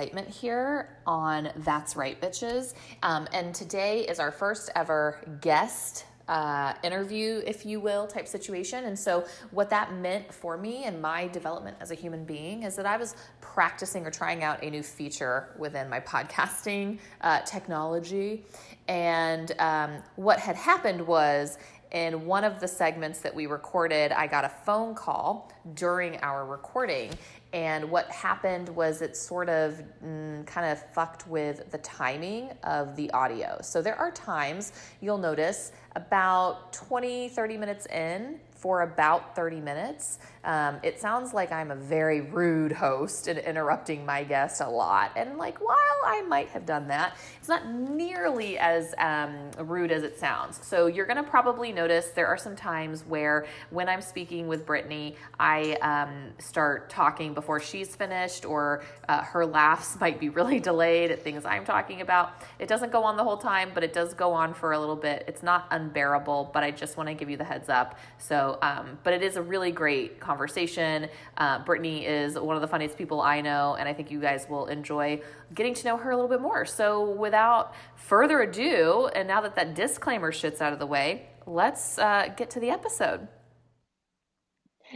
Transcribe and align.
excitement 0.00 0.28
here 0.28 0.96
on 1.06 1.50
That's 1.56 1.94
Right, 1.94 2.18
Bitches. 2.18 2.72
Um, 3.02 3.28
and 3.34 3.54
today 3.54 4.06
is 4.06 4.18
our 4.18 4.30
first 4.30 4.70
ever 4.74 5.18
guest 5.42 6.06
uh, 6.26 6.72
interview, 6.82 7.42
if 7.46 7.66
you 7.66 7.80
will, 7.80 8.06
type 8.06 8.26
situation. 8.26 8.84
And 8.84 8.98
so, 8.98 9.26
what 9.50 9.68
that 9.68 9.92
meant 9.92 10.32
for 10.32 10.56
me 10.56 10.84
and 10.84 11.02
my 11.02 11.26
development 11.28 11.76
as 11.80 11.90
a 11.90 11.94
human 11.94 12.24
being 12.24 12.62
is 12.62 12.76
that 12.76 12.86
I 12.86 12.96
was 12.96 13.14
practicing 13.42 14.06
or 14.06 14.10
trying 14.10 14.42
out 14.42 14.62
a 14.62 14.70
new 14.70 14.82
feature 14.82 15.54
within 15.58 15.90
my 15.90 16.00
podcasting 16.00 16.98
uh, 17.20 17.40
technology. 17.40 18.46
And 18.88 19.52
um, 19.58 20.02
what 20.16 20.38
had 20.38 20.56
happened 20.56 21.06
was, 21.06 21.58
in 21.92 22.24
one 22.24 22.44
of 22.44 22.60
the 22.60 22.68
segments 22.68 23.18
that 23.18 23.34
we 23.34 23.46
recorded, 23.46 24.12
I 24.12 24.26
got 24.28 24.44
a 24.44 24.48
phone 24.48 24.94
call 24.94 25.52
during 25.74 26.16
our 26.18 26.46
recording. 26.46 27.10
And 27.52 27.90
what 27.90 28.10
happened 28.10 28.68
was 28.68 29.02
it 29.02 29.16
sort 29.16 29.48
of 29.48 29.82
mm, 30.04 30.46
kind 30.46 30.70
of 30.70 30.80
fucked 30.92 31.26
with 31.26 31.70
the 31.70 31.78
timing 31.78 32.50
of 32.62 32.94
the 32.94 33.10
audio. 33.10 33.58
So 33.60 33.82
there 33.82 33.96
are 33.96 34.12
times 34.12 34.72
you'll 35.00 35.18
notice 35.18 35.72
about 35.96 36.72
20, 36.72 37.28
30 37.30 37.56
minutes 37.56 37.86
in 37.86 38.38
for 38.54 38.82
about 38.82 39.34
30 39.34 39.60
minutes. 39.60 40.20
Um, 40.42 40.78
it 40.82 40.98
sounds 40.98 41.34
like 41.34 41.52
I'm 41.52 41.70
a 41.70 41.76
very 41.76 42.22
rude 42.22 42.72
host 42.72 43.28
and 43.28 43.38
interrupting 43.38 44.06
my 44.06 44.24
guest 44.24 44.60
a 44.60 44.68
lot. 44.68 45.12
And 45.16 45.36
like, 45.36 45.60
while 45.60 45.76
I 46.06 46.22
might 46.22 46.48
have 46.48 46.64
done 46.64 46.88
that, 46.88 47.16
it's 47.38 47.48
not 47.48 47.68
nearly 47.68 48.58
as 48.58 48.94
um, 48.98 49.50
rude 49.58 49.92
as 49.92 50.02
it 50.02 50.18
sounds. 50.18 50.64
So 50.64 50.86
you're 50.86 51.06
going 51.06 51.22
to 51.22 51.28
probably 51.28 51.72
notice 51.72 52.10
there 52.10 52.26
are 52.26 52.38
some 52.38 52.56
times 52.56 53.04
where 53.06 53.46
when 53.70 53.88
I'm 53.88 54.00
speaking 54.00 54.48
with 54.48 54.64
Brittany, 54.64 55.16
I 55.38 55.72
um, 55.82 56.30
start 56.38 56.88
talking 56.88 57.34
before 57.34 57.60
she's 57.60 57.94
finished, 57.94 58.44
or 58.46 58.82
uh, 59.08 59.22
her 59.22 59.44
laughs 59.44 60.00
might 60.00 60.18
be 60.18 60.30
really 60.30 60.60
delayed 60.60 61.10
at 61.10 61.22
things 61.22 61.44
I'm 61.44 61.64
talking 61.64 62.00
about. 62.00 62.32
It 62.58 62.68
doesn't 62.68 62.92
go 62.92 63.04
on 63.04 63.16
the 63.16 63.24
whole 63.24 63.36
time, 63.36 63.72
but 63.74 63.84
it 63.84 63.92
does 63.92 64.14
go 64.14 64.32
on 64.32 64.54
for 64.54 64.72
a 64.72 64.80
little 64.80 64.96
bit. 64.96 65.24
It's 65.28 65.42
not 65.42 65.66
unbearable, 65.70 66.50
but 66.54 66.62
I 66.62 66.70
just 66.70 66.96
want 66.96 67.08
to 67.08 67.14
give 67.14 67.28
you 67.28 67.36
the 67.36 67.44
heads 67.44 67.68
up. 67.68 67.98
So, 68.16 68.58
um, 68.62 68.98
but 69.04 69.12
it 69.12 69.22
is 69.22 69.36
a 69.36 69.42
really 69.42 69.70
great 69.70 70.18
conversation. 70.30 71.08
Uh, 71.36 71.64
Brittany 71.64 72.06
is 72.06 72.38
one 72.38 72.54
of 72.54 72.62
the 72.62 72.68
funniest 72.68 72.96
people 72.96 73.20
I 73.20 73.40
know, 73.40 73.76
and 73.78 73.88
I 73.88 73.92
think 73.92 74.12
you 74.12 74.20
guys 74.20 74.46
will 74.48 74.66
enjoy 74.66 75.20
getting 75.54 75.74
to 75.74 75.84
know 75.88 75.96
her 75.96 76.10
a 76.10 76.14
little 76.14 76.30
bit 76.30 76.40
more. 76.40 76.64
So, 76.64 77.10
without 77.10 77.74
further 77.96 78.40
ado, 78.42 79.10
and 79.16 79.26
now 79.26 79.40
that 79.40 79.56
that 79.56 79.74
disclaimer 79.74 80.30
shit's 80.30 80.60
out 80.60 80.72
of 80.72 80.78
the 80.78 80.86
way, 80.86 81.26
let's 81.46 81.98
uh, 81.98 82.28
get 82.36 82.48
to 82.50 82.60
the 82.60 82.70
episode. 82.70 83.26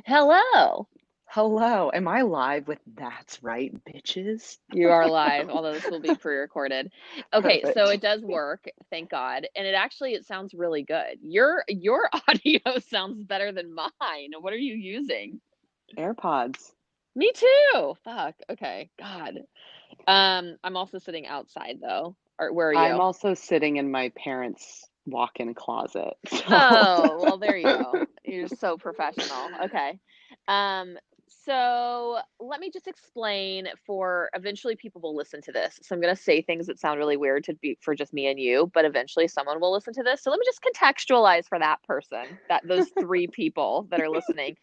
Hello. 0.07 0.87
Hello, 1.35 1.91
am 1.93 2.07
I 2.07 2.23
live 2.23 2.69
with 2.69 2.79
That's 2.97 3.43
Right, 3.43 3.75
bitches? 3.85 4.59
You 4.73 4.91
are 4.91 5.09
live, 5.09 5.49
although 5.51 5.73
this 5.73 5.85
will 5.91 5.99
be 5.99 6.15
pre-recorded. 6.15 6.93
Okay, 7.33 7.61
Perfect. 7.61 7.77
so 7.77 7.91
it 7.91 8.01
does 8.01 8.23
work, 8.23 8.67
thank 8.89 9.11
God. 9.11 9.49
And 9.57 9.67
it 9.67 9.75
actually 9.75 10.15
it 10.15 10.25
sounds 10.27 10.55
really 10.55 10.85
good. 10.85 11.19
Your 11.23 11.65
your 11.67 12.09
audio 12.29 12.79
sounds 12.89 13.25
better 13.25 13.51
than 13.51 13.75
mine. 13.75 14.31
What 14.39 14.53
are 14.53 14.59
you 14.59 14.75
using? 14.77 15.41
AirPods. 15.99 16.71
Me 17.17 17.33
too. 17.35 17.95
Fuck. 18.05 18.37
Okay. 18.49 18.91
God. 18.97 19.41
Um, 20.07 20.57
I'm 20.63 20.77
also 20.77 21.01
sitting 21.01 21.27
outside 21.27 21.79
though. 21.83 22.15
Or 22.39 22.53
where 22.53 22.69
are 22.69 22.75
you? 22.75 22.79
I'm 22.79 23.01
also 23.01 23.35
sitting 23.35 23.79
in 23.79 23.91
my 23.91 24.13
parents' 24.17 24.89
walk-in 25.05 25.55
closet. 25.55 26.15
so- 26.29 26.45
Oh, 26.47 27.19
well, 27.21 27.39
there 27.39 27.57
you 27.57 27.65
go. 27.65 28.07
You're 28.25 28.47
so 28.47 28.79
professional. 28.79 29.49
Okay. 29.65 29.99
Um, 30.47 30.97
so 31.45 32.19
let 32.41 32.61
me 32.61 32.71
just 32.71 32.87
explain 32.87 33.69
for 33.87 34.31
eventually 34.35 34.77
people 34.77 35.01
will 35.01 35.15
listen 35.15 35.41
to 35.43 35.53
this. 35.53 35.79
So 35.83 35.95
I'm 35.95 36.01
going 36.01 36.15
to 36.15 36.21
say 36.21 36.43
things 36.43 36.67
that 36.67 36.79
sound 36.79 36.99
really 36.99 37.17
weird 37.17 37.45
to 37.45 37.55
be 37.55 37.77
for 37.81 37.95
just 37.95 38.13
me 38.13 38.27
and 38.27 38.39
you, 38.39 38.71
but 38.73 38.85
eventually 38.85 39.29
someone 39.29 39.61
will 39.61 39.73
listen 39.73 39.93
to 39.95 40.03
this. 40.03 40.23
So 40.23 40.31
let 40.31 40.39
me 40.39 40.47
just 40.47 40.63
contextualize 40.63 41.47
for 41.49 41.59
that 41.59 41.83
person, 41.83 42.25
that 42.49 42.67
those 42.67 42.89
three 42.99 43.27
people 43.27 43.87
that 43.91 44.01
are 44.01 44.09
listening. 44.09 44.57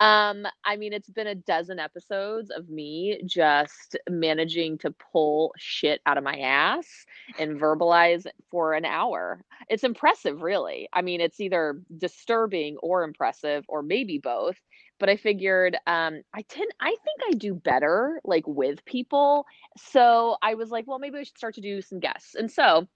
Um, 0.00 0.46
I 0.64 0.76
mean, 0.76 0.92
it's 0.92 1.10
been 1.10 1.26
a 1.26 1.34
dozen 1.34 1.78
episodes 1.78 2.50
of 2.50 2.68
me 2.68 3.20
just 3.24 3.96
managing 4.08 4.78
to 4.78 4.90
pull 5.12 5.52
shit 5.56 6.00
out 6.06 6.18
of 6.18 6.24
my 6.24 6.38
ass 6.38 6.86
and 7.38 7.60
verbalize 7.60 8.26
for 8.50 8.74
an 8.74 8.84
hour. 8.84 9.42
It's 9.68 9.84
impressive, 9.84 10.42
really. 10.42 10.88
I 10.92 11.02
mean, 11.02 11.20
it's 11.20 11.40
either 11.40 11.80
disturbing 11.96 12.76
or 12.78 13.04
impressive, 13.04 13.64
or 13.68 13.82
maybe 13.82 14.18
both. 14.18 14.56
But 14.98 15.08
I 15.08 15.16
figured 15.16 15.76
um, 15.86 16.22
I 16.34 16.42
tend, 16.42 16.70
I 16.80 16.88
think 16.90 17.20
I 17.28 17.32
do 17.32 17.54
better 17.54 18.20
like 18.24 18.44
with 18.46 18.84
people. 18.84 19.46
So 19.76 20.36
I 20.42 20.54
was 20.54 20.70
like, 20.70 20.86
well, 20.86 20.98
maybe 20.98 21.18
we 21.18 21.24
should 21.24 21.36
start 21.36 21.54
to 21.56 21.60
do 21.60 21.82
some 21.82 22.00
guests. 22.00 22.34
And 22.34 22.50
so 22.50 22.88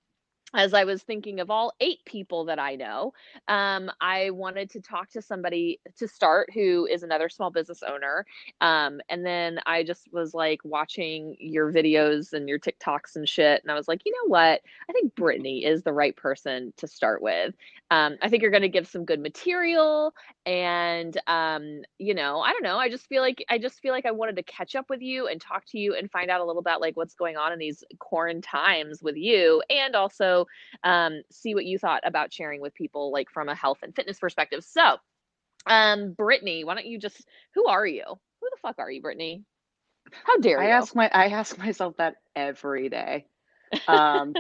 as 0.55 0.75
I 0.75 0.85
was 0.85 1.03
thinking 1.03 1.41
of 1.41 1.51
all 1.51 1.73
eight 1.81 2.05
people 2.05 2.45
that 2.47 2.59
I 2.59 2.75
know, 2.75 3.13
um, 3.47 3.91
I 4.01 4.31
wanted 4.31 4.71
to 4.71 4.81
talk 4.81 5.11
to 5.11 5.23
somebody 5.23 5.81
to 5.97 6.09
start 6.09 6.51
who 6.53 6.87
is 6.91 7.03
another 7.03 7.29
small 7.29 7.51
business 7.51 7.83
owner. 7.83 8.27
Um, 8.61 9.01
and 9.09 9.25
then 9.25 9.61
I 9.67 9.85
just 9.85 10.13
was 10.13 10.35
like 10.35 10.61
watching 10.65 11.37
your 11.39 11.73
videos 11.73 12.33
and 12.33 12.49
your 12.49 12.59
TikToks 12.59 13.17
and 13.17 13.29
shit. 13.29 13.63
And 13.63 13.71
I 13.71 13.75
was 13.75 13.87
like, 13.87 14.03
you 14.05 14.13
know 14.13 14.29
what? 14.29 14.61
I 14.89 14.93
think 14.93 15.15
Brittany 15.15 15.65
is 15.65 15.83
the 15.83 15.93
right 15.93 16.17
person 16.17 16.73
to 16.79 16.89
start 16.89 17.23
with. 17.23 17.55
Um, 17.93 18.17
I 18.23 18.29
think 18.29 18.43
you're 18.43 18.51
going 18.51 18.63
to 18.63 18.69
give 18.69 18.89
some 18.89 19.05
good 19.05 19.21
material. 19.21 20.15
And, 20.47 21.17
um, 21.27 21.83
you 21.99 22.15
know, 22.15 22.41
I 22.41 22.53
don't 22.53 22.63
know. 22.63 22.79
I 22.79 22.89
just 22.89 23.07
feel 23.07 23.23
like, 23.23 23.45
I 23.49 23.59
just 23.59 23.81
feel 23.81 23.93
like 23.93 24.07
I 24.07 24.11
wanted 24.11 24.37
to 24.37 24.43
catch 24.43 24.75
up 24.75 24.91
with 24.91 25.01
you 25.03 25.29
and 25.29 25.41
talk 25.41 25.65
to 25.67 25.79
you 25.79 25.95
and 25.95 26.11
find 26.11 26.31
out 26.31 26.41
a 26.41 26.45
little 26.45 26.61
about 26.61 26.81
like 26.81 26.97
what's 26.97 27.15
going 27.15 27.37
on 27.37 27.53
in 27.53 27.59
these 27.59 27.85
quarantine 27.99 28.41
times 28.41 29.03
with 29.03 29.17
you. 29.17 29.63
And 29.71 29.95
also, 29.95 30.40
um, 30.85 31.23
see 31.31 31.55
what 31.55 31.65
you 31.65 31.79
thought 31.79 32.03
about 32.05 32.33
sharing 32.33 32.61
with 32.61 32.75
people 32.75 33.13
like 33.13 33.31
from 33.31 33.49
a 33.49 33.55
health 33.55 33.79
and 33.83 33.95
fitness 33.95 34.19
perspective. 34.19 34.65
So, 34.65 34.97
um, 35.67 36.13
Brittany, 36.13 36.65
why 36.65 36.75
don't 36.75 36.87
you 36.87 36.99
just 36.99 37.27
who 37.55 37.67
are 37.67 37.87
you? 37.87 38.05
Who 38.07 38.49
the 38.51 38.59
fuck 38.61 38.79
are 38.79 38.91
you, 38.91 39.03
Brittany? 39.03 39.45
How 40.25 40.39
dare 40.39 40.61
I 40.61 40.67
you? 40.67 40.71
ask 40.71 40.95
my 40.95 41.11
I 41.13 41.27
ask 41.27 41.59
myself 41.59 41.97
that 41.99 42.17
every 42.35 42.89
day. 42.89 43.27
Um, 43.87 44.35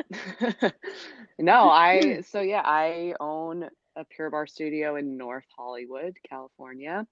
no, 1.39 1.71
I 1.71 2.22
so 2.28 2.41
yeah, 2.41 2.62
I 2.65 3.15
own 3.21 3.69
a 3.97 4.05
Pure 4.05 4.31
Barre 4.31 4.49
studio 4.49 4.97
in 4.97 5.16
North 5.16 5.47
Hollywood, 5.56 6.16
California, 6.28 7.06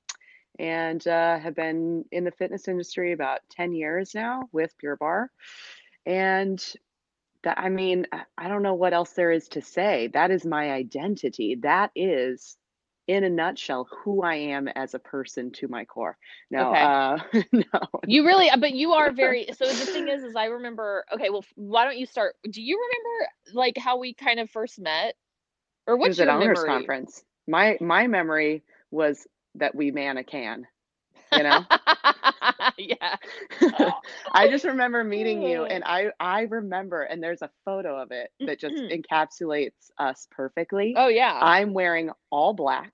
and 0.58 1.06
uh, 1.06 1.38
have 1.38 1.54
been 1.54 2.04
in 2.12 2.24
the 2.24 2.30
fitness 2.30 2.68
industry 2.68 3.12
about 3.12 3.40
10 3.50 3.72
years 3.72 4.14
now 4.14 4.48
with 4.52 4.76
Pure 4.78 4.96
Barre. 4.96 5.28
And 6.06 6.64
that 7.44 7.58
I 7.58 7.68
mean, 7.68 8.06
I- 8.36 8.48
don't 8.48 8.62
know 8.62 8.74
what 8.74 8.92
else 8.94 9.12
there 9.12 9.30
is 9.32 9.48
to 9.50 9.62
say. 9.62 10.08
That 10.08 10.30
is 10.30 10.44
my 10.46 10.70
identity. 10.72 11.56
That 11.56 11.90
is 11.94 12.56
in 13.06 13.24
a 13.24 13.30
nutshell 13.30 13.88
who 14.04 14.22
I 14.22 14.34
am 14.36 14.68
as 14.68 14.94
a 14.94 14.98
person 14.98 15.50
to 15.52 15.68
my 15.68 15.84
core. 15.84 16.16
No, 16.50 16.72
Okay. 16.72 16.76
uh 16.76 17.18
no. 17.52 18.02
You 18.06 18.26
really, 18.26 18.50
but 18.58 18.72
you 18.72 18.92
are 18.92 19.10
very. 19.12 19.48
So 19.52 19.74
the 19.74 19.86
thing 19.86 20.08
is, 20.08 20.22
is 20.22 20.36
I 20.36 20.46
remember. 20.46 21.04
Okay, 21.12 21.30
well, 21.30 21.44
why 21.56 21.84
don't 21.84 21.98
you 21.98 22.06
start? 22.06 22.36
Do 22.50 22.62
you 22.62 22.78
remember 22.80 23.30
like 23.54 23.76
how 23.78 23.98
we 23.98 24.14
kind 24.14 24.40
of 24.40 24.50
first 24.50 24.78
met, 24.78 25.14
or 25.86 25.96
It 26.02 26.08
what's 26.08 26.18
was 26.18 26.20
at 26.20 26.28
owners 26.28 26.62
memory? 26.62 26.62
conference. 26.62 27.24
My 27.46 27.76
my 27.80 28.06
memory 28.06 28.62
was 28.90 29.26
that 29.54 29.74
we 29.74 29.90
man 29.90 30.16
a 30.16 30.24
can, 30.24 30.66
you 31.32 31.42
know? 31.42 31.64
yeah. 32.78 33.16
I 34.32 34.48
just 34.48 34.64
remember 34.64 35.02
meeting 35.04 35.42
you 35.42 35.62
Oh. 35.62 35.64
and 35.64 35.82
I 35.84 36.10
I 36.20 36.42
remember 36.42 37.02
and 37.02 37.22
there's 37.22 37.42
a 37.42 37.50
photo 37.64 38.00
of 38.00 38.10
it 38.12 38.30
that 38.40 38.58
just 38.60 38.74
Mhm. 38.76 39.02
encapsulates 39.04 39.90
us 39.98 40.26
perfectly. 40.30 40.94
Oh 40.96 41.08
yeah. 41.08 41.38
I'm 41.40 41.72
wearing 41.72 42.10
all 42.30 42.54
black, 42.54 42.92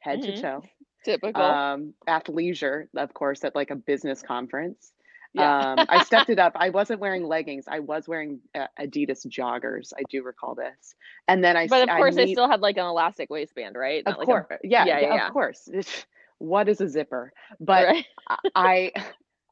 head 0.00 0.20
Mhm. 0.20 0.34
to 0.36 0.42
toe. 0.42 0.62
Typical. 1.04 1.42
Um 1.42 1.94
athleisure, 2.08 2.86
of 2.96 3.12
course, 3.14 3.44
at 3.44 3.54
like 3.54 3.70
a 3.70 3.76
business 3.76 4.22
conference. 4.22 4.92
yeah. 5.34 5.72
Um, 5.72 5.86
I 5.88 6.04
stepped 6.04 6.28
it 6.28 6.38
up. 6.38 6.52
I 6.56 6.68
wasn't 6.68 7.00
wearing 7.00 7.24
leggings. 7.26 7.64
I 7.66 7.78
was 7.80 8.06
wearing 8.06 8.40
uh, 8.54 8.66
Adidas 8.78 9.26
joggers. 9.26 9.92
I 9.98 10.02
do 10.10 10.22
recall 10.22 10.54
this. 10.54 10.94
And 11.26 11.42
then 11.42 11.56
I 11.56 11.68
but 11.68 11.88
of 11.88 11.96
course, 11.96 12.16
I, 12.18 12.26
meet- 12.26 12.34
still 12.34 12.50
had 12.50 12.60
like 12.60 12.76
an 12.76 12.84
elastic 12.84 13.30
waistband, 13.30 13.74
right? 13.76 14.02
of 14.06 14.10
Not 14.12 14.18
like 14.18 14.28
a- 14.28 14.30
course, 14.30 14.46
yeah, 14.62 14.84
yeah, 14.84 14.98
yeah, 15.00 15.06
yeah, 15.08 15.14
yeah. 15.14 15.26
of 15.28 15.32
course. 15.32 15.68
What 16.42 16.68
is 16.68 16.80
a 16.80 16.88
zipper? 16.88 17.32
But 17.60 17.86
right? 17.86 18.04
I 18.54 18.92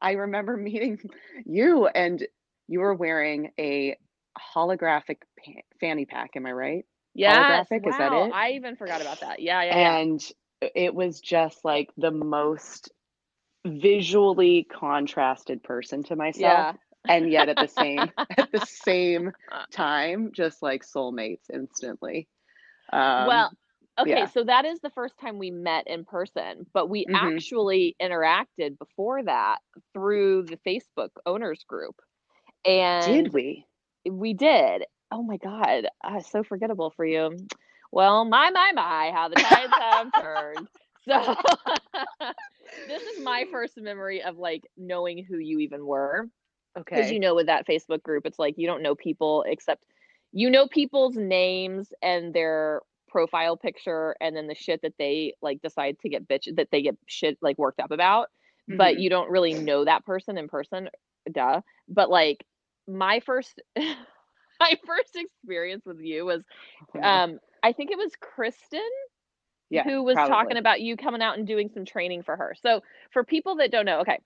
I 0.01 0.11
remember 0.13 0.57
meeting 0.57 0.99
you 1.45 1.87
and 1.87 2.25
you 2.67 2.79
were 2.79 2.93
wearing 2.93 3.51
a 3.59 3.97
holographic 4.55 5.17
pa- 5.43 5.61
fanny 5.79 6.05
pack, 6.05 6.31
am 6.35 6.45
I 6.45 6.51
right? 6.51 6.85
Yes. 7.13 7.67
holographic, 7.69 7.87
is 7.87 7.97
that 7.97 8.13
it? 8.13 8.31
I 8.33 8.51
even 8.51 8.75
forgot 8.75 9.01
about 9.01 9.21
that. 9.21 9.39
Yeah, 9.39 9.63
yeah, 9.63 9.77
yeah. 9.77 9.97
And 9.99 10.21
it 10.75 10.93
was 10.93 11.19
just 11.21 11.63
like 11.63 11.89
the 11.97 12.11
most 12.11 12.91
visually 13.65 14.67
contrasted 14.71 15.63
person 15.63 16.03
to 16.03 16.15
myself 16.15 16.67
Yeah. 16.67 16.73
and 17.07 17.31
yet 17.31 17.49
at 17.49 17.57
the 17.59 17.67
same 17.67 18.11
at 18.37 18.51
the 18.51 18.59
same 18.59 19.31
time 19.71 20.31
just 20.33 20.61
like 20.61 20.83
soulmates 20.83 21.49
instantly. 21.53 22.27
Um 22.91 23.27
well, 23.27 23.51
Okay, 23.99 24.25
Yeah. 24.25 24.27
so 24.27 24.43
that 24.43 24.65
is 24.65 24.79
the 24.81 24.89
first 24.89 25.17
time 25.19 25.37
we 25.37 25.51
met 25.51 25.87
in 25.87 26.05
person, 26.05 26.65
but 26.73 26.89
we 26.89 27.07
Mhm. 27.07 27.13
actually 27.13 27.95
interacted 28.01 28.77
before 28.77 29.23
that 29.23 29.59
through 29.93 30.43
the 30.43 30.57
Facebook 30.57 31.09
owners 31.25 31.63
group. 31.63 31.95
And 32.65 33.29
Did 33.29 33.33
we? 33.33 33.67
we 34.09 34.33
did. 34.33 34.85
Oh 35.11 35.23
my 35.23 35.37
God, 35.37 35.87
uh, 36.03 36.19
so 36.21 36.43
forgettable 36.43 36.91
for 36.91 37.05
you. 37.05 37.47
Well, 37.91 38.25
my, 38.25 38.49
my, 38.51 38.71
my, 38.73 39.11
how 39.13 39.29
the 39.29 39.37
tides 39.37 39.75
have 39.77 40.07
turned. 40.19 40.67
So 41.07 41.35
this 42.87 43.03
is 43.03 43.19
my 43.19 43.45
first 43.51 43.77
memory 43.77 44.21
of 44.23 44.37
like 44.37 44.63
knowing 44.77 45.23
who 45.23 45.37
you 45.37 45.59
even 45.59 45.85
were. 45.85 46.27
Okay. 46.77 46.87
Because 46.93 47.11
you 47.11 47.19
know, 47.19 47.35
with 47.35 47.47
that 47.47 47.67
Facebook 47.67 48.03
group, 48.03 48.25
it's 48.25 48.39
like 48.39 48.55
you 48.57 48.67
don't 48.67 48.83
know 48.83 48.95
people 48.95 49.43
except 49.47 49.83
you 50.31 50.49
know 50.49 50.67
people's 50.67 51.15
names 51.15 51.91
and 52.01 52.33
their 52.33 52.81
profile 53.11 53.57
picture 53.57 54.15
and 54.21 54.35
then 54.35 54.47
the 54.47 54.55
shit 54.55 54.81
that 54.83 54.93
they 54.97 55.35
like 55.41 55.61
decide 55.61 55.99
to 55.99 56.09
get 56.09 56.27
bitch 56.27 56.47
that 56.55 56.69
they 56.71 56.81
get 56.81 56.97
shit 57.07 57.37
like 57.41 57.57
worked 57.57 57.79
up 57.79 57.91
about. 57.91 58.29
But 58.69 58.95
Mhm. 58.95 59.01
you 59.01 59.09
don't 59.09 59.29
really 59.29 59.53
know 59.53 59.85
that 59.85 60.05
person 60.05 60.37
in 60.37 60.47
person, 60.47 60.89
duh. 61.31 61.61
But 61.89 62.09
like 62.09 62.45
my 62.87 63.19
first 63.19 63.61
my 63.77 64.77
first 64.85 65.15
experience 65.15 65.83
with 65.85 65.99
you 65.99 66.25
was 66.25 66.43
Oh, 66.95 66.99
um 67.03 67.39
I 67.63 67.73
think 67.73 67.91
it 67.91 67.97
was 67.97 68.11
Kristen 68.19 68.89
yeah, 69.69 69.83
who 69.83 70.03
was 70.03 70.17
talking 70.17 70.57
about 70.57 70.81
you 70.81 70.97
coming 70.97 71.21
out 71.21 71.37
and 71.37 71.47
doing 71.47 71.69
some 71.73 71.85
training 71.85 72.23
for 72.23 72.35
her. 72.35 72.55
So 72.61 72.81
for 73.11 73.23
people 73.23 73.55
that 73.57 73.71
don't 73.71 73.85
know, 73.85 73.99
okay. 74.01 74.19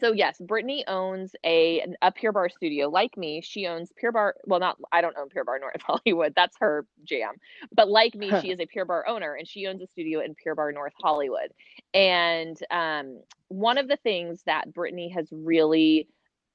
So 0.00 0.12
yes, 0.12 0.38
Brittany 0.40 0.84
owns 0.86 1.34
a 1.44 1.84
a 2.02 2.12
Pure 2.12 2.32
Barre 2.32 2.50
studio. 2.50 2.88
Like 2.88 3.16
me, 3.16 3.40
she 3.40 3.66
owns 3.66 3.92
Pure 3.96 4.12
Barre. 4.12 4.34
Well, 4.44 4.60
not 4.60 4.78
I 4.92 5.00
don't 5.00 5.16
own 5.16 5.28
Pure 5.28 5.44
Barre 5.44 5.60
North 5.60 5.80
Hollywood. 5.86 6.34
That's 6.36 6.56
her 6.60 6.86
jam. 7.04 7.34
But 7.74 7.88
like 7.88 8.14
me, 8.14 8.32
she 8.40 8.50
is 8.50 8.60
a 8.60 8.66
Pure 8.66 8.86
Barre 8.86 9.08
owner, 9.08 9.34
and 9.34 9.46
she 9.48 9.66
owns 9.66 9.82
a 9.82 9.86
studio 9.86 10.20
in 10.20 10.34
Pure 10.34 10.56
Barre 10.56 10.72
North 10.72 10.94
Hollywood. 11.00 11.52
And 11.94 12.58
um, 12.70 13.20
one 13.48 13.78
of 13.78 13.88
the 13.88 13.96
things 13.96 14.42
that 14.46 14.72
Brittany 14.72 15.08
has 15.10 15.28
really 15.30 16.08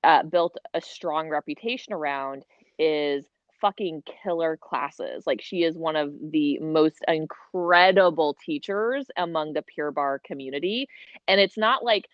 uh, 0.04 0.24
built 0.24 0.58
a 0.74 0.82
strong 0.82 1.30
reputation 1.30 1.94
around 1.94 2.44
is 2.80 3.26
fucking 3.62 4.04
killer 4.24 4.58
classes. 4.58 5.26
Like 5.28 5.42
she 5.42 5.64
is 5.64 5.78
one 5.78 5.96
of 5.96 6.14
the 6.32 6.60
most 6.60 6.98
incredible 7.08 8.36
teachers 8.44 9.06
among 9.16 9.54
the 9.54 9.62
Pure 9.62 9.92
Barre 9.92 10.20
community. 10.26 10.90
And 11.28 11.40
it's 11.40 11.58
not 11.58 11.84
like 11.84 12.08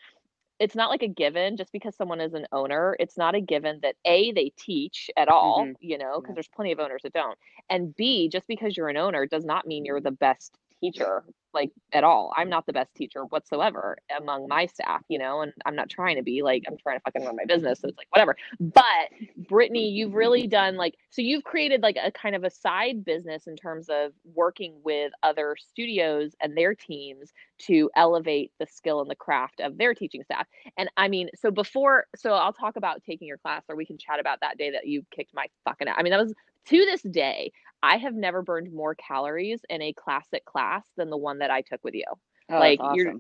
it's 0.59 0.75
not 0.75 0.89
like 0.89 1.03
a 1.03 1.07
given 1.07 1.57
just 1.57 1.71
because 1.71 1.95
someone 1.95 2.19
is 2.21 2.33
an 2.33 2.47
owner. 2.51 2.95
It's 2.99 3.17
not 3.17 3.35
a 3.35 3.41
given 3.41 3.79
that 3.83 3.95
A, 4.05 4.31
they 4.31 4.51
teach 4.57 5.09
at 5.17 5.27
all, 5.27 5.69
Mhm. 5.69 5.75
you 5.79 5.97
know, 5.97 6.19
because 6.21 6.33
Yeah. 6.33 6.35
there's 6.35 6.47
plenty 6.47 6.71
of 6.71 6.79
owners 6.79 7.03
that 7.03 7.13
don't. 7.13 7.37
And 7.69 7.95
B, 7.95 8.29
just 8.29 8.47
because 8.47 8.75
you're 8.77 8.89
an 8.89 8.97
owner 8.97 9.25
does 9.25 9.45
not 9.45 9.67
mean 9.67 9.85
you're 9.85 10.01
the 10.01 10.11
best 10.11 10.57
teacher, 10.79 11.23
like 11.53 11.71
at 11.91 12.03
all. 12.03 12.31
I'm 12.37 12.49
not 12.49 12.65
the 12.65 12.73
best 12.73 12.93
teacher 12.95 13.23
whatsoever 13.25 13.97
among 14.15 14.47
my 14.47 14.65
staff, 14.67 15.01
you 15.09 15.17
know, 15.17 15.41
and 15.41 15.53
I'm 15.65 15.75
not 15.75 15.89
trying 15.89 16.17
to 16.17 16.23
be 16.23 16.43
like, 16.43 16.63
I'm 16.67 16.77
trying 16.77 16.97
to 16.97 17.01
fucking 17.03 17.25
run 17.25 17.35
my 17.35 17.45
business. 17.45 17.79
So 17.79 17.87
it's 17.87 17.97
like, 17.97 18.07
whatever. 18.11 18.35
But 18.59 19.09
Brittany, 19.47 19.89
you've 19.89 20.13
really 20.13 20.47
done 20.47 20.75
like, 20.75 20.95
so 21.09 21.21
you've 21.21 21.43
created 21.43 21.81
like 21.81 21.97
a 22.03 22.11
kind 22.11 22.35
of 22.35 22.43
a 22.43 22.49
side 22.49 23.03
business 23.03 23.47
in 23.47 23.55
terms 23.55 23.87
of 23.89 24.11
working 24.35 24.79
with 24.83 25.11
other 25.23 25.55
studios 25.59 26.33
and 26.41 26.55
their 26.55 26.75
teams 26.75 27.33
to 27.59 27.89
elevate 27.95 28.51
the 28.59 28.67
skill 28.67 29.01
and 29.01 29.09
the 29.09 29.15
craft 29.15 29.59
of 29.59 29.77
their 29.77 29.93
teaching 29.93 30.23
staff. 30.23 30.45
And 30.77 30.89
I 30.97 31.07
mean, 31.07 31.29
so 31.35 31.49
before, 31.49 32.05
so 32.15 32.33
I'll 32.33 32.53
talk 32.53 32.75
about 32.75 33.01
taking 33.03 33.27
your 33.27 33.37
class 33.37 33.63
or 33.67 33.75
we 33.75 33.85
can 33.85 33.97
chat 33.97 34.19
about 34.19 34.41
that 34.41 34.57
day 34.57 34.71
that 34.71 34.87
you 34.87 35.03
kicked 35.11 35.33
my 35.33 35.47
fucking 35.65 35.87
ass. 35.87 35.95
I 35.97 36.03
mean, 36.03 36.11
that 36.11 36.21
was 36.21 36.33
to 36.69 36.77
this 36.85 37.01
day, 37.01 37.51
I 37.83 37.97
have 37.97 38.13
never 38.15 38.41
burned 38.41 38.73
more 38.73 38.95
calories 38.95 39.61
in 39.69 39.81
a 39.81 39.93
classic 39.93 40.45
class 40.45 40.85
than 40.97 41.09
the 41.09 41.17
one 41.17 41.39
that 41.39 41.51
I 41.51 41.61
took 41.61 41.83
with 41.83 41.93
you 41.93 42.05
Oh, 42.49 42.59
like, 42.59 42.79
that's 42.79 42.95
you're- 42.95 43.13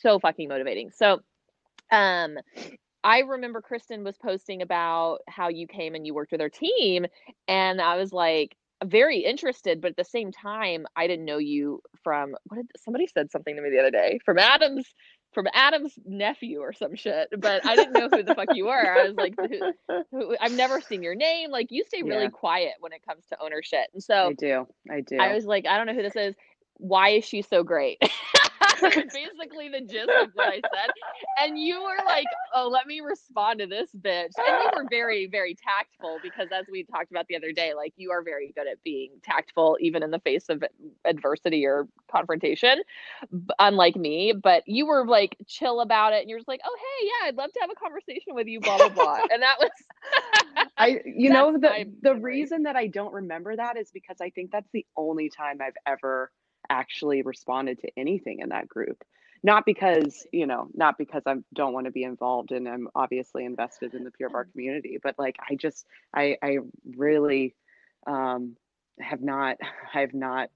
so 0.00 0.18
fucking 0.18 0.48
motivating. 0.48 0.90
So, 0.92 1.20
um, 1.90 2.38
I 3.04 3.20
remember 3.20 3.60
Kristen 3.60 4.04
was 4.04 4.16
posting 4.16 4.62
about 4.62 5.18
how 5.28 5.48
you 5.48 5.66
came 5.66 5.94
and 5.94 6.06
you 6.06 6.14
worked 6.14 6.30
with 6.32 6.40
her 6.40 6.48
team, 6.48 7.06
and 7.48 7.80
I 7.80 7.96
was 7.96 8.12
like 8.12 8.56
very 8.84 9.18
interested, 9.18 9.80
but 9.80 9.90
at 9.92 9.96
the 9.96 10.04
same 10.04 10.30
time, 10.32 10.86
I 10.96 11.06
didn't 11.06 11.24
know 11.24 11.38
you 11.38 11.82
from 12.02 12.34
what 12.44 12.56
did 12.56 12.66
somebody 12.78 13.06
said 13.08 13.30
something 13.30 13.56
to 13.56 13.62
me 13.62 13.70
the 13.70 13.80
other 13.80 13.90
day 13.90 14.20
from 14.24 14.38
Adam's 14.38 14.86
from 15.32 15.46
Adam's 15.54 15.98
nephew 16.04 16.60
or 16.60 16.72
some 16.72 16.94
shit, 16.94 17.28
but 17.38 17.66
I 17.66 17.76
didn't 17.76 17.94
know 17.94 18.08
who 18.08 18.22
the 18.22 18.34
fuck 18.34 18.48
you 18.52 18.66
were. 18.66 18.92
I 18.92 19.08
was 19.08 19.16
like, 19.16 19.34
who, 19.38 19.72
who, 20.10 20.36
I've 20.40 20.52
never 20.52 20.80
seen 20.80 21.02
your 21.02 21.14
name. 21.14 21.50
Like, 21.50 21.70
you 21.70 21.84
stay 21.86 22.02
really 22.02 22.24
Yeah. 22.24 22.30
quiet 22.30 22.72
when 22.80 22.92
it 22.92 23.02
comes 23.06 23.24
to 23.26 23.36
ownership, 23.42 23.88
and 23.94 24.02
so 24.02 24.28
I 24.28 24.32
do. 24.34 24.66
I 24.90 25.00
do. 25.00 25.16
I 25.18 25.34
was 25.34 25.44
like, 25.44 25.66
I 25.66 25.76
don't 25.76 25.86
know 25.86 25.94
who 25.94 26.02
this 26.02 26.16
is. 26.16 26.34
Why 26.76 27.10
is 27.10 27.24
she 27.24 27.42
so 27.42 27.62
great? 27.62 27.98
Basically, 29.12 29.68
the 29.68 29.80
gist 29.80 30.10
of 30.20 30.30
what 30.34 30.48
I 30.48 30.56
said. 30.56 30.90
And 31.38 31.58
you 31.58 31.82
were 31.82 32.04
like, 32.06 32.26
oh, 32.54 32.68
let 32.68 32.86
me 32.86 33.00
respond 33.00 33.60
to 33.60 33.66
this 33.66 33.90
bitch. 33.98 34.32
And 34.38 34.60
you 34.62 34.70
were 34.74 34.86
very, 34.90 35.26
very 35.26 35.54
tactful 35.54 36.18
because, 36.22 36.48
as 36.52 36.66
we 36.70 36.84
talked 36.84 37.10
about 37.10 37.26
the 37.28 37.36
other 37.36 37.52
day, 37.52 37.74
like 37.74 37.94
you 37.96 38.10
are 38.12 38.22
very 38.22 38.52
good 38.54 38.66
at 38.68 38.82
being 38.84 39.12
tactful, 39.22 39.78
even 39.80 40.02
in 40.02 40.10
the 40.10 40.20
face 40.20 40.48
of 40.48 40.62
adversity 41.04 41.66
or 41.66 41.88
confrontation, 42.10 42.82
unlike 43.58 43.96
me. 43.96 44.32
But 44.32 44.62
you 44.66 44.86
were 44.86 45.06
like 45.06 45.36
chill 45.46 45.80
about 45.80 46.12
it. 46.12 46.20
And 46.22 46.30
you're 46.30 46.38
just 46.38 46.48
like, 46.48 46.60
oh, 46.64 46.76
hey, 46.78 47.06
yeah, 47.08 47.28
I'd 47.28 47.36
love 47.36 47.52
to 47.52 47.60
have 47.60 47.70
a 47.70 47.74
conversation 47.74 48.34
with 48.34 48.46
you, 48.46 48.60
blah, 48.60 48.78
blah, 48.78 48.88
blah. 48.88 49.18
And 49.30 49.42
that 49.42 49.56
was, 49.60 49.70
I 50.76 51.00
you 51.04 51.30
know 51.32 51.56
the 51.58 51.92
the 52.02 52.14
reason 52.14 52.64
that 52.64 52.76
I 52.76 52.86
don't 52.88 53.12
remember 53.12 53.56
that 53.56 53.76
is 53.76 53.90
because 53.92 54.16
I 54.20 54.30
think 54.30 54.50
that's 54.50 54.70
the 54.72 54.86
only 54.96 55.30
time 55.30 55.58
I've 55.62 55.76
ever 55.86 56.30
actually 56.70 57.22
responded 57.22 57.80
to 57.80 57.88
anything 57.96 58.40
in 58.40 58.50
that 58.50 58.68
group. 58.68 59.02
Not 59.42 59.66
because, 59.66 60.26
you 60.32 60.46
know, 60.46 60.68
not 60.74 60.98
because 60.98 61.22
I 61.26 61.36
don't 61.54 61.72
want 61.72 61.86
to 61.86 61.92
be 61.92 62.04
involved 62.04 62.52
and 62.52 62.68
I'm 62.68 62.88
obviously 62.94 63.44
invested 63.44 63.94
in 63.94 64.04
the 64.04 64.10
Pure 64.12 64.30
Barre 64.30 64.46
community, 64.52 64.98
but 65.02 65.16
like 65.18 65.36
I 65.48 65.56
just 65.56 65.86
I 66.14 66.36
I 66.42 66.58
really 66.96 67.54
um 68.06 68.56
have 69.00 69.22
not 69.22 69.58
I've 69.94 70.14
not 70.14 70.50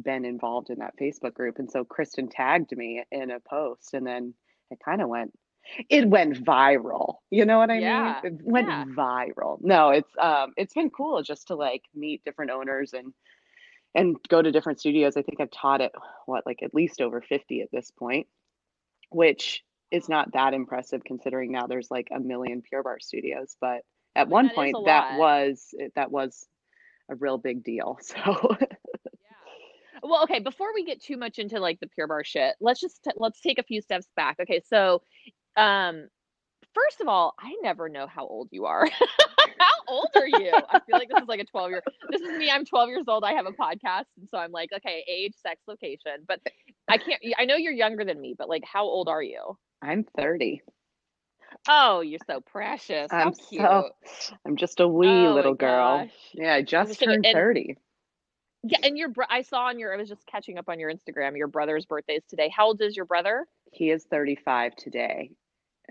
been 0.00 0.24
involved 0.24 0.70
in 0.70 0.78
that 0.78 0.94
Facebook 1.00 1.34
group. 1.34 1.58
And 1.58 1.70
so 1.70 1.84
Kristen 1.84 2.28
tagged 2.28 2.76
me 2.76 3.04
in 3.10 3.30
a 3.30 3.40
post 3.40 3.94
and 3.94 4.06
then 4.06 4.34
it 4.70 4.78
kind 4.84 5.02
of 5.02 5.08
went 5.08 5.32
it 5.88 6.08
went 6.08 6.44
viral. 6.44 7.16
You 7.30 7.44
know 7.44 7.58
what 7.58 7.70
I 7.70 7.80
Yeah, 7.80 7.82
mean? 7.82 8.16
It 8.22 8.34
went 8.42 8.68
yeah. 8.68 8.84
viral. 8.96 9.58
No, 9.62 9.90
it's 9.90 10.10
um 10.20 10.52
it's 10.56 10.74
been 10.74 10.90
cool 10.90 11.22
just 11.22 11.48
to 11.48 11.54
like 11.56 11.82
meet 11.94 12.24
different 12.24 12.50
owners 12.50 12.94
and 12.94 13.12
and 13.94 14.16
go 14.28 14.40
to 14.40 14.52
different 14.52 14.80
studios. 14.80 15.16
I 15.16 15.22
think 15.22 15.40
I've 15.40 15.50
taught 15.50 15.80
at 15.80 15.92
what 16.26 16.46
like 16.46 16.62
at 16.62 16.74
least 16.74 17.00
over 17.00 17.20
50 17.20 17.62
at 17.62 17.70
this 17.72 17.90
point, 17.90 18.26
which 19.10 19.62
is 19.90 20.08
not 20.08 20.32
that 20.32 20.54
impressive 20.54 21.02
considering 21.04 21.52
now 21.52 21.66
there's 21.66 21.90
like 21.90 22.08
a 22.14 22.18
million 22.18 22.62
Pure 22.62 22.82
Barre 22.82 23.00
studios, 23.00 23.56
but 23.60 23.82
at 24.16 24.28
one 24.28 24.46
That 24.46 24.54
point 24.54 24.76
that 24.86 25.18
was 25.18 25.74
that 25.94 26.10
was 26.10 26.46
a 27.10 27.14
real 27.14 27.38
big 27.38 27.64
deal. 27.64 27.98
So 28.12 28.56
Well, 30.02 30.24
okay, 30.24 30.40
before 30.40 30.74
we 30.74 30.84
get 30.84 31.00
too 31.00 31.16
much 31.16 31.38
into 31.38 31.60
like 31.60 31.78
the 31.78 31.86
pure 31.86 32.08
barre 32.08 32.24
shit, 32.24 32.56
let's 32.60 32.80
just 32.80 33.04
t- 33.04 33.12
let's 33.16 33.40
take 33.40 33.58
a 33.60 33.62
few 33.62 33.80
steps 33.80 34.08
back. 34.16 34.36
Okay, 34.40 34.60
so 34.66 35.02
um 35.56 36.08
first 36.74 37.00
of 37.00 37.08
all, 37.08 37.34
I 37.38 37.54
never 37.62 37.88
know 37.88 38.06
how 38.06 38.26
old 38.26 38.48
you 38.50 38.64
are. 38.66 38.86
how 39.58 39.72
old 39.88 40.08
are 40.16 40.26
you? 40.26 40.52
I 40.52 40.80
feel 40.80 40.98
like 40.98 41.08
this 41.08 41.22
is 41.22 41.28
like 41.28 41.40
a 41.40 41.44
12 41.44 41.70
year. 41.70 41.82
This 42.10 42.20
is 42.20 42.38
me. 42.38 42.50
I'm 42.50 42.64
12 42.64 42.88
years 42.88 43.04
old. 43.08 43.24
I 43.24 43.32
have 43.32 43.46
a 43.46 43.50
podcast 43.52 44.04
and 44.18 44.28
so 44.30 44.38
I'm 44.38 44.52
like, 44.52 44.70
okay, 44.76 45.04
age, 45.08 45.34
sex, 45.42 45.60
location. 45.66 46.24
But 46.26 46.40
I 46.88 46.98
can't 46.98 47.20
I 47.38 47.44
know 47.44 47.56
you're 47.56 47.72
younger 47.72 48.04
than 48.04 48.20
me, 48.20 48.34
but 48.36 48.48
like 48.48 48.62
how 48.70 48.84
old 48.84 49.08
are 49.08 49.22
you? 49.22 49.56
I'm 49.82 50.04
30. 50.16 50.62
Oh, 51.68 52.00
you're 52.00 52.18
so 52.26 52.40
precious. 52.40 53.08
I'm 53.12 53.32
cute. 53.34 53.60
so 53.62 53.90
I'm 54.46 54.56
just 54.56 54.80
a 54.80 54.88
wee 54.88 55.06
Oh 55.08 55.34
little 55.34 55.54
girl. 55.54 55.98
gosh. 55.98 56.10
Yeah, 56.34 56.54
I 56.54 56.62
just 56.62 56.90
just 56.90 57.00
turned 57.02 57.26
and- 57.26 57.34
30. 57.34 57.76
Yeah, 58.64 58.78
and 58.84 58.96
your 58.96 59.08
bro- 59.08 59.26
I 59.28 59.42
saw 59.42 59.64
on 59.66 59.78
your 59.80 59.92
I 59.92 59.96
was 59.96 60.08
just 60.08 60.24
catching 60.26 60.56
up 60.56 60.68
on 60.68 60.78
your 60.78 60.90
Instagram. 60.92 61.36
Your 61.36 61.48
brother's 61.48 61.84
birthday 61.84 62.14
is 62.14 62.24
today. 62.30 62.48
How 62.56 62.66
old 62.66 62.80
is 62.80 62.96
your 62.96 63.06
brother? 63.06 63.44
He 63.72 63.90
is 63.90 64.04
35 64.04 64.76
today. 64.76 65.32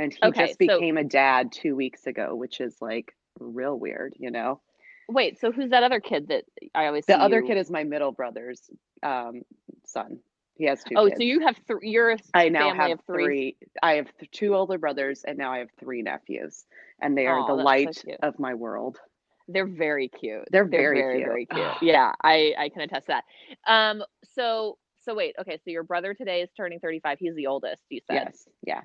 And 0.02 0.12
he 0.14 0.20
Okay, 0.24 0.48
just 0.48 0.54
so- 0.54 0.58
became 0.80 0.98
a 0.98 1.04
dad 1.04 1.52
2 1.52 1.76
weeks 1.76 2.08
ago, 2.08 2.36
which 2.36 2.60
is 2.60 2.76
like 2.82 3.16
real 3.40 3.78
weird, 3.78 4.14
you 4.18 4.32
know. 4.32 4.60
Wait, 5.08 5.40
so 5.40 5.52
who's 5.52 5.70
that 5.70 5.84
other 5.84 6.00
kid 6.00 6.30
that 6.30 6.46
I 6.74 6.88
always 6.88 7.06
The 7.06 7.20
other 7.22 7.42
you- 7.42 7.48
kid 7.48 7.58
is 7.58 7.70
my 7.70 7.84
middle 7.84 8.12
brother's 8.12 8.70
um 9.04 9.44
son. 9.86 10.20
He 10.56 10.66
has 10.66 10.84
two 10.84 10.96
Oh, 10.96 11.06
kids. 11.08 11.18
so 11.18 11.24
you 11.24 11.40
have 11.42 11.58
three. 11.68 11.90
You're 11.90 12.12
a 12.12 12.18
I 12.34 12.50
now 12.50 12.74
have 12.74 13.00
three. 13.06 13.26
three. 13.26 13.58
I 13.82 13.94
have 13.96 14.16
th- 14.18 14.32
two 14.32 14.56
older 14.56 14.78
brothers, 14.78 15.24
and 15.24 15.38
now 15.38 15.52
I 15.52 15.60
have 15.60 15.70
three 15.80 16.02
nephews, 16.02 16.66
and 17.02 17.18
they 17.18 17.26
are 17.28 17.40
Aw, 17.40 17.48
the 17.48 17.56
that's 17.64 18.04
so 18.06 18.10
light 18.12 18.20
of 18.24 18.38
my 18.40 18.54
world. 18.54 19.00
They're 19.48 19.66
very 19.66 20.08
cute. 20.08 20.46
They're 20.52 20.66
very 20.66 20.98
very 21.00 21.18
cute. 21.18 21.28
very 21.28 21.46
cute. 21.48 21.68
yeah, 21.82 22.12
I 22.24 22.54
I 22.58 22.70
can 22.70 22.82
attest 22.82 23.08
to 23.08 23.14
that. 23.14 23.24
Um, 23.72 24.04
so 24.36 24.78
so 25.00 25.16
wait, 25.16 25.36
okay, 25.40 25.58
so 25.58 25.72
your 25.72 25.84
brother 25.84 26.14
today 26.14 26.42
is 26.42 26.50
turning 26.56 26.80
35. 26.80 27.18
He's 27.20 27.36
the 27.36 27.48
oldest. 27.48 27.82
You 27.90 28.02
said. 28.08 28.14
Yes, 28.26 28.48
yeah. 28.64 28.82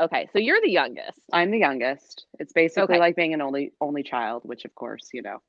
Okay, 0.00 0.28
so 0.32 0.38
you're 0.38 0.60
the 0.60 0.70
youngest. 0.70 1.20
I'm 1.32 1.50
the 1.50 1.58
youngest. 1.58 2.26
It's 2.38 2.52
basically 2.52 2.96
Okay. 2.96 2.98
like 2.98 3.16
being 3.16 3.34
an 3.34 3.40
only 3.42 3.72
only 3.80 4.02
child, 4.02 4.42
which 4.44 4.64
of 4.64 4.74
course, 4.74 5.10
you 5.12 5.22
know, 5.22 5.42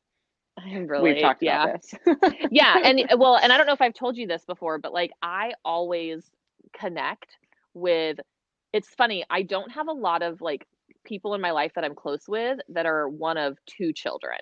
really 0.88 1.14
We've 1.14 1.18
talked 1.18 1.42
yeah. 1.42 1.60
about 1.60 1.62
this. 1.64 1.94
yeah, 2.52 2.80
and 2.84 3.04
well, 3.18 3.38
and 3.42 3.52
I 3.52 3.58
don't 3.58 3.68
know 3.68 3.74
if 3.74 3.82
I've 3.82 3.94
told 3.94 4.18
you 4.18 4.28
this 4.28 4.46
before, 4.46 4.80
but 4.80 4.94
like 4.94 5.12
I 5.22 5.54
always 5.66 6.30
connect 6.78 7.38
with 7.74 8.20
it's 8.74 8.90
funny, 8.96 9.26
I 9.30 9.44
don't 9.44 9.72
have 9.72 9.88
a 9.88 9.94
lot 9.94 10.22
of 10.22 10.42
like 10.42 10.68
people 11.06 11.34
in 11.34 11.42
my 11.42 11.52
life 11.52 11.72
that 11.76 11.84
I'm 11.86 11.96
close 11.96 12.28
with 12.28 12.60
that 12.70 12.86
are 12.86 13.10
one 13.10 13.38
of 13.38 13.58
two 13.66 13.94
children. 13.94 14.38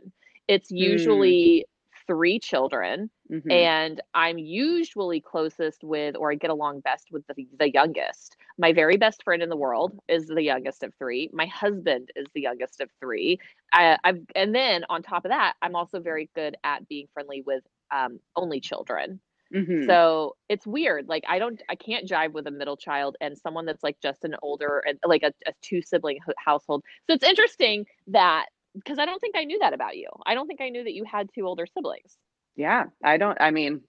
It's 0.47 0.71
Mm. 0.79 1.35
usually 1.51 1.65
three 2.07 2.39
children 2.39 3.09
Mhm. 3.29 3.67
and 3.67 4.01
I'm 4.15 4.37
usually 4.39 5.21
closest 5.21 5.83
with, 5.83 6.15
or 6.15 6.31
I 6.31 6.35
get 6.35 6.49
along 6.49 6.79
best 6.81 7.09
with 7.11 7.25
the, 7.27 7.47
the 7.59 7.71
youngest. 7.71 8.35
My 8.57 8.73
very 8.73 8.97
best 8.97 9.23
friend 9.23 9.43
in 9.43 9.49
the 9.49 9.55
world 9.57 9.99
is 10.07 10.27
the 10.27 10.41
youngest 10.41 10.81
of 10.83 10.93
three. 10.97 11.29
My 11.31 11.45
husband 11.45 12.09
is 12.15 12.25
the 12.33 12.41
youngest 12.41 12.81
of 12.81 12.89
three. 12.99 13.37
I, 13.71 13.97
I've, 14.03 14.21
and 14.35 14.55
then 14.55 14.83
on 14.89 15.03
top 15.03 15.25
of 15.25 15.29
that, 15.29 15.53
I'm 15.61 15.75
also 15.75 15.99
very 15.99 16.29
good 16.35 16.55
at 16.63 16.87
being 16.87 17.07
friendly 17.13 17.43
with 17.45 17.63
um, 17.91 18.19
only 18.35 18.59
children. 18.61 19.21
Mhm. 19.51 19.97
So 19.99 20.35
it's 20.49 20.65
weird. 20.65 21.07
Like 21.07 21.23
I 21.27 21.37
don't, 21.39 21.61
I 21.69 21.75
can't 21.75 22.07
jive 22.07 22.31
with 22.33 22.47
a 22.47 22.51
middle 22.51 22.77
child 22.77 23.17
and 23.21 23.37
someone 23.37 23.65
that's 23.65 23.83
like 23.83 23.99
just 24.01 24.23
an 24.23 24.35
older 24.41 24.79
and 24.87 24.97
like 25.05 25.23
a, 25.23 25.33
a 25.47 25.53
two 25.61 25.81
sibling 25.81 26.17
h- 26.27 26.35
household. 26.37 26.83
So 27.07 27.13
it's 27.13 27.23
interesting 27.25 27.85
that 28.07 28.47
because 28.73 28.99
I 28.99 29.05
don't 29.05 29.19
think 29.19 29.35
I 29.37 29.43
knew 29.43 29.59
that 29.59 29.73
about 29.73 29.97
you. 29.97 30.09
I 30.25 30.33
don't 30.33 30.47
think 30.47 30.61
I 30.61 30.69
knew 30.69 30.83
that 30.83 30.93
you 30.93 31.03
had 31.05 31.29
two 31.33 31.45
older 31.45 31.65
siblings. 31.67 32.17
Yeah, 32.55 32.85
I 33.03 33.17
don't. 33.17 33.37
I 33.39 33.51
mean, 33.51 33.81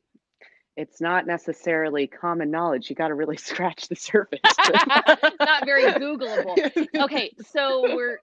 it's 0.76 1.00
not 1.00 1.26
necessarily 1.26 2.06
common 2.06 2.50
knowledge. 2.50 2.90
You 2.90 2.96
got 2.96 3.08
to 3.08 3.14
really 3.14 3.36
scratch 3.38 3.88
the 3.88 3.96
surface. 3.96 4.40
Not 5.40 5.64
very 5.64 5.84
Googleable. 5.92 7.00
Okay, 7.02 7.32
so 7.50 7.94
we're 7.94 8.18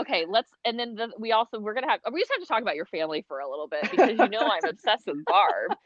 okay. 0.00 0.24
Let's 0.28 0.50
and 0.64 0.78
then 0.78 0.96
the, 0.96 1.12
we 1.18 1.32
also 1.32 1.60
we're 1.60 1.74
gonna 1.74 1.90
have 1.90 2.00
we 2.12 2.20
just 2.20 2.32
have 2.32 2.40
to 2.40 2.46
talk 2.46 2.62
about 2.62 2.76
your 2.76 2.86
family 2.86 3.24
for 3.28 3.38
a 3.38 3.48
little 3.48 3.68
bit 3.68 3.90
because 3.90 4.18
you 4.18 4.28
know 4.28 4.40
I'm 4.40 4.68
obsessed 4.68 5.06
with 5.06 5.24
Barb. 5.24 5.76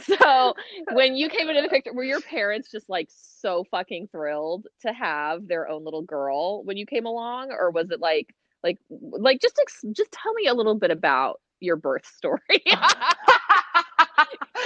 So 0.00 0.54
when 0.92 1.16
you 1.16 1.28
came 1.28 1.48
into 1.48 1.62
the 1.62 1.68
picture, 1.68 1.92
were 1.92 2.04
your 2.04 2.20
parents 2.20 2.70
just 2.70 2.88
like 2.88 3.08
so 3.10 3.64
fucking 3.70 4.08
thrilled 4.12 4.66
to 4.82 4.92
have 4.92 5.48
their 5.48 5.68
own 5.68 5.84
little 5.84 6.02
girl 6.02 6.62
when 6.64 6.76
you 6.76 6.86
came 6.86 7.06
along, 7.06 7.50
or 7.50 7.70
was 7.70 7.90
it 7.90 8.00
like 8.00 8.34
like 8.62 8.78
like 8.90 9.40
just 9.40 9.58
ex- 9.60 9.84
just 9.92 10.12
tell 10.12 10.32
me 10.34 10.46
a 10.46 10.54
little 10.54 10.74
bit 10.74 10.90
about 10.90 11.40
your 11.60 11.76
birth 11.76 12.06
story? 12.06 12.40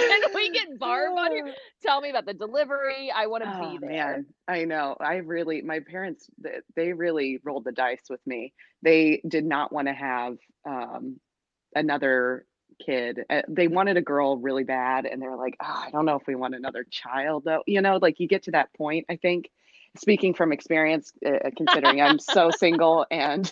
Can 0.07 0.21
we 0.33 0.49
get 0.51 0.79
Barb 0.79 1.17
on 1.17 1.31
here? 1.31 1.43
Tell 1.81 2.01
me 2.01 2.09
about 2.09 2.25
the 2.25 2.33
delivery. 2.33 3.11
I 3.15 3.27
want 3.27 3.43
to 3.43 3.47
Oh, 3.47 3.49
be 3.49 3.77
there. 3.81 3.81
man, 3.81 4.25
I 4.47 4.65
know. 4.65 4.95
I 4.99 5.17
really, 5.17 5.61
my 5.61 5.79
parents, 5.79 6.29
they 6.75 6.93
really 6.93 7.39
rolled 7.43 7.65
the 7.65 7.71
dice 7.71 8.03
with 8.09 8.25
me. 8.25 8.53
They 8.81 9.21
did 9.27 9.45
not 9.45 9.71
want 9.71 9.87
to 9.87 9.93
have 9.93 10.37
um, 10.67 11.19
another 11.75 12.45
kid. 12.85 13.21
Uh, 13.29 13.41
They 13.47 13.67
wanted 13.67 13.97
a 13.97 14.01
girl 14.01 14.37
really 14.37 14.63
bad, 14.63 15.05
and 15.05 15.21
they 15.21 15.27
were 15.27 15.37
like, 15.37 15.55
oh, 15.61 15.83
I 15.87 15.91
don't 15.91 16.05
know 16.05 16.15
if 16.17 16.27
we 16.27 16.35
want 16.35 16.55
another 16.55 16.85
child, 16.89 17.43
though. 17.45 17.63
You 17.67 17.81
know, 17.81 17.97
like 18.01 18.19
you 18.19 18.27
get 18.27 18.43
to 18.43 18.51
that 18.51 18.73
point, 18.73 19.05
I 19.09 19.17
think. 19.17 19.49
Speaking 19.95 20.33
from 20.33 20.51
experience, 20.51 21.13
uh, 21.25 21.49
considering 21.55 22.01
I'm 22.01 22.17
so 22.17 22.49
single 22.57 23.05
and 23.11 23.51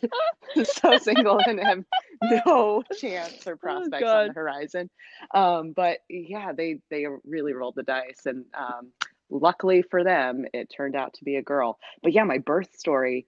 so 0.63 0.97
single 0.97 1.39
and 1.45 1.59
have 1.59 1.83
no 2.23 2.83
chance 2.99 3.45
or 3.45 3.55
prospects 3.55 4.07
on 4.07 4.27
the 4.27 4.33
horizon. 4.33 4.89
Um, 5.35 5.73
but 5.75 5.99
yeah, 6.09 6.51
they 6.51 6.79
they 6.89 7.05
really 7.25 7.53
rolled 7.53 7.75
the 7.75 7.83
dice, 7.83 8.25
and 8.25 8.45
um, 8.57 8.91
luckily 9.29 9.83
for 9.83 10.03
them, 10.03 10.45
it 10.53 10.71
turned 10.75 10.95
out 10.95 11.13
to 11.15 11.23
be 11.23 11.35
a 11.35 11.43
girl. 11.43 11.77
But 12.01 12.13
yeah, 12.13 12.23
my 12.23 12.39
birth 12.39 12.75
story. 12.75 13.27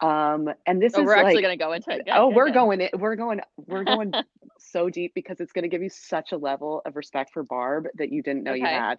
Um, 0.00 0.48
and 0.66 0.82
this 0.82 0.94
Oh, 0.96 1.00
is 1.00 1.06
we're 1.06 1.14
actually 1.14 1.42
gonna 1.42 1.56
go 1.56 1.72
into 1.72 1.90
it. 1.90 2.04
Good, 2.04 2.12
oh, 2.14 2.28
good, 2.28 2.36
we're 2.36 2.50
going 2.50 2.80
it. 2.80 2.98
We're 2.98 3.16
going. 3.16 3.40
We're 3.56 3.84
going 3.84 4.12
so 4.58 4.88
deep 4.88 5.12
because 5.14 5.40
it's 5.40 5.52
going 5.52 5.62
to 5.62 5.68
give 5.68 5.82
you 5.82 5.90
such 5.90 6.32
a 6.32 6.36
level 6.36 6.82
of 6.86 6.96
respect 6.96 7.32
for 7.32 7.42
Barb 7.42 7.86
that 7.96 8.12
you 8.12 8.22
didn't 8.22 8.44
know 8.44 8.54
you 8.54 8.64
had. 8.64 8.98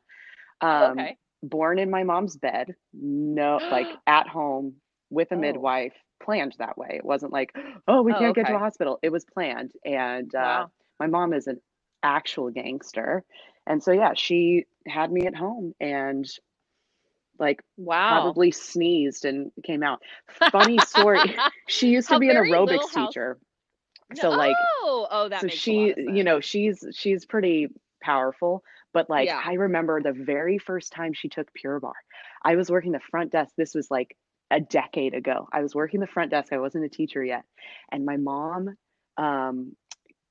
Um, 0.62 1.00
okay. 1.00 1.17
Born 1.44 1.78
in 1.80 1.92
my 1.92 2.04
mom's 2.04 2.38
bed, 2.38 2.76
no, 2.94 3.58
like 3.72 3.88
at 4.08 4.28
home 4.28 4.76
with 5.12 5.32
a 5.32 5.36
Oh. 5.36 5.40
midwife, 5.40 5.94
planned 6.24 6.56
that 6.60 6.78
way. 6.78 6.92
It 6.96 7.06
wasn't 7.06 7.34
like, 7.34 7.52
oh, 7.88 8.02
we 8.02 8.14
Oh, 8.14 8.20
can't 8.20 8.36
get 8.36 8.48
to 8.48 8.56
a 8.56 8.60
hospital. 8.60 8.98
It 9.04 9.12
was 9.12 9.26
planned, 9.26 9.72
and 9.86 10.34
uh, 10.34 10.40
Wow. 10.40 10.72
my 11.00 11.08
mom 11.08 11.34
is 11.34 11.48
an 11.48 11.60
actual 12.02 12.50
gangster, 12.50 13.24
and 13.68 13.84
so 13.84 13.92
yeah, 13.92 14.14
she 14.16 14.66
had 14.88 15.12
me 15.12 15.28
at 15.28 15.36
home 15.36 15.74
and 15.80 16.26
like 17.40 17.62
Wow. 17.78 18.22
probably 18.22 18.52
sneezed 18.52 19.26
and 19.26 19.52
came 19.64 19.84
out. 19.84 20.02
Funny 20.52 20.80
story. 20.80 21.36
She 21.68 21.90
used 21.90 22.10
to 22.10 22.20
be 22.20 22.30
an 22.30 22.36
aerobics 22.38 22.94
House- 22.94 22.94
teacher. 22.94 23.38
No- 24.16 24.22
So 24.22 24.30
like 24.32 24.56
oh, 24.84 25.08
oh, 25.10 25.30
that 25.30 25.42
so 25.42 25.48
she 25.48 25.94
you 25.98 26.24
know 26.24 26.40
she's 26.40 26.86
she's 26.94 27.26
pretty 27.26 27.68
powerful 28.02 28.64
but 28.94 29.10
like 29.10 29.28
Yeah. 29.28 29.42
i 29.44 29.54
remember 29.54 30.02
the 30.02 30.14
very 30.14 30.58
first 30.58 30.92
time 30.94 31.14
she 31.14 31.30
took 31.30 31.54
pure 31.54 31.80
barre 31.80 31.94
i 32.44 32.56
was 32.56 32.70
working 32.70 32.92
the 32.92 33.00
front 33.12 33.32
desk 33.32 33.54
this 33.58 33.74
was 33.76 33.90
like 33.92 34.16
a 34.52 34.60
decade 34.60 35.14
ago 35.14 35.48
i 35.52 35.62
was 35.62 35.74
working 35.76 36.00
the 36.00 36.08
front 36.08 36.32
desk 36.32 36.54
i 36.54 36.60
wasn't 36.60 36.86
a 36.86 36.90
teacher 36.90 37.24
yet 37.24 37.44
and 37.92 38.06
my 38.06 38.18
mom 38.18 38.76
um 39.18 39.76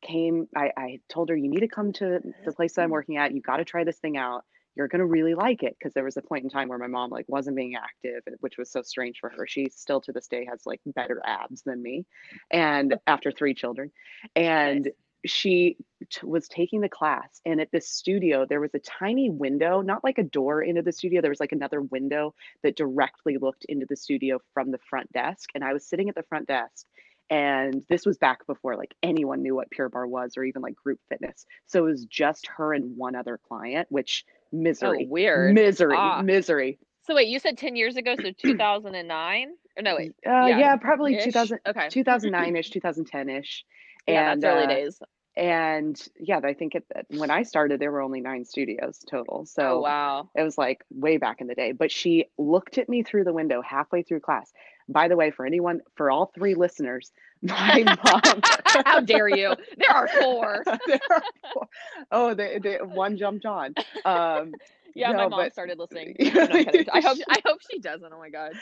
came 0.02 0.46
i 0.56 0.70
i 0.76 1.00
told 1.08 1.28
her 1.28 1.36
you 1.36 1.48
need 1.48 1.60
to 1.60 1.68
come 1.68 1.92
to 1.92 2.20
the 2.44 2.52
place 2.52 2.74
that 2.74 2.82
i'm 2.82 2.90
working 2.90 3.16
at 3.16 3.34
you 3.34 3.40
got 3.40 3.56
to 3.58 3.64
try 3.64 3.84
this 3.84 3.98
thing 3.98 4.16
out 4.16 4.44
you're 4.74 4.88
going 4.88 5.00
to 5.00 5.06
really 5.06 5.34
like 5.34 5.62
it 5.62 5.76
because 5.78 5.92
there 5.92 6.04
was 6.04 6.16
a 6.16 6.22
point 6.22 6.44
in 6.44 6.50
time 6.50 6.68
where 6.68 6.78
my 6.78 6.86
mom 6.86 7.10
like 7.10 7.26
wasn't 7.28 7.54
being 7.54 7.74
active 7.76 8.22
which 8.40 8.56
was 8.58 8.70
so 8.70 8.82
strange 8.82 9.18
for 9.20 9.28
her 9.30 9.46
she 9.46 9.68
still 9.70 10.00
to 10.00 10.12
this 10.12 10.28
day 10.28 10.46
has 10.48 10.62
like 10.66 10.80
better 10.86 11.20
abs 11.24 11.62
than 11.62 11.82
me 11.82 12.04
and 12.50 12.96
after 13.06 13.30
three 13.30 13.54
children 13.54 13.90
and 14.34 14.84
Nice. 14.84 14.92
She 15.24 15.76
t- 16.10 16.26
was 16.26 16.48
taking 16.48 16.80
the 16.80 16.88
class 16.88 17.40
and 17.46 17.60
at 17.60 17.70
this 17.70 17.88
studio 17.88 18.44
there 18.44 18.60
was 18.60 18.74
a 18.74 18.78
tiny 18.80 19.30
window 19.30 19.80
not 19.80 20.02
like 20.02 20.18
a 20.18 20.22
door 20.24 20.62
into 20.62 20.82
the 20.82 20.90
studio 20.92 21.20
there 21.20 21.30
was 21.30 21.38
like 21.40 21.52
another 21.52 21.80
window 21.80 22.34
that 22.62 22.76
directly 22.76 23.38
looked 23.38 23.64
into 23.66 23.86
the 23.88 23.94
studio 23.96 24.40
from 24.52 24.70
the 24.72 24.78
front 24.90 25.10
desk 25.12 25.50
and 25.54 25.62
i 25.62 25.72
was 25.72 25.86
sitting 25.86 26.08
at 26.08 26.16
the 26.16 26.24
front 26.24 26.48
desk 26.48 26.86
and 27.30 27.84
this 27.88 28.04
was 28.04 28.18
back 28.18 28.44
before 28.48 28.76
like 28.76 28.94
anyone 29.02 29.42
knew 29.42 29.54
what 29.54 29.70
pure 29.70 29.88
barre 29.88 30.08
was 30.08 30.36
or 30.36 30.42
even 30.42 30.60
like 30.60 30.74
group 30.74 30.98
fitness 31.08 31.46
so 31.66 31.84
it 31.86 31.88
was 31.90 32.04
just 32.06 32.48
her 32.48 32.74
and 32.74 32.96
one 32.96 33.14
other 33.14 33.38
client 33.48 33.86
which 33.90 34.24
Oh, 34.54 34.58
misery 34.58 35.06
weird. 35.08 35.54
misery 35.54 35.96
Ah. 35.96 36.20
misery 36.22 36.78
So 37.06 37.14
wait, 37.14 37.28
you 37.28 37.38
said 37.40 37.58
10 37.58 37.74
years 37.74 37.96
ago, 37.96 38.14
so 38.16 38.30
2009? 38.32 39.48
Or 39.76 39.82
no, 39.82 39.96
wait. 39.96 40.12
uh, 40.26 40.46
Yeah, 40.46 40.58
yeah, 40.58 40.76
probably 40.76 41.16
ish? 41.16 41.24
2000 41.24 41.58
Okay. 41.66 41.86
2009ish 41.88 42.70
2010ish 42.70 43.62
Yeah, 44.06 44.32
and 44.32 44.42
that's 44.42 44.52
early 44.52 44.64
uh, 44.64 44.68
days. 44.68 45.00
and 45.36 46.08
yeah 46.18 46.40
i 46.44 46.52
think 46.52 46.74
it, 46.74 46.84
when 47.10 47.30
i 47.30 47.42
started 47.42 47.80
there 47.80 47.90
were 47.92 48.02
only 48.02 48.20
nine 48.20 48.44
studios 48.44 48.98
total 49.10 49.46
so 49.46 49.78
oh, 49.78 49.80
wow. 49.80 50.30
it 50.34 50.42
was 50.42 50.58
like 50.58 50.84
way 50.90 51.16
back 51.16 51.40
in 51.40 51.46
the 51.46 51.54
day 51.54 51.72
but 51.72 51.90
she 51.90 52.26
looked 52.38 52.78
at 52.78 52.88
me 52.88 53.02
through 53.02 53.24
the 53.24 53.32
window 53.32 53.62
halfway 53.62 54.02
through 54.02 54.20
class 54.20 54.52
by 54.88 55.08
the 55.08 55.16
way 55.16 55.30
for 55.30 55.46
anyone 55.46 55.80
for 55.96 56.10
all 56.10 56.30
three 56.34 56.54
listeners 56.54 57.12
my 57.42 57.82
mom 58.04 58.40
How 58.86 59.00
dare 59.00 59.28
you? 59.28 59.54
There 59.76 59.90
are 59.90 60.08
four. 60.08 60.62
There 60.86 61.00
are 61.10 61.22
four. 61.52 61.68
oh 62.12 62.34
they, 62.34 62.58
they, 62.58 62.76
one 62.76 63.16
jumped 63.16 63.44
on 63.46 63.74
um 64.04 64.54
Yeah, 64.94 65.12
my 65.12 65.26
mom 65.28 65.40
but- 65.40 65.52
started 65.52 65.78
listening. 65.78 66.16
No, 66.20 66.44
no. 66.44 66.64
I 66.92 67.00
hope 67.00 67.18
I 67.28 67.40
hope 67.44 67.60
she 67.70 67.78
doesn't. 67.80 68.12
Oh 68.12 68.18
my 68.18 68.30
god. 68.30 68.52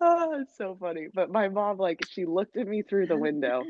oh 0.00 0.40
it's 0.40 0.56
so 0.56 0.76
funny 0.80 1.08
but 1.12 1.30
my 1.30 1.48
mom 1.48 1.78
like 1.78 2.00
she 2.08 2.24
looked 2.24 2.56
at 2.56 2.66
me 2.66 2.82
through 2.82 3.06
the 3.06 3.16
window 3.16 3.62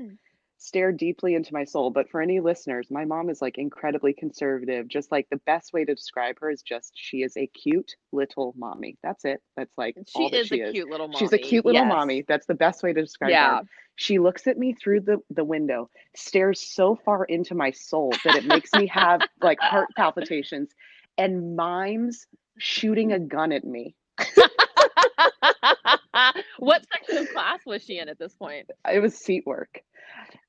stared 0.63 0.97
deeply 0.97 1.35
into 1.35 1.53
my 1.53 1.65
soul. 1.65 1.91
But 1.91 2.09
for 2.11 2.21
any 2.23 2.41
listeners, 2.41 2.91
my 2.91 3.05
mom 3.05 3.31
is 3.31 3.43
like 3.43 3.59
incredibly 3.59 4.13
conservative. 4.13 4.89
Just 4.89 5.11
like 5.13 5.29
the 5.31 5.41
best 5.47 5.73
way 5.73 5.85
to 5.85 5.95
describe 5.95 6.39
her 6.41 6.51
is 6.51 6.63
just 6.63 6.93
she 6.95 7.23
is 7.23 7.37
a 7.37 7.47
cute 7.49 7.97
little 8.13 8.55
mommy. 8.57 8.99
That's 9.03 9.25
it. 9.25 9.43
That's 9.57 9.77
like 9.77 9.97
She 10.07 10.25
all 10.25 10.31
that 10.31 10.43
is 10.43 10.53
she 10.53 10.59
a 10.59 10.59
is. 10.59 10.77
cute 10.77 10.89
little 10.89 11.09
mommy. 11.09 11.31
She's 11.31 11.33
a 11.33 11.39
cute 11.39 11.67
little 11.67 11.85
Yes. 11.85 11.97
mommy. 11.97 12.25
That's 12.27 12.47
the 12.47 12.55
best 12.55 12.83
way 12.83 12.93
to 12.93 13.01
describe 13.01 13.39
Yeah. 13.39 13.51
her. 13.51 13.63
She 13.97 14.19
looks 14.19 14.47
at 14.47 14.59
me 14.59 14.75
through 14.75 15.01
the, 15.01 15.19
the 15.31 15.45
window, 15.45 15.91
stares 16.17 16.61
so 16.61 16.95
far 16.97 17.25
into 17.25 17.55
my 17.55 17.71
soul 17.71 18.21
that 18.25 18.35
it 18.37 18.45
makes 18.45 18.75
me 18.75 18.87
have 18.89 19.23
like 19.43 19.61
heart 19.61 19.95
palpitations 19.97 20.75
and 21.19 21.57
mimes 21.57 22.27
shooting 22.59 23.13
a 23.13 23.19
gun 23.19 23.53
at 23.53 23.65
me. 23.65 23.97
what 26.59 26.85
section 26.93 27.17
of 27.19 27.29
class 27.29 27.61
was 27.67 27.83
she 27.83 27.99
in 27.99 28.09
at 28.09 28.19
this 28.19 28.35
point? 28.35 28.71
it 28.89 29.01
was 29.01 29.15
seat 29.15 29.45
work. 29.47 29.81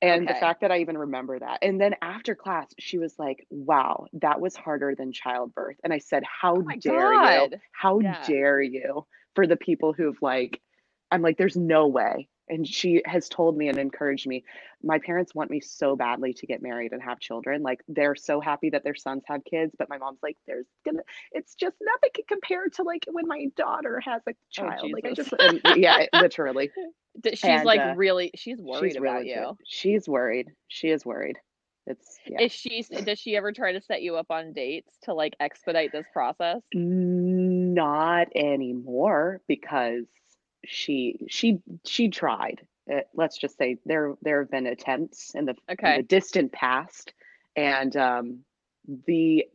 And 0.02 0.28
the 0.28 0.34
fact 0.34 0.60
that 0.60 0.70
i 0.70 0.78
even 0.78 0.98
remember 0.98 1.38
that. 1.38 1.58
And 1.62 1.80
then 1.80 1.94
after 2.02 2.34
class 2.34 2.68
she 2.78 2.98
was 2.98 3.14
like 3.18 3.46
wow 3.50 4.06
that 4.14 4.40
was 4.40 4.54
harder 4.56 4.94
than 4.94 5.12
childbirth. 5.12 5.76
And 5.84 5.92
i 5.92 5.98
said 5.98 6.22
how 6.24 6.56
Oh 6.56 6.76
dare 6.80 7.12
you. 7.14 7.50
How 7.72 8.00
Yeah. 8.00 8.26
dare 8.26 8.60
you 8.60 9.06
for 9.34 9.46
the 9.46 9.56
people 9.56 9.92
who've 9.92 10.20
like 10.22 10.60
i'm 11.10 11.22
like 11.22 11.36
there's 11.38 11.56
no 11.56 11.86
way 11.86 12.28
and 12.48 12.66
she 12.66 13.02
has 13.06 13.28
told 13.28 13.56
me 13.56 13.68
and 13.68 13.78
encouraged 13.78 14.26
me 14.26 14.44
my 14.82 14.98
parents 14.98 15.34
want 15.34 15.50
me 15.50 15.60
so 15.60 15.96
badly 15.96 16.32
to 16.34 16.46
get 16.46 16.62
married 16.62 16.92
and 16.92 17.02
have 17.02 17.18
children 17.18 17.62
like 17.62 17.80
they're 17.88 18.14
so 18.14 18.40
happy 18.40 18.70
that 18.70 18.84
their 18.84 18.94
sons 18.94 19.22
have 19.26 19.44
kids 19.44 19.74
but 19.78 19.88
my 19.88 19.98
mom's 19.98 20.18
like 20.22 20.36
there's 20.46 20.66
gonna 20.84 21.02
it's 21.32 21.54
just 21.54 21.76
nothing 21.80 22.10
compared 22.28 22.72
to 22.72 22.82
like 22.82 23.04
when 23.10 23.26
my 23.26 23.46
daughter 23.56 24.00
has 24.04 24.22
a 24.28 24.32
child 24.50 24.90
like 24.92 25.04
i 25.04 25.10
Oh, 25.10 25.14
just 25.14 25.32
and, 25.38 25.60
yeah 25.76 26.06
literally 26.14 26.70
She's 27.24 27.44
And, 27.44 27.64
like 27.64 27.80
uh, 27.80 27.94
really 27.96 28.32
she's 28.34 28.58
worried 28.58 28.90
she's 28.90 28.96
about 28.96 29.20
really 29.20 29.30
you. 29.30 29.56
She's 29.64 30.08
worried. 30.08 30.48
She 30.68 30.88
is 30.88 31.06
worried. 31.06 31.38
It's 31.86 32.18
yeah. 32.26 32.40
Is 32.42 32.52
she 32.52 32.82
does 32.82 33.18
she 33.18 33.36
ever 33.36 33.52
try 33.52 33.72
to 33.72 33.80
set 33.80 34.02
you 34.02 34.16
up 34.16 34.26
on 34.30 34.52
dates 34.52 34.96
to 35.04 35.14
like 35.14 35.34
expedite 35.38 35.92
this 35.92 36.06
process? 36.12 36.60
Not 36.72 38.28
anymore 38.34 39.40
because 39.46 40.04
she 40.66 41.18
she 41.28 41.60
she 41.84 42.08
tried. 42.08 42.66
Uh, 42.92 43.00
let's 43.14 43.38
just 43.38 43.56
say 43.56 43.78
there 43.86 44.14
there 44.22 44.40
have 44.40 44.50
been 44.50 44.66
attempts 44.66 45.34
in 45.34 45.46
the, 45.46 45.52
in 45.52 45.56
Okay. 45.72 45.96
the 45.96 46.02
distant 46.02 46.52
past, 46.52 47.12
and 47.56 47.96
um, 47.96 48.40
the 49.06 49.46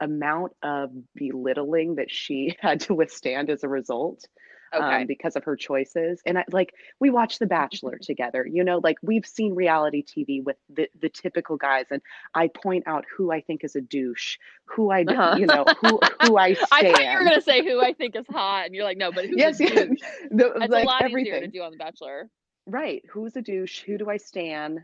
amount 0.00 0.52
of 0.62 0.90
belittling 1.14 1.96
that 1.96 2.10
she 2.10 2.56
had 2.60 2.80
to 2.80 2.94
withstand 2.94 3.50
as 3.50 3.64
a 3.64 3.68
result 3.68 4.26
Okay. 4.74 5.02
um, 5.02 5.06
because 5.06 5.36
of 5.36 5.44
her 5.44 5.56
choices. 5.56 6.22
And 6.26 6.38
I, 6.38 6.44
like 6.50 6.74
we 7.00 7.10
watch 7.10 7.38
The 7.38 7.46
Bachelor 7.46 7.98
together, 7.98 8.46
you 8.46 8.64
know, 8.64 8.80
like 8.82 8.96
we've 9.02 9.26
seen 9.26 9.54
reality 9.54 10.02
TV 10.04 10.42
with 10.42 10.56
the, 10.68 10.88
the 11.00 11.08
typical 11.08 11.56
guys, 11.56 11.86
and 11.90 12.02
I 12.34 12.48
point 12.48 12.84
out 12.86 13.04
who 13.16 13.32
I 13.32 13.40
think 13.40 13.64
is 13.64 13.76
a 13.76 13.80
douche, 13.80 14.38
who 14.66 14.90
I 14.90 15.06
Uh-huh. 15.06 15.36
you 15.36 15.46
know, 15.46 15.68
who 15.80 16.00
who 16.20 16.36
I 16.38 16.56
I 16.70 16.84
thought 16.84 17.06
you 17.10 17.18
were 17.18 17.24
gonna 17.24 17.40
say 17.40 17.64
who 17.64 17.80
I 17.82 17.92
think 17.92 18.16
is 18.16 18.26
hot, 18.28 18.66
and 18.66 18.74
you're 18.74 18.84
like, 18.84 18.98
no, 18.98 19.12
but 19.12 19.26
who's 19.26 19.44
yes, 19.44 19.58
a 19.60 19.60
yes, 19.60 19.88
douche? 19.88 20.00
the, 20.30 20.52
That's 20.58 20.72
like 20.72 20.84
a 20.84 20.86
lot 20.86 21.06
everything. 21.06 21.18
easier 21.18 21.40
to 21.40 21.46
do 21.48 21.62
on 21.62 21.72
The 21.72 21.78
Bachelor. 21.78 22.30
Right? 22.66 23.04
Who's 23.10 23.36
a 23.36 23.42
douche? 23.42 23.82
Who 23.84 23.98
do 23.98 24.08
I 24.08 24.16
stand? 24.18 24.80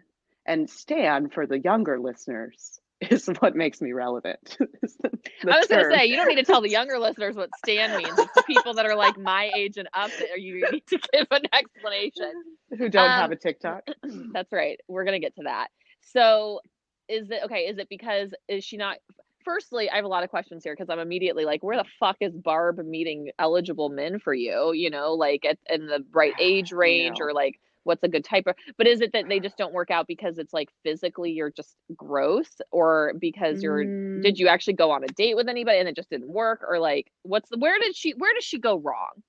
And 0.46 0.68
stand 0.70 1.32
for 1.32 1.46
the 1.46 1.58
younger 1.58 1.98
listeners 1.98 2.80
is 3.00 3.26
what 3.40 3.54
makes 3.54 3.80
me 3.80 3.92
relevant. 3.92 4.38
the- 4.58 5.18
the 5.42 5.52
I 5.52 5.58
was 5.58 5.66
gonna 5.66 5.90
say 5.90 6.06
you 6.06 6.16
don't 6.16 6.28
need 6.28 6.36
to 6.36 6.44
tell 6.44 6.60
the 6.60 6.70
younger 6.70 6.98
listeners 6.98 7.36
what 7.36 7.50
"stan" 7.58 7.96
means. 7.96 8.18
It's 8.18 8.34
the 8.34 8.42
people 8.46 8.74
that 8.74 8.86
are 8.86 8.96
like 8.96 9.18
my 9.18 9.50
age 9.54 9.76
and 9.76 9.88
up 9.94 10.10
that 10.18 10.40
you 10.40 10.68
need 10.70 10.86
to 10.88 10.98
give 11.12 11.26
an 11.30 11.42
explanation. 11.52 12.32
who 12.76 12.88
don't 12.88 13.08
have 13.08 13.26
um, 13.26 13.32
a 13.32 13.36
TikTok. 13.36 13.82
That's 14.32 14.52
right. 14.52 14.78
We're 14.88 15.04
gonna 15.04 15.20
get 15.20 15.34
to 15.36 15.42
that. 15.44 15.68
So, 16.00 16.60
is 17.08 17.30
it 17.30 17.42
okay? 17.44 17.66
Is 17.66 17.78
it 17.78 17.88
because 17.88 18.30
is 18.48 18.64
she 18.64 18.76
not? 18.76 18.98
Firstly, 19.44 19.90
I 19.90 19.96
have 19.96 20.06
a 20.06 20.08
lot 20.08 20.24
of 20.24 20.30
questions 20.30 20.64
here 20.64 20.72
because 20.74 20.88
I'm 20.88 20.98
immediately 20.98 21.44
like, 21.44 21.62
where 21.62 21.76
the 21.76 21.84
fuck 22.00 22.16
is 22.22 22.34
Barb 22.34 22.78
meeting 22.78 23.30
eligible 23.38 23.90
men 23.90 24.18
for 24.18 24.32
you? 24.32 24.72
You 24.72 24.88
know, 24.88 25.12
like 25.12 25.44
at 25.44 25.58
in 25.68 25.86
the 25.86 26.04
right 26.12 26.34
age 26.40 26.72
range 26.72 27.18
or 27.20 27.32
like 27.34 27.60
what's 27.84 28.02
a 28.04 28.08
good 28.08 28.24
type 28.24 28.46
of 28.46 28.54
but 28.78 28.86
is 28.86 29.00
it 29.00 29.12
that 29.12 29.28
they 29.28 29.40
just 29.40 29.56
don't 29.56 29.72
work 29.72 29.90
out 29.90 30.06
because 30.06 30.38
it's 30.38 30.52
like 30.52 30.68
physically 30.82 31.32
you're 31.32 31.50
just 31.50 31.76
gross 31.96 32.60
or 32.72 33.12
because 33.20 33.62
you're 33.62 33.86
Mm, 33.86 34.20
did 34.20 34.38
you 34.38 34.48
actually 34.48 34.74
go 34.74 34.90
on 34.90 35.04
a 35.04 35.08
date 35.08 35.36
with 35.36 35.48
anybody 35.48 35.78
and 35.78 35.88
it 35.88 35.96
just 35.96 36.10
didn't 36.10 36.28
work 36.28 36.64
or 36.68 36.78
like 36.78 37.10
what's 37.22 37.50
the 37.50 37.58
where 37.58 37.78
did 37.80 37.94
she 37.96 38.12
where 38.12 38.34
does 38.34 38.44
she 38.44 38.58
go 38.58 38.76
wrong 38.78 39.22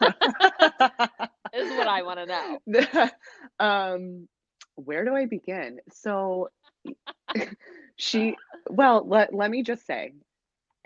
is 1.53 1.73
what 1.75 1.87
i 1.89 2.03
want 2.03 2.19
to 2.19 2.27
know 2.27 2.63
um, 3.61 4.29
where 4.77 5.05
do 5.05 5.15
I 5.15 5.27
begin? 5.27 5.81
So 5.91 6.49
she, 7.97 8.37
well, 8.69 9.07
let, 9.07 9.35
let 9.35 9.51
me 9.51 9.63
just 9.63 9.87
say, 9.87 10.13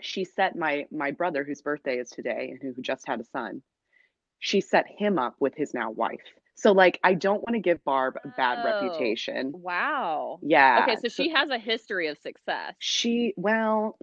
she 0.01 0.25
set 0.25 0.55
my 0.55 0.85
my 0.91 1.11
brother, 1.11 1.43
whose 1.43 1.61
birthday 1.61 1.97
is 1.97 2.09
today, 2.09 2.49
and 2.51 2.61
who, 2.61 2.73
who 2.73 2.81
just 2.81 3.07
had 3.07 3.19
a 3.19 3.23
son. 3.25 3.61
She 4.45 4.61
set 4.61 4.85
him 4.87 5.17
up 5.17 5.35
with 5.39 5.55
his 5.55 5.73
now 5.73 5.89
wife. 5.89 6.21
So 6.53 6.71
like, 6.71 6.99
I 7.03 7.15
don't 7.15 7.41
want 7.41 7.53
to 7.55 7.59
give 7.59 7.83
Barb 7.83 8.13
a 8.23 8.27
bad 8.27 8.59
Oh. 8.61 8.63
reputation. 8.63 9.51
wow 9.55 10.37
Yeah. 10.43 10.83
okay 10.83 10.97
so 11.01 11.07
she 11.09 11.29
has 11.31 11.49
a 11.49 11.57
history 11.57 12.07
of 12.09 12.17
success 12.19 12.75
she 12.77 13.33
well 13.37 13.97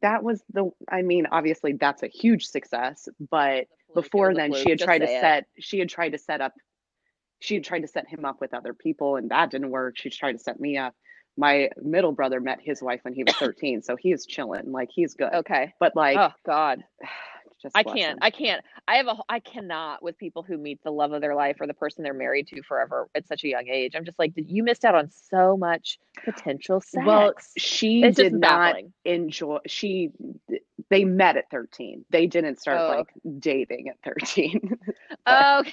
that 0.00 0.22
was 0.24 0.42
the 0.54 0.70
i 0.90 1.02
mean 1.02 1.26
obviously 1.30 1.74
that's 1.74 2.02
a 2.02 2.08
huge 2.08 2.46
success 2.46 3.06
but 3.30 3.58
It 3.58 3.68
was 3.94 4.06
a 4.06 4.08
fluke, 4.08 4.10
before 4.10 4.34
then 4.34 4.54
she 4.54 4.70
had 4.70 4.78
just 4.78 4.86
tried 4.86 5.00
to 5.00 5.06
say 5.06 5.16
it. 5.18 5.20
set 5.20 5.44
she 5.58 5.78
had 5.78 5.90
tried 5.90 6.12
to 6.12 6.18
set 6.18 6.40
up 6.40 6.54
she 7.40 7.54
had 7.56 7.64
tried 7.64 7.80
to 7.80 7.88
set 7.88 8.08
him 8.08 8.24
up 8.24 8.40
with 8.40 8.54
other 8.54 8.72
people 8.72 9.16
and 9.16 9.30
that 9.30 9.50
didn't 9.50 9.70
work 9.70 9.98
she 9.98 10.08
tried 10.08 10.32
to 10.32 10.38
set 10.38 10.58
me 10.58 10.78
up 10.78 10.94
my 11.36 11.68
middle 11.82 12.12
brother 12.12 12.40
met 12.40 12.58
his 12.62 12.80
wife 12.82 13.00
when 13.02 13.12
he 13.12 13.22
was 13.24 13.34
13 13.36 13.82
so 13.82 13.94
he 13.96 14.10
is 14.12 14.24
chilling 14.24 14.72
like 14.72 14.88
he's 14.90 15.12
good 15.14 15.32
okay 15.34 15.74
but 15.78 15.94
like 15.94 16.16
oh 16.18 16.32
god 16.46 16.82
just 17.62 17.76
i 17.76 17.82
can't 17.82 17.96
him. 18.12 18.18
i 18.22 18.30
can't 18.30 18.64
i 18.88 18.96
have 18.96 19.06
a 19.06 19.16
i 19.28 19.38
cannot 19.38 20.02
with 20.02 20.18
people 20.18 20.42
who 20.42 20.58
meet 20.58 20.82
the 20.82 20.90
love 20.90 21.12
of 21.12 21.20
their 21.20 21.34
life 21.34 21.56
or 21.60 21.66
the 21.66 21.74
person 21.74 22.02
they're 22.02 22.12
married 22.12 22.46
to 22.46 22.62
forever 22.62 23.08
at 23.14 23.26
such 23.26 23.44
a 23.44 23.48
young 23.48 23.68
age 23.68 23.94
i'm 23.94 24.04
just 24.04 24.18
like 24.18 24.34
did 24.34 24.50
you 24.50 24.62
missed 24.62 24.84
out 24.84 24.94
on 24.94 25.08
so 25.10 25.56
much 25.56 25.98
potential 26.24 26.80
sex 26.80 27.06
well 27.06 27.32
she 27.56 28.02
it's 28.02 28.16
did 28.16 28.32
not 28.34 28.76
enjoy 29.04 29.58
she 29.66 30.10
they 30.90 31.04
met 31.04 31.36
at 31.36 31.48
13 31.50 32.04
they 32.10 32.26
didn't 32.26 32.58
start 32.58 32.78
Oh. 32.80 32.88
like 32.98 33.12
dating 33.38 33.88
at 33.88 33.96
13 34.04 34.78
okay 35.28 35.72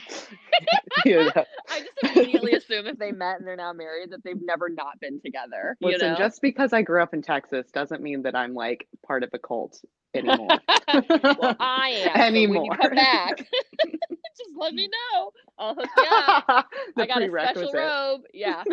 you 1.06 1.18
know? 1.24 1.32
I 1.70 1.82
just 2.02 2.16
immediately 2.18 2.54
assume 2.54 2.88
if 2.88 2.98
they 2.98 3.12
met 3.12 3.40
and 3.40 3.48
they're 3.48 3.56
now 3.56 3.74
married 3.74 4.12
that 4.12 4.24
they've 4.24 4.42
never 4.42 4.70
not 4.70 5.00
been 5.00 5.20
together. 5.22 5.78
You 5.80 5.90
Listen, 5.90 6.12
know? 6.14 6.18
just 6.18 6.42
because 6.42 6.74
I 6.74 6.82
grew 6.82 7.02
up 7.02 7.14
in 7.14 7.22
Texas 7.22 7.68
doesn't 7.72 8.02
mean 8.02 8.24
that 8.24 8.36
I'm 8.36 8.54
like 8.54 8.88
part 9.06 9.24
of 9.24 9.30
a 9.34 9.40
cult 9.40 9.82
anymore. 10.14 10.48
well, 11.10 11.56
I 11.60 11.90
am. 11.90 12.16
so 12.16 12.22
when 12.24 12.36
you 12.36 12.44
Anymore. 12.48 12.78
come 12.82 12.96
back, 12.96 13.38
just 14.38 14.52
let 14.58 14.74
me 14.74 14.88
know. 14.88 15.32
I'll 15.58 15.76
hook 15.76 15.90
you 15.98 16.06
up. 16.10 16.68
I 16.98 17.06
got 17.06 17.22
a 17.22 17.30
special 17.30 17.72
robe. 17.74 18.22
Yeah, 18.34 18.64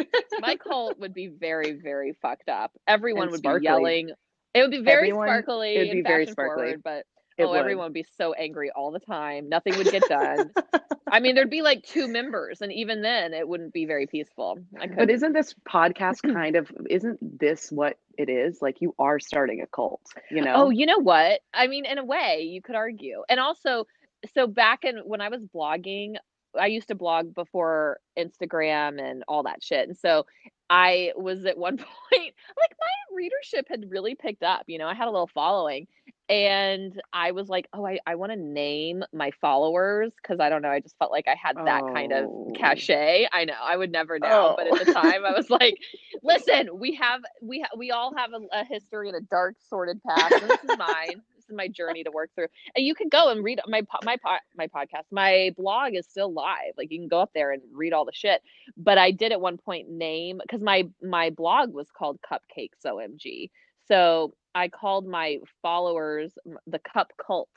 my 0.41 0.57
cult 0.57 0.99
would 0.99 1.15
be 1.15 1.29
very, 1.29 1.73
very 1.73 2.15
fucked 2.23 2.49
up. 2.49 2.73
Everyone 2.87 3.25
And 3.25 3.31
would 3.33 3.39
sparkly. 3.39 3.61
be 3.61 3.65
yelling. 3.65 4.11
It 4.55 4.63
would 4.63 4.71
be 4.71 4.81
very 4.83 5.09
Everyone- 5.09 5.29
sparkly. 5.29 5.75
it 5.77 5.79
would 5.81 5.91
be 5.93 5.99
and 5.99 6.07
very 6.07 6.27
sparkly. 6.27 6.65
forward, 6.65 6.83
but 6.83 7.05
It 7.39 7.45
oh, 7.45 7.51
would. 7.51 7.61
everyone 7.61 7.87
would 7.87 7.93
be 7.93 8.07
so 8.17 8.33
angry 8.33 8.71
all 8.75 8.91
the 8.91 8.99
time. 8.99 9.49
Nothing 9.49 9.77
would 9.77 9.91
get 9.91 10.03
done. 10.09 10.53
I 11.11 11.21
mean, 11.21 11.35
there'd 11.35 11.51
be 11.51 11.63
like 11.63 11.85
two 11.85 12.09
members, 12.09 12.63
and 12.63 12.73
even 12.73 13.03
then, 13.03 13.35
it 13.35 13.47
wouldn't 13.47 13.73
be 13.73 13.85
very 13.85 14.07
peaceful. 14.07 14.59
I 14.81 14.87
But 14.87 15.11
isn't 15.11 15.33
this 15.35 15.55
podcast 15.69 16.23
kind 16.33 16.57
of 16.57 16.71
isn't 16.89 17.19
this 17.39 17.71
what 17.71 17.99
it 18.17 18.29
is? 18.29 18.61
Like 18.63 18.81
you 18.81 18.95
are 18.99 19.21
starting 19.21 19.61
a 19.61 19.67
cult, 19.67 20.03
you 20.31 20.43
know? 20.43 20.55
Oh, 20.55 20.71
you 20.71 20.87
know 20.87 20.99
what? 20.99 21.41
I 21.53 21.67
mean, 21.67 21.85
in 21.85 21.99
a 21.99 22.05
way, 22.05 22.43
you 22.43 22.63
could 22.63 22.75
argue. 22.75 23.23
And 23.29 23.39
also, 23.39 23.87
so 24.35 24.47
back 24.47 24.85
in 24.85 24.99
when 25.05 25.21
I 25.21 25.29
was 25.29 25.43
blogging, 25.43 26.17
I 26.59 26.67
used 26.67 26.89
to 26.89 26.95
blog 26.95 27.35
before 27.35 28.01
Instagram 28.19 29.01
and 29.01 29.23
all 29.29 29.43
that 29.45 29.63
shit. 29.63 29.89
And 29.89 29.97
so 29.97 30.27
I 30.71 31.13
was 31.17 31.45
at 31.45 31.59
one 31.59 31.77
point, 31.77 32.35
like 32.59 32.77
my 32.79 33.17
readership 33.17 33.67
had 33.69 33.91
really 33.91 34.15
picked 34.15 34.43
up, 34.43 34.65
you 34.67 34.79
know, 34.79 34.89
I 34.89 34.95
had 34.95 35.09
a 35.09 35.11
little 35.11 35.31
following. 35.33 35.87
And 36.29 37.01
I 37.13 37.31
was 37.31 37.49
like, 37.49 37.69
oh, 37.73 37.87
I, 37.87 38.01
I 38.05 38.17
want 38.17 38.33
to 38.33 38.37
name 38.37 39.05
my 39.13 39.31
followers 39.41 40.13
because 40.21 40.41
I 40.41 40.49
don't 40.49 40.61
know. 40.61 40.71
I 40.71 40.81
just 40.81 40.99
felt 40.99 41.13
like 41.13 41.29
I 41.29 41.37
had 41.41 41.57
that 41.57 41.83
kind 41.95 42.13
of 42.13 42.25
Oh. 42.25 42.53
cachet. 42.57 43.29
I 43.33 43.45
know 43.45 43.55
I 43.63 43.77
would 43.77 43.93
never 43.93 44.19
know, 44.19 44.55
but 44.57 44.67
Oh. 44.71 44.77
at 44.77 44.87
the 44.87 44.91
oh. 44.91 44.95
time 45.03 45.25
I 45.25 45.31
was 45.33 45.51
like, 45.51 45.77
listen, 46.25 46.69
we 46.79 46.95
have 46.97 47.21
we 47.41 47.61
ha- 47.61 47.77
we 47.77 47.93
all 47.93 48.13
have 48.17 48.31
a, 48.33 48.41
a 48.61 48.65
history 48.65 49.09
and 49.09 49.17
a 49.17 49.21
dark, 49.21 49.55
sordid 49.69 50.03
past. 50.03 50.35
And 50.35 50.51
this 50.51 50.65
is 50.65 50.77
mine. 50.77 51.23
This 51.37 51.45
is 51.49 51.55
my 51.57 51.69
journey 51.69 52.03
to 52.03 52.11
work 52.11 52.31
through. 52.35 52.49
And 52.75 52.85
you 52.85 52.97
can 52.97 53.09
go 53.09 53.31
and 53.31 53.45
read 53.45 53.61
my 53.69 53.83
po- 53.83 54.01
my 54.05 54.17
po- 54.17 54.39
my 54.57 54.67
podcast. 54.67 55.05
My 55.13 55.55
blog 55.57 55.95
is 55.95 56.07
still 56.09 56.33
live. 56.33 56.73
Like 56.77 56.91
you 56.91 56.99
can 56.99 57.09
go 57.09 57.21
up 57.21 57.31
there 57.37 57.53
and 57.53 57.63
read 57.73 57.93
all 57.93 58.05
the 58.05 58.13
shit. 58.13 58.43
But 58.77 58.99
I 58.99 59.13
did 59.13 59.31
at 59.31 59.41
one 59.41 59.59
point 59.59 59.89
name 59.89 60.41
because 60.43 60.61
my 60.61 60.89
my 61.01 61.31
blog 61.31 61.73
was 61.73 61.87
called 61.97 62.19
Cupcakes 62.29 62.85
OMG. 62.85 63.51
So 63.87 64.35
I 64.57 64.69
called 64.69 65.07
my 65.07 65.39
followers 65.61 66.33
the 66.67 66.79
Cup 66.79 67.13
Cult 67.25 67.51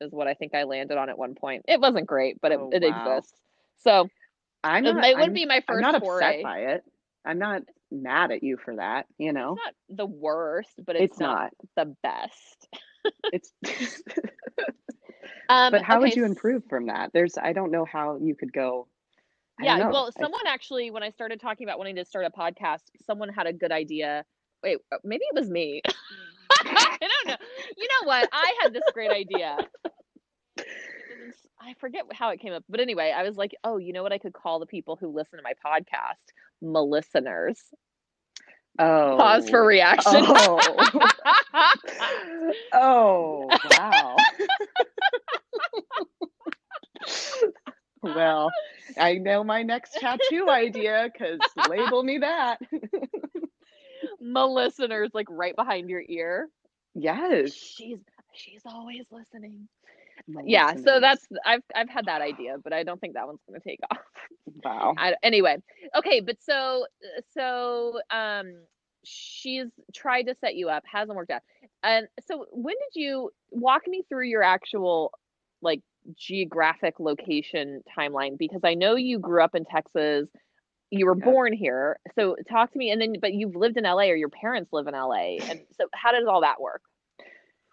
is 0.00 0.10
what 0.12 0.26
I 0.26 0.34
think 0.34 0.54
I 0.54 0.62
landed 0.64 0.96
on 0.96 1.08
at 1.10 1.18
one 1.18 1.34
point. 1.34 1.64
It 1.68 1.80
wasn't 1.80 2.06
great, 2.06 2.40
but 2.40 2.50
it, 2.52 2.58
Oh, 2.58 2.70
it 2.72 2.82
wow. 2.82 3.16
exists. 3.16 3.38
So 3.84 4.08
I'm 4.64 4.86
it 4.86 4.94
not, 4.94 5.02
wouldn't 5.02 5.18
I'm- 5.20 5.32
be 5.34 5.44
my 5.46 5.56
I'm 5.56 5.62
first 5.66 5.82
not 5.82 6.00
foray. 6.02 6.26
upset 6.26 6.42
by 6.42 6.58
it. 6.60 6.84
I'm 7.26 7.38
not 7.38 7.62
mad 7.90 8.30
at 8.30 8.42
you 8.42 8.56
for 8.56 8.76
that, 8.76 9.06
you 9.18 9.32
know? 9.32 9.52
It's 9.52 9.62
not 9.64 9.96
the 9.98 10.06
worst, 10.06 10.80
but 10.84 10.96
it's, 10.96 11.12
It's 11.12 11.20
not, 11.20 11.52
not. 11.76 11.86
the 11.86 11.96
best. 12.02 12.68
It's 13.32 13.52
Um, 15.48 15.70
but 15.72 15.82
how 15.82 16.00
would 16.00 16.16
you 16.16 16.24
improve 16.24 16.64
from 16.68 16.86
that? 16.86 17.12
There's 17.12 17.36
I 17.38 17.52
don't 17.52 17.70
know 17.70 17.84
how 17.84 18.16
you 18.20 18.34
could 18.34 18.52
go 18.52 18.88
I 19.60 19.64
Yeah, 19.64 19.88
well, 19.90 20.10
I- 20.16 20.20
someone 20.20 20.46
actually, 20.46 20.90
when 20.90 21.02
I 21.02 21.10
started 21.10 21.40
talking 21.40 21.66
about 21.66 21.78
wanting 21.78 21.96
to 21.96 22.04
start 22.04 22.24
a 22.26 22.30
podcast, 22.30 22.82
someone 23.04 23.28
had 23.28 23.46
a 23.46 23.52
good 23.52 23.72
idea. 23.72 24.24
Wait, 24.62 24.78
uh, 24.92 24.96
maybe 25.04 25.22
it 25.30 25.34
was 25.38 25.48
me. 25.50 25.82
I 26.76 26.98
don't 27.00 27.28
know. 27.28 27.36
You 27.76 27.88
know 27.88 28.08
what? 28.08 28.28
I 28.32 28.54
had 28.62 28.72
this 28.72 28.82
great 28.92 29.10
idea. 29.10 29.58
I 31.60 31.74
forget 31.80 32.04
how 32.12 32.30
it 32.30 32.40
came 32.40 32.52
up, 32.52 32.64
but 32.68 32.80
anyway, 32.80 33.12
I 33.16 33.22
was 33.22 33.36
like, 33.36 33.54
"Oh, 33.64 33.78
you 33.78 33.92
know 33.92 34.02
what? 34.02 34.12
I 34.12 34.18
could 34.18 34.32
call 34.32 34.60
the 34.60 34.66
people 34.66 34.96
who 34.96 35.08
listen 35.08 35.38
to 35.38 35.42
my 35.42 35.54
podcast, 35.64 36.32
listeners." 36.60 37.60
oh 38.78 39.16
Pause 39.18 39.50
for 39.50 39.64
reaction. 39.64 40.22
Oh. 40.26 40.60
oh 42.72 43.48
wow. 43.78 44.16
well, 48.02 48.50
I 48.98 49.14
know 49.14 49.42
my 49.44 49.62
next 49.62 49.94
tattoo 49.94 50.48
idea 50.48 51.10
because 51.12 51.38
label 51.68 52.02
me 52.02 52.18
that. 52.18 52.58
listeners, 54.20 55.10
like 55.14 55.26
right 55.30 55.54
behind 55.56 55.88
your 55.88 56.02
ear. 56.08 56.48
yes. 56.94 57.52
She's 57.52 57.98
she's 58.32 58.62
always 58.66 59.04
listening. 59.10 59.68
yeah, 60.44 60.66
Melissa 60.66 60.82
so 60.82 61.00
that's 61.00 61.26
I've 61.44 61.62
I've 61.74 61.88
had 61.88 62.06
that 62.06 62.22
idea, 62.22 62.56
but 62.62 62.72
I 62.72 62.82
don't 62.82 63.00
think 63.00 63.14
that 63.14 63.26
one's 63.26 63.40
going 63.48 63.60
to 63.60 63.68
take 63.68 63.80
off. 63.90 63.98
wow. 64.64 64.94
I, 64.96 65.14
anyway, 65.22 65.56
okay, 65.96 66.20
but 66.20 66.36
so 66.42 66.86
so 67.34 68.00
um 68.10 68.54
she's 69.04 69.68
tried 69.94 70.24
to 70.24 70.34
set 70.40 70.56
you 70.56 70.68
up, 70.68 70.82
hasn't 70.90 71.16
worked 71.16 71.30
out. 71.30 71.42
And 71.82 72.08
so 72.26 72.46
when 72.50 72.74
did 72.74 73.00
you 73.00 73.30
walk 73.50 73.82
me 73.86 74.02
through 74.08 74.26
your 74.26 74.42
actual 74.42 75.12
like 75.62 75.80
geographic 76.16 77.00
location 77.00 77.82
timeline 77.96 78.38
because 78.38 78.60
I 78.64 78.74
know 78.74 78.96
you 78.96 79.18
grew 79.18 79.42
up 79.42 79.54
in 79.54 79.64
Texas. 79.64 80.28
You 80.90 81.06
were 81.06 81.16
Yeah. 81.18 81.24
born 81.24 81.52
here. 81.52 81.98
So 82.14 82.36
talk 82.48 82.72
to 82.72 82.78
me 82.78 82.90
and 82.90 83.00
then 83.00 83.16
but 83.20 83.32
you've 83.34 83.56
lived 83.56 83.76
in 83.76 83.84
LA 83.84 84.04
or 84.10 84.16
your 84.16 84.28
parents 84.28 84.72
live 84.72 84.86
in 84.86 84.94
LA. 84.94 85.38
And 85.48 85.60
so 85.78 85.86
how 85.94 86.12
does 86.12 86.26
all 86.28 86.42
that 86.42 86.60
work? 86.60 86.82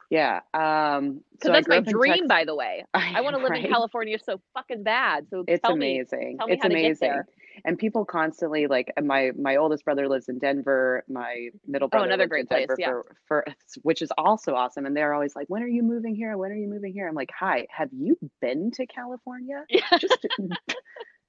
Yeah. 0.10 0.42
Um, 0.54 1.22
so 1.44 1.52
that's 1.52 1.68
my 1.68 1.80
dream, 1.80 2.28
by 2.28 2.46
the 2.46 2.54
way. 2.54 2.86
I 2.94 3.22
want 3.22 3.36
to 3.36 3.42
live 3.42 3.52
in? 3.54 3.68
California 3.72 4.18
so 4.24 4.40
fucking 4.54 4.84
bad. 4.84 5.26
So 5.32 5.44
It's 5.48 5.64
me, 5.68 5.74
amazing. 5.74 6.38
tell 6.38 6.48
me 6.48 6.54
it's 6.54 6.62
how 6.62 6.70
to 6.70 6.76
get 6.76 6.82
amazing. 6.86 7.22
And 7.66 7.80
people 7.80 8.04
constantly 8.06 8.68
like 8.68 8.92
my 9.02 9.32
my 9.40 9.56
oldest 9.56 9.86
brother 9.86 10.08
lives 10.08 10.28
in 10.30 10.38
Denver. 10.40 11.04
My 11.08 11.50
middle 11.68 11.88
brother 11.88 12.04
Oh, 12.04 12.08
another 12.08 12.24
lives 12.24 12.30
great 12.30 12.42
in 12.42 12.48
place, 12.48 12.68
yeah. 12.78 12.90
for, 12.90 13.06
for 13.28 13.46
which 13.84 14.02
is 14.02 14.12
also 14.18 14.54
awesome. 14.56 14.86
And 14.86 14.96
they're 14.98 15.14
always 15.14 15.36
like, 15.36 15.48
"When 15.50 15.64
are 15.64 15.68
you 15.68 15.82
moving 15.84 16.16
here? 16.16 16.36
When 16.38 16.52
are 16.52 16.56
you 16.56 16.68
moving 16.68 16.94
here?" 16.94 17.08
I'm 17.08 17.14
like, 17.16 17.32
"Hi, 17.40 17.66
have 17.72 17.90
you 17.92 18.18
been 18.42 18.72
to 18.72 18.86
California? 18.88 19.66
Yeah. 19.70 19.82
Just 20.00 20.28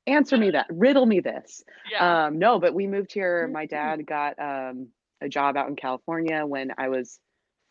answer 0.07 0.37
me 0.37 0.51
that. 0.51 0.67
Riddle 0.71 1.07
me 1.07 1.21
this." 1.21 1.64
Yeah. 1.90 2.27
Um, 2.27 2.38
no, 2.38 2.59
but 2.59 2.75
we 2.75 2.87
moved 2.87 3.12
here. 3.12 3.49
My 3.49 3.67
dad 3.67 4.07
got 4.07 4.38
um, 4.38 4.88
a 5.21 5.29
job 5.29 5.57
out 5.57 5.69
in 5.69 5.77
California 5.77 6.45
when 6.47 6.73
I 6.79 6.88
was 6.88 7.19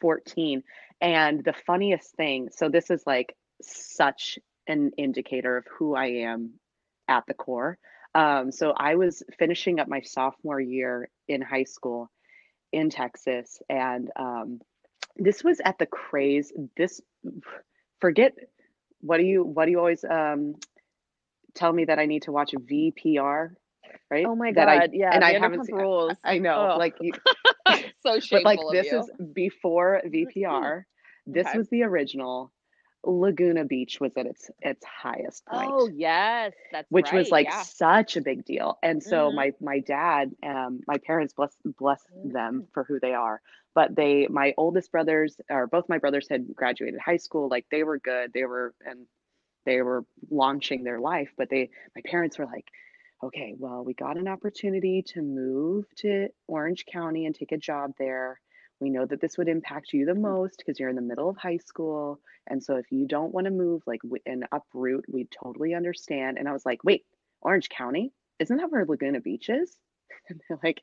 14. 0.02 0.64
And 1.02 1.44
the 1.44 1.54
funniest 1.66 2.16
thing, 2.16 2.50
so 2.52 2.70
this 2.70 2.90
is 2.90 3.04
like 3.06 3.36
such 3.62 4.38
an 4.68 4.92
indicator 4.98 5.58
of 5.58 5.66
who 5.78 5.96
I 5.96 6.06
am 6.06 6.54
at 7.08 7.26
the 7.28 7.34
core. 7.34 7.78
Um, 8.16 8.52
so 8.52 8.74
I 8.76 8.96
was 8.96 9.24
finishing 9.40 9.80
up 9.80 9.88
my 9.88 10.02
sophomore 10.02 10.60
year 10.60 11.10
in 11.28 11.42
high 11.42 11.64
school 11.64 12.12
in 12.72 12.90
Texas, 12.90 13.62
and 13.70 14.12
um, 14.16 14.62
this 15.16 15.44
was 15.44 15.60
at 15.66 15.80
the 15.80 15.86
craze. 15.86 16.52
This 16.78 17.02
forget 18.00 18.34
what 19.02 19.18
do 19.18 19.24
you 19.24 19.44
what 19.44 19.66
do 19.66 19.72
you 19.72 19.80
always 19.80 20.04
um, 20.04 20.56
tell 21.56 21.72
me 21.72 21.86
that 21.86 22.00
I 22.00 22.06
need 22.06 22.24
to 22.24 22.32
watch 22.32 22.52
VPR, 22.54 23.50
right? 24.10 24.26
oh 24.26 24.36
my 24.36 24.52
That 24.52 24.68
I- 24.70 24.80
god, 24.80 24.90
yeah. 24.94 25.12
and 25.14 25.24
I 25.24 25.34
haven't 25.34 25.66
seen. 25.66 25.76
rules. 25.76 26.18
I 26.24 26.38
know, 26.40 26.56
Ugh. 26.62 26.80
like, 26.80 26.96
you, 27.02 27.14
so 28.02 28.20
shameful 28.20 28.30
but 28.32 28.44
like 28.46 28.60
this 28.72 28.92
you. 28.92 29.00
is 29.00 29.12
before 29.34 30.02
VPR. 30.06 30.84
This 31.26 31.48
Okay. 31.48 31.58
was 31.58 31.70
the 31.70 31.84
original. 31.84 32.52
Laguna 33.06 33.66
Beach 33.66 34.00
was 34.00 34.14
at 34.16 34.26
its 34.26 34.50
its 34.62 34.86
highest 34.86 35.46
point 35.46 35.70
Oh 35.74 35.90
yes, 35.94 36.54
that's 36.72 36.90
which 36.90 37.12
was 37.12 37.32
like 37.32 37.48
yeah. 37.48 37.62
such 37.64 38.16
a 38.16 38.22
big 38.22 38.46
deal. 38.46 38.78
And 38.82 39.04
so 39.04 39.30
Mhm. 39.30 39.36
my 39.36 39.54
my 39.60 39.80
dad, 39.80 40.32
um, 40.42 40.80
my 40.88 40.98
parents 41.00 41.34
bless 41.34 41.54
bless 41.66 42.02
them 42.24 42.62
Mm. 42.64 42.68
for 42.74 42.86
who 42.86 43.00
they 43.02 43.14
are. 43.14 43.42
But 43.76 43.96
they, 43.96 44.28
my 44.30 44.54
oldest 44.56 44.92
brothers, 44.92 45.36
or 45.50 45.68
both 45.68 45.90
my 45.90 45.98
brothers 45.98 46.30
had 46.30 46.56
graduated 46.56 47.00
high 47.02 47.18
school. 47.18 47.50
Like 47.50 47.66
they 47.72 47.84
were 47.84 48.00
good. 48.00 48.32
They 48.32 48.46
were 48.46 48.74
and 48.86 49.06
they 49.66 49.82
were 49.82 50.06
launching 50.30 50.84
their 50.84 51.00
life. 51.00 51.30
But 51.38 51.50
they, 51.50 51.70
my 51.96 52.02
parents 52.06 52.38
were 52.38 52.46
like, 52.46 52.68
okay, 53.24 53.54
well, 53.58 53.84
we 53.84 53.94
got 53.94 54.18
an 54.18 54.28
opportunity 54.28 55.02
to 55.14 55.22
move 55.22 55.86
to 55.98 56.28
Orange 56.48 56.86
County 56.92 57.26
and 57.26 57.34
take 57.36 57.52
a 57.54 57.58
job 57.58 57.92
there. 57.98 58.40
We 58.82 58.90
know 58.90 59.06
that 59.06 59.22
this 59.22 59.38
would 59.38 59.48
impact 59.48 59.94
you 59.94 60.06
the 60.06 60.14
most 60.16 60.58
because 60.58 60.78
you're 60.80 60.90
in 60.90 60.96
the 60.98 61.02
middle 61.02 61.30
of 61.30 61.38
high 61.38 61.58
school. 61.58 62.20
And 62.48 62.62
so 62.62 62.76
if 62.76 62.92
you 62.92 63.08
don't 63.08 63.34
want 63.34 63.46
to 63.46 63.52
move 63.52 63.82
like 63.88 64.02
and 64.26 64.46
uproot, 64.52 65.06
we 65.08 65.28
totally 65.42 65.74
understand. 65.74 66.38
And 66.38 66.50
I 66.50 66.52
was 66.54 66.66
like, 66.66 66.84
wait, 66.84 67.06
Orange 67.42 67.70
County? 67.70 68.12
Isn't 68.40 68.58
that 68.58 68.72
where 68.72 68.86
Laguna 68.86 69.22
Beach 69.22 69.50
is? 69.50 69.76
And 70.30 70.40
they're 70.48 70.60
like, 70.64 70.82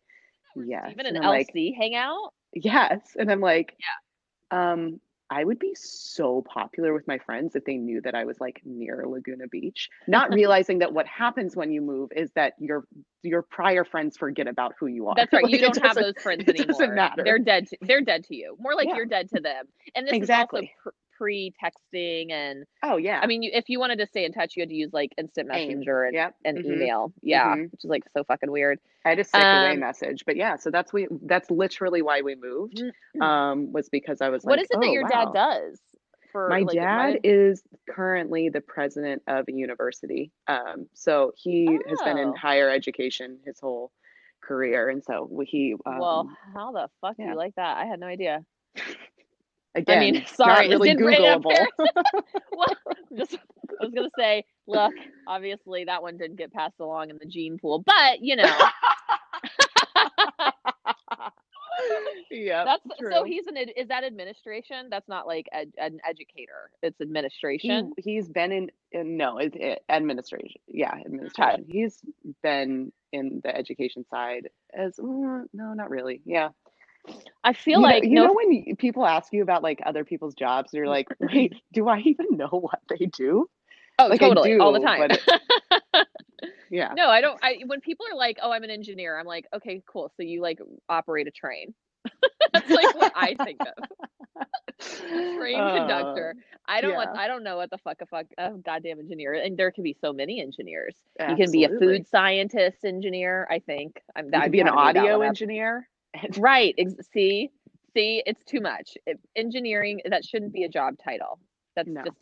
yes. 0.57 0.89
Even 0.93 1.07
And 1.07 1.17
an 1.19 1.23
I'm 1.25 1.29
like, 1.29 1.49
LC 1.55 1.75
hangout. 1.77 2.33
yes. 2.55 3.01
And 3.19 3.31
I'm 3.31 3.41
like, 3.41 3.77
yeah. 3.79 4.73
Um, 4.73 5.01
I 5.31 5.45
would 5.45 5.59
be 5.61 5.75
so 5.77 6.43
popular 6.43 6.93
with 6.93 7.07
my 7.07 7.19
friends 7.19 7.55
if 7.55 7.65
they 7.65 7.77
knew 7.77 8.01
that 8.01 8.15
I 8.17 8.25
was 8.25 8.41
like 8.41 8.61
near 8.65 9.05
Laguna 9.07 9.47
Beach, 9.47 9.89
not 10.09 10.31
realizing 10.35 10.81
that 10.81 10.93
what 10.93 11.07
happens 11.07 11.55
when 11.55 11.71
you 11.71 11.81
move 11.81 12.11
is 12.15 12.31
that 12.35 12.55
your 12.59 12.85
your 13.23 13.43
prior 13.43 13.85
friends 13.85 14.17
forget 14.17 14.49
about 14.49 14.75
who 14.81 14.87
you 14.89 15.07
are. 15.09 15.15
That's 15.17 15.33
right. 15.33 15.43
Like, 15.45 15.53
You 15.53 15.59
don't 15.61 15.83
have 15.83 15.95
those 15.95 16.15
friends 16.21 16.45
it 16.49 16.57
doesn't 16.57 16.81
anymore. 16.81 16.95
matter. 16.97 17.23
They're 17.25 17.39
dead. 17.39 17.69
To, 17.69 17.79
they're 17.83 18.01
dead 18.01 18.25
to 18.25 18.35
you. 18.37 18.57
More 18.59 18.75
like 18.75 18.89
Yeah. 18.89 18.97
you're 18.97 19.07
dead 19.07 19.29
to 19.35 19.41
them. 19.41 19.67
And 19.95 20.07
this 20.07 20.15
Exactly. 20.15 20.63
is 20.65 20.71
also 20.85 20.91
pr- 20.91 20.97
pre-texting 21.21 22.33
and 22.33 22.65
Oh 22.83 22.97
yeah. 22.97 23.21
I 23.23 23.27
mean, 23.27 23.43
you, 23.43 23.51
if 23.53 23.69
you 23.69 23.79
wanted 23.79 23.99
to 23.99 24.07
stay 24.07 24.25
in 24.25 24.33
touch, 24.33 24.57
you 24.57 24.63
had 24.63 24.71
to 24.71 24.75
use 24.75 24.91
like 24.93 25.11
instant 25.19 25.49
messenger 25.49 26.05
and, 26.05 26.15
Yep. 26.15 26.35
and 26.47 26.59
Mhm. 26.59 26.65
email. 26.65 27.13
Yeah, 27.23 27.57
Mhm. 27.57 27.71
which 27.73 27.85
is 27.85 27.91
like 27.91 28.05
so 28.17 28.25
fucking 28.25 28.51
weird. 28.51 28.79
I 29.05 29.11
had 29.11 29.19
a 29.19 29.25
stick 29.25 29.43
away 29.43 29.73
Um, 29.73 29.81
message, 29.81 30.25
but 30.25 30.37
yeah, 30.37 30.57
so 30.57 30.71
that's 30.71 30.93
we 30.93 31.07
that's 31.23 31.51
literally 31.51 32.03
why 32.03 32.23
we 32.23 32.35
moved. 32.37 32.83
Mm. 33.17 33.23
Um, 33.23 33.73
was 33.73 33.89
because 33.91 34.21
I 34.23 34.31
was 34.31 34.45
What 34.45 34.57
like, 34.57 34.63
is 34.65 34.71
it 34.71 34.81
that 34.81 34.89
"Oh, 34.89 34.93
your 34.93 35.03
wow." 35.05 35.09
dad 35.09 35.33
does? 35.35 35.81
For 36.33 36.49
My 36.49 36.61
like, 36.61 36.75
dad 36.77 37.21
is 37.25 37.63
currently 37.89 38.49
the 38.51 38.61
president 38.61 39.23
of 39.27 39.47
a 39.49 39.53
university. 39.53 40.31
Um, 40.47 40.89
so 40.95 41.33
he 41.37 41.79
has 41.89 42.01
been 42.05 42.19
in 42.19 42.29
Oh. 42.29 42.35
higher 42.37 42.71
education 42.71 43.41
his 43.45 43.59
whole 43.59 43.91
career, 44.41 44.89
and 44.89 45.03
so 45.05 45.29
he 45.45 45.75
um, 45.87 45.99
well, 45.99 46.31
how 46.55 46.73
the 46.73 46.89
fuck 47.01 47.17
do 47.17 47.25
you 47.25 47.35
like 47.35 47.55
that? 47.57 47.77
I 47.77 47.85
had 47.87 47.99
no 48.01 48.07
idea. 48.07 48.45
again, 49.75 49.97
I 49.97 50.01
mean, 50.01 50.25
sorry, 50.35 50.67
it 50.67 50.71
really 50.71 50.89
didn't 50.91 51.05
bring 51.05 51.27
up 51.27 51.43
Googleable. 51.43 51.67
well, 52.53 52.77
just 53.17 53.35
I 53.81 53.85
was 53.85 53.93
gonna 53.95 54.11
say, 54.19 54.45
look, 54.67 54.93
obviously 55.27 55.85
that 55.85 56.03
one 56.03 56.17
didn't 56.17 56.37
get 56.37 56.53
passed 56.53 56.81
along 56.81 57.11
in 57.11 57.19
the 57.19 57.27
gene 57.27 57.59
pool, 57.59 57.83
but 57.85 58.21
you 58.21 58.37
know, 58.37 58.45
yeah, 62.31 62.65
that's 62.65 62.99
true. 62.99 63.11
so 63.13 63.25
he's 63.25 63.47
an 63.47 63.57
is 63.57 63.89
that 63.89 64.05
administration? 64.05 64.89
That's 64.91 65.09
not 65.09 65.27
like 65.27 65.47
ed, 65.53 65.73
an 65.79 65.99
educator. 66.09 66.71
It's 66.83 67.01
administration. 67.01 67.93
he's 67.97 68.29
been 68.29 68.53
in, 68.53 68.71
in 68.93 69.17
no 69.17 69.39
it, 69.39 69.55
it- 69.55 69.83
administration 69.89 70.61
yeah 70.67 70.93
administration 71.05 71.65
he's 71.69 72.01
been 72.43 72.93
in 73.13 73.41
the 73.43 73.57
education 73.57 74.05
side 74.11 74.49
as 74.75 74.97
mm, 74.97 75.45
no 75.53 75.75
not 75.75 75.91
really 75.91 76.21
yeah 76.25 76.49
I 77.43 77.53
feel 77.53 77.79
you 77.79 77.83
like 77.83 78.05
know, 78.05 78.09
you 78.09 78.15
no 78.15 78.27
know 78.27 78.35
when 78.35 78.77
people 78.77 79.07
ask 79.07 79.33
you 79.33 79.43
about 79.43 79.63
like 79.63 79.81
other 79.87 80.05
people's 80.05 80.35
jobs 80.35 80.73
you're 80.73 80.87
like 80.87 81.09
wait 81.21 81.55
do 81.73 81.89
i 81.89 81.99
even 82.01 82.37
know 82.37 82.49
what 82.51 82.81
they 82.89 83.07
do 83.07 83.49
oh 84.01 84.07
like, 84.09 84.21
totally 84.21 84.59
all 84.59 84.73
the 84.73 84.81
time. 84.81 85.11
yeah 86.71 86.93
no, 86.95 87.09
I 87.09 87.21
don't. 87.21 87.39
I 87.43 87.59
when 87.67 87.81
people 87.81 88.07
are 88.11 88.17
like, 88.17 88.39
"Oh, 88.43 88.51
I'm 88.51 88.63
an 88.63 88.71
engineer," 88.71 89.19
I'm 89.19 89.27
like, 89.27 89.47
"Okay, 89.55 89.83
cool. 89.87 90.11
So 90.17 90.23
you 90.23 90.41
like 90.41 90.59
operate 90.89 91.27
a 91.27 91.31
train." 91.31 91.75
That's 92.53 92.71
like 92.71 92.95
what 92.95 93.13
I 93.15 93.35
think 93.45 93.61
of. 93.61 94.47
train 95.37 95.59
conductor. 95.59 96.35
I 96.67 96.81
don't 96.81 96.95
want. 96.95 97.11
Uh. 97.11 97.15
I 97.21 97.29
don't 97.29 97.43
know 97.43 97.57
what 97.57 97.71
the 97.71 97.79
fuck 97.79 98.01
a 98.01 98.07
fuck 98.07 98.27
a 98.39 98.53
goddamn 98.53 99.01
engineer. 99.01 99.35
And 99.35 99.57
there 99.57 99.71
can 99.71 99.85
be 99.85 99.97
so 100.01 100.13
many 100.13 100.41
engineers. 100.41 100.97
You 101.29 101.37
can 101.37 101.51
be 101.51 101.65
a 101.65 101.69
food 101.69 102.07
scientist 102.09 102.85
engineer. 102.85 103.47
I 103.51 103.59
think. 103.59 104.01
I'm. 104.17 104.27
you 104.27 104.41
could 104.41 104.53
be 104.53 104.61
an 104.61 104.69
kinda 104.69 104.85
made 104.85 104.97
that 104.97 105.01
audio 105.01 105.21
engineer 105.21 105.89
Right. 106.39 106.75
See, 107.13 107.51
see, 107.95 108.23
it's 108.27 108.43
too 108.45 108.61
much. 108.61 108.97
It, 109.07 109.19
engineering 109.37 110.01
that 110.09 110.25
shouldn't 110.25 110.53
be 110.53 110.65
a 110.65 110.69
job 110.69 110.95
title. 111.03 111.39
That's 111.77 111.89
No. 111.89 112.03
just 112.05 112.17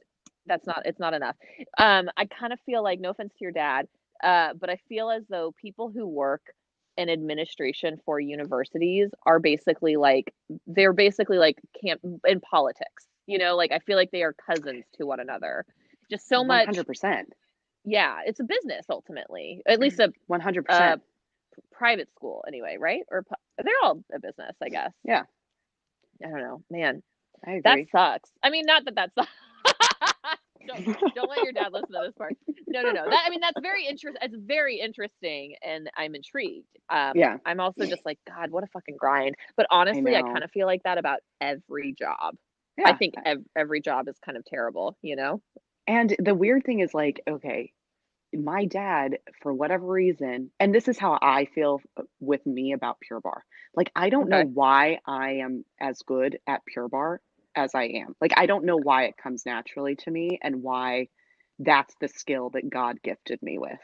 that's 0.47 0.67
not 0.67 0.83
it's 0.87 0.99
not 1.01 1.15
enough. 1.15 1.37
Um, 1.79 2.09
I 2.17 2.27
kind 2.27 2.53
of 2.53 2.61
feel 2.67 2.83
like 2.83 3.01
no 3.01 3.11
offense 3.11 3.33
to 3.35 3.45
your 3.45 3.53
dad, 3.53 3.87
uh, 4.23 4.55
but 4.59 4.71
I 4.71 4.77
feel 4.89 5.11
as 5.11 5.25
though 5.29 5.53
people 5.61 5.91
who 5.91 6.07
work 6.07 6.43
in 6.97 7.09
administration 7.09 8.01
for 8.05 8.19
universities 8.19 9.11
are 9.25 9.39
basically 9.39 9.97
like 9.97 10.35
they're 10.67 10.93
basically 10.93 11.39
like 11.39 11.57
camp 11.85 12.01
in 12.27 12.41
politics. 12.41 13.07
You 13.27 13.39
know, 13.39 13.57
like 13.57 13.73
I 13.73 13.79
feel 13.81 13.97
like 13.97 14.11
they 14.11 14.23
are 14.23 14.35
cousins 14.35 14.85
to 14.95 15.07
one 15.07 15.21
another. 15.21 15.65
Just 16.11 16.29
so 16.29 16.43
much. 16.45 16.69
100% 16.69 17.25
Yeah, 17.85 18.21
it's 18.25 18.41
a 18.41 18.45
business 18.45 18.87
ultimately. 18.89 19.61
At 19.67 19.81
least 19.81 20.01
a 20.01 20.13
100% 20.31 20.65
uh, 20.69 20.97
private 21.79 22.11
school 22.11 22.45
anyway, 22.47 22.77
right? 22.79 23.03
Or 23.11 23.25
they're 23.57 23.73
all 23.83 24.03
a 24.13 24.19
business, 24.19 24.57
I 24.63 24.69
guess. 24.69 24.93
Yeah. 25.05 25.23
I 26.25 26.29
don't 26.29 26.41
know, 26.41 26.63
man. 26.71 27.03
i 27.47 27.53
agree 27.53 27.61
That 27.63 27.79
sucks. 27.93 28.31
I 28.43 28.51
mean, 28.51 28.65
not 28.67 28.85
that 28.85 28.97
that 28.97 29.13
sucks. 29.15 29.31
don't, 30.67 30.85
don't 31.15 31.31
let 31.31 31.45
your 31.45 31.53
dad 31.53 31.73
listen 31.73 31.93
to 31.93 32.01
this 32.05 32.15
part. 32.19 32.35
No, 32.67 32.83
no, 32.83 32.91
no. 32.91 33.09
That 33.09 33.25
I 33.25 33.31
mean, 33.31 33.41
that's 33.41 33.61
very 33.63 33.87
interesting. 33.87 34.21
It's 34.21 34.35
very 34.37 34.81
interesting, 34.81 35.55
and 35.63 35.89
I'm 35.97 36.15
intrigued. 36.15 36.67
Um, 36.91 37.13
Yeah. 37.15 37.37
I'm 37.47 37.61
also 37.61 37.87
just 37.87 38.05
like, 38.05 38.19
God, 38.27 38.51
what 38.51 38.65
a 38.65 38.67
fucking 38.67 38.97
grind. 38.99 39.37
But 39.57 39.67
honestly, 39.71 40.17
I, 40.17 40.21
know. 40.21 40.33
kind 40.33 40.45
of 40.45 40.51
feel 40.51 40.67
like 40.67 40.83
that 40.83 40.99
about 40.99 41.21
every 41.41 41.95
job. 41.97 42.35
Yeah. 42.77 42.89
I 42.89 42.97
think 42.97 43.15
ev- 43.25 43.45
every 43.57 43.81
job 43.81 44.09
is 44.09 44.17
kind 44.25 44.37
of 44.37 44.45
terrible. 44.45 44.97
You 45.03 45.17
know? 45.17 45.41
And 45.87 46.15
the 46.19 46.35
weird 46.35 46.65
thing 46.65 46.81
is 46.81 46.93
like, 46.93 47.23
okay, 47.29 47.73
my 48.35 48.67
dad, 48.67 49.19
for 49.43 49.53
whatever 49.53 49.87
reason, 49.87 50.51
and 50.61 50.75
this 50.75 50.89
is 50.89 50.99
how 50.99 51.19
I 51.21 51.47
feel 51.47 51.81
uh, 51.97 52.03
with 52.21 52.45
me 52.47 52.73
about 52.73 53.01
Pure 53.01 53.21
Barre. 53.21 53.43
Like, 53.75 53.91
I 53.97 54.11
don't 54.11 54.29
know 54.29 54.45
why 54.45 54.99
I 55.07 55.35
am 55.35 55.65
as 55.81 56.03
good 56.07 56.39
at 56.47 56.65
Pure 56.67 56.89
Barre 56.89 57.21
as 57.57 57.75
I 57.75 57.85
am. 57.85 58.15
Like 58.21 58.33
I 58.37 58.47
don't 58.47 58.65
know 58.65 58.77
why 58.77 59.05
it 59.05 59.17
comes 59.23 59.45
naturally 59.47 59.97
to 59.97 60.11
me 60.11 60.39
and 60.43 60.63
why 60.63 61.09
that's 61.59 61.95
the 62.01 62.09
skill 62.09 62.51
that 62.51 62.69
God 62.71 63.03
gifted 63.03 63.43
me 63.43 63.59
with. 63.59 63.81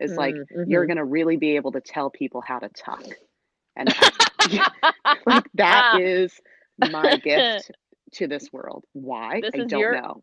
Is 0.00 0.16
like 0.16 0.36
Mm-hmm. 0.36 0.62
you're 0.64 0.86
gonna 0.86 1.04
really 1.04 1.36
be 1.36 1.56
able 1.56 1.72
to 1.72 1.80
tell 1.80 2.10
people 2.10 2.40
how 2.40 2.58
to 2.58 2.68
tuck, 2.70 3.04
and 3.76 3.92
like 5.26 5.44
that 5.54 5.86
is 5.92 6.32
my 6.78 7.16
gift 7.16 7.70
to 8.14 8.26
this 8.26 8.50
world. 8.52 8.84
Why? 8.92 9.42
This 9.42 9.54
I 9.54 9.64
don't 9.64 9.70
your- 9.80 9.92
know. 9.92 10.22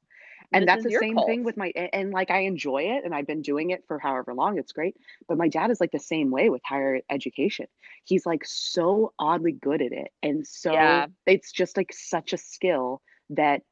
And 0.53 0.67
that's 0.67 0.83
the 0.83 0.91
same 0.91 1.15
cult. 1.15 1.27
thing 1.27 1.43
with 1.43 1.57
my 1.57 1.71
and, 1.75 1.89
and, 1.93 2.11
like 2.11 2.31
I 2.31 2.39
enjoy 2.41 2.83
it 2.83 3.03
and 3.03 3.13
I've 3.13 3.27
been 3.27 3.41
doing 3.41 3.69
it 3.71 3.83
for 3.87 3.99
however 3.99 4.33
long. 4.33 4.57
It's 4.57 4.71
great. 4.71 4.95
But 5.27 5.37
my 5.37 5.47
dad 5.49 5.71
is 5.71 5.81
like 5.81 5.91
the 5.91 5.99
same 5.99 6.31
way 6.31 6.49
with 6.49 6.61
higher 6.65 7.01
education. 7.09 7.67
He's 8.05 8.25
like 8.25 8.43
so 8.45 9.13
oddly 9.19 9.51
good 9.51 9.81
at 9.81 9.91
it. 9.91 10.11
And 10.23 10.47
so 10.47 10.71
Yeah. 10.73 11.07
it's 11.25 11.51
just 11.51 11.75
like 11.77 11.91
such 11.93 12.33
a 12.33 12.37
skill 12.37 13.01
that 13.29 13.63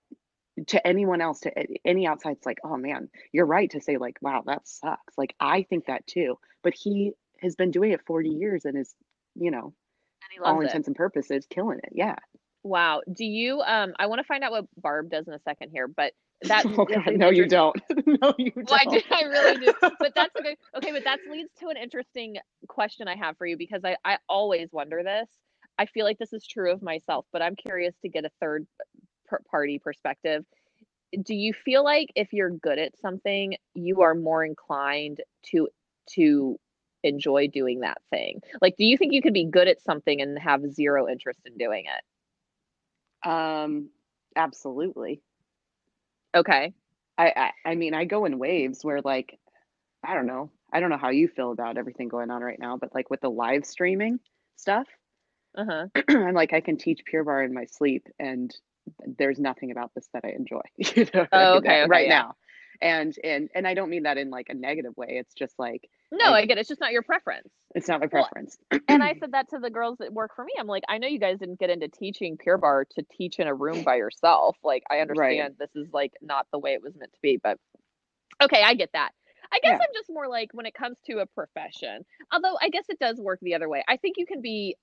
to 0.67 0.85
anyone 0.87 1.21
else 1.21 1.39
to 1.41 1.51
any 1.85 2.07
outside 2.07 2.37
it's 2.37 2.45
like, 2.45 2.59
"Oh 2.63 2.77
man, 2.77 3.09
you're 3.33 3.45
right 3.45 3.69
to 3.71 3.81
say 3.81 3.97
like, 3.97 4.17
wow, 4.21 4.43
that 4.45 4.67
sucks." 4.67 5.17
Like 5.17 5.35
I 5.39 5.63
think 5.63 5.85
that 5.87 6.07
too. 6.07 6.39
But 6.63 6.73
he 6.73 7.13
has 7.41 7.55
been 7.55 7.71
doing 7.71 7.91
it 7.91 8.01
40 8.05 8.29
years 8.29 8.65
and 8.65 8.77
is, 8.77 8.95
you 9.35 9.51
know, 9.51 9.73
all 10.43 10.61
it. 10.61 10.65
intents 10.65 10.87
and 10.87 10.95
purposes 10.95 11.45
killing 11.49 11.79
it. 11.83 11.89
Yeah. 11.93 12.15
Wow. 12.63 13.01
Do 13.11 13.25
you 13.25 13.61
um 13.61 13.93
I 13.99 14.07
want 14.07 14.19
to 14.19 14.23
find 14.23 14.43
out 14.43 14.51
what 14.51 14.65
Barb 14.77 15.09
does 15.09 15.27
in 15.27 15.33
a 15.33 15.39
second 15.39 15.69
here, 15.71 15.87
but 15.87 16.13
that 16.43 16.65
oh, 16.77 16.85
God, 16.85 17.15
no, 17.15 17.29
you 17.29 17.47
don't. 17.47 17.75
no, 18.05 18.33
you 18.37 18.51
don't. 18.51 18.69
Well, 18.69 18.79
I 18.79 18.85
do. 18.85 19.01
I 19.11 19.21
really 19.23 19.65
do. 19.65 19.73
But 19.81 20.13
that's 20.15 20.33
good. 20.41 20.57
Okay, 20.75 20.91
but 20.91 21.03
that 21.05 21.19
leads 21.31 21.49
to 21.59 21.67
an 21.69 21.77
interesting 21.77 22.37
question 22.67 23.07
I 23.07 23.15
have 23.15 23.37
for 23.37 23.45
you 23.45 23.57
because 23.57 23.83
I 23.83 23.97
I 24.03 24.17
always 24.27 24.69
wonder 24.71 25.03
this. 25.03 25.29
I 25.77 25.85
feel 25.85 26.05
like 26.05 26.17
this 26.17 26.33
is 26.33 26.45
true 26.45 26.71
of 26.71 26.81
myself, 26.81 27.25
but 27.31 27.41
I'm 27.41 27.55
curious 27.55 27.95
to 28.01 28.09
get 28.09 28.25
a 28.25 28.29
third 28.41 28.67
party 29.49 29.79
perspective. 29.79 30.45
Do 31.23 31.33
you 31.33 31.53
feel 31.53 31.83
like 31.83 32.09
if 32.15 32.33
you're 32.33 32.49
good 32.49 32.79
at 32.79 32.97
something, 32.97 33.55
you 33.73 34.01
are 34.01 34.15
more 34.15 34.43
inclined 34.43 35.21
to 35.51 35.69
to 36.11 36.59
enjoy 37.03 37.47
doing 37.47 37.81
that 37.81 37.99
thing? 38.09 38.41
Like, 38.61 38.75
do 38.77 38.85
you 38.85 38.97
think 38.97 39.13
you 39.13 39.21
could 39.21 39.33
be 39.33 39.45
good 39.45 39.67
at 39.67 39.81
something 39.81 40.21
and 40.21 40.37
have 40.39 40.69
zero 40.73 41.07
interest 41.07 41.39
in 41.45 41.57
doing 41.57 41.85
it? 41.85 43.29
Um, 43.29 43.89
absolutely. 44.35 45.21
Okay. 46.35 46.73
I, 47.17 47.51
I 47.65 47.71
I 47.71 47.75
mean, 47.75 47.93
I 47.93 48.05
go 48.05 48.25
in 48.25 48.39
waves 48.39 48.83
where 48.83 49.01
like 49.01 49.39
I 50.05 50.13
don't 50.15 50.27
know. 50.27 50.51
I 50.73 50.79
don't 50.79 50.89
know 50.89 50.97
how 50.97 51.09
you 51.09 51.27
feel 51.27 51.51
about 51.51 51.77
everything 51.77 52.09
going 52.09 52.31
on 52.31 52.43
right 52.43 52.59
now, 52.59 52.77
but 52.77 52.93
like 52.95 53.09
with 53.09 53.21
the 53.21 53.29
live 53.31 53.65
streaming 53.65 54.19
stuff, 54.57 54.87
Uh 55.55 55.65
huh. 55.65 55.87
I'm 56.09 56.33
like 56.33 56.53
I 56.53 56.61
can 56.61 56.77
teach 56.77 57.01
Pure 57.05 57.25
Barre 57.25 57.45
in 57.45 57.53
my 57.53 57.65
sleep 57.65 58.07
and 58.19 58.53
there's 59.17 59.39
nothing 59.39 59.71
about 59.71 59.91
this 59.95 60.07
that 60.13 60.23
I 60.25 60.29
enjoy. 60.29 60.61
You 60.95 61.05
know, 61.13 61.27
Oh, 61.31 61.57
okay, 61.57 61.83
okay, 61.83 61.87
right 61.87 62.07
yeah. 62.07 62.23
now. 62.23 62.35
And 62.81 63.15
and 63.23 63.49
and 63.55 63.67
I 63.67 63.73
don't 63.73 63.89
mean 63.89 64.03
that 64.03 64.17
in 64.17 64.29
like 64.29 64.47
a 64.49 64.53
negative 64.53 64.95
way. 64.97 65.07
It's 65.19 65.33
just 65.33 65.57
like 65.57 65.89
No, 66.11 66.31
Like- 66.31 66.43
I 66.43 66.45
get 66.47 66.57
it. 66.57 66.61
It's 66.61 66.69
just 66.69 66.81
not 66.81 66.91
your 66.91 67.01
preference. 67.03 67.49
it's 67.73 67.87
not 67.87 67.99
my 68.01 68.07
Well, 68.11 68.23
preference. 68.23 68.57
and 68.87 69.01
I 69.03 69.15
said 69.15 69.31
that 69.33 69.49
to 69.49 69.59
the 69.59 69.69
girls 69.69 69.97
that 69.99 70.13
work 70.13 70.35
for 70.35 70.43
me. 70.45 70.53
I'm 70.59 70.67
like, 70.67 70.83
I 70.87 70.97
know 70.97 71.07
you 71.07 71.19
guys 71.19 71.39
didn't 71.39 71.59
get 71.59 71.69
into 71.69 71.87
teaching 71.87 72.37
Pure 72.37 72.57
Barre 72.59 72.85
to 72.91 73.03
teach 73.17 73.39
in 73.39 73.47
a 73.47 73.53
room 73.53 73.83
by 73.83 73.95
yourself. 73.95 74.57
Like, 74.63 74.83
I 74.89 74.99
understand 74.99 75.55
this 75.59 75.75
is 75.75 75.87
like 75.93 76.13
not 76.21 76.47
the 76.51 76.59
way 76.59 76.73
it 76.73 76.81
was 76.83 76.95
meant 76.95 77.11
to 77.13 77.19
be, 77.21 77.37
but 77.41 77.57
okay, 78.41 78.61
I 78.63 78.73
get 78.75 78.91
that. 78.93 79.11
I 79.51 79.59
guess 79.59 79.71
Yeah. 79.71 79.75
I'm 79.75 79.93
just 79.93 80.09
more 80.09 80.27
like 80.27 80.49
when 80.53 80.65
it 80.65 80.73
comes 80.73 80.97
to 81.07 81.19
a 81.19 81.25
profession, 81.25 82.03
although 82.31 82.57
I 82.61 82.69
guess 82.69 82.85
it 82.89 82.99
does 82.99 83.19
work 83.19 83.39
the 83.41 83.55
other 83.55 83.69
way. 83.69 83.83
I 83.87 83.97
think 83.97 84.15
you 84.17 84.25
can 84.25 84.41
be, 84.41 84.75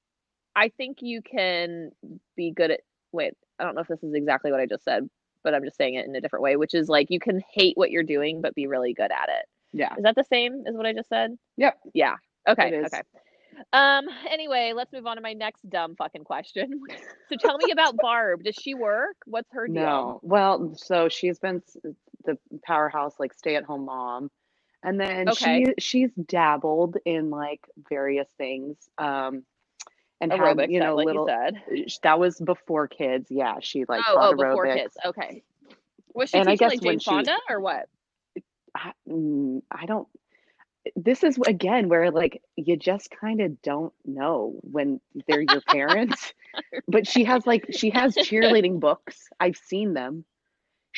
I 0.55 0.69
think 0.69 0.99
you 1.01 1.21
can 1.23 1.91
be 2.37 2.53
good 2.53 2.71
at, 2.71 2.81
wait, 3.13 3.35
I 3.59 3.65
don't 3.65 3.75
know 3.75 3.81
if 3.83 3.89
this 3.89 4.03
is 4.03 4.15
exactly 4.15 4.51
what 4.51 4.61
I 4.61 4.67
just 4.67 4.85
said, 4.85 5.09
but 5.43 5.55
I'm 5.55 5.65
just 5.65 5.77
saying 5.77 5.95
it 5.95 6.07
in 6.07 6.15
a 6.15 6.21
different 6.21 6.43
way, 6.43 6.57
which 6.57 6.75
is 6.75 6.89
like 6.89 7.09
you 7.11 7.21
can 7.21 7.43
hate 7.53 7.77
what 7.77 7.91
you're 7.91 8.03
doing, 8.03 8.41
but 8.41 8.55
be 8.55 8.67
really 8.67 8.93
good 8.95 9.11
at 9.13 9.29
it. 9.29 9.47
Yeah. 9.73 9.95
Is 9.97 10.03
that 10.03 10.15
the 10.17 10.25
same 10.25 10.65
as 10.67 10.75
what 10.75 10.87
I 10.87 10.93
just 10.93 11.09
said? 11.09 11.37
Yep. 11.57 11.79
Yeah. 11.95 12.17
Okay. 12.49 12.83
Okay. 12.85 13.03
Um. 13.73 14.07
Anyway, 14.31 14.73
let's 14.75 14.93
move 14.93 15.07
on 15.07 15.17
to 15.17 15.23
my 15.23 15.35
next 15.35 15.69
dumb 15.69 15.95
fucking 15.97 16.25
question. 16.25 16.81
so 17.29 17.37
tell 17.39 17.59
me 17.59 17.71
about 17.71 17.97
Barb. 17.97 18.45
Does 18.45 18.55
she 18.55 18.75
work? 18.75 19.17
What's 19.27 19.51
her 19.53 19.67
deal? 19.67 19.75
No. 19.75 20.21
Well, 20.23 20.75
so 20.77 21.09
she's 21.09 21.39
been 21.39 21.63
the 22.25 22.39
powerhouse 22.65 23.15
like 23.19 23.35
stay-at-home 23.35 23.85
mom. 23.85 24.31
And 24.83 24.99
then 24.99 25.29
Okay. 25.29 25.65
she 25.65 25.75
she's 25.79 26.11
dabbled 26.27 26.97
in 27.05 27.31
like 27.31 27.61
various 27.89 28.29
things. 28.39 28.77
Um 28.99 29.45
and 30.31 30.33
had, 30.33 30.71
you 30.71 30.81
know, 30.81 30.95
like 30.97 31.07
little 31.07 31.29
you 31.71 31.87
said. 31.87 32.01
that 32.03 32.19
was 32.19 32.39
before 32.41 32.89
kids. 32.89 33.29
Yeah, 33.31 33.57
she 33.61 33.85
like 33.89 34.03
oh, 34.09 34.17
oh, 34.19 34.37
before 34.37 34.67
aerobics. 34.67 34.75
kids. 34.77 34.97
Okay. 35.05 35.43
Was 36.15 36.31
she 36.31 36.39
And 36.39 36.49
I 36.49 36.53
teaching 36.53 36.69
guess 36.69 36.83
like 36.83 36.83
Jane 36.83 36.99
she- 36.99 37.11
Fonda 37.11 37.37
or 37.49 37.61
what? 37.61 37.89
I, 38.75 38.93
mm, 39.09 39.63
I 39.71 39.87
don't 39.87 40.09
this 40.97 41.23
is 41.23 41.39
again 41.47 41.89
where 41.89 42.11
like 42.11 42.43
you 42.57 42.77
just 42.77 43.11
kind 43.11 43.41
of 43.41 43.61
don't 43.63 43.93
know 44.05 44.59
when 44.63 45.01
they're 45.29 45.43
your 45.43 45.61
parents. 45.61 46.33
but 46.89 47.07
she 47.07 47.25
has 47.25 47.47
like 47.47 47.67
she 47.71 47.91
has 47.91 48.15
cheerleading 48.17 48.81
books. 48.81 49.29
I've 49.39 49.57
seen 49.57 49.95
them. 49.95 50.25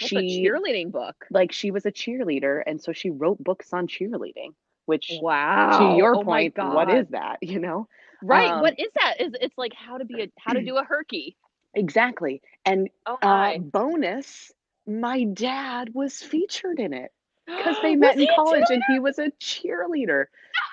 What's 0.00 0.08
she 0.08 0.16
a 0.16 0.50
cheerleading 0.50 0.90
book? 0.90 1.24
like 1.30 1.52
she 1.52 1.70
was 1.70 1.86
a 1.86 1.92
cheerleader 1.92 2.62
and 2.66 2.80
so 2.82 2.92
she 2.92 3.10
wrote 3.10 3.42
books 3.42 3.72
on 3.72 3.86
cheerleading 3.86 4.50
which 4.86 5.12
Wow. 5.22 5.78
to 5.92 5.96
your 5.96 6.16
oh 6.16 6.22
point 6.24 6.54
what 6.58 6.90
is 6.90 7.08
that 7.10 7.38
you 7.42 7.60
know 7.60 7.86
right? 8.26 8.56
um, 8.56 8.58
what 8.58 8.74
is 8.78 8.88
that? 8.96 9.20
Is 9.20 9.32
it's 9.40 9.58
like 9.58 9.72
how 9.74 9.98
to 9.98 10.04
be 10.04 10.22
a 10.22 10.28
how 10.38 10.52
to 10.52 10.62
do 10.62 10.76
a 10.76 10.84
herky? 10.84 11.36
exactly 11.74 12.40
and 12.64 12.88
Oh 13.06 13.18
uh 13.22 13.52
bonus 13.56 14.52
my 14.86 15.24
dad 15.24 15.90
was 15.94 16.22
featured 16.22 16.78
in 16.78 16.92
it 16.92 17.12
because 17.56 17.78
they 17.80 17.94
met 17.96 18.16
in 18.16 18.26
college 18.26 18.70
and 18.70 18.82
he 18.84 18.98
was 18.98 19.18
a 19.18 19.30
cheerleader 19.42 20.26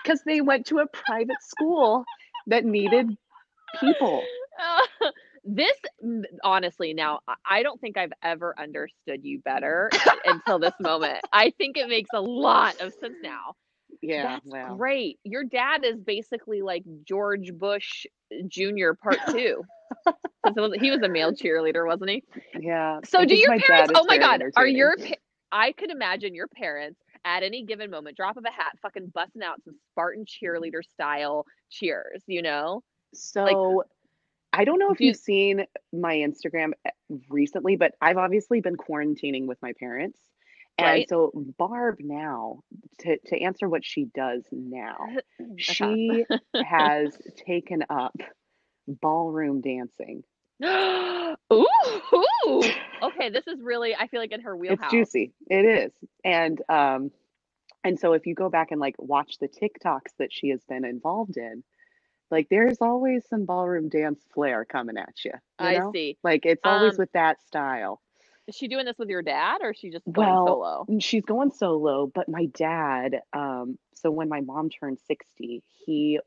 because 0.04 0.22
they 0.26 0.42
went 0.42 0.66
to 0.68 0.80
a 0.80 0.88
private 0.88 1.42
school 1.42 2.08
that 2.48 2.66
needed 2.66 3.18
people 3.74 4.32
Uh, 4.62 5.08
this 5.44 5.78
honestly 6.44 6.94
now 6.94 7.20
I- 7.28 7.36
i 7.50 7.64
don't 7.64 7.80
think 7.82 7.98
i've 7.98 8.14
ever 8.22 8.54
understood 8.60 9.24
you 9.24 9.40
better 9.40 9.94
until 10.26 10.60
this 10.60 10.74
moment 10.80 11.20
i 11.34 11.52
think 11.58 11.78
it 11.78 11.88
makes 11.90 12.12
a 12.14 12.22
lot 12.22 12.76
of 12.80 12.94
sense 13.00 13.18
now 13.22 13.56
yeah 14.02 14.24
that's 14.24 14.46
well. 14.46 14.76
great. 14.76 15.20
Your 15.24 15.44
dad 15.44 15.86
is 15.86 16.00
basically 16.00 16.62
like 16.62 16.84
george 17.08 17.54
bush 17.54 18.06
junior 18.48 18.94
part 18.94 19.20
Two. 19.32 19.64
he 20.80 20.92
was 20.92 21.02
a 21.02 21.10
male 21.10 21.34
cheerleader 21.34 21.86
wasn't 21.86 22.10
he? 22.10 22.24
Yeah 22.60 23.00
so 23.06 23.26
do 23.26 23.36
your 23.36 23.58
parents 23.60 23.94
oh 23.96 24.06
my 24.08 24.18
god 24.18 24.42
are 24.56 24.68
your 24.68 24.96
i 25.52 25.72
could 25.74 25.92
imagine 25.92 26.34
your 26.34 26.48
parents 26.48 27.00
at 27.26 27.44
any 27.44 27.64
given 27.64 27.92
moment 27.92 28.16
drop 28.18 28.38
of 28.38 28.46
a 28.46 28.52
hat 28.52 28.72
fucking 28.82 29.12
busting 29.14 29.44
out 29.44 29.62
some 29.64 29.76
spartan 29.92 30.26
cheerleader 30.26 30.84
style 30.84 31.46
cheers 31.70 32.24
you 32.28 32.42
know? 32.42 32.82
So 33.14 33.44
Like, 33.44 33.88
I 34.54 34.66
don't 34.66 34.80
know 34.80 34.92
if 34.92 34.98
do 34.98 35.04
you- 35.04 35.10
you've 35.10 35.18
seen 35.18 35.66
my 35.94 36.16
Instagram 36.16 36.72
eh, 36.86 36.92
recently, 37.30 37.76
but 37.76 37.94
I've 38.02 38.18
obviously 38.18 38.62
been 38.62 38.76
quarantining 38.78 39.46
with 39.48 39.62
my 39.62 39.74
parents. 39.74 40.20
And 40.78 40.88
Right. 40.88 41.10
so 41.10 41.32
Barb 41.58 41.98
now, 42.00 42.62
to, 43.00 43.18
to 43.28 43.40
answer 43.42 43.70
what 43.70 43.86
she 43.86 44.06
does 44.06 44.44
now, 44.52 44.98
she 45.58 46.26
has 46.64 47.18
taken 47.46 47.84
up 47.90 48.16
ballroom 48.88 49.62
dancing. 49.62 50.24
ooh, 50.64 51.36
ooh. 51.54 52.64
Okay, 53.04 53.30
this 53.30 53.48
is 53.48 53.62
really 53.62 53.96
I 53.96 54.08
feel 54.08 54.20
like 54.20 54.32
in 54.32 54.42
her 54.42 54.56
wheelhouse. 54.56 54.80
It's 54.84 54.92
juicy. 54.92 55.34
It 55.50 55.66
is. 55.66 55.92
And 56.24 56.62
um 56.70 57.12
and 57.84 58.00
so 58.00 58.14
if 58.14 58.28
you 58.28 58.36
go 58.36 58.50
back 58.50 58.72
and 58.72 58.80
like 58.80 58.96
watch 59.00 59.38
the 59.40 59.48
TikToks 59.48 60.16
that 60.20 60.32
she 60.32 60.50
has 60.50 60.64
been 60.66 60.86
involved 60.86 61.38
in, 61.38 61.64
like 62.30 62.48
there's 62.50 62.78
always 62.80 63.28
some 63.28 63.46
ballroom 63.46 63.90
dance 63.90 64.24
flair 64.34 64.66
coming 64.66 64.98
at 64.98 65.26
you. 65.26 65.32
you 65.60 65.68
I 65.68 65.82
see. 65.92 66.18
Like 66.24 66.46
it's 66.46 66.66
always 66.66 66.94
Um, 66.94 67.00
with 67.00 67.12
that 67.14 67.42
style. 67.42 68.02
Is 68.52 68.58
she 68.58 68.68
doing 68.68 68.86
this 68.86 68.98
with 69.00 69.10
your 69.10 69.24
dad 69.24 69.60
or 69.64 69.72
is 69.72 69.80
she 69.80 69.92
just 69.92 70.12
going 70.14 70.38
Well, 70.38 70.46
solo? 70.46 70.90
She's 71.00 71.24
going 71.26 71.52
solo, 71.52 72.12
but 72.14 72.28
my 72.30 72.48
dad, 72.48 73.22
um, 73.34 73.78
so 73.96 74.12
when 74.12 74.30
my 74.30 74.42
mom 74.42 74.70
turned 74.70 75.00
60, 75.08 75.64
he 75.86 76.20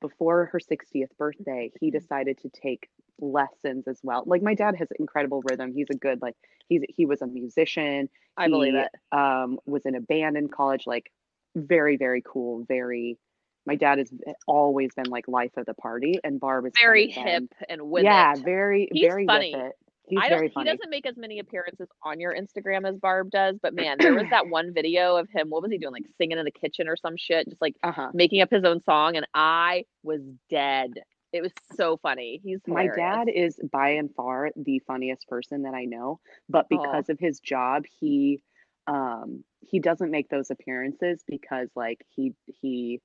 before 0.00 0.46
her 0.52 0.60
60th 0.60 1.08
birthday, 1.18 1.72
he 1.80 1.90
Mm-hmm. 1.90 1.90
decided 1.90 2.38
to 2.38 2.50
take 2.50 2.88
lessons 3.20 3.88
as 3.88 4.00
well. 4.02 4.24
Like 4.26 4.42
my 4.42 4.54
dad 4.54 4.76
has 4.76 4.88
incredible 4.98 5.42
rhythm. 5.42 5.72
He's 5.74 5.90
a 5.90 5.94
good 5.94 6.20
like 6.22 6.34
he's 6.68 6.82
he 6.88 7.06
was 7.06 7.22
a 7.22 7.26
musician. 7.26 8.08
I 8.36 8.48
believe 8.48 8.74
it. 8.74 8.90
Um, 9.12 9.58
was 9.66 9.82
in 9.86 9.94
a 9.96 10.00
band 10.00 10.36
in 10.36 10.48
college, 10.48 10.84
like 10.86 11.10
very, 11.56 11.96
very 11.96 12.22
cool, 12.26 12.64
very 12.68 13.18
my 13.66 13.76
dad 13.76 13.98
has 13.98 14.12
always 14.46 14.94
been 14.94 15.10
like 15.10 15.28
life 15.28 15.52
of 15.56 15.66
the 15.66 15.74
party 15.74 16.20
and 16.24 16.40
Barb 16.40 16.66
is 16.66 16.74
Very 16.80 17.08
hip 17.10 17.44
and 17.68 17.82
with 17.90 18.02
yeah, 18.02 18.10
it. 18.10 18.38
very, 18.44 18.88
He's 18.92 19.02
very 19.02 19.26
funny. 19.26 19.52
with 19.52 19.66
it. 19.66 19.72
He's 20.06 20.18
I 20.22 20.28
don't 20.28 20.52
he 20.54 20.64
doesn't 20.64 20.90
make 20.90 21.06
as 21.06 21.16
many 21.16 21.38
appearances 21.38 21.88
on 22.02 22.20
your 22.20 22.34
Instagram 22.34 22.86
as 22.86 22.96
Barb 22.96 23.30
does, 23.30 23.56
but 23.62 23.74
man, 23.74 23.96
there 23.98 24.12
was 24.14 24.26
that 24.30 24.48
one 24.48 24.74
video 24.74 25.16
of 25.16 25.28
him, 25.30 25.48
what 25.48 25.62
was 25.62 25.70
he 25.70 25.78
doing? 25.78 25.92
Like 25.92 26.04
singing 26.18 26.38
in 26.38 26.44
the 26.44 26.50
kitchen 26.50 26.88
or 26.88 26.96
some 26.96 27.16
shit, 27.16 27.48
just 27.48 27.62
like 27.62 27.74
Uh-huh. 27.82 28.10
making 28.12 28.42
up 28.42 28.50
his 28.50 28.64
own 28.64 28.82
song, 28.82 29.16
and 29.16 29.26
I 29.34 29.84
was 30.02 30.20
dead. 30.50 30.90
It 31.32 31.42
was 31.42 31.52
so 31.74 31.96
funny. 31.96 32.40
He's 32.44 32.60
My 32.66 32.86
dad 32.86 33.28
is 33.34 33.58
by 33.72 33.90
and 33.90 34.14
far 34.14 34.50
the 34.56 34.78
funniest 34.86 35.26
person 35.26 35.62
that 35.62 35.74
I 35.74 35.84
know, 35.84 36.20
but 36.48 36.66
Aw. 36.70 36.76
because 36.78 37.08
of 37.08 37.18
his 37.18 37.40
job, 37.40 37.84
he 37.98 38.40
um 38.86 39.42
he 39.60 39.80
doesn't 39.80 40.10
make 40.10 40.28
those 40.28 40.50
appearances 40.50 41.24
because 41.26 41.70
like 41.74 42.04
he 42.14 42.34
he 42.44 43.00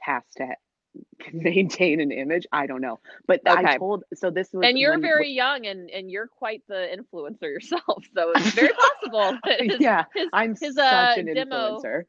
has 0.00 0.22
to 0.36 0.46
maintain 1.32 2.00
an 2.00 2.10
image. 2.12 2.46
I 2.52 2.66
don't 2.66 2.80
know. 2.80 3.00
But 3.26 3.40
I 3.46 3.76
told 3.78 4.04
so 4.14 4.30
this 4.30 4.52
was 4.52 4.66
and 4.66 4.78
you're 4.78 4.92
when- 4.92 5.02
very 5.02 5.30
young 5.30 5.66
and 5.66 5.90
and 5.90 6.10
you're 6.10 6.26
quite 6.26 6.62
the 6.68 6.88
influencer 6.96 7.42
yourself. 7.42 8.04
So 8.14 8.32
it's 8.34 8.50
very 8.50 8.72
possible 9.02 9.38
that 9.44 9.60
his, 9.60 9.80
yeah, 9.80 10.04
his, 10.14 10.28
I'm 10.32 10.50
his, 10.50 10.74
such 10.74 10.78
uh, 10.78 11.20
an 11.20 11.34
demo- 11.34 11.80
influencer. 11.80 12.02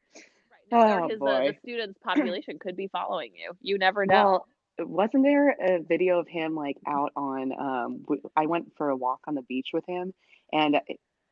right, 0.72 1.02
Oh, 1.02 1.08
his, 1.08 1.22
uh, 1.22 1.26
the 1.52 1.56
students 1.62 2.00
population 2.04 2.58
could 2.60 2.76
be 2.76 2.88
following 2.88 3.32
you. 3.36 3.52
You 3.62 3.78
never 3.78 4.06
know. 4.06 4.16
Well, 4.16 4.48
wasn't 4.80 5.24
there 5.24 5.50
a 5.50 5.84
video 5.84 6.20
of 6.20 6.28
him 6.28 6.56
like 6.56 6.78
out 6.88 7.12
on 7.16 7.52
um 7.60 8.06
I 8.36 8.48
went 8.48 8.76
for 8.76 8.90
a 8.90 8.96
walk 8.96 9.20
on 9.28 9.36
the 9.36 9.44
beach 9.44 9.68
with 9.72 9.86
him 9.86 10.14
and 10.52 10.82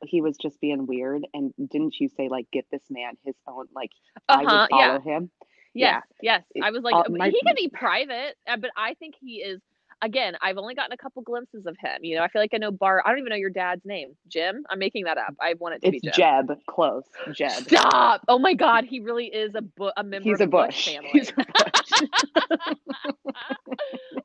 he 0.05 0.21
was 0.21 0.37
just 0.37 0.61
being 0.61 0.85
weird 0.85 1.25
and 1.33 1.51
didn't 1.71 1.99
you 1.99 2.07
say 2.09 2.27
like 2.29 2.45
get 2.51 2.65
this 2.71 2.83
man 2.91 3.13
his 3.25 3.35
own 3.47 3.65
like 3.75 3.89
I 4.29 4.43
Uh-huh, 4.43 4.57
would 4.61 4.69
follow 4.69 5.01
yeah. 5.03 5.13
him? 5.17 5.31
Yes, 5.73 6.03
yes. 6.21 6.43
I 6.61 6.71
was 6.71 6.83
like, 6.83 6.95
uh, 6.95 7.03
my- 7.09 7.29
he 7.29 7.41
can 7.45 7.55
be 7.57 7.69
private, 7.69 8.35
uh, 8.47 8.57
but 8.57 8.71
I 8.77 8.93
think 8.95 9.15
he 9.19 9.35
is. 9.37 9.61
Again, 10.03 10.33
I've 10.41 10.57
only 10.57 10.73
gotten 10.73 10.93
a 10.93 10.97
couple 10.97 11.21
glimpses 11.21 11.67
of 11.67 11.77
him. 11.79 11.99
You 12.03 12.15
know, 12.17 12.23
I 12.23 12.27
feel 12.27 12.41
like 12.41 12.49
I 12.55 12.57
know 12.57 12.71
Bar. 12.71 13.03
I 13.05 13.09
don't 13.11 13.19
even 13.19 13.29
know 13.29 13.35
your 13.35 13.51
dad's 13.51 13.85
name. 13.85 14.15
Jim. 14.27 14.63
I'm 14.67 14.79
making 14.79 15.03
that 15.03 15.19
up. 15.19 15.35
I 15.39 15.53
want 15.59 15.75
it 15.75 15.81
to 15.83 15.87
It's 15.89 16.01
be 16.01 16.09
Jim. 16.09 16.13
Jeb, 16.47 16.59
close. 16.67 17.03
Jeb. 17.33 17.51
Stop! 17.51 18.21
Oh 18.27 18.39
my 18.39 18.55
God, 18.55 18.85
he 18.85 18.99
really 18.99 19.27
is 19.27 19.53
a 19.53 19.61
bu- 19.61 19.91
a 19.95 20.03
member 20.03 20.23
He's 20.27 20.41
of 20.41 20.41
a 20.41 20.45
the 20.45 20.51
Bush. 20.51 20.87
family. 20.87 21.09
He's 21.13 21.29
a 21.29 21.33
Bush. 21.35 22.09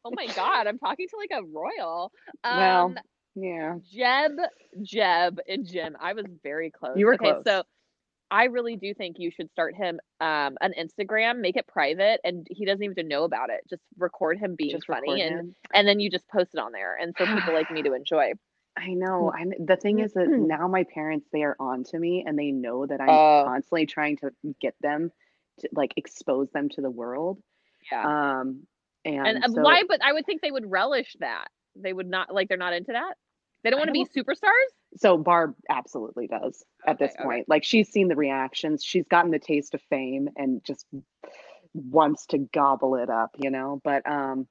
oh 0.05 0.11
my 0.13 0.27
God, 0.35 0.67
I'm 0.67 0.79
talking 0.79 1.09
to 1.09 1.17
like 1.19 1.31
a 1.33 1.45
royal. 1.45 2.11
Um, 2.43 2.57
Well, 2.57 2.95
yeah. 3.35 3.75
Jeb, 3.93 4.33
Jeb, 4.83 5.41
and 5.47 5.67
Jim. 5.67 5.97
I 6.01 6.15
was 6.15 6.25
very 6.43 6.71
close. 6.71 6.97
You 6.97 7.05
were 7.05 7.15
okay, 7.17 7.33
close. 7.33 7.43
so 7.47 7.63
I 8.31 8.45
really 8.45 8.77
do 8.77 8.93
think 8.95 9.17
you 9.19 9.31
should 9.31 9.51
start 9.53 9.75
him 9.77 10.01
um, 10.21 10.57
an 10.61 10.73
Instagram, 10.79 11.41
make 11.41 11.57
it 11.57 11.67
private, 11.69 12.21
and 12.25 12.47
he 12.51 12.65
doesn't 12.65 12.83
even 12.83 13.07
know 13.09 13.25
about 13.25 13.51
it. 13.51 13.61
Just 13.71 13.83
record 13.99 14.39
him 14.39 14.55
being 14.57 14.73
Just 14.73 14.87
funny, 14.87 15.23
and 15.23 15.35
him. 15.39 15.55
and 15.73 15.87
then 15.87 16.01
you 16.01 16.11
just 16.11 16.29
post 16.29 16.51
it 16.55 16.59
on 16.61 16.73
there, 16.73 16.97
and 17.01 17.17
for 17.17 17.25
people 17.27 17.55
like 17.55 17.71
me 17.71 17.83
to 17.83 17.93
enjoy. 17.95 18.33
I 18.79 18.89
know. 18.89 19.33
I'm 19.35 19.53
the 19.65 19.77
thing 19.77 20.01
is 20.01 20.13
that 20.15 20.27
now 20.29 20.69
my 20.69 20.85
parents 20.93 21.27
they 21.33 21.45
are 21.45 21.57
on 21.59 21.85
to 21.85 21.99
me 21.99 22.25
and 22.27 22.39
they 22.39 22.51
know 22.51 22.85
that 22.87 23.01
I'm 23.01 23.09
Oh. 23.09 23.45
constantly 23.47 23.87
trying 23.87 24.19
to 24.19 24.31
get 24.61 24.75
them 24.83 25.11
to 25.61 25.69
like 25.73 25.95
expose 25.97 26.51
them 26.51 26.69
to 26.71 26.83
the 26.83 26.91
world. 26.91 27.39
Yeah. 27.91 28.41
Um 28.41 28.67
and, 29.07 29.27
and 29.29 29.45
uh, 29.45 29.49
so- 29.49 29.63
why? 29.63 29.85
But 29.89 30.01
I 30.05 30.13
would 30.13 30.27
think 30.27 30.43
they 30.43 30.51
would 30.51 30.71
relish 30.71 31.15
that. 31.21 31.47
They 31.75 31.93
would 31.93 32.07
not 32.09 32.35
like. 32.35 32.49
They're 32.49 32.59
not 32.59 32.75
into 32.75 32.93
that. 32.93 33.15
They 33.65 33.71
don't 33.71 33.79
want 33.79 33.89
to 33.89 33.93
be 33.93 34.05
superstars. 34.05 34.71
So 34.97 35.19
Barb 35.19 35.55
absolutely 35.71 36.27
does 36.29 36.65
at 36.87 36.99
this 36.99 37.13
Okay, 37.13 37.25
okay. 37.25 37.25
point. 37.25 37.49
Like 37.49 37.65
she's 37.65 37.91
seen 37.91 38.09
the 38.09 38.17
reactions, 38.17 38.85
she's 38.85 39.07
gotten 39.09 39.31
the 39.31 39.39
taste 39.39 39.75
of 39.75 39.83
fame 39.91 40.29
and 40.37 40.65
just 40.65 40.87
wants 41.75 42.27
to 42.27 42.39
gobble 42.39 42.97
it 42.97 43.11
up, 43.11 43.31
you 43.39 43.51
know. 43.51 43.81
But 43.85 44.09
um 44.11 44.47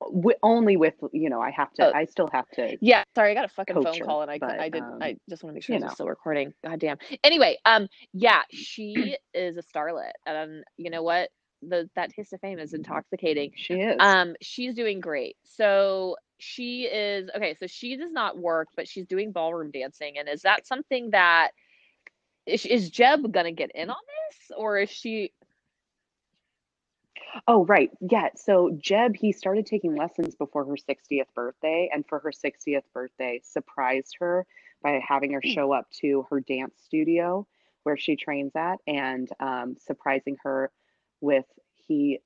w- 0.00 0.36
only 0.42 0.76
with 0.76 0.94
you 1.12 1.30
know, 1.30 1.40
I 1.40 1.50
have 1.50 1.72
to 1.74 1.84
Oh. 1.84 1.92
I 1.94 2.06
still 2.06 2.28
have 2.32 2.48
to 2.52 2.78
Yeah, 2.80 3.04
sorry, 3.14 3.32
I 3.32 3.34
got 3.34 3.44
a 3.46 3.48
fucking 3.48 3.76
phone 3.82 3.98
her, 4.00 4.06
call 4.06 4.22
and 4.22 4.30
I 4.30 4.38
but, 4.38 4.60
I 4.60 4.68
didn't. 4.68 4.88
um, 4.88 5.02
I 5.02 5.16
just 5.28 5.42
want 5.44 5.52
to 5.52 5.54
make 5.54 5.64
sure 5.64 5.76
this 5.76 5.86
is 5.90 5.94
still 5.94 6.08
recording. 6.08 6.54
God 6.64 6.80
damn. 6.80 6.98
Anyway, 7.24 7.58
um, 7.64 7.88
yeah, 8.12 8.42
she 8.50 9.16
is 9.34 9.56
a 9.58 9.62
starlet, 9.62 10.12
and 10.26 10.64
you 10.78 10.90
know 10.90 11.02
what? 11.02 11.30
The 11.62 11.88
that 11.96 12.10
taste 12.10 12.32
of 12.32 12.40
fame 12.40 12.58
is 12.58 12.74
intoxicating. 12.74 13.52
she 13.54 13.74
is. 13.74 14.00
Um, 14.00 14.34
she's 14.40 14.74
doing 14.74 15.00
great. 15.00 15.36
So 15.44 16.16
she 16.38 16.84
is 16.84 17.30
okay. 17.36 17.54
So 17.58 17.66
she 17.66 17.96
does 17.96 18.12
not 18.12 18.38
work, 18.38 18.68
but 18.76 18.88
she's 18.88 19.06
doing 19.06 19.32
ballroom 19.32 19.70
dancing. 19.70 20.18
And 20.18 20.28
is 20.28 20.42
that 20.42 20.66
something 20.66 21.10
that 21.12 21.50
is, 22.46 22.66
is 22.66 22.90
Jeb 22.90 23.32
gonna 23.32 23.52
get 23.52 23.70
in 23.74 23.90
on 23.90 23.96
this, 24.30 24.52
or 24.56 24.78
is 24.78 24.90
she? 24.90 25.32
Oh, 27.48 27.64
right. 27.66 27.90
Yeah. 28.00 28.30
So 28.36 28.76
Jeb, 28.80 29.16
he 29.16 29.32
started 29.32 29.66
taking 29.66 29.96
lessons 29.96 30.34
before 30.36 30.64
her 30.64 30.76
60th 30.76 31.32
birthday, 31.34 31.90
and 31.92 32.06
for 32.08 32.20
her 32.20 32.32
60th 32.32 32.84
birthday, 32.94 33.40
surprised 33.44 34.16
her 34.20 34.46
by 34.82 35.00
having 35.06 35.32
her 35.32 35.42
Hmm. 35.42 35.54
show 35.54 35.72
up 35.72 35.88
to 36.02 36.26
her 36.30 36.40
dance 36.40 36.74
studio 36.84 37.46
where 37.84 37.96
she 37.96 38.16
trains 38.16 38.52
at 38.56 38.78
and 38.86 39.28
um, 39.40 39.76
surprising 39.80 40.36
her 40.44 40.70
with 41.22 41.46
he 41.88 42.20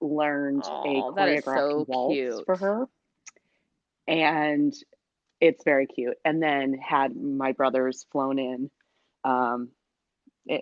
learned 0.00 0.64
Aw, 0.64 0.84
a 0.84 1.04
choreographed 1.04 1.44
so 1.44 1.84
waltz 1.88 2.14
cute. 2.14 2.44
for 2.46 2.56
her. 2.56 2.86
And 4.08 4.74
it's 5.40 5.64
very 5.64 5.86
cute. 5.86 6.16
And 6.24 6.42
then 6.42 6.74
had 6.74 7.16
my 7.16 7.52
brothers 7.52 8.06
flown 8.12 8.38
in 8.38 8.70
um, 9.24 9.70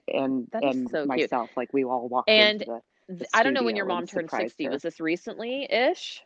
and 0.09 0.49
and 0.63 0.91
so 0.91 1.07
cute. 1.09 1.09
myself 1.09 1.51
like 1.57 1.73
we 1.73 1.85
all 1.85 2.09
walked 2.09 2.31
And 2.31 2.61
the 2.61 2.83
th- 3.09 3.31
I 3.35 3.43
don't 3.45 3.55
know 3.55 3.65
when 3.65 3.77
your 3.77 3.87
mom 3.87 4.07
turned 4.07 4.31
sixty. 4.31 4.65
her. 4.65 4.71
Was 4.73 4.83
this 4.83 5.01
recently 5.01 5.65
ish? 5.71 6.23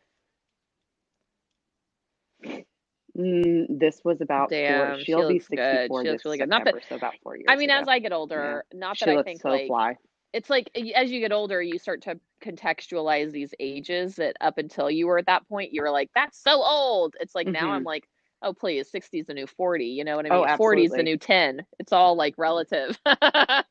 Mm, 3.18 3.78
this 3.80 4.00
was 4.04 4.20
about 4.20 4.50
Damn, 4.50 4.94
four. 4.94 4.98
she 4.98 5.04
She'll 5.06 5.24
be 5.24 5.34
looks 5.34 5.48
good. 5.48 5.92
64 5.92 6.02
She 6.02 6.10
looks 6.10 6.24
really 6.24 6.38
good. 6.38 6.48
Not 6.48 6.64
that- 6.64 6.74
so 6.88 6.96
about 6.96 7.14
four 7.22 7.36
years. 7.36 7.46
I 7.48 7.56
mean, 7.56 7.70
ago. 7.70 7.80
as 7.82 7.88
I 7.88 7.98
get 8.00 8.12
older, 8.12 8.64
not 8.72 8.96
she 8.96 9.04
that 9.04 9.12
I 9.12 9.16
looks 9.16 9.24
think 9.24 9.42
so 9.42 9.48
like 9.50 9.66
fly. 9.66 9.96
It's 10.32 10.50
like 10.50 10.70
as 10.94 11.10
you 11.10 11.20
get 11.20 11.32
older, 11.32 11.60
you 11.60 11.78
start 11.78 12.02
to 12.02 12.18
contextualize 12.42 13.32
these 13.32 13.54
ages 13.58 14.16
that 14.16 14.36
up 14.40 14.58
until 14.58 14.90
you 14.90 15.06
were 15.06 15.18
at 15.18 15.26
that 15.26 15.48
point, 15.48 15.72
you 15.72 15.82
were 15.82 15.90
like, 15.90 16.10
that's 16.14 16.42
so 16.42 16.62
old. 16.62 17.14
It's 17.20 17.34
like 17.34 17.46
now 17.46 17.70
I'm 17.70 17.80
mm-hmm. 17.80 17.86
like, 17.86 18.08
oh, 18.42 18.52
please, 18.52 18.90
60 18.90 19.18
is 19.20 19.26
the 19.26 19.34
new 19.34 19.46
40. 19.46 19.84
You 19.84 20.04
know 20.04 20.16
what 20.16 20.26
I 20.26 20.30
mean 20.30 20.38
Oh, 20.38 20.46
mean? 20.46 20.56
40 20.56 20.84
is 20.84 20.92
the 20.92 21.02
new 21.02 21.16
10. 21.16 21.64
It's 21.78 21.92
all 21.92 22.16
like 22.16 22.34
relative. 22.38 22.98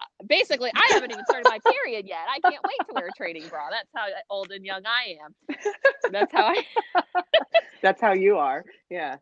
Uh, 0.00 0.06
basically, 0.28 0.70
I 0.76 0.90
haven't 0.92 1.10
even 1.10 1.24
started 1.24 1.48
my 1.48 1.58
period 1.72 2.06
yet. 2.06 2.26
I 2.30 2.38
can't 2.48 2.62
wait 2.64 2.86
to 2.86 2.94
wear 2.94 3.08
a 3.08 3.12
training 3.16 3.48
bra. 3.48 3.68
That's 3.68 3.88
how 3.94 4.04
uh, 4.04 4.20
old 4.30 4.52
and 4.52 4.64
young 4.64 4.82
I 4.86 5.16
am. 5.24 5.56
That's 6.12 6.32
how 6.32 6.54
I. 6.54 7.02
That's 7.82 8.00
how 8.00 8.12
you 8.12 8.38
are. 8.38 8.64
Yeah. 8.90 9.16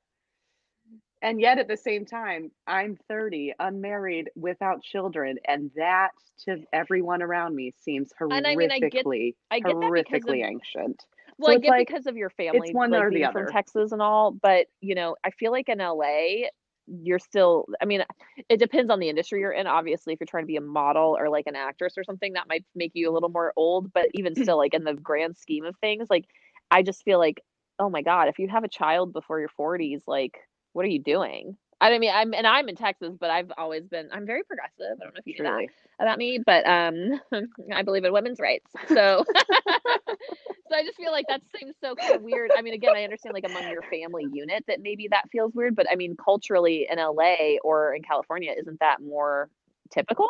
And 1.22 1.40
yet 1.40 1.58
at 1.58 1.66
the 1.68 1.76
same 1.76 2.04
time, 2.04 2.50
I'm 2.66 2.98
30, 3.08 3.54
unmarried, 3.58 4.30
without 4.36 4.82
children, 4.82 5.38
and 5.48 5.70
that 5.76 6.10
to 6.44 6.58
everyone 6.72 7.22
around 7.22 7.54
me 7.54 7.72
seems 7.80 8.12
horrifically 8.20 8.36
And 8.36 8.46
I 8.46 8.54
mean, 8.56 8.70
I 8.70 8.78
get- 8.80 9.04
horrifically, 9.04 9.34
I 9.50 9.60
get 9.60 9.74
horrifically 9.74 10.44
of 10.44 10.50
ancient. 10.50 11.06
Well, 11.38 11.52
So 11.52 11.56
I 11.56 11.58
get 11.58 11.68
like, 11.70 11.88
because 11.88 12.06
of 12.06 12.16
your 12.16 12.30
family, 12.30 12.68
it's 12.68 12.74
one 12.74 12.90
like 12.90 13.02
or 13.02 13.10
the 13.10 13.16
being 13.16 13.32
from. 13.32 13.46
Texas 13.48 13.92
and 13.92 14.02
all, 14.02 14.32
but 14.32 14.66
you 14.80 14.94
know, 14.94 15.16
I 15.24 15.30
feel 15.30 15.52
like 15.52 15.68
in 15.68 15.78
LA, 15.78 16.48
you're 16.86 17.18
still. 17.18 17.66
I 17.80 17.84
mean, 17.84 18.04
it 18.48 18.58
depends 18.58 18.90
on 18.90 19.00
the 19.00 19.08
industry 19.08 19.40
you're 19.40 19.52
in. 19.52 19.66
Obviously, 19.66 20.12
if 20.12 20.20
you're 20.20 20.26
trying 20.26 20.44
to 20.44 20.48
be 20.48 20.56
a 20.56 20.60
model 20.60 21.16
or 21.18 21.28
like 21.28 21.46
an 21.46 21.56
actress 21.56 21.94
or 21.96 22.04
something, 22.04 22.34
that 22.34 22.48
might 22.48 22.64
make 22.74 22.92
you 22.94 23.10
a 23.10 23.12
little 23.12 23.28
more 23.28 23.52
old. 23.56 23.92
But 23.92 24.06
even 24.14 24.34
still, 24.50 24.56
like 24.58 24.74
in 24.74 24.84
the 24.84 24.94
grand 24.94 25.36
scheme 25.36 25.64
of 25.64 25.74
things, 25.80 26.08
like 26.10 26.26
I 26.70 26.82
just 26.82 27.02
feel 27.04 27.18
like, 27.18 27.42
oh 27.78 27.90
my 27.90 28.02
god, 28.02 28.28
if 28.28 28.38
you 28.38 28.48
have 28.48 28.64
a 28.64 28.68
child 28.68 29.12
before 29.12 29.40
your 29.40 29.50
40s, 29.58 30.02
like 30.06 30.38
what 30.76 30.84
are 30.84 30.90
you 30.90 30.98
doing? 30.98 31.56
I 31.80 31.98
mean, 31.98 32.10
I'm 32.14 32.34
and 32.34 32.46
I'm 32.46 32.68
in 32.68 32.76
Texas, 32.76 33.14
but 33.18 33.30
I've 33.30 33.50
always 33.56 33.84
been. 33.84 34.08
I'm 34.12 34.26
very 34.26 34.42
progressive. 34.44 34.98
I 35.00 35.04
don't 35.04 35.14
know 35.14 35.20
if 35.24 35.26
you 35.26 35.42
know 35.42 35.58
that 35.58 36.04
about 36.04 36.18
me, 36.18 36.38
but 36.44 36.66
um, 36.66 37.20
I 37.74 37.82
believe 37.82 38.04
in 38.04 38.12
women's 38.12 38.40
rights. 38.40 38.70
So, 38.88 39.24
so 39.34 40.74
I 40.74 40.82
just 40.84 40.96
feel 40.96 41.12
like 41.12 41.26
that 41.28 41.40
seems 41.58 41.74
so 41.82 41.94
kind 41.94 42.14
of 42.14 42.22
weird. 42.22 42.50
I 42.56 42.62
mean, 42.62 42.74
again, 42.74 42.94
I 42.94 43.04
understand 43.04 43.34
like 43.34 43.44
among 43.48 43.70
your 43.70 43.82
family 43.82 44.26
unit 44.32 44.64
that 44.68 44.80
maybe 44.80 45.08
that 45.08 45.30
feels 45.30 45.54
weird, 45.54 45.76
but 45.76 45.86
I 45.90 45.96
mean, 45.96 46.16
culturally 46.22 46.86
in 46.90 46.98
LA 46.98 47.56
or 47.64 47.94
in 47.94 48.02
California, 48.02 48.54
isn't 48.58 48.80
that 48.80 49.02
more 49.02 49.48
typical? 49.90 50.28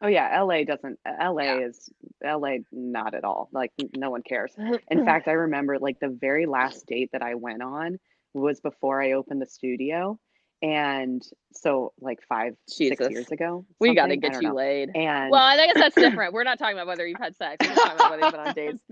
Oh 0.00 0.06
yeah, 0.08 0.40
LA 0.42 0.64
doesn't. 0.64 0.98
LA 1.06 1.42
Yeah. 1.42 1.66
is 1.66 1.90
LA 2.24 2.58
not 2.72 3.14
at 3.14 3.24
all. 3.24 3.48
Like 3.52 3.72
no 3.96 4.10
one 4.10 4.22
cares. 4.22 4.52
In 4.90 5.04
fact, 5.04 5.28
I 5.28 5.32
remember 5.32 5.78
like 5.78 5.98
the 6.00 6.08
very 6.08 6.46
last 6.46 6.86
date 6.86 7.10
that 7.12 7.22
I 7.22 7.34
went 7.34 7.62
on 7.62 7.98
was 8.34 8.60
before 8.60 9.02
I 9.02 9.12
opened 9.12 9.42
the 9.42 9.46
studio, 9.46 10.18
and 10.62 11.22
so 11.52 11.92
like 12.00 12.18
five, 12.28 12.54
Jesus. 12.68 12.98
six 12.98 13.10
years 13.10 13.30
ago. 13.32 13.64
we 13.80 13.94
got 13.94 14.06
to 14.06 14.16
get 14.16 14.34
you 14.40 14.48
know. 14.48 14.54
laid. 14.54 14.90
And 14.94 15.30
Well, 15.32 15.42
I 15.42 15.56
guess 15.66 15.76
that's 15.76 15.96
different. 15.98 16.32
We're 16.32 16.44
not 16.44 16.58
talking 16.58 16.76
about 16.76 16.86
whether 16.86 17.06
you've 17.06 17.18
had 17.18 17.36
sex. 17.36 17.56
We're 17.66 17.74
talking 17.74 17.96
about 17.96 18.10
whether 18.10 18.22
you've 18.22 18.32
been 18.32 18.40
on 18.40 18.52
dates. 18.54 18.82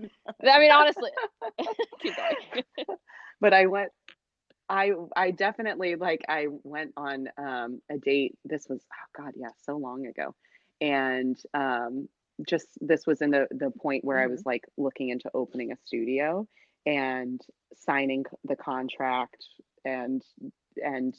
I 0.45 0.59
mean, 0.59 0.71
honestly, 0.71 1.11
keep 2.01 2.13
going. 2.15 2.63
but 3.39 3.53
I 3.53 3.67
went 3.67 3.91
I 4.69 4.91
I 5.15 5.31
definitely 5.31 5.95
like 5.95 6.21
I 6.27 6.47
went 6.63 6.91
on 6.97 7.29
um 7.37 7.81
a 7.89 7.97
date 7.97 8.35
this 8.43 8.67
was 8.69 8.81
oh 8.91 9.21
god 9.23 9.31
yeah 9.37 9.49
so 9.63 9.77
long 9.77 10.05
ago 10.05 10.35
and 10.81 11.37
um 11.53 12.07
just 12.47 12.67
this 12.81 13.07
was 13.07 13.21
in 13.21 13.31
the 13.31 13.47
the 13.51 13.71
point 13.71 14.05
where 14.05 14.19
I 14.19 14.27
was 14.27 14.45
like 14.45 14.63
looking 14.77 15.09
into 15.09 15.29
opening 15.33 15.71
a 15.71 15.77
studio 15.85 16.47
and 16.85 17.41
signing 17.75 18.25
the 18.43 18.55
contract 18.55 19.43
and 19.85 20.21
and 20.77 21.15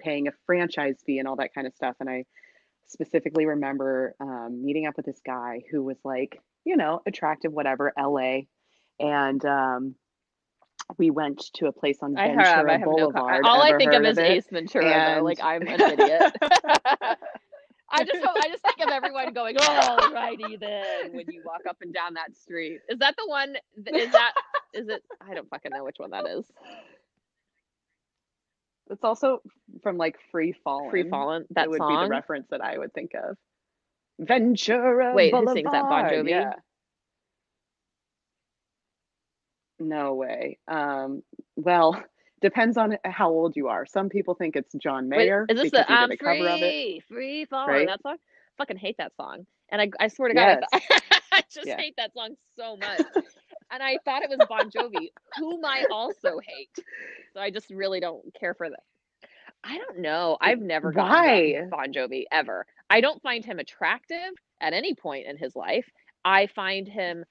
paying 0.00 0.28
a 0.28 0.32
franchise 0.44 0.96
fee 1.06 1.18
and 1.18 1.26
all 1.26 1.36
that 1.36 1.54
kind 1.54 1.66
of 1.66 1.74
stuff 1.74 1.96
and 2.00 2.10
I 2.10 2.24
specifically 2.86 3.46
remember 3.46 4.14
um, 4.20 4.62
meeting 4.64 4.86
up 4.86 4.96
with 4.96 5.06
this 5.06 5.20
guy 5.24 5.62
who 5.70 5.82
was 5.82 5.98
like 6.04 6.38
you 6.68 6.76
know, 6.76 7.00
attractive, 7.06 7.52
whatever, 7.52 7.92
LA. 7.98 8.40
And 9.00 9.42
um, 9.46 9.94
we 10.98 11.10
went 11.10 11.42
to 11.54 11.66
a 11.66 11.72
place 11.72 11.98
on 12.02 12.16
I 12.16 12.28
Ventura. 12.28 12.72
I 12.72 12.76
no. 12.76 12.84
Boulevard. 12.84 13.42
Co- 13.42 13.48
all 13.48 13.62
I 13.62 13.76
think 13.78 13.94
of 13.94 14.04
is? 14.04 14.18
Ace 14.18 14.44
Ventura. 14.52 15.14
though. 15.16 15.24
Like 15.24 15.42
I'm 15.42 15.62
an 15.62 15.80
idiot. 15.80 16.32
I 18.00 18.04
just 18.04 18.24
hope, 18.24 18.36
I 18.36 18.48
just 18.48 18.62
think 18.62 18.80
of 18.80 18.88
everyone 18.92 19.32
going, 19.32 19.56
"Oh, 19.60 20.10
righty 20.12 20.56
then," 20.56 21.12
when 21.12 21.26
you 21.30 21.42
walk 21.44 21.62
up 21.68 21.76
and 21.80 21.92
down 21.92 22.14
that 22.14 22.36
street. 22.36 22.80
Is 22.88 22.98
that 23.00 23.14
the 23.16 23.26
one? 23.26 23.56
th- 23.84 23.96
Is 24.06 24.12
that? 24.12 24.32
Is 24.74 24.88
it? 24.88 25.02
I 25.20 25.34
don't 25.34 25.48
fucking 25.50 25.72
know 25.74 25.84
which 25.84 25.96
one 25.98 26.10
that 26.10 26.26
is. 26.26 26.44
It's 28.90 29.04
also 29.04 29.42
from 29.82 29.98
like 29.98 30.16
Free 30.32 30.54
Fallin'. 30.64 30.90
Free 30.90 31.08
Fallin'. 31.08 31.44
That 31.50 31.64
it 31.66 31.70
would 31.70 31.78
song. 31.78 32.00
be 32.00 32.04
the 32.06 32.10
reference 32.10 32.46
that 32.50 32.60
I 32.62 32.78
would 32.78 32.92
think 32.94 33.12
of. 33.14 33.36
Ventura 34.20 35.14
Wait, 35.14 35.30
who 35.30 35.38
Boulevard. 35.38 35.56
sings 35.58 35.70
that, 35.72 35.82
Bon 35.88 36.04
Jovi? 36.04 36.30
Yeah. 36.30 36.52
No 39.78 40.14
way. 40.14 40.58
Um, 40.66 41.22
well, 41.56 42.02
depends 42.40 42.76
on 42.76 42.96
how 43.04 43.30
old 43.30 43.56
you 43.56 43.68
are. 43.68 43.86
Some 43.86 44.08
people 44.08 44.34
think 44.34 44.56
it's 44.56 44.72
John 44.74 45.08
Mayer. 45.08 45.44
Wait, 45.48 45.56
is 45.56 45.62
this 45.62 45.72
the 45.72 45.90
I'm 45.90 46.10
did 46.10 46.20
a 46.20 46.22
cover 46.22 46.48
of 46.48 46.62
it. 46.62 46.72
free, 46.74 47.02
free 47.08 47.44
falling? 47.44 47.68
right? 47.70 47.86
That 47.86 48.02
song. 48.02 48.16
Fucking 48.58 48.76
hate 48.76 48.96
that 48.98 49.14
song, 49.16 49.46
and 49.70 49.80
I, 49.80 49.90
I 50.00 50.08
swear 50.08 50.28
to 50.28 50.34
God, 50.34 50.64
I, 50.72 50.80
Yes. 50.90 51.20
I 51.32 51.42
just 51.52 51.68
Yeah. 51.68 51.76
hate 51.76 51.94
that 51.96 52.12
song 52.12 52.34
so 52.56 52.76
much. 52.76 53.00
and 53.70 53.82
I 53.82 53.98
thought 54.04 54.22
it 54.22 54.30
was 54.30 54.40
Bon 54.48 54.68
Jovi, 54.70 55.10
whom 55.36 55.64
I 55.64 55.84
also 55.90 56.40
hate. 56.44 56.70
So 57.34 57.40
I 57.40 57.50
just 57.50 57.70
really 57.70 58.00
don't 58.00 58.22
care 58.38 58.54
for 58.54 58.68
that. 58.68 58.82
I 59.62 59.78
don't 59.78 59.98
know. 60.00 60.38
I've 60.40 60.60
never 60.60 60.90
Why? 60.90 61.66
Bon 61.70 61.92
Jovi 61.92 62.24
ever. 62.32 62.66
I 62.90 63.00
don't 63.00 63.22
find 63.22 63.44
him 63.44 63.58
attractive 63.58 64.16
at 64.60 64.72
any 64.72 64.94
point 64.94 65.26
in 65.26 65.36
his 65.36 65.54
life. 65.54 65.86
I 66.24 66.46
find 66.46 66.88
him 66.88 67.24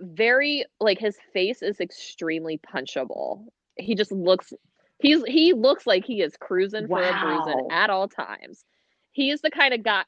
very 0.00 0.64
like 0.80 0.98
his 0.98 1.16
face 1.32 1.62
is 1.62 1.80
extremely 1.80 2.58
punchable. 2.58 3.44
He 3.76 3.94
just 3.94 4.12
looks 4.12 4.52
he's 4.98 5.24
he 5.24 5.52
looks 5.52 5.86
like 5.86 6.04
he 6.04 6.22
is 6.22 6.36
cruising 6.36 6.86
for 6.86 7.02
a 7.02 7.20
bruising 7.20 7.68
at 7.70 7.90
all 7.90 8.08
times. 8.08 8.64
He 9.12 9.30
is 9.30 9.40
the 9.40 9.50
kind 9.50 9.74
of 9.74 9.82
guy 9.82 10.04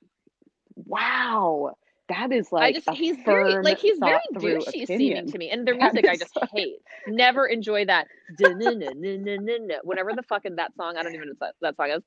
Wow. 0.77 1.73
That 2.09 2.33
is 2.33 2.51
like 2.53 2.63
I 2.63 2.73
just 2.73 2.91
he's 2.91 3.17
very 3.25 3.55
like 3.63 3.79
he's 3.79 3.99
very 3.99 4.21
douchey 4.35 4.87
seeming 4.87 5.31
to 5.31 5.39
me. 5.39 5.51
And 5.51 5.67
their 5.67 5.77
music 5.77 6.07
I 6.07 6.17
just 6.17 6.37
hate. 6.53 6.79
Never 7.07 7.47
enjoy 7.47 7.87
that. 7.87 8.09
Whatever 8.39 10.13
the 10.13 10.23
fuck 10.23 10.43
fucking 10.43 10.57
that 10.57 10.75
song, 10.77 10.97
I 10.97 11.03
don't 11.03 11.15
even 11.15 11.29
know 11.29 11.35
what 11.39 11.55
that, 11.61 11.77
song 11.77 11.91
is. 11.91 12.03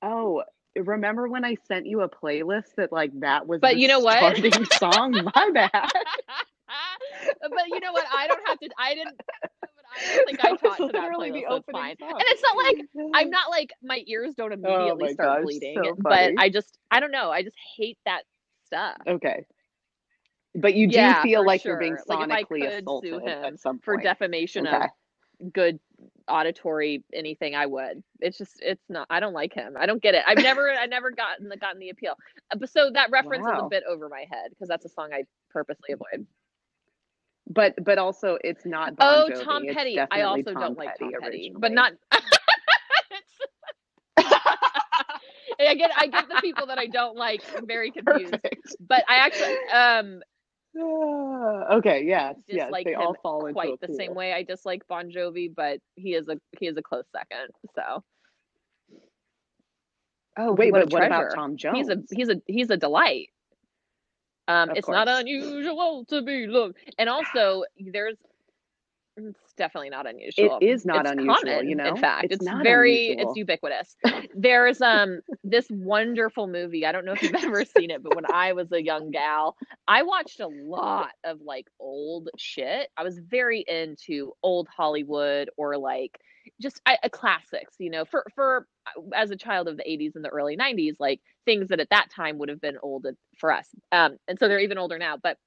Oh, 0.00 0.42
remember 0.76 1.28
when 1.28 1.44
I 1.44 1.56
sent 1.66 1.86
you 1.86 2.00
a 2.02 2.08
playlist 2.08 2.74
that 2.76 2.92
like 2.92 3.10
that 3.20 3.46
was 3.46 3.60
But 3.60 3.74
the 3.74 3.80
you 3.80 3.88
know 3.88 4.00
what? 4.00 4.16
starting 4.16 4.64
song? 4.76 5.12
My 5.34 5.50
bad. 5.52 5.70
but 7.42 7.68
you 7.68 7.80
know 7.80 7.92
what? 7.92 8.06
I 8.14 8.26
don't 8.28 8.40
have 8.46 8.58
to. 8.60 8.68
I 8.78 8.94
didn't. 8.94 9.20
I 9.96 10.14
don't 10.14 10.26
think 10.26 10.40
I 10.40 10.42
That 10.44 10.52
was 10.52 10.60
talked 10.60 10.86
to 10.86 10.92
that 10.92 11.10
playlist. 11.18 11.48
So 11.48 11.56
it's 11.56 11.68
fine. 11.70 11.96
song. 11.98 12.10
And 12.10 12.22
it's 12.26 12.42
not 12.42 12.56
like 12.56 12.76
I'm 13.14 13.30
not 13.30 13.50
like 13.50 13.70
my 13.82 14.02
ears 14.06 14.34
don't 14.34 14.52
immediately 14.52 15.04
my 15.04 15.12
start 15.14 15.28
gosh, 15.28 15.42
bleeding, 15.44 15.74
so 15.78 15.96
but. 15.98 16.32
I 16.38 16.48
just 16.50 16.78
I 16.90 17.00
don't 17.00 17.12
know. 17.12 17.30
I 17.30 17.42
just 17.42 17.56
hate 17.76 17.98
that 18.06 18.22
stuff. 18.66 18.96
Okay. 19.08 19.44
But 20.54 20.74
you 20.74 20.86
do 20.86 20.94
Yeah, 20.94 21.22
feel 21.22 21.44
like 21.44 21.64
you're 21.64 21.76
being 21.76 21.96
sure. 21.96 22.04
Like, 22.06 22.20
if 22.20 22.30
I 22.30 22.42
sonically 22.42 22.60
could 22.60 22.78
assaulted 22.80 23.28
at 23.28 23.60
some 23.60 23.78
For 23.80 23.96
defamation 23.96 24.66
Okay. 24.66 24.86
of 24.86 25.52
good 25.52 25.80
auditory 26.28 27.02
anything, 27.12 27.54
I 27.56 27.66
would. 27.66 28.02
It's 28.20 28.38
just 28.38 28.60
it's 28.62 28.84
not. 28.88 29.06
I 29.10 29.20
don't 29.20 29.32
like 29.32 29.52
him. 29.52 29.74
I 29.78 29.86
don't 29.86 30.02
get 30.02 30.14
it. 30.14 30.22
I've 30.26 30.38
never 30.38 30.70
I 30.70 30.86
never 30.86 31.10
gotten 31.10 31.48
the 31.48 31.56
gotten 31.56 31.80
the 31.80 31.90
appeal. 31.90 32.14
Uh, 32.52 32.56
But 32.58 32.70
so 32.70 32.90
that 32.94 33.10
reference 33.10 33.46
is 33.48 33.58
a 33.58 33.62
bit 33.62 33.82
over 33.88 34.08
my 34.08 34.24
head 34.30 34.50
because 34.50 34.68
that's 34.68 34.84
a 34.84 34.88
song 34.90 35.10
I 35.12 35.24
purposely 35.50 35.92
avoid. 35.92 36.26
But 37.46 37.74
but 37.84 37.98
also 37.98 38.38
it's 38.42 38.64
not 38.64 38.96
Bon 38.96 39.06
Oh, 39.06 39.28
Jovi, 39.30 39.44
Tom 39.44 39.64
it's 39.64 39.74
Petty. 39.74 39.98
I 39.98 40.22
also 40.22 40.52
Tom 40.52 40.60
don't 40.62 40.78
like 40.78 40.98
Tom 40.98 41.10
Petty, 41.20 41.52
originally. 41.52 41.52
but 41.58 41.72
not. 41.72 41.92
I 45.60 45.74
get 45.74 45.90
I 45.96 46.06
get 46.06 46.28
the 46.28 46.40
people 46.40 46.66
that 46.66 46.78
I 46.78 46.86
don't 46.86 47.16
like 47.16 47.42
very 47.66 47.90
confused. 47.92 48.32
perfect. 48.32 48.76
But 48.80 49.04
I 49.08 49.16
actually 49.16 49.56
um 49.72 50.22
Ah, 50.76 51.74
okay, 51.76 52.02
yes, 52.04 52.36
yes, 52.48 52.64
dislike 52.66 52.86
they 52.86 52.94
all 52.94 53.14
fall 53.22 53.46
into 53.46 53.52
quite 53.54 53.80
the 53.80 53.94
same 53.94 54.14
way 54.14 54.32
I 54.32 54.42
dislike 54.42 54.82
Bon 54.88 55.10
Jovi, 55.10 55.52
but 55.54 55.78
he 55.94 56.14
is 56.14 56.28
a 56.28 56.38
he 56.58 56.66
is 56.66 56.76
a 56.76 56.82
close 56.82 57.04
second. 57.12 57.50
So 57.76 58.02
oh, 60.38 60.52
Wait, 60.52 60.72
what 60.72 60.90
but 60.90 60.92
what 60.92 61.06
about. 61.06 61.34
Tom 61.34 61.56
Jones? 61.56 61.76
He's 61.76 61.88
a 61.88 62.02
he's 62.10 62.28
a 62.28 62.42
he's 62.46 62.70
a 62.70 62.76
delight. 62.76 63.28
Um, 64.46 64.70
Of 64.70 64.76
it's 64.76 64.88
not 64.88 65.08
unusual 65.08 66.04
to 66.06 66.22
be 66.22 66.46
loved, 66.46 66.76
and 66.98 67.08
also 67.08 67.64
there's 67.78 68.16
it's 69.16 69.52
definitely 69.56 69.90
not 69.90 70.06
unusual. 70.08 70.58
It 70.60 70.66
is 70.66 70.84
not 70.84 71.06
It's 71.06 71.12
unusual, 71.12 71.36
common, 71.36 71.68
you 71.68 71.76
know? 71.76 71.86
In 71.90 71.96
fact, 71.96 72.24
It's 72.24 72.36
it's, 72.44 72.62
very 72.62 73.12
unusual. 73.12 73.30
it's 73.30 73.36
ubiquitous. 73.38 73.96
There's 74.34 74.80
um 74.80 75.20
this 75.44 75.66
wonderful 75.70 76.48
movie. 76.48 76.84
I 76.84 76.90
don't 76.92 77.04
know 77.04 77.12
if 77.12 77.22
you've 77.22 77.34
ever 77.44 77.64
seen 77.64 77.90
it, 77.90 78.02
but 78.02 78.16
when 78.16 78.24
I 78.26 78.52
was 78.54 78.72
a 78.72 78.82
young 78.82 79.12
gal, 79.12 79.56
I 79.86 80.02
watched 80.02 80.40
a 80.40 80.48
lot 80.48 81.12
of 81.22 81.40
like 81.42 81.68
old 81.78 82.28
shit. 82.36 82.88
I 82.96 83.04
was 83.04 83.18
very 83.18 83.64
into 83.68 84.32
old 84.42 84.66
Hollywood 84.68 85.48
or 85.56 85.76
like 85.78 86.18
just 86.60 86.80
I, 86.86 86.98
uh, 87.02 87.08
classics, 87.08 87.74
you 87.78 87.90
know, 87.90 88.04
for 88.04 88.24
for 88.34 88.66
uh, 88.86 89.00
as 89.14 89.30
a 89.30 89.36
child 89.36 89.68
of 89.68 89.76
the 89.76 89.84
80s 89.84 90.12
and 90.14 90.24
the 90.24 90.28
early 90.28 90.56
90s, 90.56 90.94
like 90.98 91.20
things 91.44 91.68
that 91.68 91.80
at 91.80 91.90
that 91.90 92.10
time 92.10 92.38
would 92.38 92.48
have 92.48 92.60
been 92.60 92.78
old 92.82 93.06
for 93.38 93.52
us. 93.52 93.68
Um, 93.92 94.16
and 94.28 94.38
so 94.38 94.48
they're 94.48 94.60
even 94.60 94.78
older 94.78 94.98
now. 94.98 95.16
But 95.22 95.38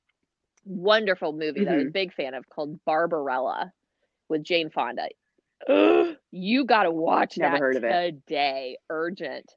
wonderful 0.65 1.33
movie 1.33 1.63
that 1.65 1.73
I 1.73 1.77
was 1.77 1.87
a 1.87 1.91
big 1.91 2.13
fan 2.13 2.33
of 2.33 2.47
called 2.49 2.79
Barbarella 2.85 3.71
with 4.29 4.43
Jane 4.43 4.69
Fonda. 4.69 5.07
you 6.31 6.65
got 6.65 6.83
to 6.83 6.91
watch 6.91 7.37
Never 7.37 7.53
that 7.53 7.59
heard 7.59 7.75
of 7.77 7.83
it. 7.83 8.11
today, 8.27 8.77
urgent. 8.89 9.51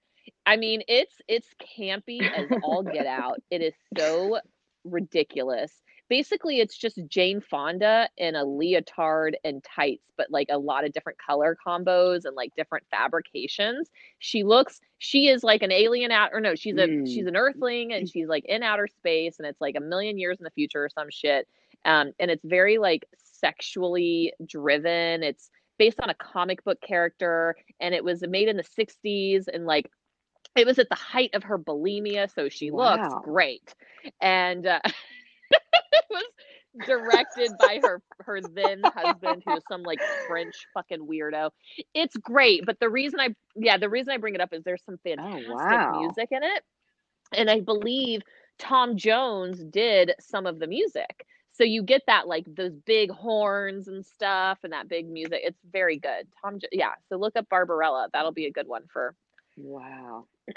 I 0.47 0.57
mean, 0.57 0.83
it's 0.89 1.15
it's 1.29 1.49
campy 1.79 2.21
as 2.23 2.49
all 2.63 2.83
get 2.83 3.07
out. 3.07 3.41
It 3.51 3.63
is 3.63 3.75
so 3.97 4.39
ridiculous. 4.85 5.73
Basically, 6.11 6.59
it's 6.59 6.77
just 6.77 6.99
Jane 7.07 7.41
Fonda 7.41 8.09
in 8.19 8.35
a 8.35 8.45
leotard 8.45 9.37
and 9.45 9.65
tights, 9.65 10.03
but 10.17 10.27
like 10.31 10.49
a 10.51 10.59
lot 10.59 10.85
of 10.85 10.93
different 10.93 11.19
color 11.25 11.57
combos 11.67 12.25
and 12.25 12.35
like 12.35 12.51
different 12.57 12.85
fabrications. 12.91 13.91
She 14.19 14.43
looks, 14.43 14.81
she 14.99 15.29
is 15.29 15.45
like 15.45 15.63
an 15.63 15.71
alien 15.73 16.11
out, 16.11 16.31
or 16.33 16.41
no, 16.41 16.57
she's 16.57 16.77
a 16.77 16.89
Mm. 16.89 17.07
she's 17.07 17.27
an 17.27 17.37
Earthling 17.37 17.93
and 17.93 18.09
she's 18.09 18.27
like 18.29 18.45
in 18.47 18.63
outer 18.65 18.89
space, 18.89 19.39
and 19.39 19.47
it's 19.47 19.61
like 19.61 19.77
a 19.77 19.81
million 19.81 20.19
years 20.19 20.39
in 20.39 20.45
the 20.45 20.51
future 20.51 20.85
or 20.85 20.89
some 20.91 21.09
shit. 21.11 21.47
Um, 21.85 22.13
and 22.19 22.31
it's 22.31 22.45
very 22.45 22.79
like 22.79 23.07
sexually 23.17 24.35
driven. 24.45 25.23
It's 25.23 25.49
based 25.79 26.01
on 26.01 26.11
a 26.11 26.15
comic 26.15 26.65
book 26.65 26.81
character, 26.81 27.55
and 27.81 27.95
it 27.95 28.05
was 28.05 28.23
made 28.29 28.49
in 28.49 28.57
the 28.57 28.65
'60s, 28.65 29.47
and 29.47 29.65
like 29.65 29.89
it 30.57 30.67
was 30.67 30.81
at 30.81 30.89
the 30.89 30.97
height 30.97 31.31
of 31.35 31.45
her 31.45 31.57
bulimia, 31.57 32.29
so 32.35 32.49
she 32.49 32.73
Wow. 32.73 32.97
looks 32.97 33.15
great. 33.25 33.75
And 34.21 34.67
uh, 34.67 34.81
it 35.93 36.05
was 36.11 36.25
directed 36.87 37.51
by 37.59 37.81
her 37.83 38.03
her 38.21 38.41
then 38.41 38.83
husband, 38.85 39.43
who 39.47 39.57
is 39.57 39.63
some 39.69 39.83
like 39.83 40.01
French 40.29 40.55
fucking 40.75 41.07
weirdo. 41.07 41.51
It's 41.95 42.17
great, 42.17 42.65
but 42.67 42.79
the 42.81 42.89
reason 42.89 43.21
I 43.21 43.35
yeah 43.57 43.77
the 43.77 43.89
reason 43.89 44.13
I 44.13 44.19
bring 44.19 44.35
it 44.35 44.41
up 44.41 44.53
is 44.53 44.63
there's 44.65 44.85
some 44.85 44.97
oh, 44.97 45.09
fantastic 45.09 45.49
Oh, 45.49 45.55
wow. 45.55 46.01
music 46.01 46.29
in 46.31 46.43
it, 46.43 46.63
and 47.33 47.51
I 47.51 47.61
believe 47.61 48.23
Tom 48.59 48.97
Jones 48.97 49.65
did 49.65 50.13
some 50.21 50.47
of 50.47 50.59
the 50.59 50.67
music. 50.67 51.27
So 51.53 51.65
you 51.65 51.83
get 51.83 52.03
that 52.07 52.27
like 52.29 52.47
those 52.47 52.73
big 52.87 53.11
horns 53.11 53.89
and 53.89 54.07
stuff 54.07 54.59
and 54.63 54.73
that 54.73 54.89
big 54.89 55.09
music. 55.09 55.41
It's 55.43 55.59
very 55.71 55.99
good. 55.99 56.27
Tom, 56.43 56.59
yeah. 56.73 56.93
So 57.09 57.17
look 57.17 57.37
up 57.37 57.49
Barbarella. 57.51 58.09
That'll 58.13 58.33
be 58.33 58.47
a 58.47 58.53
good 58.53 58.69
one 58.69 58.85
for. 58.91 59.15
Wow. 59.57 60.27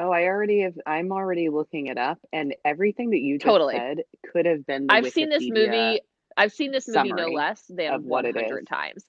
Oh, 0.00 0.10
I 0.10 0.24
already 0.24 0.62
have. 0.62 0.74
I'm 0.86 1.12
already 1.12 1.50
looking 1.50 1.88
it 1.88 1.98
up, 1.98 2.18
and 2.32 2.54
everything 2.64 3.10
that 3.10 3.18
you 3.18 3.38
just 3.38 3.46
Totally. 3.46 3.74
said 3.74 3.98
could 4.32 4.46
have 4.46 4.66
been. 4.66 4.86
The 4.86 4.94
I've 4.94 5.08
seen 5.08 5.28
this 5.28 5.44
movie. 5.46 6.00
I've 6.36 6.52
seen 6.52 6.72
this 6.72 6.88
movie 6.88 7.12
no 7.12 7.28
less 7.28 7.62
than 7.68 7.92
it 7.92 8.02
100 8.02 8.66
times, 8.66 9.04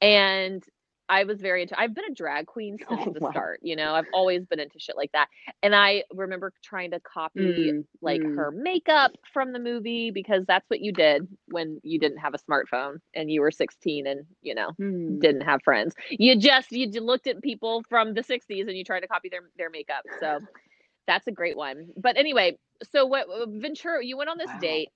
and 0.00 0.62
I 1.08 1.24
was 1.24 1.40
very 1.40 1.62
into. 1.62 1.78
I've 1.78 1.94
been 1.94 2.04
a 2.10 2.14
drag 2.14 2.46
queen 2.46 2.78
since 2.88 3.00
Oh, 3.02 3.10
the 3.12 3.20
wow. 3.20 3.30
start. 3.30 3.60
You 3.62 3.76
know, 3.76 3.94
I've 3.94 4.06
always 4.12 4.44
been 4.46 4.60
into 4.60 4.78
shit 4.78 4.96
like 4.96 5.12
that, 5.12 5.28
and 5.62 5.74
I 5.74 6.04
remember 6.12 6.52
trying 6.62 6.90
to 6.92 7.00
copy 7.00 7.70
Mm, 7.70 7.84
like 8.02 8.22
mm. 8.22 8.36
her 8.36 8.50
makeup 8.50 9.12
from 9.32 9.52
the 9.52 9.58
movie 9.58 10.10
because 10.10 10.44
that's 10.46 10.68
what 10.68 10.80
you 10.80 10.92
did 10.92 11.26
when 11.48 11.80
you 11.82 11.98
didn't 11.98 12.18
have 12.18 12.34
a 12.34 12.38
smartphone 12.38 12.98
and 13.14 13.30
you 13.30 13.40
were 13.40 13.50
16 13.50 14.06
and 14.06 14.26
you 14.42 14.54
know 14.54 14.72
Hmm. 14.78 15.18
didn't 15.20 15.42
have 15.42 15.62
friends. 15.62 15.94
You 16.10 16.38
just 16.38 16.72
you 16.72 16.88
looked 17.00 17.26
at 17.26 17.42
people 17.42 17.84
from 17.88 18.14
the 18.14 18.22
60s 18.22 18.66
and 18.68 18.76
you 18.76 18.84
tried 18.84 19.00
to 19.00 19.08
copy 19.08 19.28
their 19.28 19.42
their 19.56 19.70
makeup. 19.70 20.04
So 20.20 20.40
that's 21.06 21.26
a 21.26 21.32
great 21.32 21.56
one. 21.56 21.88
But 21.96 22.16
anyway, 22.16 22.58
so 22.92 23.06
what 23.06 23.26
Ventura 23.48 24.04
you 24.04 24.16
went 24.16 24.30
on 24.30 24.38
this 24.38 24.52
Wow. 24.52 24.60
date 24.60 24.90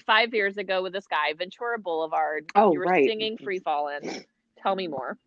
5 0.06 0.34
years 0.34 0.56
ago 0.56 0.82
with 0.82 0.92
this 0.92 1.06
guy, 1.06 1.32
Ventura 1.36 1.78
Boulevard. 1.78 2.46
Oh, 2.54 2.72
you 2.72 2.78
were 2.80 2.86
right. 2.86 3.04
singing 3.06 3.38
Free 3.38 3.60
Fallin'. 3.60 4.24
Tell 4.64 4.74
me 4.74 4.88
more. 4.88 5.18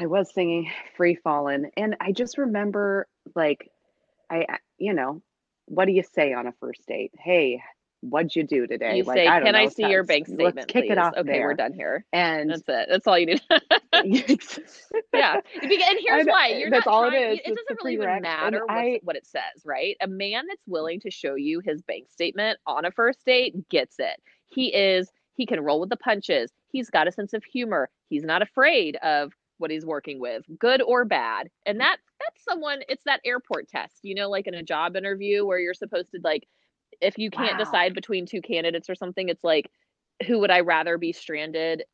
I 0.00 0.06
was 0.06 0.32
singing 0.34 0.70
Free 0.96 1.16
Fallin', 1.16 1.70
and 1.76 1.96
I 2.00 2.12
just 2.12 2.38
remember 2.38 3.06
like 3.36 3.70
I, 4.30 4.46
you 4.78 4.94
know, 4.94 5.22
what 5.66 5.84
do 5.84 5.92
you 5.92 6.02
say 6.02 6.32
on 6.32 6.46
a 6.46 6.52
first 6.60 6.86
date? 6.86 7.12
Hey, 7.18 7.62
what'd 8.00 8.34
you 8.34 8.44
do 8.44 8.66
today? 8.66 8.96
You 8.96 9.04
like, 9.04 9.16
say, 9.18 9.26
I 9.26 9.38
don't 9.40 9.46
"Can 9.46 9.54
I 9.56 9.66
see 9.68 9.86
your 9.86 10.04
bank 10.04 10.26
statement, 10.28 10.56
Let's 10.56 10.66
kick 10.66 10.84
please?" 10.84 10.92
it 10.92 10.98
off 10.98 11.14
okay, 11.18 11.32
there. 11.32 11.42
we're 11.48 11.54
done 11.54 11.74
here. 11.74 12.06
And 12.12 12.50
That's 12.50 12.62
it. 12.68 12.88
That's 12.90 13.06
all 13.06 13.18
you 13.18 13.26
need. 13.26 13.42
yeah. 15.12 15.40
And 15.62 15.98
here's 16.00 16.26
know, 16.26 16.32
why. 16.32 16.50
Eh, 16.52 16.58
You're 16.58 16.70
that's 16.70 16.86
not 16.86 16.92
all 16.94 17.04
it 17.04 17.10
trying, 17.10 17.32
is. 17.34 17.38
It 17.40 17.42
It's 17.46 17.60
doesn't 17.60 17.84
really 17.84 17.94
even 17.94 18.22
matter 18.22 18.62
I- 18.68 19.00
what 19.02 19.16
it 19.16 19.26
says, 19.26 19.42
right? 19.66 19.96
A 20.00 20.06
man 20.06 20.46
that's 20.48 20.66
willing 20.66 21.00
to 21.00 21.10
show 21.10 21.34
you 21.34 21.60
his 21.60 21.82
bank 21.82 22.08
statement 22.08 22.58
on 22.66 22.86
a 22.86 22.90
first 22.90 23.24
date 23.26 23.68
gets 23.68 23.98
it. 23.98 24.20
He 24.46 24.74
is, 24.74 25.10
he 25.40 25.46
can 25.46 25.60
roll 25.62 25.80
with 25.80 25.88
the 25.90 25.96
punches. 25.96 26.52
He's 26.70 26.90
got 26.90 27.08
a 27.08 27.12
sense 27.12 27.32
of 27.32 27.44
humor. 27.44 27.88
He's 28.10 28.24
not 28.24 28.42
afraid 28.42 28.96
of 28.96 29.32
what 29.58 29.70
he's 29.70 29.86
working 29.86 30.20
with, 30.20 30.44
good 30.58 30.82
or 30.82 31.04
bad. 31.04 31.48
And 31.66 31.80
that 31.80 31.98
that's 32.20 32.44
someone, 32.44 32.80
it's 32.88 33.04
that 33.04 33.20
airport 33.24 33.68
test, 33.68 34.00
you 34.02 34.14
know, 34.14 34.28
like 34.30 34.46
in 34.46 34.54
a 34.54 34.62
job 34.62 34.96
interview 34.96 35.46
where 35.46 35.58
you're 35.58 35.74
supposed 35.74 36.10
to 36.12 36.20
like 36.22 36.46
if 37.00 37.18
you 37.18 37.30
can't 37.30 37.58
Wow. 37.58 37.58
decide 37.58 37.94
between 37.94 38.26
two 38.26 38.42
candidates 38.42 38.90
or 38.90 38.94
something, 38.96 39.28
it's 39.30 39.44
like 39.44 39.70
who 40.26 40.40
would 40.40 40.50
I 40.50 40.60
rather 40.60 40.98
be 40.98 41.12
stranded 41.12 41.84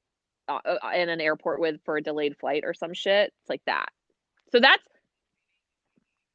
uh, 0.48 0.60
uh, 0.66 0.90
in 0.96 1.08
an 1.10 1.20
airport 1.20 1.60
with 1.60 1.80
for 1.84 1.96
a 1.98 2.02
delayed 2.02 2.36
flight 2.38 2.64
or 2.66 2.74
some 2.74 2.94
shit? 2.94 3.32
It's 3.42 3.50
like 3.50 3.62
that. 3.66 3.90
So 4.52 4.60
that's 4.60 4.84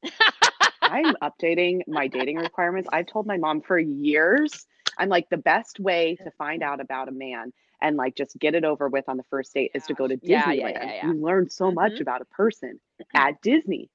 I'm 0.84 1.14
updating 1.22 1.82
my 1.88 2.08
dating 2.08 2.38
requirements. 2.38 2.88
I've 2.92 3.06
told 3.06 3.26
my 3.26 3.38
mom 3.38 3.62
for 3.62 3.78
years. 3.78 4.66
I'm 4.98 5.08
like 5.08 5.28
the 5.30 5.36
best 5.38 5.80
way 5.80 6.16
to 6.22 6.30
find 6.32 6.62
out 6.62 6.80
about 6.80 7.08
a 7.08 7.12
man 7.12 7.52
and 7.80 7.96
like 7.96 8.14
just 8.14 8.38
get 8.38 8.54
it 8.54 8.64
over 8.64 8.88
with 8.88 9.08
on 9.08 9.16
the 9.16 9.24
first 9.24 9.52
date 9.54 9.72
is 9.74 9.86
to 9.86 9.94
go 9.94 10.06
to 10.06 10.16
Disneyland. 10.16 10.28
Yeah, 10.28 10.52
yeah, 10.52 10.68
yeah, 10.68 10.94
yeah. 10.94 11.06
You 11.08 11.14
learn 11.14 11.50
so 11.50 11.70
much 11.70 11.94
Mhm. 11.94 12.00
about 12.02 12.20
a 12.22 12.26
person 12.26 12.80
at 13.14 13.40
Disney. 13.42 13.90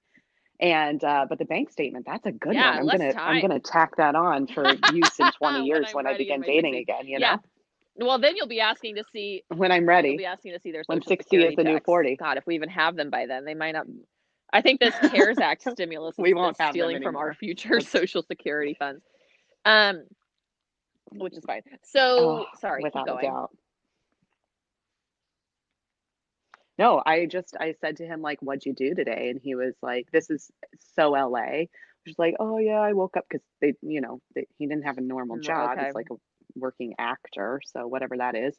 And 0.59 1.03
uh, 1.03 1.27
but 1.29 1.37
the 1.37 1.45
bank 1.45 1.69
statement, 1.69 2.05
that's 2.05 2.25
a 2.25 2.31
good 2.31 2.55
Yeah, 2.55 2.79
one. 2.79 2.79
I'm 2.79 2.87
gonna 2.87 3.13
I'm 3.19 3.41
gonna 3.41 3.59
tack 3.59 3.95
that 3.97 4.15
on 4.15 4.47
for 4.47 4.65
use 4.93 5.19
in 5.19 5.31
20 5.31 5.65
years 5.65 5.87
I'm 5.89 5.95
when 5.95 6.07
I 6.07 6.17
begin 6.17 6.41
dating 6.41 6.73
60. 6.73 6.81
again, 6.81 7.07
you 7.07 7.19
yeah. 7.19 7.35
know? 7.35 8.07
Well, 8.07 8.19
then 8.19 8.35
you'll 8.35 8.47
be 8.47 8.59
asking 8.61 8.95
to 8.95 9.03
see. 9.11 9.43
When 9.49 9.71
I'm 9.71 9.87
ready. 9.87 10.09
You'll 10.09 10.17
be 10.17 10.25
asking 10.25 10.53
to 10.53 10.59
see 10.59 10.71
their 10.71 10.83
When 10.87 11.01
60 11.01 11.37
is 11.37 11.55
the 11.55 11.63
new 11.63 11.79
40. 11.79 12.15
God, 12.15 12.37
if 12.37 12.45
we 12.45 12.55
even 12.55 12.69
have 12.69 12.95
them 12.95 13.09
by 13.09 13.25
then, 13.25 13.45
they 13.45 13.53
might 13.53 13.71
not. 13.73 13.85
I 14.53 14.61
think 14.61 14.79
this 14.79 14.95
CARES 15.09 15.39
Act 15.39 15.61
stimulus 15.71 16.15
We 16.17 16.29
is 16.29 16.35
won't 16.35 16.57
stealing 16.57 17.01
from 17.03 17.15
our 17.15 17.33
future 17.33 17.79
social 17.81 18.23
security 18.23 18.75
funds, 18.77 19.03
um, 19.65 20.03
which 21.11 21.37
is 21.37 21.45
fine. 21.45 21.61
So 21.83 22.17
Oh, 22.17 22.45
sorry, 22.59 22.83
without 22.83 23.09
a 23.09 23.17
doubt. 23.17 23.51
No, 26.77 27.01
I 27.05 27.25
just 27.25 27.55
I 27.59 27.73
said 27.73 27.97
to 27.97 28.05
him 28.05 28.21
like, 28.21 28.39
"What'd 28.41 28.65
you 28.65 28.73
do 28.73 28.93
today?" 28.93 29.29
And 29.29 29.39
he 29.41 29.55
was 29.55 29.75
like, 29.81 30.09
"This 30.11 30.29
is 30.29 30.51
so 30.79 31.15
LA." 31.15 31.69
Which 32.05 32.17
like, 32.19 32.35
"Oh 32.39 32.57
yeah, 32.59 32.79
I 32.79 32.93
woke 32.93 33.17
up 33.17 33.25
because 33.29 33.45
they, 33.61 33.73
you 33.81 34.01
know, 34.01 34.21
they, 34.35 34.47
he 34.57 34.67
didn't 34.67 34.85
have 34.85 34.97
a 34.97 35.01
normal 35.01 35.37
Mm, 35.37 35.45
job. 35.45 35.71
okay. 35.71 35.79
He's 35.79 35.95
like 35.95 36.09
a 36.11 36.15
working 36.55 36.93
actor, 36.99 37.61
so 37.65 37.87
whatever 37.87 38.17
that 38.17 38.35
is." 38.35 38.57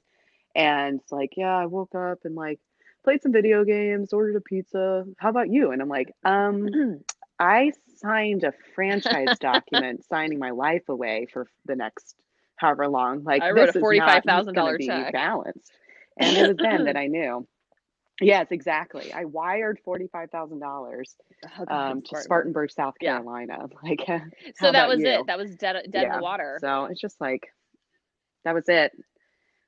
And 0.55 1.01
it's 1.01 1.13
like, 1.13 1.37
"Yeah, 1.37 1.57
I 1.57 1.67
woke 1.67 1.95
up 1.95 2.21
and 2.25 2.35
like 2.35 2.61
played 3.05 3.23
some 3.23 3.33
video 3.33 3.65
games, 3.65 4.13
ordered 4.13 4.37
a 4.37 4.41
pizza. 4.41 5.05
How 5.19 5.31
about 5.31 5.51
you?" 5.51 5.71
And 5.73 5.81
I'm 5.83 5.89
like, 5.89 6.13
"Um, 6.25 7.03
I 7.39 7.73
signed 7.97 8.45
a 8.45 8.53
franchise 8.75 9.37
document 9.39 10.05
signing 10.05 10.39
my 10.41 10.51
life 10.51 10.89
away 10.89 11.27
for 11.33 11.49
the 11.67 11.77
next 11.77 12.17
however 12.59 12.89
long. 12.89 13.25
Like 13.25 13.43
I 13.43 13.51
wrote 13.51 13.69
a 13.69 13.73
$45,000 13.79 14.55
gonna 14.55 14.79
check. 14.79 15.13
balanced. 15.13 15.73
And 16.19 16.37
it 16.37 16.49
was 16.49 16.57
then 16.57 16.85
that 16.85 16.97
I 17.05 17.07
knew. 17.07 17.47
Yes, 18.21 18.49
exactly. 18.51 19.13
I 19.13 19.27
wired 19.27 19.79
forty-five 19.85 20.31
thousand 20.33 20.59
dollars 20.59 21.15
Oh, 21.57 21.73
um, 21.73 22.03
to 22.03 22.17
Spartanburg. 22.21 22.73
South 22.73 22.95
Yeah. 23.01 23.13
Carolina. 23.19 23.67
Like, 23.85 24.05
how 24.05 24.21
So 24.57 24.73
that 24.73 24.89
was 24.89 24.99
you? 24.99 25.07
it. 25.07 25.27
That 25.29 25.39
was 25.39 25.55
dead, 25.55 25.77
dead 25.91 26.05
in 26.07 26.13
the 26.13 26.19
water. 26.21 26.59
So 26.61 26.87
it's 26.87 27.01
just 27.01 27.21
like 27.21 27.47
that 28.45 28.55
was 28.55 28.65
it. 28.69 28.91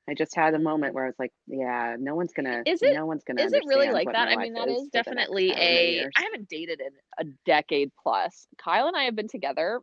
I 0.09 0.15
just 0.15 0.35
had 0.35 0.53
a 0.53 0.59
moment 0.59 0.93
where 0.95 1.05
I 1.05 1.07
was 1.07 1.15
like, 1.19 1.31
"Yeah, 1.47 1.95
no 1.97 2.15
one's 2.15 2.33
gonna, 2.33 2.63
Is 2.65 2.81
it- 2.81 2.93
no 2.93 3.05
one's 3.05 3.23
gonna." 3.23 3.41
Is 3.41 3.53
it 3.53 3.63
really 3.67 3.89
like 3.91 4.11
that? 4.11 4.27
I 4.27 4.35
mean, 4.35 4.53
that 4.55 4.67
is 4.67 4.81
is 4.81 4.89
for 4.91 4.91
the 4.91 4.97
next 4.97 5.05
definitely 5.05 5.51
a. 5.51 6.01
I 6.13 6.21
haven't 6.23 6.49
dated 6.49 6.81
in 6.81 6.89
a 7.19 7.29
decade 7.45 7.91
plus. 8.03 8.47
Kyle 8.57 8.87
and 8.87 8.97
I 8.97 9.03
have 9.03 9.15
been 9.15 9.29
together. 9.29 9.79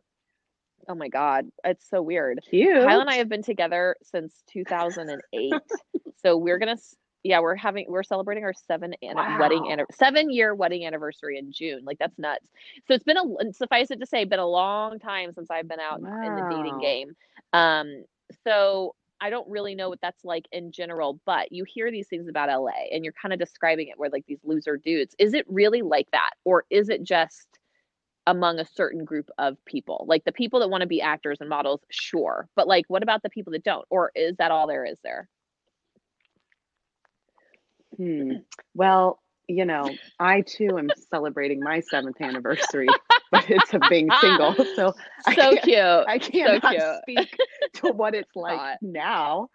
Oh 0.89 0.95
my 0.95 1.07
God, 1.07 1.45
it's 1.63 1.87
so 1.87 2.01
weird. 2.01 2.39
Cute. 2.49 2.83
Kyle 2.83 2.99
and 2.99 3.09
I 3.09 3.15
have 3.17 3.29
been 3.29 3.43
together 3.43 3.95
since 4.01 4.33
2008. 4.51 5.53
so 6.23 6.35
we're 6.35 6.57
gonna, 6.57 6.77
yeah, 7.23 7.39
we're 7.41 7.55
having, 7.55 7.85
we're 7.87 8.01
celebrating 8.01 8.43
our 8.43 8.53
seven 8.53 8.95
an- 9.03 9.39
wedding, 9.39 9.63
Wow. 9.65 9.69
anni- 9.71 9.83
seven 9.93 10.31
year 10.31 10.55
wedding 10.55 10.87
anniversary 10.87 11.37
in 11.37 11.51
June. 11.51 11.81
Like 11.85 11.99
that's 11.99 12.17
nuts. 12.17 12.47
So 12.87 12.95
it's 12.95 13.03
been 13.03 13.17
a, 13.17 13.53
suffice 13.53 13.91
it 13.91 13.99
to 13.99 14.07
say, 14.07 14.23
been 14.25 14.39
a 14.39 14.47
long 14.47 14.97
time 14.97 15.31
since 15.33 15.51
I've 15.51 15.67
been 15.67 15.79
out 15.79 15.99
in 15.99 16.05
the 16.05 16.47
dating 16.49 16.79
game. 16.79 17.11
Um, 17.53 18.03
so 18.43 18.95
I 19.21 19.29
don't 19.29 19.47
really 19.47 19.75
know 19.75 19.89
what 19.89 20.01
that's 20.01 20.23
like 20.25 20.47
in 20.51 20.71
general, 20.71 21.19
but 21.25 21.51
you 21.51 21.65
hear 21.65 21.91
these 21.91 22.07
things 22.07 22.27
about 22.27 22.49
LA 22.49 22.87
and 22.91 23.03
you're 23.03 23.13
kind 23.21 23.31
of 23.33 23.37
describing 23.37 23.89
it 23.89 23.99
where 23.99 24.09
like 24.09 24.25
these 24.27 24.39
loser 24.43 24.77
dudes. 24.77 25.13
Is 25.19 25.35
it 25.35 25.45
really 25.47 25.83
like 25.83 26.07
that? 26.13 26.31
Or 26.45 26.65
is 26.71 26.89
it 26.89 27.03
just 27.03 27.58
among 28.29 28.59
a 28.59 28.65
certain 28.75 29.03
group 29.03 29.29
of 29.37 29.57
people? 29.65 30.05
Like 30.07 30.23
the 30.23 30.31
people 30.31 30.59
that 30.61 30.69
want 30.69 30.81
to 30.81 30.87
be 30.87 31.01
actors 31.01 31.37
and 31.41 31.49
models, 31.49 31.81
sure. 31.89 32.47
But 32.55 32.67
like 32.67 32.85
what 32.87 33.03
about 33.03 33.23
the 33.23 33.29
people 33.29 33.51
that 33.53 33.63
don't? 33.63 33.85
Or 33.89 34.11
is 34.15 34.37
that 34.37 34.51
all 34.51 34.67
there 34.67 34.85
is 34.85 34.97
there? 35.03 35.27
Hmm. 37.97 38.31
Well, 38.73 39.19
you 39.47 39.65
know, 39.65 39.89
I 40.19 40.41
too 40.41 40.77
am 40.77 40.89
celebrating 41.09 41.59
my 41.59 41.79
seventh 41.81 42.21
anniversary, 42.21 42.87
but 43.31 43.49
it's 43.49 43.73
of 43.73 43.81
being 43.89 44.09
single. 44.21 44.53
So 44.75 44.93
I 45.25 45.35
So 45.35 45.41
can't- 45.53 45.63
cute. 45.63 45.77
I 46.07 46.19
cannot 46.19 46.71
cute. 46.71 46.83
speak 47.01 47.37
to 47.81 47.91
what 47.91 48.13
it's 48.13 48.35
like 48.35 48.77
now. 48.81 49.49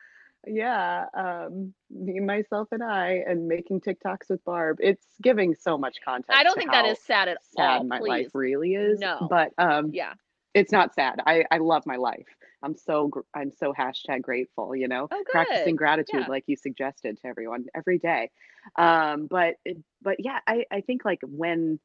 Yeah, 0.47 1.07
um, 1.15 1.75
me, 1.91 2.21
myself, 2.21 2.69
and 2.73 2.83
I, 2.83 3.23
and 3.27 3.49
making 3.49 3.81
TikToks 3.81 4.29
with 4.31 4.45
Barb. 4.45 4.79
It's 4.81 5.07
giving 5.23 5.55
so 5.55 5.79
much 5.79 5.97
content 6.05 6.37
I 6.39 6.43
don't 6.43 6.57
think 6.57 6.71
that 6.73 6.87
is 6.87 6.99
sad 7.01 7.29
at 7.29 7.39
sad 7.57 7.79
all. 7.79 7.85
my 7.85 7.99
please. 7.99 8.09
life 8.09 8.29
really 8.35 8.75
is. 8.75 8.99
No. 9.01 9.27
but 9.31 9.53
um, 9.59 9.91
Yeah. 9.93 10.15
it's 10.55 10.73
not 10.73 10.95
sad. 10.95 11.21
I 11.27 11.45
I 11.51 11.59
love 11.59 11.85
my 11.87 11.97
life. 11.97 12.27
I'm 12.63 12.77
so 12.77 13.09
gr- 13.09 13.21
I'm 13.35 13.51
so 13.53 13.73
hashtag 13.79 14.23
grateful. 14.23 14.75
You 14.75 14.89
know, 14.89 15.09
Oh, 15.11 15.23
practicing 15.31 15.77
gratitude 15.77 16.21
Yeah. 16.23 16.27
like 16.29 16.45
you 16.47 16.57
suggested 16.57 17.19
to 17.21 17.27
everyone 17.27 17.67
every 17.75 17.99
day. 17.99 18.31
Um, 18.77 19.27
but 19.27 19.57
but 20.03 20.17
yeah, 20.19 20.39
I 20.47 20.65
I 20.71 20.81
think 20.83 21.05
like 21.05 21.21
when 21.23 21.79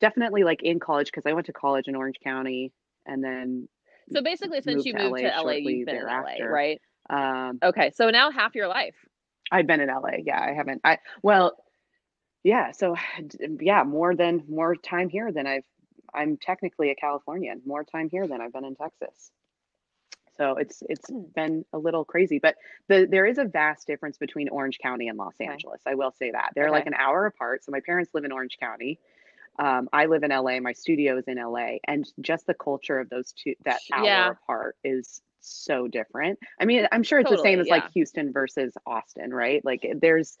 definitely 0.00 0.42
like 0.44 0.62
in 0.62 0.80
college 0.80 1.06
because 1.06 1.24
I 1.26 1.32
went 1.34 1.46
to 1.46 1.52
college 1.52 1.88
in 1.88 1.94
Orange 1.94 2.16
County 2.24 2.72
and 3.06 3.22
then 3.22 3.68
So 4.12 4.22
basically 4.22 4.60
since 4.62 4.76
moved 4.76 4.86
you 4.86 4.92
to 4.94 4.98
moved 5.10 5.22
LA 5.22 5.30
to 5.30 5.42
LA, 5.42 5.52
you've 5.52 5.86
been 5.86 5.96
in. 5.96 6.06
LA, 6.06 6.44
right? 6.46 6.80
Um 7.10 7.58
Okay. 7.62 7.90
So 7.94 8.10
now 8.10 8.30
half 8.30 8.54
your 8.54 8.68
life. 8.68 8.94
I've 9.50 9.66
been 9.66 9.80
in 9.80 9.88
LA. 9.88 10.18
Yeah, 10.24 10.40
I 10.40 10.52
haven't. 10.54 10.80
I 10.84 10.98
well, 11.22 11.56
yeah. 12.42 12.72
So 12.72 12.96
yeah, 13.60 13.82
more 13.84 14.14
than 14.14 14.44
more 14.48 14.74
time 14.76 15.08
here 15.08 15.32
than 15.32 15.46
I've. 15.46 15.64
I'm 16.14 16.36
technically 16.36 16.90
a 16.90 16.94
Californian. 16.94 17.62
More 17.66 17.82
time 17.84 18.08
here 18.08 18.28
than 18.28 18.40
I've 18.40 18.52
been 18.52 18.64
in 18.64 18.76
Texas. 18.76 19.32
So 20.36 20.56
it's 20.56 20.82
it's 20.88 21.10
been 21.34 21.64
a 21.72 21.78
little 21.78 22.04
crazy, 22.04 22.38
but 22.40 22.56
the 22.88 23.06
there 23.08 23.24
is 23.26 23.38
a 23.38 23.44
vast 23.44 23.86
difference 23.86 24.18
between 24.18 24.48
Orange 24.48 24.78
County 24.78 25.08
and 25.08 25.16
Los 25.18 25.34
Okay. 25.40 25.48
Angeles. 25.48 25.80
I 25.86 25.94
will 25.94 26.12
say 26.12 26.30
that 26.32 26.50
they're 26.54 26.70
like 26.70 26.86
an 26.86 26.94
hour 26.94 27.26
apart. 27.26 27.64
So 27.64 27.70
my 27.72 27.80
parents 27.80 28.10
live 28.14 28.24
in 28.24 28.32
Orange 28.32 28.58
County. 28.58 28.98
Um, 29.58 29.88
I 29.92 30.06
live 30.06 30.24
in 30.24 30.30
LA. 30.30 30.58
My 30.58 30.72
studio 30.72 31.16
is 31.18 31.28
in 31.28 31.36
LA, 31.36 31.76
and 31.86 32.04
just 32.20 32.46
the 32.46 32.54
culture 32.54 32.98
of 32.98 33.08
those 33.10 33.32
two 33.32 33.54
that 33.64 33.80
hour 33.92 34.04
Yeah. 34.06 34.30
apart 34.30 34.76
is 34.82 35.22
so 35.44 35.88
different. 35.88 36.38
I 36.60 36.64
mean, 36.64 36.86
I'm 36.92 37.02
sure 37.02 37.18
it's 37.18 37.30
the 37.30 37.36
same 37.36 37.58
Totally, 37.58 37.70
as 37.70 37.82
like. 37.82 37.92
Houston 37.92 38.32
versus 38.32 38.74
Austin, 38.86 39.32
right? 39.32 39.64
Like 39.64 39.86
there's 40.00 40.36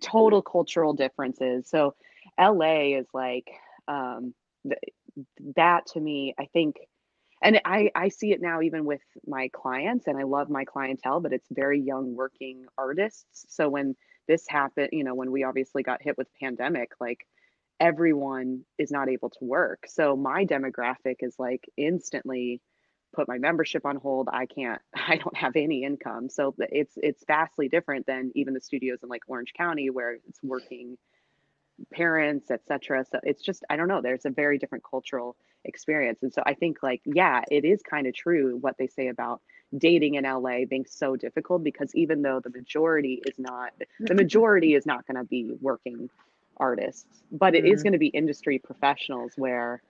total 0.00 0.42
cultural 0.42 0.92
differences. 0.92 1.68
So 1.68 1.94
LA 2.38 2.98
is 2.98 3.06
like 3.12 3.48
um, 3.86 4.34
th- 4.64 4.94
that 5.56 5.86
to 5.94 6.00
me. 6.00 6.34
I 6.38 6.46
think, 6.52 6.76
and 7.42 7.60
I 7.64 7.90
I 7.94 8.08
see 8.08 8.32
it 8.32 8.40
now 8.40 8.60
even 8.62 8.84
with 8.84 9.02
my 9.26 9.48
clients, 9.52 10.06
and 10.06 10.18
I 10.18 10.24
love 10.24 10.50
my 10.50 10.64
clientele, 10.64 11.20
but 11.20 11.32
it's 11.32 11.48
very 11.50 11.80
young 11.80 12.14
working 12.14 12.66
artists. 12.76 13.46
So 13.48 13.68
when 13.68 13.96
this 14.26 14.44
happened, 14.48 14.90
you 14.92 15.04
know, 15.04 15.14
when 15.14 15.30
we 15.32 15.44
obviously 15.44 15.82
got 15.82 16.02
hit 16.02 16.18
with 16.18 16.28
pandemic, 16.40 16.90
like 17.00 17.26
everyone 17.80 18.62
is 18.76 18.90
not 18.90 19.08
able 19.08 19.30
to 19.30 19.44
work. 19.44 19.84
So 19.86 20.16
my 20.16 20.44
demographic 20.44 21.16
is 21.20 21.34
like 21.38 21.64
instantly 21.76 22.60
put 23.14 23.28
my 23.28 23.38
membership 23.38 23.86
on 23.86 23.96
hold. 23.96 24.28
I 24.32 24.46
can't 24.46 24.80
I 24.94 25.16
don't 25.16 25.36
have 25.36 25.56
any 25.56 25.84
income. 25.84 26.28
So 26.28 26.54
it's 26.58 26.94
it's 26.96 27.24
vastly 27.26 27.68
different 27.68 28.06
than 28.06 28.32
even 28.34 28.54
the 28.54 28.60
studios 28.60 28.98
in 29.02 29.08
like 29.08 29.22
Orange 29.28 29.52
County 29.56 29.90
where 29.90 30.14
it's 30.14 30.42
working 30.42 30.98
parents, 31.92 32.50
etc. 32.50 33.04
So 33.10 33.20
it's 33.22 33.42
just 33.42 33.64
I 33.70 33.76
don't 33.76 33.88
know, 33.88 34.02
there's 34.02 34.24
a 34.24 34.30
very 34.30 34.58
different 34.58 34.84
cultural 34.88 35.36
experience. 35.64 36.22
And 36.22 36.32
so 36.32 36.42
I 36.46 36.54
think 36.54 36.82
like 36.82 37.02
yeah, 37.04 37.42
it 37.50 37.64
is 37.64 37.82
kind 37.82 38.06
of 38.06 38.14
true 38.14 38.56
what 38.60 38.76
they 38.78 38.88
say 38.88 39.08
about 39.08 39.40
dating 39.76 40.14
in 40.14 40.24
LA 40.24 40.64
being 40.68 40.86
so 40.86 41.16
difficult 41.16 41.62
because 41.62 41.94
even 41.94 42.22
though 42.22 42.40
the 42.40 42.50
majority 42.50 43.22
is 43.26 43.38
not 43.38 43.72
the 44.00 44.14
majority 44.14 44.74
is 44.74 44.86
not 44.86 45.06
going 45.06 45.16
to 45.16 45.24
be 45.24 45.52
working 45.60 46.10
artists, 46.56 47.22
but 47.30 47.54
it 47.54 47.64
is 47.64 47.80
Mhm. 47.80 47.84
going 47.84 47.92
to 47.92 47.98
be 47.98 48.08
industry 48.08 48.58
professionals 48.58 49.32
where 49.36 49.82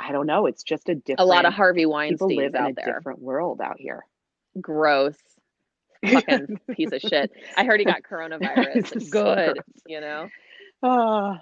I 0.00 0.12
don't 0.12 0.26
know. 0.26 0.46
It's 0.46 0.62
just 0.62 0.88
a 0.88 0.94
different. 0.94 1.20
A 1.20 1.24
lot 1.24 1.44
of 1.46 1.52
Harvey 1.52 1.80
people 1.80 1.94
Weinsteins 1.94 2.36
live 2.36 2.54
in 2.54 2.64
a 2.66 2.72
there. 2.74 2.94
different 2.94 3.20
world 3.20 3.60
out 3.60 3.76
here. 3.78 4.04
Gross. 4.60 5.16
Fucking 6.06 6.58
piece 6.76 6.92
of 6.92 7.00
shit. 7.00 7.30
I 7.56 7.64
heard 7.64 7.80
he 7.80 7.86
got 7.86 8.02
coronavirus. 8.10 9.10
Good, 9.10 9.58
you 9.86 10.00
know. 10.00 10.28
Ah. 10.82 11.40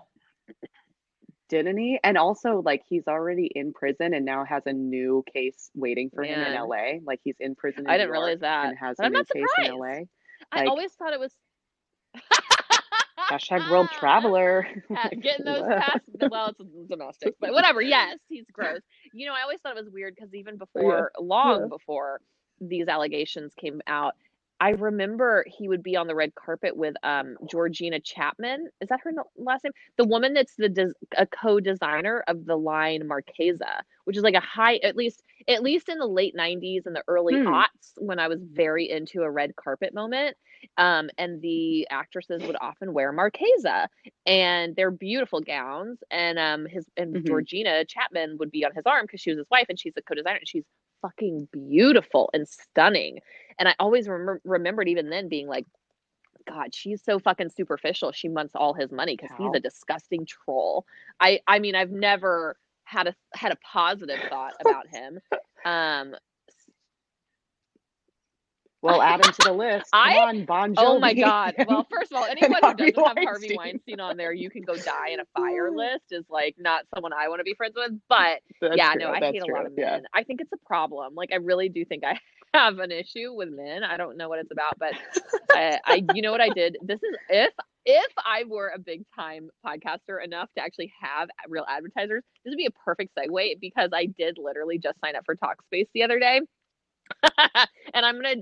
didn't 1.49 1.77
he? 1.79 1.99
And 2.05 2.17
also, 2.17 2.63
like, 2.65 2.83
he's 2.89 3.09
already 3.09 3.51
in 3.55 3.73
prison 3.73 4.15
and 4.15 4.25
now 4.25 4.45
has 4.45 4.63
a 4.67 4.73
new 4.73 5.25
case 5.33 5.71
waiting 5.75 6.11
for 6.15 6.23
him 6.23 6.39
in 6.41 6.55
LA. 6.55 6.99
Like, 7.05 7.21
he's 7.25 7.37
in 7.41 7.55
prison. 7.57 7.85
In 7.87 7.91
I 7.91 7.99
didn't 7.99 8.13
realize 8.13 8.41
that. 8.41 8.69
And 8.69 8.79
has 8.79 8.97
But 8.99 9.05
a 9.05 9.07
I'm 9.07 9.13
new 9.13 9.19
not 9.19 9.29
case 9.29 9.67
in. 9.67 9.75
LA. 9.77 9.95
I 10.53 10.67
always 10.67 10.93
thought 10.93 11.13
it 11.13 11.21
was 11.21 11.35
Hashtag 13.33 13.71
world 13.71 13.89
traveler. 13.99 14.67
Ah, 14.91 14.95
ha- 15.05 15.09
getting 15.21 15.45
those 15.45 15.63
past 15.63 16.01
well 16.31 16.49
it's 16.49 16.61
domestic 16.89 17.35
but 17.41 17.53
whatever 17.53 17.81
yes 17.81 18.19
he's 18.29 18.45
gross 18.53 18.81
you 19.15 19.27
know 19.27 19.33
i 19.33 19.43
always 19.43 19.59
thought 19.61 19.77
it 19.77 19.83
was 19.85 19.93
weird 19.93 20.15
because 20.15 20.35
even 20.35 20.59
before 20.59 21.11
long 21.19 21.63
Yeah. 21.63 21.67
before 21.69 22.21
these 22.61 22.89
allegations 22.89 23.55
came 23.55 23.81
out 23.87 24.15
i 24.63 24.71
remember 24.71 25.45
he 25.49 25.69
would 25.69 25.83
be 25.83 25.97
on 25.97 26.09
the 26.09 26.17
red 26.17 26.35
carpet 26.37 26.77
with 26.77 26.95
um 27.05 27.37
georgina 27.51 28.01
chapman 28.01 28.69
is 28.81 28.89
that 28.89 29.01
her 29.05 29.13
last 29.37 29.65
name 29.65 29.73
the 29.99 30.05
woman 30.07 30.35
that's 30.35 30.57
the 30.57 30.69
des- 30.69 30.95
a 31.19 31.27
co-designer 31.27 32.25
of 32.29 32.47
the 32.47 32.57
line 32.57 33.07
marchesa 33.09 33.83
which 34.07 34.17
is 34.17 34.25
like 34.25 34.35
a 34.37 34.41
high 34.41 34.77
at 34.85 34.97
least 34.97 35.23
at 35.49 35.63
least 35.63 35.89
in 35.91 35.99
the 35.99 36.07
late 36.07 36.35
90s 36.37 36.87
and 36.87 36.97
the 36.97 37.05
early 37.09 37.39
Hmm. 37.39 37.47
aughts 37.47 37.93
when 37.99 38.21
i 38.21 38.29
was 38.29 38.41
very 38.43 38.91
into 38.91 39.23
a 39.23 39.31
red 39.31 39.57
carpet 39.57 39.95
moment 39.95 40.37
um, 40.79 41.11
and 41.19 41.43
the 41.43 41.87
actresses 41.91 42.45
would 42.47 42.57
often 42.61 42.95
wear 42.95 43.13
marchesa 43.13 43.89
and 44.27 44.77
they're 44.77 44.91
beautiful 44.91 45.41
gowns 45.41 45.99
and 46.11 46.39
um 46.39 46.67
his 46.67 46.87
and 46.97 47.25
Mhm. 47.25 47.27
georgina 47.27 47.85
chapman 47.87 48.37
would 48.39 48.51
be 48.51 48.65
on 48.65 48.73
his 48.75 48.85
arm 48.87 49.05
because 49.05 49.21
she 49.21 49.31
was 49.31 49.39
his 49.39 49.51
wife 49.51 49.67
and 49.69 49.79
she's 49.81 49.95
a 49.99 50.03
co-designer 50.03 50.39
and 50.39 50.49
she's 50.49 50.65
fucking 51.03 51.49
beautiful 51.53 52.31
and 52.33 52.49
stunning 52.49 53.19
and 53.59 53.69
i 53.69 53.75
always 53.79 54.09
remember 54.09 54.41
remembered 54.45 54.89
even 54.89 55.11
then 55.11 55.29
being 55.29 55.47
like 55.47 55.67
god 56.49 56.75
she's 56.75 57.03
so 57.03 57.19
fucking 57.19 57.49
superficial 57.49 58.11
she 58.13 58.29
wants 58.29 58.55
all 58.55 58.75
his 58.75 58.91
money 58.91 59.17
because 59.17 59.31
he's 59.39 59.53
a 59.55 59.61
disgusting 59.61 60.27
troll 60.27 60.85
i 61.21 61.41
i 61.47 61.59
mean 61.59 61.75
i've 61.75 61.91
never 61.91 62.57
had 62.85 63.07
a 63.07 63.15
had 63.35 63.53
a 63.53 63.57
positive 63.57 64.19
thought 64.29 64.55
about 64.61 64.87
him 64.89 65.21
um 65.65 66.15
well, 68.83 69.01
add 69.01 69.25
him 69.25 69.33
to 69.33 69.43
the 69.45 69.53
list. 69.53 69.91
Come 69.93 70.03
I- 70.03 70.19
on, 70.19 70.45
Bon 70.45 70.75
Jovi. 70.75 70.83
Oh 70.85 70.99
my 70.99 71.15
god. 71.15 71.55
Well, 71.69 71.87
first 71.91 72.11
of 72.11 72.19
all, 72.19 72.25
anyone 72.31 72.61
who 72.63 72.75
doesn't 72.75 73.07
have 73.07 73.17
Harvey 73.23 73.57
Weinstein. 73.57 74.01
On 74.01 74.17
there, 74.17 74.33
you 74.33 74.51
can 74.51 74.63
go 74.63 74.75
die 74.75 75.11
in 75.13 75.21
a 75.21 75.25
fire 75.37 75.71
list 75.75 76.07
is 76.11 76.25
like 76.29 76.57
not 76.59 76.85
someone 76.93 77.13
I 77.13 77.29
want 77.29 77.41
to 77.41 77.45
be 77.45 77.55
friends 77.55 77.75
with. 77.77 77.93
But 78.09 78.41
That's 78.61 78.77
yeah, 78.77 78.93
true, 78.95 79.03
no, 79.03 79.11
I 79.11 79.21
that's 79.21 79.35
hate 79.35 79.43
a 79.49 79.55
lot 79.55 79.67
of 79.67 79.73
yeah. 79.77 79.93
men. 79.93 80.03
I 80.13 80.25
think 80.25 80.41
it's 80.41 80.53
a 80.53 80.67
problem. 80.67 81.15
Like 81.15 81.31
I 81.33 81.37
really 81.37 81.69
do 81.69 81.85
think 81.85 82.03
I 82.05 82.19
have 82.55 82.79
an 82.79 82.93
issue 82.93 83.33
with 83.33 83.51
men. 83.51 83.83
I 83.85 83.97
don't 83.97 84.17
know 84.17 84.29
what 84.29 84.39
it's 84.39 84.53
about, 84.53 84.79
but 84.79 84.95
I, 85.53 85.79
I 85.85 86.05
you 86.15 86.23
know 86.23 86.33
what 86.33 86.41
I 86.41 86.51
did? 86.51 86.77
This 86.83 87.03
is 87.03 87.17
if 87.29 87.53
if 87.85 88.13
I 88.19 88.45
were 88.47 88.73
a 88.75 88.79
big 88.79 89.03
time 89.17 89.49
podcaster 89.67 90.23
enough 90.23 90.49
to 90.57 90.63
actually 90.63 90.93
have 91.01 91.29
real 91.49 91.65
advertisers, 91.69 92.23
this 92.45 92.53
would 92.53 92.59
be 92.59 92.67
a 92.67 92.71
perfect 92.85 93.13
segue 93.19 93.61
because 93.61 93.91
I 93.93 94.07
did 94.07 94.39
literally 94.39 94.79
just 94.79 94.99
sign 95.05 95.17
up 95.17 95.25
for 95.25 95.37
Talkspace 95.37 95.89
the 95.95 96.03
other 96.05 96.19
day. 96.19 96.41
and 97.95 98.07
I'm 98.07 98.21
gonna 98.21 98.37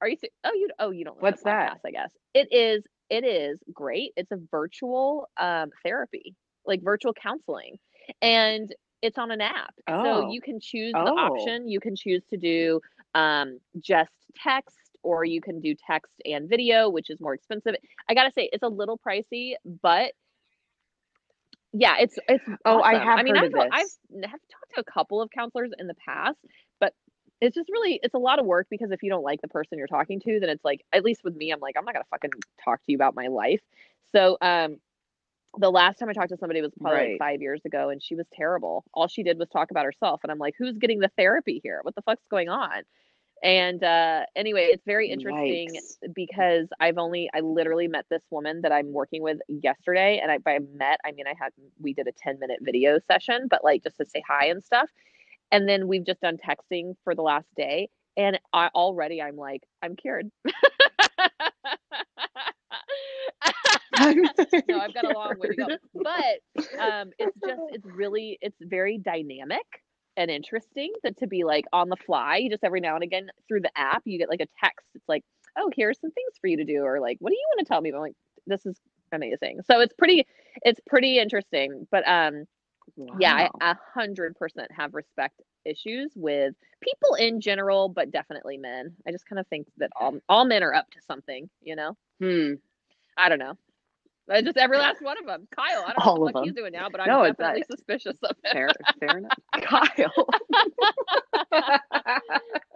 are 0.00 0.08
you 0.08 0.16
oh 0.44 0.52
you 0.52 0.68
oh 0.78 0.90
you 0.90 1.04
don't 1.04 1.20
What's 1.20 1.42
that? 1.42 1.72
podcasts, 1.72 1.86
I 1.86 1.90
guess. 1.90 2.10
It 2.34 2.48
is 2.52 2.84
it 3.08 3.24
is 3.24 3.58
great. 3.72 4.12
It's 4.16 4.30
a 4.30 4.38
virtual 4.50 5.28
um 5.38 5.70
therapy, 5.84 6.34
like 6.66 6.82
virtual 6.82 7.12
counseling. 7.12 7.76
And 8.22 8.72
it's 9.02 9.18
on 9.18 9.30
an 9.30 9.40
app. 9.40 9.74
So 10.02 10.20
Oh. 10.20 10.30
you 10.30 10.40
can 10.40 10.60
choose 10.60 10.98
the 11.02 11.10
Oh. 11.10 11.16
option. 11.16 11.68
You 11.68 11.80
can 11.80 11.96
choose 11.96 12.22
to 12.30 12.36
do 12.36 12.80
um 13.14 13.58
just 13.80 14.12
text 14.36 14.76
or 15.02 15.24
you 15.24 15.40
can 15.40 15.60
do 15.60 15.74
text 15.74 16.12
and 16.24 16.48
video, 16.48 16.88
which 16.88 17.10
is 17.10 17.20
more 17.20 17.34
expensive. 17.34 17.74
I 18.08 18.14
got 18.14 18.24
to 18.24 18.32
say 18.32 18.48
it's 18.52 18.62
a 18.62 18.68
little 18.68 18.98
pricey, 18.98 19.54
but 19.82 20.12
yeah, 21.72 21.96
it's 22.00 22.18
it's 22.28 22.44
Oh, 22.64 22.82
I 22.82 22.98
have 22.98 23.20
I 23.20 23.22
mean, 23.22 23.36
I've, 23.36 23.52
I've 23.70 23.86
have 24.24 24.40
talked 24.50 24.74
to 24.74 24.80
a 24.80 24.84
couple 24.84 25.20
of 25.22 25.30
counselors 25.30 25.70
in 25.78 25.86
the 25.86 25.94
past, 25.94 26.38
but 26.80 26.94
it's 27.40 27.54
just 27.54 27.68
really 27.70 28.00
it's 28.02 28.14
a 28.14 28.18
lot 28.18 28.38
of 28.38 28.46
work 28.46 28.66
because 28.70 28.90
if 28.90 29.02
you 29.02 29.10
don't 29.10 29.22
like 29.22 29.40
the 29.40 29.48
person 29.48 29.78
you're 29.78 29.86
talking 29.86 30.20
to, 30.20 30.40
then 30.40 30.50
it's 30.50 30.64
like 30.64 30.84
at 30.92 31.04
least 31.04 31.22
with 31.24 31.36
me, 31.36 31.50
I'm 31.50 31.60
like 31.60 31.76
I'm 31.78 31.84
not 31.84 31.94
gonna 31.94 32.04
fucking 32.10 32.30
talk 32.64 32.78
to 32.80 32.92
you 32.92 32.96
about 32.96 33.14
my 33.14 33.28
life. 33.28 33.60
So 34.14 34.36
um, 34.40 34.76
the 35.58 35.70
last 35.70 35.98
time 35.98 36.08
I 36.08 36.12
talked 36.12 36.30
to 36.30 36.36
somebody 36.36 36.62
was 36.62 36.72
probably 36.80 37.12
like 37.12 37.18
five 37.18 37.40
years 37.42 37.60
ago, 37.64 37.88
and 37.90 38.02
she 38.02 38.14
was 38.14 38.26
terrible. 38.32 38.84
All 38.94 39.08
she 39.08 39.22
did 39.22 39.38
was 39.38 39.48
talk 39.48 39.70
about 39.70 39.84
herself, 39.84 40.20
and 40.22 40.30
I'm 40.30 40.38
like, 40.38 40.54
who's 40.58 40.78
getting 40.78 41.00
the 41.00 41.10
therapy 41.16 41.60
here? 41.62 41.80
What 41.82 41.94
the 41.94 42.02
fuck's 42.02 42.26
going 42.30 42.48
on? 42.48 42.82
And 43.42 43.82
uh, 43.82 44.26
anyway, 44.36 44.68
it's 44.70 44.84
very 44.84 45.10
interesting 45.10 45.70
Yikes. 45.74 46.14
because 46.14 46.68
I've 46.78 46.98
only 46.98 47.30
I 47.34 47.40
literally 47.40 47.88
met 47.88 48.04
this 48.10 48.22
woman 48.30 48.60
that 48.62 48.72
I'm 48.72 48.92
working 48.92 49.22
with 49.22 49.38
yesterday, 49.48 50.20
and 50.22 50.30
I 50.30 50.38
by 50.38 50.58
met 50.74 51.00
I 51.04 51.12
mean 51.12 51.26
I 51.26 51.34
had 51.38 51.52
we 51.80 51.94
did 51.94 52.06
a 52.06 52.12
10 52.12 52.38
minute 52.38 52.58
video 52.60 52.98
session, 53.10 53.46
but 53.48 53.64
like 53.64 53.82
just 53.82 53.96
to 53.96 54.04
say 54.04 54.22
hi 54.28 54.46
and 54.46 54.62
stuff, 54.62 54.90
and 55.50 55.68
then 55.68 55.88
we've 55.88 56.04
just 56.04 56.20
done 56.20 56.36
texting 56.36 56.94
for 57.02 57.14
the 57.14 57.22
last 57.22 57.48
day, 57.56 57.88
and 58.16 58.38
I 58.52 58.68
already 58.74 59.22
I'm 59.22 59.36
like 59.36 59.62
I'm 59.82 59.96
cured. 59.96 60.30
no, 64.68 64.80
I've 64.80 64.94
got 64.94 65.04
a 65.04 65.10
long 65.14 65.38
way 65.38 65.48
to 65.48 65.56
go. 65.56 65.68
But 65.94 66.80
um, 66.80 67.10
it's 67.18 67.36
just 67.46 67.62
it's 67.70 67.86
really 67.86 68.38
it's 68.40 68.58
very 68.60 68.98
dynamic 68.98 69.66
and 70.16 70.30
interesting 70.30 70.92
that 71.04 71.18
to 71.18 71.26
be 71.26 71.44
like 71.44 71.66
on 71.72 71.88
the 71.88 71.96
fly. 71.96 72.38
You 72.38 72.50
just 72.50 72.64
every 72.64 72.80
now 72.80 72.94
and 72.94 73.04
again 73.04 73.28
through 73.48 73.60
the 73.62 73.70
app 73.76 74.02
you 74.04 74.18
get 74.18 74.28
like 74.30 74.40
a 74.40 74.48
text. 74.60 74.86
It's 74.94 75.08
like, 75.08 75.24
oh, 75.58 75.70
here's 75.76 76.00
some 76.00 76.10
things 76.12 76.32
for 76.40 76.48
you 76.48 76.56
to 76.58 76.64
do, 76.64 76.82
or 76.82 77.00
like, 77.00 77.18
what 77.20 77.30
do 77.30 77.36
you 77.36 77.46
want 77.56 77.66
to 77.66 77.70
tell 77.72 77.80
me? 77.80 77.92
I'm 77.92 78.00
like, 78.00 78.16
this 78.46 78.66
is 78.66 78.76
amazing. 79.12 79.60
So 79.66 79.80
it's 79.80 79.94
pretty 79.94 80.26
it's 80.62 80.80
pretty 80.86 81.18
interesting. 81.18 81.86
But 81.90 82.06
um, 82.08 82.44
yeah, 83.18 83.34
Wow. 83.44 83.50
I 83.60 83.70
a 83.72 83.76
hundred 83.94 84.36
percent 84.36 84.68
have 84.72 84.94
respect 84.94 85.40
issues 85.64 86.12
with 86.16 86.54
people 86.82 87.14
in 87.16 87.40
general, 87.40 87.88
but 87.88 88.10
definitely 88.10 88.58
men. 88.58 88.94
I 89.06 89.12
just 89.12 89.26
kind 89.26 89.38
of 89.38 89.46
think 89.48 89.66
that 89.78 89.90
all 90.00 90.18
all 90.28 90.44
men 90.44 90.62
are 90.62 90.74
up 90.74 90.90
to 90.92 90.98
something. 91.06 91.48
You 91.62 91.76
know. 91.76 91.96
Hmm. 92.20 92.54
I 93.16 93.28
don't 93.28 93.38
know. 93.38 93.54
Just 94.44 94.56
every 94.56 94.76
last 94.78 95.00
one 95.02 95.18
of 95.18 95.26
them. 95.26 95.48
Kyle, 95.54 95.84
I 95.86 95.92
don't 95.92 96.06
All 96.06 96.14
know 96.14 96.20
what 96.22 96.36
he's 96.42 96.52
them. 96.52 96.54
doing 96.54 96.72
now, 96.72 96.88
but 96.90 97.00
I'm 97.00 97.08
No, 97.08 97.22
definitely 97.22 97.64
suspicious 97.70 98.16
of 98.22 98.36
him. 98.44 98.52
Fair, 98.52 98.68
fair 99.00 99.18
enough. 99.18 99.32
Kyle. 99.60 100.28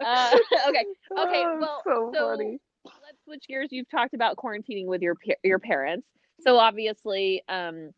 Uh, 0.03 0.29
okay, 0.67 0.85
okay. 1.19 1.43
Oh, 1.45 1.57
Well, 1.59 1.81
so 1.85 2.11
so 2.13 2.27
funny. 2.37 2.59
let's 2.85 3.17
switch 3.23 3.45
gears. 3.47 3.69
You've 3.71 3.89
talked 3.89 4.13
about 4.13 4.35
quarantining 4.37 4.85
with 4.85 5.01
your 5.01 5.15
your 5.43 5.59
parents. 5.59 6.07
So 6.41 6.57
obviously, 6.57 7.41
um, 7.49 7.91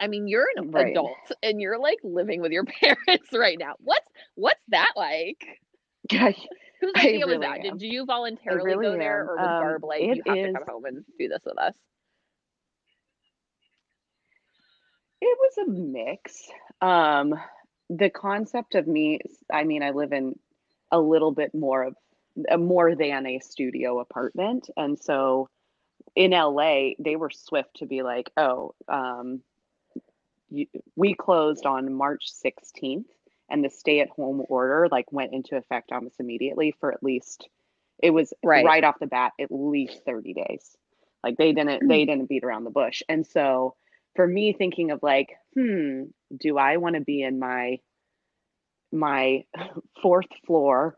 I 0.00 0.06
mean, 0.08 0.28
you're 0.28 0.46
an 0.56 0.70
Right. 0.70 0.90
adult 0.92 1.16
and 1.42 1.60
you're 1.60 1.78
like 1.78 1.98
living 2.02 2.40
with 2.42 2.52
your 2.52 2.64
parents 2.80 3.32
right 3.32 3.58
now. 3.58 3.74
What's 3.78 4.06
what's 4.34 4.60
that 4.68 4.92
like? 4.96 5.38
Yeah, 6.10 6.32
Whose 6.80 6.94
idea 6.96 7.26
was 7.26 7.40
that? 7.40 7.58
am. 7.58 7.78
Did 7.78 7.82
you 7.82 8.04
voluntarily 8.06 8.64
really 8.64 8.84
go 8.86 8.98
there, 8.98 9.24
or 9.28 9.38
was 9.38 9.50
Um, 9.50 9.58
Barb 9.60 9.84
like, 9.84 10.02
you 10.02 10.22
have 10.26 10.36
to 10.36 10.52
come 10.52 10.62
home 10.68 10.84
and 10.86 11.04
do 11.18 11.28
this 11.28 11.40
with 11.44 11.58
us? 11.58 11.74
It 15.20 15.38
was 15.38 15.68
a 15.68 15.70
mix. 15.70 16.48
Um, 16.80 17.34
the 17.88 18.10
concept 18.10 18.74
of 18.74 18.86
me, 18.86 19.20
I 19.52 19.64
mean, 19.64 19.82
I 19.82 19.90
live 19.90 20.12
in 20.12 20.38
a 20.90 20.98
little 21.00 21.32
bit 21.32 21.54
more 21.54 21.82
of 21.84 21.96
a 22.50 22.56
more 22.56 22.94
than 22.94 23.26
a 23.26 23.38
studio 23.40 23.98
apartment. 24.00 24.70
And 24.76 24.98
so 24.98 25.48
in 26.14 26.30
LA, 26.30 26.90
they 26.98 27.16
were 27.16 27.30
swift 27.30 27.76
to 27.78 27.86
be 27.86 28.02
like, 28.02 28.30
oh, 28.36 28.74
um, 28.88 29.42
you, 30.50 30.66
we 30.96 31.14
closed 31.14 31.66
on 31.66 31.92
March 31.92 32.30
16th 32.44 33.04
and 33.48 33.64
the 33.64 33.70
stay 33.70 34.00
at 34.00 34.08
home 34.10 34.42
order 34.48 34.88
like 34.90 35.12
went 35.12 35.32
into 35.32 35.56
effect 35.56 35.92
almost 35.92 36.20
immediately 36.20 36.72
for 36.80 36.92
at 36.92 37.02
least 37.02 37.48
it 37.98 38.10
was 38.10 38.32
Right. 38.42 38.64
right 38.64 38.84
off 38.84 38.98
the 39.00 39.06
bat 39.06 39.32
at 39.40 39.50
least 39.50 40.04
30 40.04 40.34
days 40.34 40.76
like 41.22 41.36
they 41.36 41.52
didn't 41.52 41.86
they 41.88 42.04
didn't 42.04 42.28
beat 42.28 42.44
around 42.44 42.64
the 42.64 42.70
bush 42.70 43.02
and 43.08 43.26
so 43.26 43.74
for 44.16 44.26
me 44.26 44.52
thinking 44.52 44.90
of 44.90 45.00
like 45.02 45.30
hmm 45.54 46.04
do 46.38 46.58
i 46.58 46.76
want 46.76 46.94
to 46.94 47.00
be 47.00 47.22
in 47.22 47.38
my 47.38 47.78
my 48.92 49.44
fourth 50.02 50.26
floor 50.46 50.96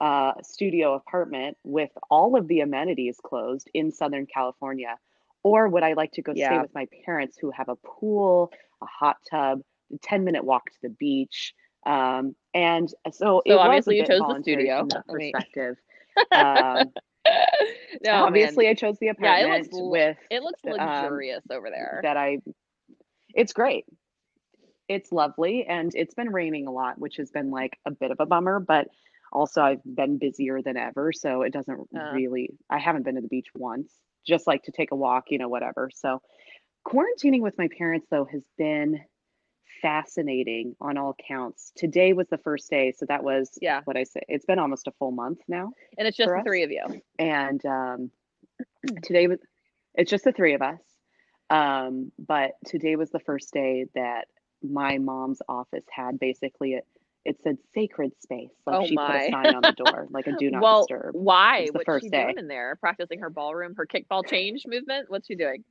uh, 0.00 0.32
studio 0.42 0.94
apartment 0.94 1.56
with 1.62 1.90
all 2.10 2.36
of 2.36 2.48
the 2.48 2.60
amenities 2.60 3.18
closed 3.22 3.70
in 3.72 3.92
southern 3.92 4.26
california? 4.26 4.98
Or 5.44 5.68
would 5.68 5.82
i 5.82 5.92
like 5.92 6.12
to 6.12 6.22
go 6.22 6.34
stay 6.34 6.58
with 6.58 6.74
my 6.74 6.86
parents 7.04 7.38
who 7.40 7.50
have 7.50 7.68
a 7.68 7.76
pool 7.76 8.52
a 8.82 8.86
hot 8.86 9.16
tub 9.30 9.60
a 9.92 9.98
10 9.98 10.24
minute 10.24 10.44
walk 10.44 10.70
to 10.70 10.78
the 10.82 10.88
beach? 10.88 11.54
Um, 11.86 12.34
and 12.54 12.88
so, 13.12 13.42
it 13.44 13.50
So 13.50 13.58
obviously 13.58 13.96
you 13.96 14.06
chose 14.06 14.20
the 14.20 14.40
studio. 14.42 14.86
perspective. 15.08 15.76
Um, 16.32 16.92
no, 17.26 18.12
man. 18.12 18.22
obviously 18.22 18.68
i 18.68 18.74
chose 18.74 18.98
the 18.98 19.08
apartment 19.08 19.48
Yeah, 19.48 19.56
it 19.56 19.62
looks 19.62 19.68
with 19.72 20.16
It 20.30 20.42
looks 20.42 20.60
um, 20.64 20.72
luxurious 20.78 21.44
over 21.50 21.70
there. 21.70 22.00
that 22.02 22.16
I 22.16 22.38
it's 23.34 23.52
great. 23.52 23.84
it's 24.88 25.12
lovely 25.12 25.64
and 25.66 25.90
it's 25.94 26.14
been 26.14 26.30
raining 26.30 26.66
a 26.66 26.70
lot, 26.72 26.98
which 26.98 27.16
has 27.16 27.30
been 27.30 27.50
like 27.50 27.78
a 27.86 27.90
bit 27.90 28.10
of 28.10 28.18
a 28.20 28.26
bummer, 28.26 28.60
but 28.60 28.88
also 29.32 29.62
I've 29.62 29.80
been 29.84 30.18
busier 30.18 30.60
than 30.60 30.76
ever, 30.76 31.12
so 31.12 31.42
it 31.42 31.52
doesn't 31.52 31.80
Uh. 31.96 32.12
really 32.12 32.50
I 32.68 32.78
haven't 32.78 33.04
been 33.04 33.14
to 33.14 33.20
the 33.22 33.28
beach 33.28 33.48
once, 33.54 33.92
just 34.26 34.46
like 34.46 34.62
to 34.64 34.72
take 34.72 34.90
a 34.90 34.96
walk, 34.96 35.24
you 35.30 35.38
know, 35.38 35.48
whatever. 35.48 35.88
So 35.94 36.20
quarantining 36.86 37.40
with 37.40 37.56
my 37.56 37.68
parents 37.78 38.06
though 38.10 38.24
has 38.26 38.44
been 38.58 39.00
fascinating 39.82 40.74
on 40.80 40.96
all 40.96 41.14
counts. 41.28 41.72
Today 41.76 42.12
was 42.12 42.28
the 42.28 42.38
first 42.38 42.70
day, 42.70 42.92
so 42.96 43.04
that 43.06 43.22
was 43.24 43.58
Yeah. 43.60 43.82
what 43.84 43.96
I 43.96 44.04
say. 44.04 44.22
It's 44.28 44.46
been 44.46 44.58
almost 44.58 44.86
a 44.86 44.92
full 44.92 45.10
month 45.10 45.40
now. 45.48 45.72
And 45.98 46.08
it's 46.08 46.16
just 46.16 46.30
the 46.30 46.38
us? 46.38 46.44
three 46.44 46.62
of 46.62 46.70
you. 46.70 47.02
and 47.18 47.64
um, 47.66 48.10
today 49.02 49.26
was 49.26 49.38
it's 49.94 50.10
just 50.10 50.24
the 50.24 50.32
three 50.32 50.54
of 50.54 50.62
us 50.62 50.80
um, 51.50 52.10
but 52.18 52.52
today 52.66 52.96
was 52.96 53.10
the 53.10 53.20
first 53.20 53.52
day 53.52 53.86
that 53.94 54.26
my 54.62 54.96
mom's 54.98 55.42
office 55.48 55.84
had 55.90 56.18
basically 56.18 56.74
it 56.74 56.86
it 57.24 57.36
said 57.44 57.56
sacred 57.74 58.12
space 58.20 58.50
like 58.66 58.76
Oh 58.80 58.86
she 58.86 58.96
put 58.96 59.10
a 59.10 59.30
sign 59.30 59.54
on 59.54 59.62
the 59.62 59.72
door 59.72 60.06
like 60.10 60.26
a 60.26 60.32
do 60.38 60.50
not 60.50 60.62
well, 60.62 60.80
disturb 60.80 61.14
why? 61.14 61.58
It 61.58 61.60
was 61.62 61.70
the 61.72 61.78
What's 61.78 61.84
first 61.86 62.04
she 62.04 62.10
day. 62.10 62.24
doing 62.24 62.38
in 62.38 62.48
there? 62.48 62.76
Practicing 62.76 63.20
her 63.20 63.30
ballroom, 63.30 63.74
her 63.76 63.86
kickball 63.86 64.26
change 64.26 64.64
movement? 64.66 65.10
What's 65.10 65.26
she 65.26 65.34
doing? 65.34 65.64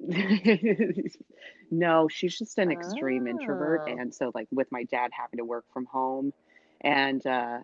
no 1.70 2.08
she's 2.08 2.38
just 2.38 2.58
an 2.58 2.70
extreme 2.72 3.26
introvert 3.26 3.82
Oh. 3.86 3.92
and 3.92 4.14
so 4.14 4.30
like 4.34 4.48
with 4.50 4.68
my 4.70 4.84
dad 4.84 5.10
having 5.12 5.38
to 5.38 5.44
work 5.44 5.64
from 5.72 5.86
home 5.86 6.32
and 6.80 7.24
uh 7.26 7.58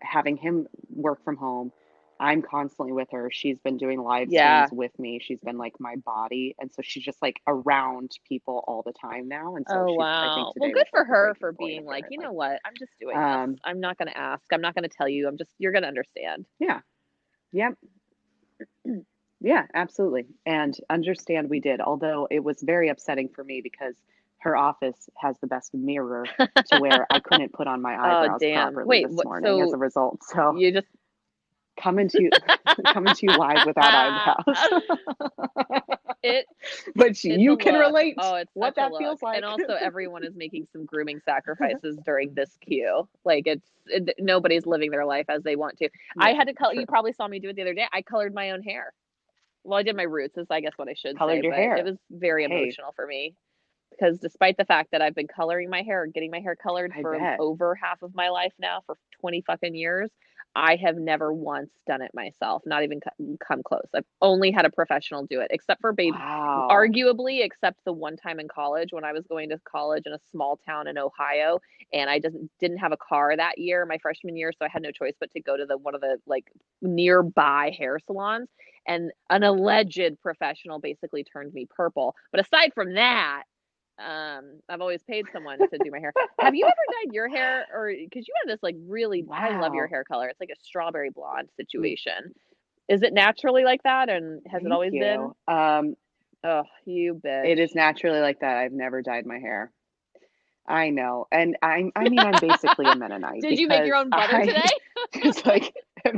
having 0.00 0.36
him 0.36 0.66
work 0.90 1.22
from 1.24 1.36
home 1.36 1.72
i'm 2.20 2.42
constantly 2.42 2.92
with 2.92 3.08
her 3.12 3.30
she's 3.32 3.58
been 3.60 3.76
doing 3.76 4.00
live 4.00 4.28
Yeah. 4.30 4.66
streams 4.66 4.78
with 4.78 4.98
me 4.98 5.18
she's 5.20 5.40
been 5.40 5.58
like 5.58 5.74
my 5.80 5.96
body 6.04 6.54
and 6.58 6.70
so 6.72 6.82
she's 6.82 7.04
just 7.04 7.20
like 7.22 7.40
around 7.46 8.12
people 8.28 8.64
all 8.66 8.82
the 8.84 8.92
time 8.92 9.28
now 9.28 9.56
and 9.56 9.66
so 9.68 9.86
oh 9.88 9.94
wow. 9.94 10.52
Well, 10.56 10.70
good 10.72 10.86
for 10.90 11.04
her 11.04 11.34
for 11.40 11.52
being 11.52 11.84
like, 11.84 12.06
you 12.10 12.18
know 12.18 12.32
what? 12.32 12.60
I'm 12.64 12.74
just 12.78 12.92
doing 13.00 13.16
Um, 13.16 13.52
this. 13.52 13.60
I'm 13.64 13.80
not 13.80 13.98
going 13.98 14.08
to 14.08 14.16
ask. 14.18 14.44
I'm 14.52 14.60
not 14.60 14.74
going 14.74 14.88
to 14.88 14.94
tell 14.96 15.08
you. 15.08 15.26
I'm 15.28 15.36
just 15.38 15.50
you're 15.58 15.72
going 15.72 15.82
to 15.82 15.88
understand. 15.88 16.46
Yeah. 16.60 16.80
Yep. 17.52 17.74
Yeah, 19.42 19.66
absolutely. 19.74 20.26
And 20.46 20.76
understand 20.88 21.50
we 21.50 21.60
did, 21.60 21.80
although 21.80 22.28
it 22.30 22.44
was 22.44 22.62
very 22.62 22.88
upsetting 22.88 23.28
for 23.28 23.42
me 23.42 23.60
because 23.60 23.94
her 24.38 24.56
office 24.56 25.08
has 25.16 25.36
the 25.40 25.46
best 25.46 25.74
mirror 25.74 26.26
to 26.38 26.80
where 26.80 27.06
I 27.10 27.20
couldn't 27.20 27.52
put 27.52 27.66
on 27.66 27.82
my 27.82 27.94
oh, 27.96 28.24
eyebrows 28.24 28.40
Oh, 28.42 28.52
properly 28.52 28.88
Wait, 28.88 29.06
this 29.08 29.16
what- 29.16 29.26
morning 29.26 29.62
as 29.62 29.72
a 29.72 29.76
result. 29.76 30.22
So 30.24 30.56
You 30.56 30.72
just 30.72 30.88
coming 31.80 32.08
to 32.08 32.30
coming 32.92 33.14
to 33.14 33.26
you 33.26 33.36
live 33.36 33.66
without 33.66 33.92
eyebrows. 33.94 34.80
it 36.22 36.46
but 36.94 37.24
you, 37.24 37.36
you 37.36 37.56
can 37.56 37.74
look. 37.74 37.86
relate 37.86 38.14
Oh, 38.18 38.36
it's 38.36 38.50
what 38.54 38.76
that 38.76 38.92
feels 38.98 39.22
like. 39.22 39.36
And 39.36 39.44
also, 39.44 39.74
everyone 39.74 40.24
is 40.24 40.34
making 40.36 40.68
some 40.72 40.84
grooming 40.84 41.20
sacrifices 41.24 41.98
during 42.04 42.34
this 42.34 42.56
queue. 42.60 43.08
Like 43.24 43.46
it's 43.46 43.68
it, 43.86 44.14
nobody's 44.18 44.66
living 44.66 44.90
their 44.90 45.06
life 45.06 45.26
as 45.28 45.42
they 45.42 45.56
want 45.56 45.78
to. 45.78 45.88
I 46.18 46.32
had 46.32 46.48
to 46.48 46.54
color. 46.54 46.74
You 46.74 46.86
probably 46.86 47.12
saw 47.12 47.26
me 47.26 47.38
do 47.40 47.48
it 47.48 47.56
the 47.56 47.62
other 47.62 47.74
day. 47.74 47.86
I 47.92 48.02
colored 48.02 48.34
my 48.34 48.50
own 48.50 48.62
hair. 48.62 48.92
Well, 49.64 49.78
I 49.78 49.82
did 49.82 49.96
my 49.96 50.02
roots. 50.02 50.36
Is 50.36 50.46
I 50.50 50.60
guess 50.60 50.72
what 50.76 50.88
I 50.88 50.94
should 50.94 51.16
Colored 51.18 51.36
say. 51.36 51.42
your 51.42 51.52
but 51.52 51.60
hair. 51.60 51.76
It 51.78 51.84
was 51.84 51.96
very 52.10 52.44
Hey. 52.44 52.56
emotional 52.62 52.92
for 52.96 53.06
me 53.06 53.34
because 53.90 54.18
despite 54.18 54.56
the 54.56 54.64
fact 54.64 54.90
that 54.92 55.02
I've 55.02 55.14
been 55.14 55.28
coloring 55.28 55.70
my 55.70 55.82
hair, 55.82 56.06
getting 56.06 56.30
my 56.30 56.40
hair 56.40 56.56
colored 56.56 56.92
I 56.96 57.02
for 57.02 57.14
bet. 57.14 57.38
over 57.38 57.74
half 57.74 58.02
of 58.02 58.14
my 58.14 58.30
life 58.30 58.52
now, 58.58 58.80
for 58.86 58.96
twenty 59.20 59.42
fucking 59.46 59.74
years, 59.74 60.10
I 60.54 60.76
have 60.76 60.96
never 60.96 61.32
once 61.32 61.70
done 61.86 62.02
it 62.02 62.12
myself. 62.14 62.62
Not 62.66 62.82
even 62.82 63.00
mm, 63.20 63.38
come 63.40 63.62
close. 63.62 63.88
I've 63.94 64.04
only 64.20 64.50
had 64.50 64.64
a 64.66 64.70
professional 64.70 65.26
do 65.26 65.40
it, 65.40 65.48
except 65.50 65.80
for 65.80 65.92
baby 65.92 66.18
Wow. 66.18 66.68
arguably 66.70 67.44
except 67.44 67.80
the 67.84 67.92
one 67.92 68.16
time 68.16 68.40
in 68.40 68.48
college 68.48 68.88
when 68.92 69.04
i 69.04 69.12
was 69.12 69.26
going 69.26 69.48
to 69.50 69.58
college 69.70 70.04
in 70.06 70.12
a 70.12 70.18
small 70.30 70.58
town 70.66 70.86
in 70.86 70.96
ohio 70.98 71.60
and 71.92 72.08
i 72.10 72.18
didn't 72.18 72.50
didn't 72.60 72.78
have 72.78 72.92
a 72.92 72.96
car 72.96 73.36
that 73.36 73.58
year 73.58 73.84
my 73.86 73.98
freshman 73.98 74.36
year 74.36 74.52
so 74.52 74.64
i 74.64 74.68
had 74.68 74.82
no 74.82 74.90
choice 74.90 75.14
but 75.20 75.30
to 75.30 75.40
go 75.40 75.56
to 75.56 75.66
the 75.66 75.76
one 75.76 75.94
of 75.94 76.00
the 76.00 76.18
like 76.26 76.46
nearby 76.80 77.74
hair 77.76 77.98
salons 78.06 78.48
and 78.86 79.10
an 79.30 79.42
alleged 79.42 80.00
professional 80.22 80.78
basically 80.78 81.24
turned 81.24 81.52
me 81.52 81.66
purple 81.68 82.14
but 82.30 82.40
aside 82.40 82.72
from 82.74 82.94
that 82.94 83.42
um 84.06 84.58
i've 84.68 84.80
always 84.80 85.02
paid 85.02 85.24
someone 85.32 85.58
to 85.58 85.78
do 85.84 85.90
my 85.90 85.98
hair 85.98 86.12
have 86.40 86.54
you 86.54 86.64
ever 86.64 86.74
dyed 87.04 87.12
your 87.14 87.28
hair 87.28 87.66
or 87.72 87.88
because 87.88 88.26
you 88.26 88.34
have 88.42 88.48
this 88.48 88.62
like 88.62 88.76
really 88.86 89.24
i 89.30 89.58
love 89.60 89.74
your 89.74 89.86
hair 89.86 90.04
color 90.04 90.28
it's 90.28 90.40
like 90.40 90.50
a 90.50 90.64
strawberry 90.64 91.10
blonde 91.10 91.48
situation 91.56 92.34
is 92.88 93.02
it 93.02 93.12
naturally 93.14 93.64
like 93.64 93.82
that 93.84 94.08
and 94.08 94.40
has 94.50 94.60
it 94.60 94.64
Thank 94.64 94.72
always 94.72 94.92
been. 94.92 95.30
Um, 95.46 95.94
Oh, 96.44 96.64
you 96.84 97.20
bitch. 97.24 97.46
It 97.46 97.58
is 97.60 97.74
naturally 97.74 98.20
like 98.20 98.40
that. 98.40 98.56
I've 98.56 98.72
never 98.72 99.00
dyed 99.00 99.26
my 99.26 99.38
hair. 99.38 99.70
I 100.66 100.90
know. 100.90 101.26
And 101.30 101.56
I 101.62 101.90
I 101.94 102.08
mean 102.08 102.18
I'm 102.18 102.40
basically 102.40 102.86
a 102.86 102.96
Mennonite. 102.96 103.40
Did 103.42 103.58
you 103.58 103.68
make 103.68 103.86
your 103.86 103.96
own 103.96 104.10
butter 104.10 104.36
I- 104.36 104.46
today? 104.46 104.62
It's 105.14 105.44
like 105.44 105.74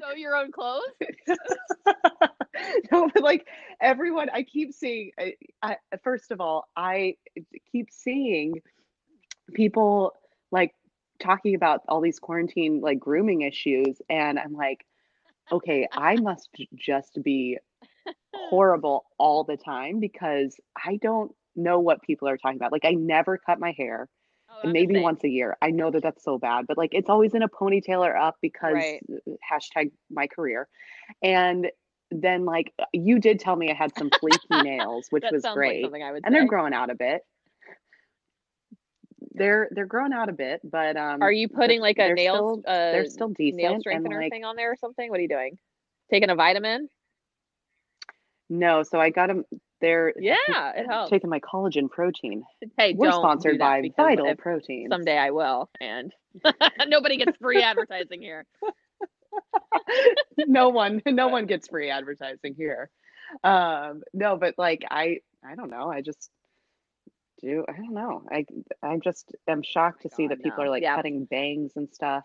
Sew 0.00 0.14
your 0.16 0.36
own 0.36 0.52
clothes? 0.52 0.82
no, 2.92 3.08
but 3.12 3.22
like 3.22 3.46
everyone 3.80 4.28
I 4.30 4.42
keep 4.42 4.72
seeing 4.72 5.12
I, 5.18 5.34
I 5.62 5.76
first 6.02 6.30
of 6.30 6.40
all, 6.40 6.68
I 6.76 7.16
keep 7.72 7.90
seeing 7.90 8.60
people 9.54 10.12
like 10.50 10.74
talking 11.20 11.54
about 11.54 11.80
all 11.88 12.00
these 12.00 12.18
quarantine 12.18 12.80
like 12.80 12.98
grooming 12.98 13.42
issues 13.42 14.00
and 14.08 14.38
I'm 14.38 14.54
like 14.54 14.84
okay, 15.52 15.88
I 15.92 16.16
must 16.16 16.48
just 16.76 17.18
be 17.22 17.58
horrible 18.32 19.04
all 19.18 19.44
the 19.44 19.56
time 19.56 20.00
because 20.00 20.56
I 20.76 20.96
don't 21.02 21.34
know 21.56 21.80
what 21.80 22.02
people 22.02 22.28
are 22.28 22.36
talking 22.36 22.56
about. 22.56 22.72
Like 22.72 22.84
I 22.84 22.92
never 22.92 23.38
cut 23.38 23.58
my 23.58 23.74
hair, 23.76 24.08
And 24.62 24.70
I'm 24.70 24.72
the 24.74 24.80
maybe 24.80 25.00
once 25.00 25.24
a 25.24 25.28
year. 25.28 25.56
I 25.62 25.70
know 25.70 25.90
that 25.90 26.02
that's 26.02 26.22
so 26.24 26.38
bad, 26.38 26.66
but 26.66 26.76
like 26.78 26.90
it's 26.92 27.08
always 27.10 27.34
in 27.34 27.42
a 27.42 27.48
ponytail 27.48 28.00
or 28.06 28.16
up 28.16 28.36
because 28.42 28.74
Right. 28.74 29.02
hashtag 29.50 29.92
my 30.10 30.26
career. 30.26 30.68
And 31.22 31.70
then 32.10 32.44
like 32.44 32.72
you 32.92 33.18
did 33.18 33.38
tell 33.40 33.56
me 33.56 33.70
I 33.70 33.74
had 33.74 33.94
some 33.96 34.10
flaky 34.20 34.38
nails, 34.50 35.06
which 35.10 35.24
was 35.30 35.44
great, 35.54 35.76
like 35.82 35.84
something 35.86 36.02
I 36.02 36.12
would 36.12 36.22
and 36.24 36.32
say. 36.32 36.38
they're 36.38 36.48
growing 36.48 36.74
out 36.74 36.90
a 36.90 36.94
bit. 36.94 37.22
They're 39.32 39.68
they're 39.70 39.86
growing 39.86 40.12
out 40.12 40.28
a 40.28 40.32
bit, 40.32 40.60
but 40.64 40.96
um, 40.96 41.22
Are 41.22 41.30
you 41.32 41.48
putting 41.48 41.80
like 41.80 41.98
a 41.98 42.12
nail 42.14 42.34
still- 42.34 42.62
uh, 42.66 42.90
they're 42.92 43.04
still 43.06 43.28
decent 43.28 43.62
nail 43.62 43.72
and 43.74 43.80
strengthener 43.80 44.18
like 44.18 44.32
thing 44.32 44.44
on 44.44 44.56
there 44.56 44.72
or 44.72 44.76
something? 44.76 45.08
What 45.08 45.18
are 45.18 45.22
you 45.22 45.28
doing? 45.28 45.58
Taking 46.10 46.30
a 46.30 46.34
vitamin? 46.34 46.88
no. 48.48 48.82
So 48.82 48.98
I 49.00 49.10
got 49.10 49.28
them. 49.28 49.44
They're 49.80 50.12
Yeah, 50.18 50.36
it 50.76 50.86
helps. 50.88 51.10
taking 51.10 51.30
my 51.30 51.40
collagen 51.40 51.90
protein. 51.90 52.44
Hey, 52.76 52.94
We're 52.94 53.08
don't 53.10 53.16
do 53.16 53.20
sponsored 53.22 53.60
that 53.60 53.82
by 53.82 53.90
Vital 53.96 54.34
Protein. 54.36 54.88
Someday 54.90 55.16
I 55.18 55.30
will, 55.30 55.70
and 55.80 56.12
nobody 56.86 57.16
gets 57.16 57.36
free 57.38 57.62
advertising 57.62 58.20
here. 58.20 58.46
no 60.38 60.68
one 60.70 61.00
no 61.06 61.28
one 61.28 61.46
gets 61.46 61.68
free 61.68 61.88
advertising 61.90 62.54
here 62.56 62.90
um 63.44 64.02
no 64.12 64.36
but 64.36 64.54
like 64.58 64.84
i 64.90 65.18
i 65.44 65.54
don't 65.54 65.70
know 65.70 65.88
i 65.90 66.00
just 66.00 66.30
do 67.40 67.64
i 67.68 67.72
don't 67.72 67.92
know 67.94 68.22
i 68.30 68.44
i 68.82 68.96
just 68.98 69.34
am 69.46 69.62
shocked 69.62 70.02
to 70.02 70.10
see 70.10 70.24
God, 70.26 70.30
that 70.38 70.42
people 70.42 70.58
no. 70.58 70.64
are 70.64 70.70
like 70.70 70.82
Yeah. 70.82 70.96
cutting 70.96 71.24
bangs 71.26 71.72
and 71.76 71.88
stuff 71.92 72.24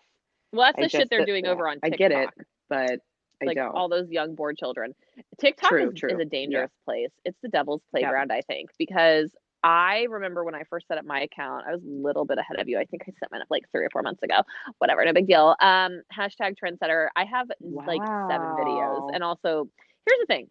Well, 0.52 0.66
that's 0.66 0.78
I 0.78 0.82
the 0.82 0.88
shit 0.88 1.10
they're 1.10 1.20
that- 1.20 1.26
doing 1.26 1.46
over 1.46 1.68
on 1.68 1.74
TikTok. 1.80 1.92
I 1.92 1.96
get 1.96 2.10
it, 2.12 2.28
but 2.68 3.00
i 3.42 3.46
like 3.46 3.56
don't 3.56 3.74
all 3.74 3.88
those 3.88 4.10
young 4.10 4.34
bored 4.34 4.56
children. 4.56 4.94
TikTok 5.38 5.70
True, 5.70 5.90
is, 5.90 5.94
true. 6.00 6.10
is 6.10 6.16
a 6.16 6.22
Yeah. 6.22 6.24
dangerous 6.24 6.70
place. 6.84 7.10
It's 7.24 7.38
the 7.42 7.48
devil's 7.48 7.82
playground, 7.90 8.32
I 8.32 8.40
think, 8.42 8.70
because 8.78 9.30
I 9.62 10.06
remember 10.08 10.44
when 10.44 10.54
I 10.54 10.62
first 10.70 10.86
set 10.86 10.96
up 10.98 11.04
my 11.04 11.20
account, 11.22 11.64
I 11.66 11.72
was 11.72 11.82
a 11.82 11.86
little 11.88 12.24
bit 12.24 12.38
ahead 12.38 12.60
of 12.60 12.68
you. 12.68 12.78
I 12.78 12.84
think 12.84 13.02
I 13.08 13.12
set 13.18 13.30
mine 13.32 13.40
up 13.40 13.48
like 13.50 13.64
three 13.72 13.84
or 13.84 13.90
four 13.90 14.02
months 14.02 14.22
ago. 14.22 14.42
Whatever, 14.78 15.04
no 15.04 15.12
big 15.12 15.26
deal. 15.26 15.56
Um, 15.60 16.02
hashtag 16.16 16.54
trendsetter. 16.62 17.08
I 17.16 17.24
have 17.24 17.48
like 17.60 18.00
seven 18.30 18.54
videos, 18.56 19.10
and 19.12 19.24
also 19.24 19.68
here's 20.06 20.20
the 20.20 20.26
thing: 20.26 20.48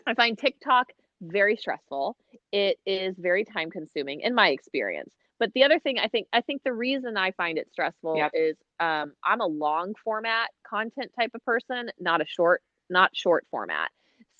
I 0.06 0.14
find 0.14 0.38
TikTok 0.38 0.86
very 1.20 1.56
stressful. 1.56 2.16
It 2.52 2.78
is 2.86 3.14
very 3.18 3.44
time 3.44 3.70
consuming 3.70 4.20
in 4.20 4.34
my 4.34 4.48
experience. 4.50 5.12
But 5.38 5.52
the 5.54 5.64
other 5.64 5.78
thing 5.78 5.98
I 5.98 6.08
think 6.08 6.28
I 6.32 6.40
think 6.40 6.62
the 6.64 6.72
reason 6.72 7.16
I 7.16 7.32
find 7.32 7.58
it 7.58 7.68
stressful 7.72 8.16
Yep. 8.16 8.30
is 8.34 8.56
um, 8.80 9.12
I'm 9.24 9.40
a 9.40 9.46
long 9.46 9.94
format 10.02 10.50
content 10.66 11.12
type 11.18 11.30
of 11.34 11.44
person, 11.44 11.90
not 12.00 12.20
a 12.20 12.26
short 12.26 12.62
not 12.88 13.10
short 13.14 13.46
format. 13.50 13.90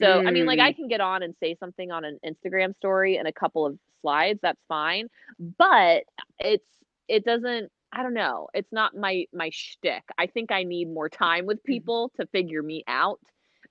So 0.00 0.22
I 0.26 0.30
mean 0.30 0.46
like 0.46 0.58
I 0.60 0.72
can 0.72 0.88
get 0.88 1.00
on 1.00 1.22
and 1.22 1.34
say 1.40 1.56
something 1.58 1.90
on 1.90 2.04
an 2.04 2.18
Instagram 2.24 2.76
story 2.76 3.16
and 3.16 3.26
a 3.28 3.32
couple 3.32 3.66
of 3.66 3.78
slides, 4.02 4.38
that's 4.42 4.60
fine. 4.68 5.08
But 5.58 6.04
it's 6.38 6.66
it 7.08 7.24
doesn't 7.24 7.70
I 7.92 8.02
don't 8.02 8.14
know. 8.14 8.48
It's 8.54 8.72
not 8.72 8.94
my 8.94 9.26
my 9.32 9.50
shtick. 9.52 10.02
I 10.18 10.26
think 10.26 10.52
I 10.52 10.64
need 10.64 10.92
more 10.92 11.08
time 11.08 11.46
with 11.46 11.62
people 11.64 12.10
to 12.20 12.26
figure 12.26 12.62
me 12.62 12.84
out. 12.86 13.20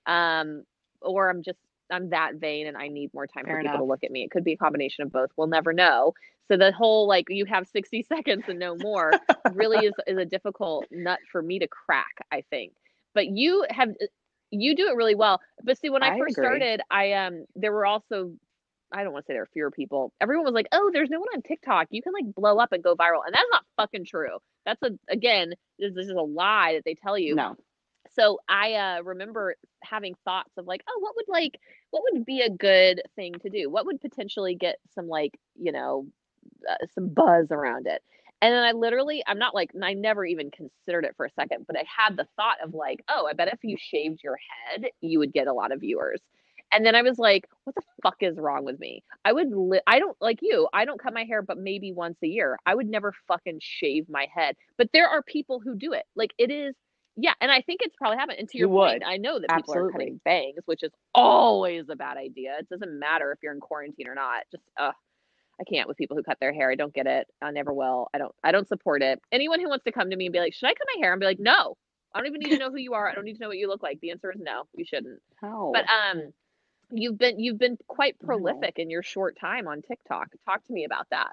Um 0.06 0.64
or 1.00 1.28
I'm 1.30 1.42
just 1.42 1.58
I'm 1.90 2.10
that 2.10 2.34
vain 2.36 2.66
and 2.66 2.76
I 2.76 2.88
need 2.88 3.14
more 3.14 3.26
time 3.26 3.44
Fair 3.44 3.56
for 3.58 3.62
people 3.62 3.78
to 3.78 3.84
look 3.84 4.02
at 4.02 4.10
me. 4.10 4.24
It 4.24 4.30
could 4.30 4.44
be 4.44 4.52
a 4.52 4.56
combination 4.56 5.04
of 5.04 5.12
both. 5.12 5.30
We'll 5.36 5.46
never 5.46 5.72
know. 5.72 6.14
So 6.48 6.56
the 6.56 6.72
whole 6.72 7.08
like 7.08 7.26
you 7.28 7.44
have 7.46 7.66
60 7.66 8.02
seconds 8.08 8.44
and 8.48 8.58
no 8.58 8.76
more 8.76 9.12
really 9.52 9.86
is 9.86 9.94
is 10.06 10.18
a 10.18 10.24
difficult 10.24 10.86
nut 10.90 11.18
for 11.30 11.42
me 11.42 11.58
to 11.58 11.68
crack, 11.68 12.14
I 12.30 12.42
think. 12.50 12.72
But 13.14 13.28
you 13.28 13.64
have 13.70 13.90
you 14.50 14.76
do 14.76 14.88
it 14.88 14.96
really 14.96 15.14
well. 15.14 15.40
But 15.62 15.78
see 15.78 15.90
when 15.90 16.02
I, 16.02 16.14
I 16.14 16.18
first 16.18 16.38
agree. 16.38 16.44
started, 16.44 16.80
I 16.90 17.12
um 17.12 17.46
there 17.54 17.72
were 17.72 17.86
also 17.86 18.32
I 18.92 19.02
don't 19.02 19.12
want 19.12 19.26
to 19.26 19.30
say 19.30 19.34
there 19.34 19.42
are 19.42 19.48
fewer 19.52 19.70
people. 19.72 20.12
Everyone 20.20 20.44
was 20.44 20.54
like, 20.54 20.68
"Oh, 20.70 20.90
there's 20.92 21.10
no 21.10 21.18
one 21.18 21.28
on 21.34 21.42
TikTok. 21.42 21.88
You 21.90 22.02
can 22.02 22.12
like 22.12 22.32
blow 22.34 22.58
up 22.58 22.72
and 22.72 22.84
go 22.84 22.94
viral," 22.94 23.20
and 23.26 23.34
that's 23.34 23.48
not 23.50 23.64
fucking 23.76 24.04
true. 24.04 24.38
That's 24.64 24.80
a 24.82 24.90
again, 25.08 25.54
this, 25.78 25.92
this 25.94 26.06
is 26.06 26.12
a 26.12 26.20
lie 26.20 26.74
that 26.74 26.84
they 26.84 26.94
tell 26.94 27.18
you. 27.18 27.34
No. 27.34 27.56
So 28.14 28.38
I 28.48 28.74
uh, 28.74 29.02
remember 29.02 29.56
having 29.82 30.14
thoughts 30.24 30.50
of 30.56 30.66
like, 30.66 30.82
oh, 30.88 30.98
what 31.00 31.16
would 31.16 31.28
like, 31.28 31.58
what 31.90 32.02
would 32.10 32.24
be 32.24 32.40
a 32.40 32.50
good 32.50 33.02
thing 33.14 33.34
to 33.42 33.50
do? 33.50 33.68
What 33.68 33.86
would 33.86 34.00
potentially 34.00 34.54
get 34.54 34.76
some 34.94 35.08
like, 35.08 35.38
you 35.60 35.72
know, 35.72 36.06
uh, 36.68 36.86
some 36.94 37.08
buzz 37.08 37.48
around 37.50 37.86
it? 37.86 38.02
And 38.42 38.52
then 38.52 38.62
I 38.62 38.72
literally, 38.72 39.22
I'm 39.26 39.38
not 39.38 39.54
like, 39.54 39.70
I 39.82 39.94
never 39.94 40.24
even 40.24 40.50
considered 40.50 41.04
it 41.04 41.14
for 41.16 41.24
a 41.24 41.32
second, 41.32 41.66
but 41.66 41.76
I 41.76 41.84
had 41.86 42.16
the 42.16 42.26
thought 42.36 42.58
of 42.62 42.74
like, 42.74 43.02
oh, 43.08 43.26
I 43.26 43.32
bet 43.32 43.48
if 43.48 43.60
you 43.62 43.76
shaved 43.78 44.22
your 44.22 44.36
head, 44.68 44.86
you 45.00 45.18
would 45.20 45.32
get 45.32 45.46
a 45.46 45.54
lot 45.54 45.72
of 45.72 45.80
viewers. 45.80 46.20
And 46.72 46.84
then 46.84 46.94
I 46.94 47.02
was 47.02 47.18
like, 47.18 47.48
what 47.64 47.74
the 47.76 47.82
fuck 48.02 48.16
is 48.20 48.36
wrong 48.36 48.64
with 48.64 48.78
me? 48.78 49.04
I 49.24 49.32
would, 49.32 49.48
li- 49.52 49.80
I 49.86 49.98
don't 50.00 50.16
like 50.20 50.40
you, 50.42 50.68
I 50.72 50.84
don't 50.84 51.00
cut 51.00 51.14
my 51.14 51.24
hair, 51.24 51.40
but 51.40 51.56
maybe 51.58 51.92
once 51.92 52.18
a 52.22 52.26
year. 52.26 52.58
I 52.66 52.74
would 52.74 52.88
never 52.88 53.14
fucking 53.26 53.60
shave 53.62 54.08
my 54.10 54.26
head. 54.34 54.56
But 54.76 54.90
there 54.92 55.08
are 55.08 55.22
people 55.22 55.60
who 55.60 55.74
do 55.74 55.92
it. 55.92 56.04
Like 56.14 56.32
it 56.38 56.50
is, 56.50 56.74
yeah. 57.16 57.32
And 57.40 57.50
I 57.50 57.62
think 57.62 57.80
it's 57.82 57.96
probably 57.96 58.18
happened. 58.18 58.38
And 58.40 58.48
to 58.50 58.58
your 58.58 58.68
You 58.68 58.74
point, 58.74 58.92
would. 58.94 59.02
I 59.04 59.16
know 59.16 59.38
that 59.38 59.48
people 59.56 59.74
are 59.74 59.90
cutting 59.90 60.20
bangs, 60.24 60.60
which 60.66 60.82
is 60.82 60.90
always 61.14 61.84
a 61.88 61.96
bad 61.96 62.18
idea. 62.18 62.56
It 62.58 62.68
doesn't 62.68 62.98
matter 62.98 63.32
if 63.32 63.38
you're 63.42 63.54
in 63.54 63.60
quarantine 63.60 64.08
or 64.08 64.14
not. 64.14 64.42
Just, 64.50 64.64
uh, 64.76 64.92
I 65.60 65.64
can't 65.64 65.88
with 65.88 65.96
people 65.96 66.16
who 66.16 66.22
cut 66.22 66.38
their 66.40 66.52
hair. 66.52 66.70
I 66.70 66.74
don't 66.74 66.92
get 66.94 67.06
it. 67.06 67.26
I 67.42 67.50
never 67.50 67.72
will. 67.72 68.08
I 68.14 68.18
don't 68.18 68.34
I 68.44 68.52
don't 68.52 68.68
support 68.68 69.02
it. 69.02 69.20
Anyone 69.32 69.60
who 69.60 69.68
wants 69.68 69.84
to 69.84 69.92
come 69.92 70.10
to 70.10 70.16
me 70.16 70.26
and 70.26 70.32
be 70.32 70.40
like, 70.40 70.54
"Should 70.54 70.66
I 70.68 70.74
cut 70.74 70.86
my 70.94 71.00
hair?" 71.02 71.12
and 71.12 71.20
be 71.20 71.26
like, 71.26 71.40
"No." 71.40 71.76
I 72.14 72.18
don't 72.20 72.28
even 72.28 72.40
need 72.40 72.50
to 72.50 72.58
know 72.58 72.70
who 72.70 72.78
you 72.78 72.94
are. 72.94 73.08
I 73.08 73.14
don't 73.14 73.24
need 73.24 73.34
to 73.34 73.40
know 73.40 73.48
what 73.48 73.58
you 73.58 73.68
look 73.68 73.82
like. 73.82 74.00
The 74.00 74.10
answer 74.10 74.32
is 74.32 74.40
no. 74.40 74.64
You 74.74 74.84
shouldn't. 74.86 75.20
How? 75.40 75.72
But 75.72 75.84
um 75.88 76.32
you've 76.90 77.18
been 77.18 77.38
you've 77.40 77.58
been 77.58 77.78
quite 77.88 78.16
No. 78.22 78.26
prolific 78.26 78.78
in 78.78 78.90
your 78.90 79.02
short 79.02 79.38
time 79.38 79.66
on 79.68 79.82
TikTok. 79.82 80.28
Talk 80.46 80.64
to 80.66 80.72
me 80.72 80.84
about 80.84 81.06
that. 81.10 81.32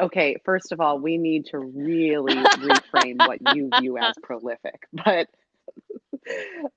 Okay, 0.00 0.36
first 0.44 0.72
of 0.72 0.80
all, 0.80 0.98
we 0.98 1.18
need 1.18 1.46
to 1.46 1.58
really 1.58 2.48
reframe 2.58 3.24
what 3.26 3.40
you 3.42 3.70
view 3.70 3.96
as 3.98 4.14
prolific. 4.22 4.86
But 4.92 5.28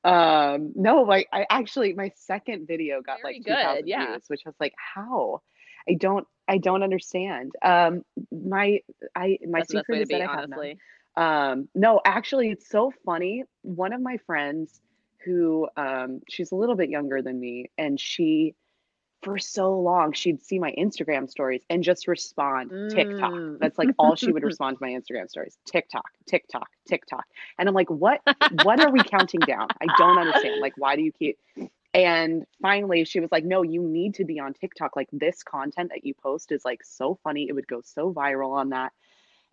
um 0.03 0.73
no, 0.75 1.03
like 1.03 1.27
I 1.31 1.45
actually 1.49 1.93
my 1.93 2.11
second 2.15 2.67
video 2.67 3.01
got 3.01 3.19
Very 3.21 3.35
like 3.35 3.45
good, 3.45 3.55
2000 3.55 3.87
yeah. 3.87 4.05
views, 4.07 4.23
which 4.27 4.43
was 4.45 4.55
like 4.59 4.73
how? 4.77 5.41
I 5.89 5.93
don't 5.93 6.27
I 6.47 6.57
don't 6.57 6.83
understand. 6.83 7.53
Um 7.63 8.03
my 8.31 8.81
I 9.15 9.39
my 9.47 9.59
That's 9.59 9.69
the 9.69 9.73
best 9.75 9.89
way 9.91 9.97
secret 9.97 10.01
is 10.01 10.07
be, 10.07 10.15
that 10.15 10.21
I 10.21 10.31
have 10.31 10.49
none. 10.49 10.59
honestly. 10.59 10.79
Um, 11.15 11.67
no, 11.73 11.99
actually, 12.05 12.49
it's 12.51 12.69
so 12.69 12.91
funny. 13.05 13.43
One 13.63 13.91
of 13.93 14.01
my 14.01 14.17
friends 14.17 14.79
who 15.25 15.67
um, 15.75 16.21
she's 16.29 16.51
a 16.51 16.55
little 16.55 16.75
bit 16.75 16.89
younger 16.89 17.21
than 17.21 17.39
me, 17.39 17.71
and 17.77 17.99
she, 17.99 18.53
for 19.21 19.37
so 19.39 19.79
long, 19.79 20.13
she'd 20.13 20.43
see 20.43 20.59
my 20.59 20.73
Instagram 20.77 21.29
stories 21.29 21.63
and 21.69 21.83
just 21.83 22.07
respond 22.07 22.71
TikTok. 22.91 23.31
Mm. 23.31 23.59
That's 23.59 23.77
like 23.77 23.89
all 23.97 24.15
she 24.15 24.31
would 24.31 24.43
respond 24.51 24.77
to 24.77 24.83
my 24.85 24.91
Instagram 24.91 25.29
stories. 25.29 25.57
TikTok, 25.65 26.09
TikTok, 26.27 26.69
TikTok. 26.87 27.25
And 27.57 27.67
I'm 27.67 27.75
like, 27.75 27.89
what? 27.89 28.21
What 28.63 28.79
are 28.79 28.91
we 28.91 29.01
counting 29.03 29.39
down? 29.41 29.67
I 29.81 29.87
don't 29.97 30.17
understand. 30.17 30.61
Like, 30.61 30.73
why 30.77 30.95
do 30.95 31.01
you 31.01 31.11
keep? 31.11 31.39
And 31.93 32.45
finally, 32.61 33.05
she 33.05 33.19
was 33.19 33.31
like, 33.31 33.43
no, 33.43 33.63
you 33.63 33.81
need 33.81 34.15
to 34.15 34.25
be 34.25 34.39
on 34.39 34.53
TikTok. 34.53 34.95
Like, 34.95 35.09
this 35.11 35.41
content 35.41 35.89
that 35.89 36.05
you 36.05 36.13
post 36.13 36.51
is 36.51 36.63
like 36.63 36.83
so 36.83 37.17
funny. 37.23 37.47
It 37.49 37.53
would 37.53 37.67
go 37.67 37.81
so 37.83 38.13
viral 38.13 38.51
on 38.51 38.69
that. 38.69 38.93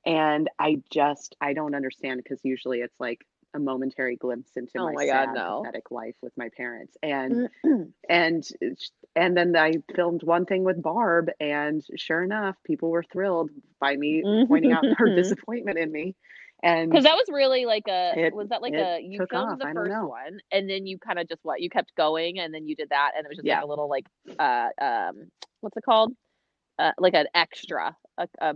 And 0.05 0.51
I 0.59 0.83
just, 0.91 1.35
I 1.41 1.55
don't 1.55 1.75
understand 1.75 2.23
because 2.23 2.41
usually 2.45 2.81
it's 2.81 3.01
like 3.01 3.25
a 3.55 3.59
momentary 3.59 4.17
glimpse 4.17 4.51
into 4.57 4.73
Oh 4.79 4.85
my, 4.87 4.93
my 4.95 5.07
God, 5.07 5.27
sad, 5.27 5.35
no. 5.35 5.61
pathetic 5.63 5.91
life 5.91 6.17
with 6.23 6.33
my 6.37 6.49
parents. 6.57 6.97
And, 7.03 7.49
and, 8.09 8.45
and 9.17 9.37
then 9.37 9.57
I 9.57 9.75
filmed 9.95 10.23
one 10.23 10.45
thing 10.45 10.65
with 10.65 10.83
Barb, 10.83 11.31
and 11.41 11.83
sure 11.97 12.23
enough, 12.23 12.57
people 12.65 12.91
were 12.91 13.05
thrilled 13.05 13.51
by 13.81 13.97
me 13.97 14.23
pointing 14.49 14.73
out 14.73 14.85
her 14.97 15.11
disappointment 15.17 15.79
in 15.79 15.91
me. 15.93 16.15
And 16.63 16.91
Because 16.91 17.05
that 17.05 17.15
was 17.17 17.27
really 17.31 17.67
like 17.67 17.87
a 17.89 18.15
It- 18.17 18.35
was 18.35 18.49
that 18.49 18.63
like 18.63 18.73
a 18.75 18.99
you 19.03 19.19
filmed 19.31 19.53
off, 19.53 19.59
the 19.59 19.67
first 19.75 19.91
know. 19.91 20.07
one 20.07 20.39
and 20.51 20.69
then 20.71 20.87
you 20.87 20.99
kind 20.99 21.19
of 21.19 21.29
just 21.29 21.41
what 21.45 21.61
you 21.61 21.69
kept 21.69 21.95
going 21.95 22.39
and 22.39 22.55
then 22.55 22.67
you 22.67 22.75
did 22.75 22.89
that 22.89 23.13
and 23.17 23.27
it 23.27 23.29
was 23.29 23.37
just 23.37 23.47
Yeah. 23.47 23.57
like 23.57 23.65
a 23.65 23.69
little 23.69 23.89
like 23.89 24.07
uh 24.39 24.69
um 24.81 25.31
what's 25.61 25.77
it 25.77 25.85
called 25.85 26.15
uh 26.79 26.93
like 26.99 27.13
an 27.15 27.27
extra 27.35 27.95
a, 28.17 28.29
a 28.41 28.55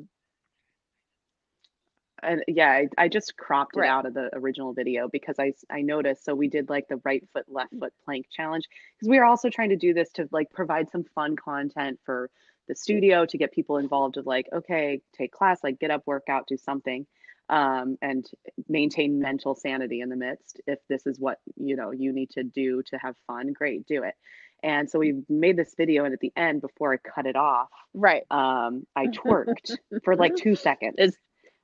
and 2.23 2.43
yeah, 2.49 2.71
I, 2.71 2.89
I 2.99 3.09
just 3.09 3.37
cropped 3.37 3.77
it 3.77 3.81
Right. 3.81 3.91
out 3.91 4.07
of 4.07 4.15
the 4.15 4.31
original 4.35 4.73
video 4.73 5.09
because 5.09 5.37
I 5.39 5.53
I 5.71 5.83
noticed. 5.83 6.25
So 6.25 6.35
we 6.35 6.49
did 6.49 6.69
like 6.69 6.89
the 6.89 7.01
right 7.05 7.25
foot 7.33 7.47
left 7.49 7.73
foot 7.79 7.93
plank 8.05 8.27
challenge 8.31 8.65
because 8.99 9.09
we 9.09 9.19
are 9.19 9.25
also 9.25 9.51
trying 9.51 9.71
to 9.71 9.77
do 9.77 9.95
this 9.95 10.11
to 10.13 10.29
like 10.33 10.51
provide 10.51 10.91
some 10.91 11.05
fun 11.15 11.37
content 11.37 12.01
for 12.05 12.31
the 12.69 12.75
studio 12.75 13.25
to 13.27 13.39
get 13.39 13.53
people 13.53 13.79
involved 13.79 14.17
with 14.17 14.27
like 14.27 14.47
okay 14.53 15.01
take 15.17 15.33
class 15.33 15.59
like 15.65 15.79
get 15.79 15.91
up 15.91 16.03
work 16.07 16.25
out 16.29 16.47
do 16.47 16.57
something 16.57 17.07
um, 17.51 17.97
and 18.03 18.27
maintain 18.69 19.21
mental 19.21 19.55
sanity 19.55 20.01
in 20.03 20.11
the 20.11 20.17
midst 20.17 20.61
if 20.67 20.79
this 20.89 21.07
is 21.07 21.19
what 21.19 21.39
you 21.57 21.77
know 21.77 21.93
you 21.93 22.13
need 22.13 22.31
to 22.31 22.43
do 22.43 22.83
to 22.87 22.99
have 22.99 23.15
fun 23.27 23.53
great 23.55 23.87
do 23.87 24.03
it 24.03 24.15
and 24.63 24.91
so 24.91 24.99
we 24.99 25.23
made 25.31 25.57
this 25.57 25.75
video 25.77 26.05
and 26.05 26.13
at 26.13 26.21
the 26.21 26.33
end 26.37 26.61
before 26.61 26.93
I 26.93 26.99
cut 26.99 27.27
it 27.27 27.37
off 27.37 27.69
right 27.95 28.25
um, 28.31 28.87
I 28.95 29.07
twerked 29.09 29.77
for 30.05 30.17
like 30.17 30.35
two 30.37 30.57
seconds. 30.57 30.97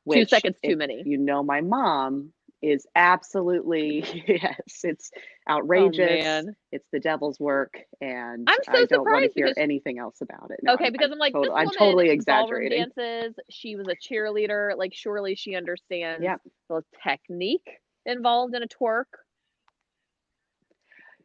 Is 0.06 0.14
two 0.14 0.24
seconds 0.26 0.56
too 0.64 0.76
many 0.76 1.02
You 1.04 1.18
know, 1.18 1.42
my 1.42 1.60
mom 1.60 2.32
is 2.62 2.86
absolutely 2.96 4.04
yes. 4.26 4.80
It's 4.84 5.10
outrageous. 5.48 6.46
oh 6.46 6.52
It's 6.72 6.86
the 6.92 7.00
devil's 7.00 7.38
work, 7.38 7.74
and 8.00 8.48
I'm 8.48 8.56
so 8.64 8.72
I 8.72 8.84
don't 8.86 9.04
want 9.04 9.24
to 9.24 9.28
surprised 9.28 9.32
hear 9.34 9.46
because- 9.46 9.58
anything 9.58 9.98
else 9.98 10.20
about 10.22 10.50
it. 10.50 10.60
No, 10.62 10.74
okay 10.74 10.90
because 10.90 11.10
I'm, 11.12 11.18
like 11.18 11.32
tot- 11.34 11.42
this 11.44 11.52
I'm 11.54 11.68
totally 11.70 12.08
exaggerating. 12.10 12.86
dances 12.96 13.34
she 13.50 13.76
was 13.76 13.86
a 13.88 13.96
cheerleader 13.96 14.76
like 14.78 14.92
surely 14.94 15.34
she 15.34 15.54
understands 15.56 16.22
Yeah. 16.24 16.36
the 16.70 16.82
technique 17.02 17.68
involved 18.06 18.54
in 18.54 18.62
a 18.62 18.66
twerk 18.68 19.04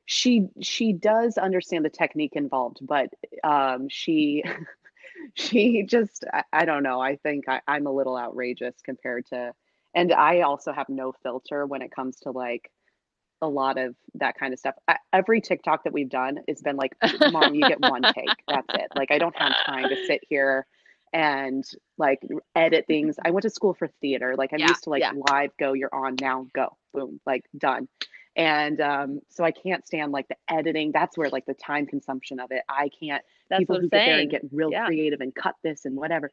She 0.06 0.48
she 0.62 0.94
does 0.94 1.38
understand 1.38 1.86
the 1.86 1.90
technique 1.90 2.34
involved, 2.36 2.80
but 2.82 3.10
um, 3.44 3.88
she 3.90 4.44
she 5.36 5.84
just 5.84 6.26
I, 6.34 6.44
I 6.54 6.66
don't 6.66 6.84
know. 6.84 7.00
I 7.00 7.18
think 7.18 7.48
I, 7.48 7.62
I'm 7.68 7.88
a 7.88 7.92
little 7.92 8.18
outrageous 8.18 8.76
compared 8.84 9.26
to, 9.28 9.54
and 9.96 10.12
I 10.14 10.42
also 10.42 10.72
have 10.72 10.90
no 10.90 11.14
filter 11.24 11.66
when 11.66 11.82
it 11.82 11.92
comes 11.92 12.18
to 12.22 12.32
like 12.32 12.70
a 13.42 13.48
lot 13.50 13.78
of 13.78 13.96
that 14.16 14.36
kind 14.40 14.54
of 14.54 14.60
stuff. 14.60 14.76
I, 14.88 14.98
every 15.14 15.42
TikTok 15.42 15.84
that 15.86 15.94
we've 15.94 16.10
done 16.10 16.40
has 16.48 16.62
been 16.62 16.78
like, 16.78 16.94
"Mom, 17.26 17.56
you 17.56 17.66
get 17.66 17.82
one 17.82 18.08
take. 18.08 18.44
That's 18.50 18.70
it." 18.74 18.92
Like 18.96 19.12
I 19.12 19.20
don't 19.20 19.38
have 19.38 19.56
time 19.66 19.90
to 19.90 19.98
sit 19.98 20.22
here 20.30 20.66
and 21.14 21.64
like 21.98 22.20
edit 22.56 22.86
things. 22.88 23.18
I 23.26 23.32
went 23.32 23.44
to 23.44 23.50
school 23.50 23.74
for 23.74 23.90
theater. 24.02 24.36
Like 24.38 24.54
I'm 24.54 24.64
Yeah, 24.64 24.66
used 24.66 24.84
to 24.86 24.90
like 24.92 25.06
yeah. 25.06 25.12
live 25.12 25.52
go, 25.60 25.74
you're 25.74 25.94
on 25.94 26.18
now, 26.22 26.48
go, 26.56 26.78
boom, 26.94 27.20
like 27.26 27.46
done. 27.58 27.88
And 28.40 28.80
um, 28.80 29.22
so 29.30 29.44
I 29.44 29.52
can't 29.52 29.86
stand 29.86 30.14
like 30.14 30.30
the 30.30 30.38
editing. 30.50 30.92
That's 30.94 31.18
where 31.18 31.30
like 31.30 31.46
the 31.46 31.54
time 31.56 31.86
consumption 31.86 32.40
of 32.40 32.52
it. 32.52 32.64
I 32.70 32.90
can't 33.00 33.24
that's 33.50 33.62
people 33.62 33.76
what 33.76 33.82
who 33.82 33.84
I'm 33.84 33.90
get 33.90 34.06
there 34.06 34.16
saying 34.16 34.22
and 34.22 34.32
get 34.32 34.44
real 34.52 34.72
Yeah. 34.72 34.86
creative 34.86 35.22
and 35.22 35.36
cut 35.36 35.56
this 35.64 35.86
and 35.86 35.96
whatever. 35.98 36.32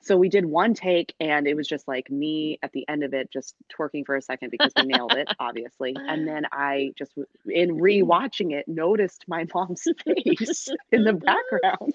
So 0.00 0.16
we 0.16 0.28
did 0.28 0.44
one 0.46 0.74
take 0.74 1.14
and 1.20 1.46
it 1.46 1.54
was 1.54 1.68
just 1.68 1.88
like 1.88 2.10
me 2.10 2.58
at 2.62 2.72
the 2.72 2.86
end 2.88 3.04
of 3.04 3.14
it 3.14 3.30
just 3.32 3.54
twerking 3.76 4.06
for 4.06 4.16
a 4.16 4.22
second 4.22 4.50
because 4.50 4.74
we 4.76 4.86
nailed 4.86 5.14
it, 5.14 5.30
obviously. 5.38 6.02
And 6.08 6.26
then 6.26 6.44
I 6.52 6.92
just 6.98 7.12
in 7.46 7.70
rewatching 7.70 8.52
it 8.52 8.66
noticed 8.68 9.24
my 9.28 9.46
mom's 9.54 9.86
face 10.04 10.68
in 10.92 11.04
the 11.04 11.12
background 11.14 11.94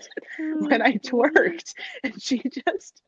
when 0.59 0.81
I 0.81 0.93
twerked. 0.97 1.73
And 2.03 2.21
she 2.21 2.41
just 2.67 3.01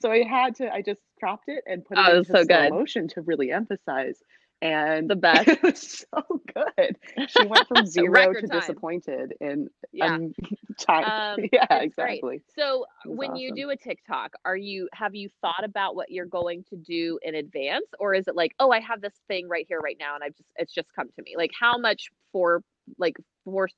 so 0.00 0.10
I 0.12 0.22
had 0.24 0.56
to 0.56 0.72
I 0.72 0.82
just 0.82 1.02
cropped 1.18 1.48
it 1.48 1.64
and 1.66 1.84
put 1.84 1.98
it 1.98 2.08
Oh, 2.08 2.12
into 2.18 2.36
so 2.36 2.44
slow 2.44 2.62
good. 2.62 2.70
motion 2.70 3.08
to 3.08 3.22
really 3.22 3.52
emphasize. 3.52 4.22
And 4.66 5.08
The 5.08 5.16
best. 5.16 5.48
it 5.48 5.62
was 5.62 6.04
so 6.10 6.40
good. 6.54 6.96
She 7.28 7.46
went 7.46 7.68
from 7.68 7.86
zero 7.86 8.32
to 8.32 8.46
time. 8.46 8.60
disappointed 8.60 9.34
in 9.40 9.68
yeah 9.92 10.14
um, 10.14 10.32
time. 10.78 11.04
Um, 11.04 11.44
yeah, 11.52 11.66
it's 11.70 11.94
great. 11.94 12.14
exactly. 12.14 12.42
So 12.56 12.86
when 13.04 13.36
you 13.36 13.54
do 13.54 13.70
a 13.70 13.76
TikTok, 13.76 14.32
are 14.44 14.56
you 14.56 14.88
have 14.92 15.14
you 15.14 15.28
thought 15.40 15.64
about 15.64 15.94
what 15.94 16.10
you're 16.10 16.26
going 16.26 16.64
to 16.70 16.76
do 16.76 17.18
in 17.22 17.34
advance, 17.34 17.86
or 18.00 18.14
is 18.14 18.26
it 18.28 18.34
like, 18.34 18.52
oh, 18.58 18.70
I 18.70 18.80
have 18.80 19.00
this 19.00 19.14
thing 19.28 19.48
right 19.48 19.66
here, 19.68 19.78
right 19.78 19.96
now, 19.98 20.14
and 20.14 20.24
I 20.24 20.28
just 20.28 20.50
it's 20.56 20.74
just 20.74 20.92
come 20.94 21.08
to 21.16 21.22
me? 21.22 21.34
Like 21.36 21.52
how 21.58 21.78
much 21.78 22.08
for 22.32 22.62
like 22.98 23.16
for 23.44 23.68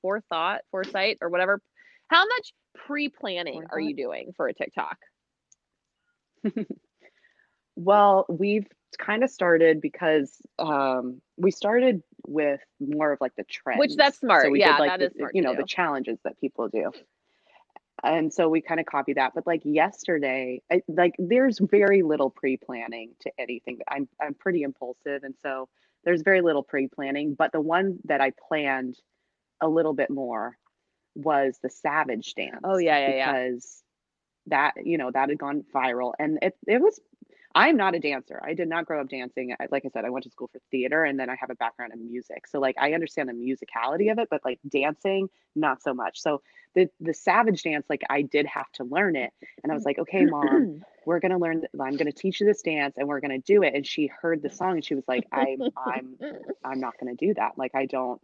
forethought, 0.00 0.60
foresight, 0.70 1.18
or 1.20 1.28
whatever? 1.28 1.60
How 2.08 2.24
much 2.26 2.52
pre 2.74 3.08
planning 3.08 3.64
are 3.70 3.80
you 3.80 3.94
doing 3.94 4.32
for 4.36 4.48
a 4.48 4.54
TikTok? 4.54 4.98
Well, 7.76 8.26
we've 8.28 8.66
kind 8.98 9.22
of 9.22 9.30
started 9.30 9.80
because 9.80 10.40
um, 10.58 11.20
we 11.36 11.50
started 11.50 12.02
with 12.26 12.60
more 12.80 13.12
of 13.12 13.20
like 13.20 13.34
the 13.36 13.44
trends. 13.44 13.78
Which 13.78 13.96
that's 13.96 14.18
smart. 14.18 14.44
So 14.44 14.50
we 14.50 14.60
Yeah, 14.60 14.72
did 14.72 14.80
like 14.80 14.90
that 14.90 15.00
the, 15.00 15.06
is 15.06 15.12
smart 15.14 15.34
you 15.34 15.42
know 15.42 15.54
the 15.54 15.64
challenges 15.64 16.18
that 16.24 16.38
people 16.40 16.68
do. 16.68 16.90
And 18.02 18.32
so 18.32 18.48
we 18.48 18.62
kind 18.62 18.80
of 18.80 18.86
copy 18.86 19.12
that. 19.14 19.32
But 19.34 19.46
like 19.46 19.60
yesterday, 19.64 20.62
I, 20.70 20.82
like 20.88 21.14
there's 21.18 21.58
very 21.58 22.02
little 22.02 22.30
pre-planning 22.30 23.10
to 23.20 23.30
anything. 23.38 23.80
I'm 23.88 24.08
I'm 24.20 24.34
pretty 24.34 24.62
impulsive, 24.62 25.22
and 25.22 25.34
so 25.42 25.68
there's 26.04 26.22
very 26.22 26.40
little 26.40 26.62
pre-planning. 26.62 27.34
But 27.34 27.52
the 27.52 27.60
one 27.60 27.98
that 28.04 28.20
I 28.20 28.32
planned 28.48 28.96
a 29.60 29.68
little 29.68 29.92
bit 29.92 30.08
more 30.10 30.56
was 31.14 31.58
the 31.62 31.68
Savage 31.68 32.34
dance. 32.34 32.60
Oh, 32.64 32.78
yeah, 32.78 32.98
yeah, 32.98 33.14
yeah. 33.14 33.32
because 33.32 33.82
that 34.46 34.74
you 34.82 34.96
know 34.96 35.10
that 35.10 35.28
had 35.28 35.38
gone 35.38 35.64
viral, 35.74 36.14
and 36.18 36.38
it 36.42 36.56
it 36.66 36.80
was. 36.80 36.98
I'm 37.54 37.76
not 37.76 37.94
a 37.94 37.98
dancer. 37.98 38.40
I 38.44 38.54
did 38.54 38.68
not 38.68 38.86
grow 38.86 39.00
up 39.00 39.08
dancing. 39.08 39.54
I- 39.60 39.66
Like 39.70 39.84
I 39.84 39.88
said, 39.88 40.04
I 40.04 40.10
went 40.10 40.24
to 40.24 40.30
school 40.30 40.48
for 40.52 40.60
theater, 40.70 41.04
and 41.04 41.18
then 41.18 41.28
I 41.28 41.36
have 41.36 41.50
a 41.50 41.54
background 41.56 41.92
in 41.92 42.06
music. 42.08 42.46
So 42.46 42.60
like 42.60 42.76
I 42.78 42.92
understand 42.94 43.28
the 43.28 43.32
musicality 43.32 44.10
of 44.12 44.18
it, 44.18 44.28
but 44.30 44.40
like 44.44 44.60
dancing, 44.68 45.28
not 45.56 45.82
so 45.82 45.92
much. 45.94 46.20
So 46.20 46.42
the 46.74 46.88
the 47.00 47.12
Savage 47.14 47.62
dance, 47.64 47.86
like 47.90 48.02
I 48.08 48.22
did 48.22 48.46
have 48.46 48.70
to 48.74 48.84
learn 48.84 49.16
it, 49.16 49.32
and 49.62 49.72
I 49.72 49.74
was 49.74 49.84
like, 49.84 49.98
okay, 49.98 50.24
mom, 50.24 50.82
we're 51.06 51.18
gonna 51.20 51.38
learn. 51.38 51.64
I'm 51.80 51.96
gonna 51.96 52.12
teach 52.12 52.40
you 52.40 52.46
this 52.46 52.62
dance, 52.62 52.94
and 52.96 53.08
we're 53.08 53.20
gonna 53.20 53.38
do 53.38 53.62
it. 53.64 53.74
And 53.74 53.84
she 53.86 54.06
heard 54.22 54.42
the 54.42 54.50
song, 54.50 54.72
and 54.72 54.84
she 54.84 54.94
was 54.94 55.04
like, 55.08 55.26
I'm 55.32 55.60
I'm 55.76 56.16
I'm 56.64 56.80
not 56.80 56.94
going 57.00 57.16
to 57.16 57.26
do 57.26 57.34
that. 57.34 57.52
Like 57.58 57.74
I 57.74 57.86
don't 57.86 58.20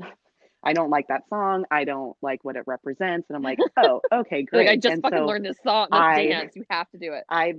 I 0.63 0.73
don't 0.73 0.91
like 0.91 1.09
that 1.09 1.29
song. 1.29 1.65
I 1.71 1.85
don't 1.85 2.17
like 2.23 2.45
what 2.45 2.57
it 2.57 2.65
represents. 2.67 3.29
And 3.29 3.37
I'm 3.37 3.43
like, 3.43 3.59
"Oh, 3.77 4.01
okay, 4.13 4.43
great." 4.43 4.61
like 4.67 4.69
I 4.69 4.77
just 4.77 4.95
and 4.95 5.03
fucking 5.03 5.19
so 5.19 5.27
learned 5.27 5.45
this 5.45 5.59
song, 5.65 5.89
this 5.91 6.01
I- 6.01 6.27
dance. 6.27 6.57
You 6.57 6.65
have 6.71 6.89
to 6.91 6.99
do 6.99 7.13
it. 7.13 7.25
I 7.29 7.55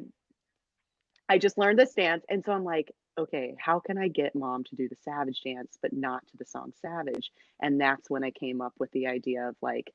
I 1.29 1.37
just 1.37 1.57
learned 1.57 1.79
this 1.79 1.93
dance 1.93 2.25
and 2.29 2.43
so 2.43 2.51
I'm 2.51 2.63
like, 2.63 2.91
"Okay, 3.17 3.55
how 3.59 3.79
can 3.79 3.97
I 3.97 4.07
get 4.07 4.35
mom 4.35 4.63
to 4.65 4.75
do 4.75 4.87
the 4.87 4.95
Savage 4.95 5.41
dance 5.43 5.77
but 5.81 5.93
not 5.93 6.25
to 6.27 6.37
the 6.37 6.45
song 6.45 6.73
Savage?" 6.81 7.31
And 7.61 7.79
that's 7.79 8.09
when 8.09 8.23
I 8.23 8.31
came 8.31 8.61
up 8.61 8.73
with 8.79 8.91
the 8.91 9.07
idea 9.07 9.49
of 9.49 9.55
like 9.61 9.93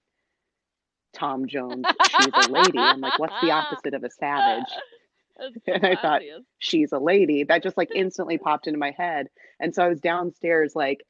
Tom 1.14 1.47
Jones, 1.47 1.85
she's 2.11 2.30
a 2.35 2.51
lady. 2.51 2.78
I'm 2.78 3.01
like, 3.01 3.18
"What's 3.18 3.41
the 3.43 3.51
opposite 3.53 3.95
of 3.95 4.05
a 4.05 4.11
savage?" 4.11 4.70
That's 5.39 5.57
And 5.66 5.85
I 5.85 5.95
thought, 5.97 6.16
obvious. 6.16 6.43
she's 6.59 6.93
a 6.93 6.99
lady. 6.99 7.45
That 7.45 7.62
just 7.62 7.76
like 7.76 7.91
instantly 7.95 8.39
popped 8.39 8.66
into 8.66 8.78
my 8.78 8.91
head. 8.93 9.28
And 9.61 9.74
so 9.74 9.83
I 9.83 9.89
was 9.89 10.01
downstairs, 10.01 10.74
like 10.76 11.05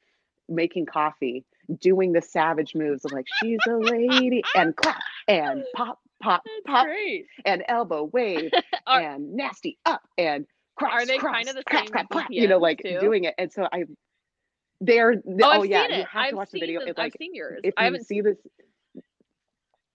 making 0.49 0.85
coffee, 0.85 1.45
doing 1.79 2.13
the 2.13 2.21
savage 2.21 2.75
moves 2.75 3.05
of 3.05 3.11
like, 3.11 3.25
she's 3.41 3.59
a 3.67 3.75
lady, 3.75 4.43
and 4.55 4.75
clap, 4.75 5.01
and 5.27 5.63
pop, 5.75 5.99
pop, 6.23 6.43
That's 6.45 6.61
pop, 6.65 6.85
great. 6.85 7.25
and 7.45 7.63
elbow 7.67 8.03
wave, 8.05 8.51
Are- 8.87 9.01
and 9.01 9.33
nasty 9.35 9.77
up, 9.85 10.01
and 10.17 10.45
cross, 10.75 10.93
Are 11.03 11.05
they 11.05 11.17
cross, 11.17 11.35
kind 11.35 11.49
of 11.49 11.55
the 11.55 11.63
clap, 11.63 11.81
same 11.85 11.91
clap, 11.91 12.09
clap, 12.09 12.27
you 12.31 12.47
know, 12.47 12.57
like 12.57 12.81
too? 12.83 12.97
doing 12.99 13.25
it. 13.25 13.35
And 13.37 13.51
so 13.51 13.67
I, 13.71 13.83
they're, 14.81 15.13
Oh, 15.13 15.59
oh, 15.59 15.63
yeah, 15.63 15.87
you 15.87 15.93
have 16.05 16.07
I've 16.15 16.29
to 16.31 16.35
watch 16.35 16.51
the 16.51 16.59
video. 16.59 16.79
the- 16.81 16.87
It's 16.89 16.97
like, 16.97 17.13
I've 17.13 17.17
seen 17.19 17.35
yours. 17.35 17.59
if 17.63 17.73
I 17.77 17.83
haven't 17.85 18.05
see 18.05 18.21
this, 18.21 18.37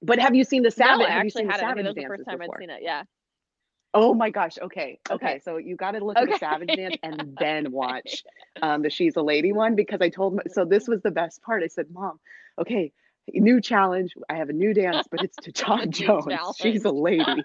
but 0.02 0.18
have 0.18 0.34
you 0.34 0.44
seen 0.44 0.62
the 0.62 0.70
Savage? 0.70 1.00
No? 1.00 1.06
I 1.06 1.08
actually 1.08 1.30
seen 1.42 1.46
the 1.48 1.52
hadn't. 1.54 1.66
I 1.70 1.74
think 1.74 1.86
savage 1.86 1.94
that 1.96 2.10
was 2.10 2.18
the 2.18 2.24
first 2.24 2.24
time 2.28 2.38
before? 2.38 2.54
I'd 2.56 2.60
seen 2.60 2.70
it. 2.70 2.80
Yeah. 2.82 3.02
Oh 3.94 4.14
my 4.14 4.30
gosh. 4.30 4.58
Okay. 4.62 5.00
Okay. 5.10 5.14
Okay. 5.26 5.40
So 5.44 5.56
you 5.56 5.74
got 5.74 5.92
to 5.92 6.04
look 6.04 6.16
at 6.18 6.28
the 6.28 6.38
Savage 6.38 6.68
Dance 6.76 6.96
and 7.02 7.36
then 7.40 7.72
watch 7.72 8.22
um, 8.62 8.82
the 8.82 8.90
She's 8.90 9.16
a 9.16 9.22
Lady 9.22 9.52
one 9.52 9.74
because 9.74 10.00
I 10.00 10.08
told 10.10 10.36
my, 10.36 10.42
so 10.52 10.64
this 10.64 10.86
was 10.86 11.00
the 11.02 11.10
best 11.10 11.42
part. 11.42 11.62
I 11.62 11.68
said, 11.68 11.86
Mom, 11.90 12.20
okay, 12.60 12.92
new 13.34 13.60
challenge. 13.60 14.14
I 14.28 14.34
have 14.34 14.48
a 14.48 14.52
new 14.52 14.74
dance, 14.74 15.06
but 15.10 15.22
it's 15.22 15.36
to 15.42 15.52
Tom 15.52 15.80
New 15.80 15.90
Jones. 15.90 16.56
She's 16.58 16.84
a 16.84 16.90
lady. 16.90 17.24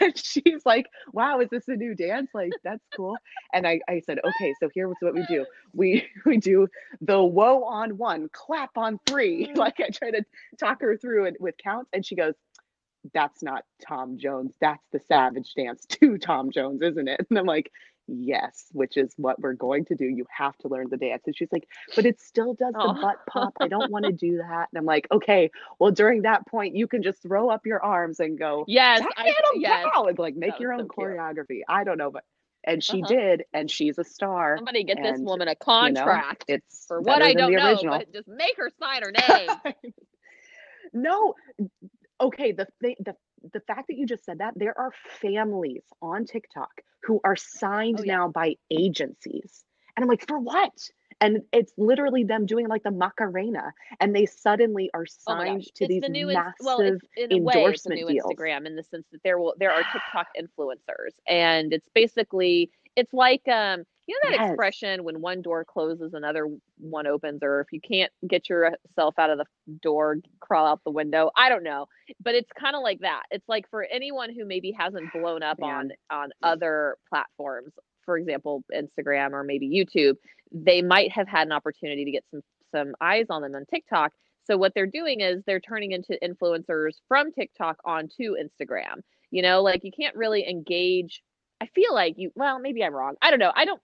and 0.00 0.16
she's 0.16 0.64
like, 0.64 0.86
Wow, 1.12 1.40
is 1.40 1.48
this 1.50 1.68
a 1.68 1.76
new 1.76 1.94
dance? 1.94 2.30
Like, 2.34 2.52
that's 2.62 2.84
cool. 2.96 3.16
And 3.52 3.66
I, 3.66 3.80
I 3.88 4.00
said, 4.00 4.18
Okay, 4.18 4.54
so 4.60 4.68
here's 4.74 4.96
what 5.00 5.14
we 5.14 5.24
do. 5.26 5.46
We 5.72 6.06
we 6.26 6.36
do 6.36 6.68
the 7.00 7.22
whoa 7.22 7.64
on 7.64 7.96
one, 7.96 8.28
clap 8.32 8.76
on 8.76 8.98
three. 9.06 9.52
Like 9.54 9.80
I 9.80 9.90
try 9.90 10.10
to 10.10 10.24
talk 10.58 10.80
her 10.80 10.96
through 10.96 11.26
it 11.26 11.40
with 11.40 11.56
counts, 11.58 11.90
and 11.92 12.04
she 12.04 12.14
goes, 12.14 12.34
that's 13.14 13.42
not 13.42 13.64
Tom 13.86 14.18
Jones. 14.18 14.52
That's 14.60 14.84
the 14.92 15.00
Savage 15.08 15.54
Dance 15.54 15.86
to 15.86 16.18
Tom 16.18 16.50
Jones, 16.50 16.82
isn't 16.82 17.08
it? 17.08 17.26
And 17.30 17.38
I'm 17.38 17.46
like, 17.46 17.72
yes, 18.10 18.66
which 18.72 18.96
is 18.96 19.12
what 19.16 19.40
we're 19.40 19.54
going 19.54 19.84
to 19.86 19.94
do. 19.96 20.04
You 20.06 20.26
have 20.36 20.56
to 20.58 20.68
learn 20.68 20.88
the 20.90 20.96
dance. 20.96 21.22
And 21.26 21.36
she's 21.36 21.52
like, 21.52 21.68
but 21.94 22.06
it 22.06 22.20
still 22.20 22.54
does 22.54 22.74
the 22.82 22.88
Oh. 22.88 22.94
butt 23.00 23.18
pop. 23.28 23.54
I 23.60 23.68
don't 23.68 23.88
want 23.88 24.04
to 24.06 24.12
do 24.12 24.38
that. 24.38 24.68
And 24.72 24.78
I'm 24.78 24.84
like, 24.86 25.08
okay, 25.12 25.50
well, 25.78 25.90
during 25.92 26.22
that 26.22 26.46
point, 26.46 26.76
you 26.76 26.86
can 26.86 27.02
just 27.02 27.22
throw 27.22 27.48
up 27.50 27.66
your 27.66 27.82
arms 27.82 28.20
and 28.20 28.38
go, 28.38 28.68
Yes. 28.68 29.02
I, 29.16 29.34
yes. 29.52 29.92
wow," 29.94 30.06
and 30.08 30.18
like 30.18 30.36
make 30.36 30.58
That 30.58 30.60
your 30.60 30.72
own 30.72 30.82
so 30.82 30.88
cute. 30.88 31.18
choreography. 31.18 31.60
I 31.68 31.84
don't 31.84 31.98
know, 31.98 32.10
but 32.10 32.24
and 32.64 32.82
she 32.82 33.02
Uh-huh. 33.02 33.06
did, 33.08 33.44
and 33.52 33.70
she's 33.70 33.98
a 33.98 34.04
star. 34.04 34.56
Somebody 34.56 34.84
get 34.84 35.02
this 35.02 35.20
woman 35.20 35.48
a 35.48 35.54
You 35.78 35.92
know, 35.92 36.04
contract 36.04 36.44
it's 36.48 36.84
for 36.86 37.00
what 37.00 37.22
I 37.22 37.32
don't 37.34 37.54
know, 37.54 37.82
but 37.88 38.12
just 38.12 38.28
make 38.28 38.56
her 38.56 38.70
sign 38.80 39.02
her 39.02 39.12
name. 39.12 39.60
no 40.92 41.34
okay 42.20 42.52
the, 42.52 42.66
the 42.80 42.96
the 43.00 43.14
the 43.52 43.60
fact 43.60 43.88
that 43.88 43.96
you 43.96 44.06
just 44.06 44.24
said 44.24 44.38
that 44.38 44.52
there 44.56 44.76
are 44.78 44.90
families 45.20 45.84
on 46.02 46.24
tiktok 46.24 46.70
who 47.04 47.20
are 47.24 47.36
signed 47.36 47.98
Oh, 48.00 48.04
yeah. 48.04 48.16
now 48.16 48.28
by 48.28 48.56
agencies 48.70 49.64
and 49.96 50.02
i'm 50.04 50.08
like 50.08 50.26
for 50.26 50.38
what 50.38 50.72
and 51.22 51.42
it's 51.52 51.72
literally 51.76 52.24
them 52.24 52.46
doing 52.46 52.66
like 52.68 52.82
the 52.82 52.90
macarena 52.90 53.72
and 54.00 54.14
they 54.14 54.26
suddenly 54.26 54.90
are 54.94 55.02
Oh 55.02 55.32
signed 55.34 55.60
gosh. 55.60 55.70
to 55.76 55.84
it's 55.84 55.88
these 55.88 56.02
the 56.02 56.08
new 56.08 56.26
massive 56.28 56.54
well, 56.64 56.80
it's 56.80 57.04
in 57.16 57.32
a 57.32 57.38
way 57.38 57.64
it's 57.64 57.86
a 57.86 57.90
new 57.90 58.08
deals. 58.08 58.32
Instagram 58.32 58.66
in 58.66 58.76
the 58.76 58.82
sense 58.84 59.06
that 59.12 59.22
there 59.22 59.38
will 59.38 59.54
there 59.58 59.72
are 59.72 59.82
TikTok 59.92 60.28
influencers 60.38 61.12
and 61.28 61.72
it's 61.72 61.88
basically 61.94 62.70
it's 62.96 63.12
like 63.12 63.46
um 63.48 63.84
you 64.10 64.18
know 64.24 64.30
that 64.32 64.40
Yes. 64.40 64.50
expression 64.50 65.04
when 65.04 65.20
one 65.20 65.40
door 65.40 65.64
closes 65.64 66.14
another 66.14 66.48
one 66.78 67.06
opens 67.06 67.40
or 67.42 67.60
if 67.60 67.68
you 67.72 67.80
can't 67.80 68.10
get 68.28 68.48
yourself 68.48 69.14
out 69.18 69.30
of 69.30 69.38
the 69.38 69.44
door 69.80 70.16
crawl 70.40 70.66
out 70.66 70.80
the 70.84 70.90
window 70.90 71.30
I 71.36 71.48
don't 71.48 71.62
know 71.62 71.86
but 72.22 72.34
it's 72.34 72.50
kind 72.58 72.74
of 72.74 72.82
like 72.82 73.00
that 73.00 73.22
it's 73.30 73.48
like 73.48 73.68
for 73.70 73.84
anyone 73.84 74.34
who 74.34 74.44
maybe 74.44 74.72
hasn't 74.76 75.12
blown 75.14 75.42
up 75.42 75.62
on 75.62 75.90
on 76.10 76.30
other 76.42 76.96
platforms 77.08 77.72
for 78.04 78.18
example 78.18 78.64
Instagram 78.74 79.32
or 79.32 79.44
maybe 79.44 79.68
YouTube 79.68 80.16
they 80.52 80.82
might 80.82 81.12
have 81.12 81.28
had 81.28 81.46
an 81.46 81.52
opportunity 81.52 82.04
to 82.04 82.10
get 82.10 82.24
some 82.30 82.40
some 82.74 82.94
eyes 83.00 83.26
on 83.30 83.42
them 83.42 83.54
on 83.54 83.64
TikTok 83.66 84.12
so 84.44 84.56
what 84.56 84.72
they're 84.74 84.86
doing 84.86 85.20
is 85.20 85.42
they're 85.46 85.60
turning 85.60 85.92
into 85.92 86.18
influencers 86.24 86.94
from 87.06 87.30
TikTok 87.32 87.76
onto 87.84 88.34
Instagram. 88.34 88.96
You 89.30 89.42
know, 89.42 89.62
like 89.62 89.84
you 89.84 89.92
can't 89.96 90.16
really 90.16 90.48
engage. 90.48 91.22
I 91.60 91.66
feel 91.66 91.94
like 91.94 92.14
you 92.16 92.32
well, 92.34 92.58
maybe 92.58 92.82
I'm 92.82 92.94
wrong. 92.94 93.14
I 93.22 93.30
don't 93.30 93.38
know. 93.38 93.52
I 93.54 93.64
don't 93.64 93.80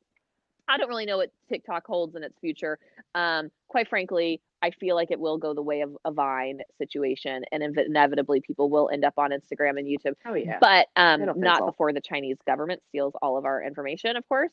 I 0.69 0.79
don't 0.79 0.89
really 0.89 1.07
know 1.07 1.19
what 1.19 1.31
TikTok 1.49 1.87
holds 1.87 2.17
in 2.17 2.23
its 2.23 2.39
future. 2.41 2.79
Um, 3.15 3.51
quite 3.69 3.89
frankly, 3.89 4.41
I 4.63 4.71
feel 4.71 4.97
like 4.97 5.11
it 5.11 5.21
will 5.21 5.39
go 5.39 5.55
the 5.55 5.63
way 5.63 5.83
of 5.83 5.97
a 6.05 6.11
Vine 6.11 6.61
situation, 6.79 7.45
and 7.53 7.63
inv- 7.63 7.87
inevitably 7.87 8.41
people 8.41 8.69
will 8.71 8.91
end 8.93 9.05
up 9.05 9.15
on 9.19 9.31
Instagram 9.31 9.79
and 9.79 9.87
YouTube 9.87 10.15
oh 10.27 10.35
yeah 10.35 10.59
but 10.61 10.89
um, 10.97 11.25
not 11.37 11.65
before 11.65 11.93
the 11.93 12.01
Chinese 12.01 12.37
government 12.47 12.83
steals 12.89 13.13
all 13.23 13.37
of 13.37 13.45
our 13.45 13.63
information, 13.63 14.17
of 14.17 14.27
course. 14.29 14.51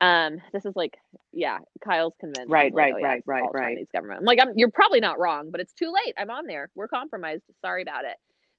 Um, 0.00 0.38
this 0.52 0.66
is 0.66 0.74
like, 0.76 0.98
yeah, 1.32 1.58
Kyle's 1.82 2.14
convinced. 2.20 2.50
Right, 2.50 2.74
like, 2.74 2.92
right, 2.92 2.94
"Oh, 2.94 2.98
yeah, 2.98 3.06
right, 3.26 3.44
it's 3.44 3.54
right. 3.54 3.74
Chinese 3.74 3.86
government. 3.92 4.20
I'm 4.20 4.26
like, 4.26 4.38
I'm, 4.40 4.52
you're 4.56 4.70
probably 4.70 5.00
not 5.00 5.18
wrong, 5.18 5.50
but 5.50 5.60
it's 5.60 5.72
too 5.72 5.92
late. 5.92 6.14
I'm 6.18 6.30
on 6.30 6.46
there. 6.46 6.68
We're 6.74 6.88
compromised. 6.88 7.44
Sorry 7.62 7.82
about 7.82 8.04
it. 8.04 8.16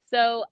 So 0.09 0.45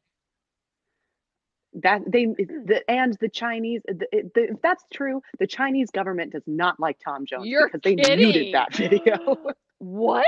that 1.81 2.01
they 2.07 2.25
the 2.25 2.81
and 2.87 3.17
the 3.19 3.29
chinese 3.29 3.81
the, 3.85 4.05
the, 4.35 4.43
if 4.51 4.61
that's 4.61 4.83
true 4.93 5.21
the 5.39 5.47
chinese 5.47 5.89
government 5.91 6.31
does 6.31 6.43
not 6.45 6.79
like 6.79 6.97
tom 7.03 7.25
jones 7.25 7.45
You're 7.47 7.67
because 7.67 7.81
they 7.83 7.95
kidding. 7.95 8.17
muted 8.31 8.53
that 8.53 8.73
video 8.75 9.37
what? 9.83 10.25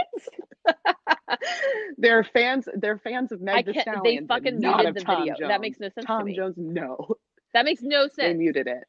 they're 1.97 2.23
fans. 2.23 2.67
They're 2.75 2.97
fans 2.97 3.31
of 3.31 3.41
Meg 3.41 3.55
I 3.55 3.61
the 3.61 3.73
can't. 3.73 4.03
They 4.03 4.19
fucking 4.27 4.59
muted 4.59 4.95
the 4.95 5.01
Tom 5.01 5.19
video. 5.19 5.35
Jones. 5.35 5.49
That 5.49 5.61
makes 5.61 5.79
no 5.79 5.87
sense 5.87 6.05
to 6.05 6.07
Tom. 6.07 6.33
Jones, 6.35 6.55
no, 6.57 7.15
That 7.53 7.65
makes 7.65 7.81
no 7.81 8.03
sense 8.03 8.15
they 8.17 8.33
muted 8.33 8.67
it. 8.67 8.83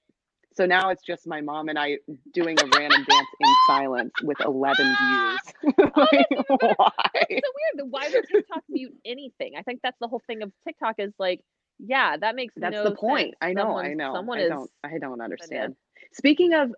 So 0.54 0.64
now 0.64 0.88
it's 0.88 1.02
just 1.04 1.26
my 1.26 1.42
mom 1.42 1.68
and 1.68 1.78
I 1.78 1.98
doing 2.32 2.58
a 2.58 2.64
random 2.76 3.04
dance 3.04 3.28
in 3.40 3.54
silence 3.66 4.12
with 4.22 4.38
11 4.42 4.86
views. 4.86 5.38
like, 5.78 6.26
why? 6.48 6.90
It's 7.28 7.46
so 7.46 7.52
weird. 7.78 7.90
Why 7.90 8.08
would 8.12 8.26
TikTok 8.26 8.62
mute 8.70 8.94
anything? 9.04 9.52
I 9.56 9.62
think 9.62 9.80
that's 9.82 9.98
the 10.00 10.08
whole 10.08 10.22
thing 10.26 10.42
of 10.42 10.50
TikTok 10.66 10.94
is 10.98 11.12
like, 11.18 11.42
yeah, 11.78 12.16
that 12.16 12.34
makes 12.34 12.54
sense. 12.54 12.62
That's 12.62 12.76
no 12.76 12.84
the 12.90 12.96
point. 12.96 13.26
sense. 13.28 13.36
I 13.40 13.52
know. 13.52 13.76
I 13.78 13.94
know. 13.94 14.12
Someone 14.14 14.38
I 14.38 14.42
is 14.42 14.48
don't. 14.48 14.70
I 14.84 14.98
don't 14.98 15.20
understand. 15.20 15.76
Speaking 16.12 16.54
of, 16.54 16.70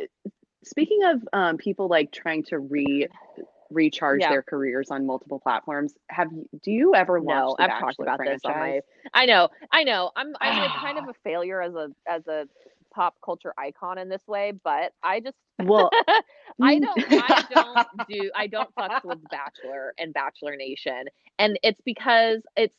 uh, 0.00 0.04
speaking 0.64 1.00
of 1.04 1.28
um, 1.32 1.56
people 1.56 1.88
like 1.88 2.12
trying 2.12 2.44
to 2.44 2.58
re 2.58 3.08
recharge 3.70 4.20
Yeah. 4.20 4.30
their 4.30 4.42
careers 4.42 4.90
on 4.90 5.06
multiple 5.06 5.38
platforms, 5.40 5.94
have 6.10 6.32
you? 6.32 6.48
Do 6.62 6.70
you 6.72 6.94
ever 6.94 7.20
watch 7.20 7.34
No, 7.36 7.56
I've 7.58 7.68
talked 7.70 7.98
Bachelor 7.98 8.04
about 8.04 8.18
this 8.24 8.44
on 8.44 8.58
my. 8.58 8.58
franchise? 8.58 8.82
I 9.14 9.26
know, 9.26 9.48
I 9.72 9.84
know. 9.84 10.10
I'm 10.16 10.34
I'm 10.40 10.58
a 10.58 10.70
kind 10.70 10.98
of 10.98 11.04
a 11.08 11.14
failure 11.24 11.60
as 11.62 11.74
a 11.74 11.88
as 12.08 12.26
a 12.26 12.46
pop 12.92 13.16
culture 13.24 13.54
icon 13.56 13.98
in 13.98 14.08
this 14.08 14.26
way, 14.26 14.52
but 14.64 14.92
I 15.02 15.20
just 15.20 15.36
Well, 15.62 15.90
I 16.62 16.78
don't 16.78 17.04
I 17.18 17.42
don't 17.50 17.86
do 18.08 18.30
I 18.34 18.46
don't 18.48 18.74
fuck 18.74 19.04
with 19.04 19.18
Bachelor 19.30 19.94
and 19.98 20.12
Bachelor 20.12 20.56
Nation, 20.56 21.04
and 21.38 21.58
it's 21.62 21.80
because 21.84 22.42
it's 22.56 22.76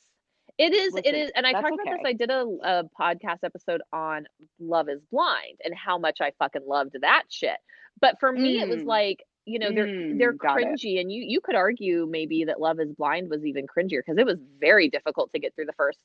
it 0.62 0.74
is 0.74 0.96
it 0.96 1.16
is, 1.16 1.32
and 1.36 1.46
I 1.48 1.54
talked 1.54 1.74
about 1.74 1.86
this. 1.86 2.00
I 2.06 2.14
did 2.14 2.30
a, 2.30 2.46
a 2.64 2.84
podcast 3.00 3.40
episode 3.44 3.82
on 3.92 4.26
Love 4.60 4.90
Is 4.90 5.02
Blind 5.12 5.60
and 5.64 5.74
how 5.76 5.98
much 5.98 6.20
I 6.22 6.32
fucking 6.40 6.64
loved 6.68 6.96
that 7.02 7.24
shit. 7.30 7.58
But 8.00 8.20
for 8.20 8.32
me, 8.32 8.60
it 8.60 8.70
was 8.70 8.82
Mm. 8.84 8.86
like 8.86 9.24
you 9.46 9.58
know 9.60 9.72
they're 9.74 9.88
Mm, 9.88 10.18
they're 10.20 10.32
it. 10.32 10.38
cringy, 10.40 11.00
and 11.02 11.12
you 11.12 11.24
you 11.28 11.42
could 11.42 11.56
argue 11.56 12.08
maybe 12.10 12.46
that 12.46 12.60
Love 12.62 12.80
Is 12.80 12.92
Blind 12.94 13.30
was 13.30 13.44
even 13.46 13.66
cringier 13.66 14.02
because 14.06 14.18
it 14.18 14.26
was 14.26 14.38
very 14.60 14.90
difficult 14.90 15.32
to 15.32 15.40
get 15.40 15.56
through 15.56 15.66
the 15.66 15.74
first. 15.74 16.00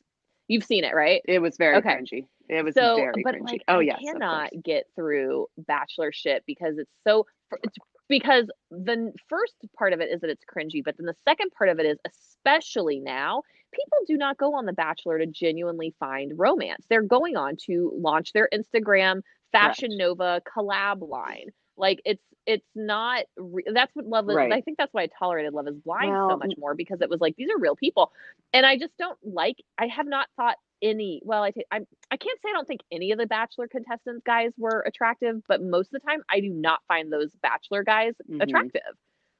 You've 0.48 0.64
seen 0.64 0.84
it, 0.84 0.94
right? 0.94 1.22
it 1.26 1.40
was 1.40 1.56
very 1.56 1.76
Okay. 1.78 1.96
cringy. 1.96 2.26
It 2.48 2.64
was 2.64 2.74
so 2.74 2.96
very 2.96 3.22
but 3.24 3.34
cringy. 3.34 3.42
like 3.42 3.64
oh 3.68 3.78
I 3.78 3.82
yes, 3.82 3.98
cannot 4.04 4.50
get 4.64 4.86
through 4.94 5.48
bachelor 5.58 6.12
shit 6.12 6.44
because 6.46 6.78
it's 6.78 6.92
so 7.06 7.26
it's, 7.62 7.76
because 8.08 8.46
the 8.70 9.12
first 9.28 9.54
part 9.76 9.92
of 9.92 10.00
it 10.00 10.10
is 10.10 10.20
that 10.20 10.30
it's 10.30 10.44
cringy, 10.44 10.82
but 10.84 10.96
then 10.96 11.06
the 11.06 11.16
second 11.28 11.50
part 11.58 11.68
of 11.70 11.80
it 11.80 11.86
is 11.86 11.98
especially 12.06 13.00
now, 13.00 13.42
people 13.72 13.98
do 14.06 14.16
not 14.16 14.36
go 14.38 14.54
on 14.54 14.66
The 14.66 14.72
Bachelor 14.72 15.18
to 15.18 15.26
genuinely 15.26 15.94
find 15.98 16.32
romance. 16.36 16.84
They're 16.88 17.02
going 17.02 17.36
on 17.36 17.56
to 17.66 17.92
launch 17.96 18.32
their 18.32 18.48
Instagram 18.52 19.22
Fashion 19.52 19.90
Correct. 19.90 19.98
Nova 19.98 20.42
collab 20.56 21.08
line. 21.08 21.48
Like 21.76 22.00
it's 22.04 22.22
it's 22.46 22.66
not 22.74 23.24
re- 23.36 23.64
that's 23.72 23.94
what 23.94 24.06
love 24.06 24.30
is. 24.30 24.36
Right. 24.36 24.52
I 24.52 24.60
think 24.60 24.78
that's 24.78 24.94
why 24.94 25.02
I 25.02 25.08
tolerated 25.18 25.52
Love 25.52 25.66
is 25.68 25.74
Blind 25.84 26.14
so 26.30 26.36
much 26.36 26.54
more 26.58 26.74
because 26.74 27.00
it 27.00 27.10
was 27.10 27.20
like 27.20 27.34
these 27.36 27.50
are 27.50 27.58
real 27.58 27.76
people, 27.76 28.12
and 28.52 28.64
I 28.64 28.78
just 28.78 28.96
don't 28.98 29.18
like. 29.22 29.56
I 29.78 29.86
have 29.88 30.06
not 30.06 30.28
thought 30.36 30.56
any. 30.80 31.20
Well, 31.24 31.42
I 31.42 31.50
think 31.50 31.66
I'm. 31.72 31.86
I 32.10 32.16
can't 32.16 32.38
say 32.40 32.48
I 32.50 32.52
don't 32.52 32.66
think 32.68 32.82
any 32.92 33.10
of 33.12 33.18
the 33.18 33.26
Bachelor 33.26 33.66
contestants 33.68 34.22
guys 34.24 34.52
were 34.56 34.84
attractive, 34.86 35.42
but 35.48 35.60
most 35.62 35.88
of 35.92 36.00
the 36.00 36.08
time 36.08 36.20
I 36.30 36.40
do 36.40 36.50
not 36.50 36.80
find 36.88 37.12
those 37.12 37.32
Bachelor 37.42 37.82
guys 37.82 38.14
Mhm. 38.30 38.42
attractive. 38.42 38.82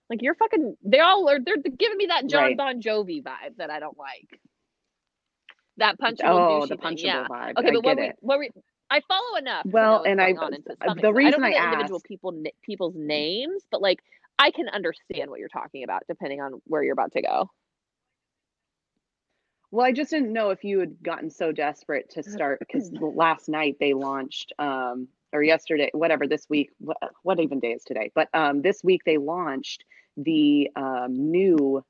Like 0.09 0.23
you're 0.23 0.35
fucking. 0.35 0.77
They 0.85 1.01
all 1.01 1.29
are. 1.29 1.39
They're 1.45 1.57
giving 1.57 1.97
me 1.97 2.07
that 2.07 2.27
John 2.27 2.43
Right. 2.43 2.57
Bon 2.57 2.81
Jovi 2.81 3.23
vibe 3.23 3.57
that 3.59 3.71
I 3.71 3.81
don't 3.81 3.99
like. 3.99 4.41
That 5.79 5.99
punchable 5.99 6.63
Oh, 6.63 6.67
the 6.67 6.77
thing, 6.77 6.97
punchable 6.97 7.03
yeah. 7.03 7.27
vibe. 7.29 7.57
Okay, 7.59 7.69
I 7.69 7.73
but 7.73 7.85
what 7.85 7.97
we, 7.99 8.13
what 8.21 8.39
we, 8.39 8.51
I 8.89 9.01
follow 9.09 9.37
enough. 9.37 9.67
Well, 9.67 10.05
and 10.05 10.21
I- 10.21 10.33
going 10.33 10.39
on 10.47 10.55
and 10.55 10.65
to 10.65 10.77
some 10.87 10.99
the 11.03 11.13
reason 11.13 11.43
I 11.43 11.49
I 11.49 11.51
the 11.51 11.65
individual 11.65 12.01
people 12.01 12.43
people's 12.63 12.95
names, 12.97 13.63
but 13.71 13.83
like 13.83 14.01
I 14.39 14.51
can 14.53 14.69
understand 14.69 15.29
what 15.31 15.41
you're 15.41 15.49
talking 15.49 15.83
about 15.85 16.03
depending 16.09 16.41
on 16.41 16.61
where 16.67 16.83
you're 16.83 16.93
about 16.93 17.13
to 17.13 17.23
go. 17.23 17.51
Well, 19.73 19.85
I 19.85 19.93
just 19.93 20.11
didn't 20.11 20.33
know 20.33 20.51
if 20.51 20.63
you 20.65 20.79
had 20.79 21.03
gotten 21.03 21.31
so 21.31 21.53
desperate 21.53 22.11
to 22.11 22.23
start 22.31 22.61
because 22.61 22.93
last 22.93 23.49
night 23.49 23.77
they 23.81 23.93
launched, 23.93 24.53
um, 24.59 25.09
or 25.37 25.45
yesterday, 25.45 25.91
whatever, 25.95 26.29
this 26.29 26.47
week, 26.51 26.71
what, 26.79 26.99
what 27.23 27.41
even 27.41 27.61
day 27.61 27.73
is 27.73 27.85
today? 27.85 28.13
But 28.15 28.29
um, 28.35 28.63
this 28.63 28.83
week 28.85 29.03
they 29.07 29.19
launched 29.19 29.85
the 30.17 30.71
um, 30.77 31.31
new 31.33 31.85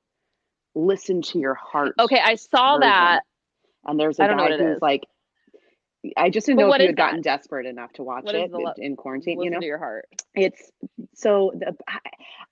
Listen 0.74 1.22
to 1.22 1.38
Your 1.38 1.54
Heart. 1.54 1.96
Okay, 1.98 2.20
I 2.22 2.36
saw 2.36 2.78
version. 2.78 2.80
that. 2.80 3.22
And 3.86 4.00
there's 4.00 4.20
a 4.20 4.26
guy 4.26 4.52
who's 4.58 4.78
is. 4.78 4.82
like, 4.82 5.04
I 6.16 6.30
just 6.30 6.46
didn't 6.46 6.58
But 6.58 6.66
know 6.66 6.68
if 6.70 6.78
you 6.78 6.84
is 6.84 6.88
had 6.88 6.96
gotten 6.96 7.22
desperate 7.22 7.66
enough 7.66 7.92
to 7.94 8.02
watch 8.04 8.24
What 8.24 8.34
is 8.36 8.52
it 8.52 8.58
lo- 8.64 8.72
in 8.78 8.96
quarantine, 8.96 9.42
you 9.42 9.50
know? 9.50 9.60
to 9.60 9.66
your 9.66 9.78
heart. 9.78 10.06
It's 10.34 10.70
so 11.14 11.52
the, 11.54 11.76
I, 11.88 11.98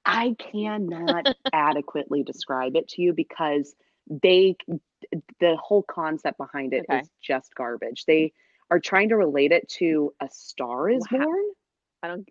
I 0.05 0.37
cannot 0.39 1.27
adequately 1.53 2.23
describe 2.25 2.77
it 2.77 2.89
to 2.91 3.03
you 3.03 3.13
because 3.15 3.75
they 4.23 4.57
the 5.41 5.57
whole 5.63 5.83
concept 5.85 6.39
behind 6.39 6.75
it 6.75 6.87
is 6.91 7.03
Okay. 7.03 7.09
just 7.23 7.55
garbage. 7.55 8.05
They 8.07 8.33
are 8.71 8.81
trying 8.81 9.11
to 9.11 9.17
relate 9.17 9.53
it 9.53 9.69
to 9.79 10.13
A 10.21 10.29
Star 10.31 10.89
is 10.91 11.03
Wow. 11.11 11.19
Born, 11.25 11.45
I 12.03 12.09
don't. 12.09 12.29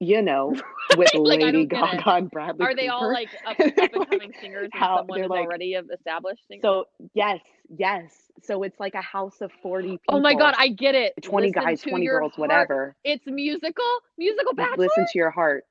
you 0.00 0.22
know, 0.22 0.54
with 0.96 1.12
Like, 1.14 1.40
Lady 1.40 1.52
don't 1.52 1.68
get 1.68 1.94
it. 1.94 1.96
Gaga 2.04 2.10
and 2.16 2.30
Bradley 2.30 2.66
Are 2.66 2.74
they 2.74 2.88
all 2.88 3.12
like 3.12 3.28
up, 3.46 3.58
up 3.60 3.78
and 3.78 3.92
coming 4.10 4.32
singers 4.40 4.68
and 4.72 4.80
how 4.80 4.98
someone 4.98 5.16
they're 5.18 5.24
is 5.24 5.30
like- 5.30 5.46
already 5.46 5.72
established 5.74 6.42
singer? 6.48 6.60
So 6.62 6.84
yes, 7.14 7.40
yes. 7.76 8.12
So 8.44 8.62
it's 8.62 8.78
like 8.78 8.94
a 8.94 9.02
house 9.02 9.40
of 9.40 9.50
40 9.62 9.88
people. 9.88 10.00
oh 10.08 10.20
my 10.20 10.34
god, 10.34 10.54
I 10.56 10.68
get 10.68 10.94
it. 10.94 11.14
20 11.22 11.48
Listen 11.48 11.62
guys, 11.64 11.80
20 11.82 12.06
girls, 12.06 12.32
heart. 12.32 12.38
whatever. 12.38 12.96
It's 13.04 13.24
musical, 13.26 13.84
musical 14.16 14.54
bachelor. 14.54 14.84
Listen 14.84 15.06
to 15.06 15.18
your 15.18 15.30
heart. 15.30 15.64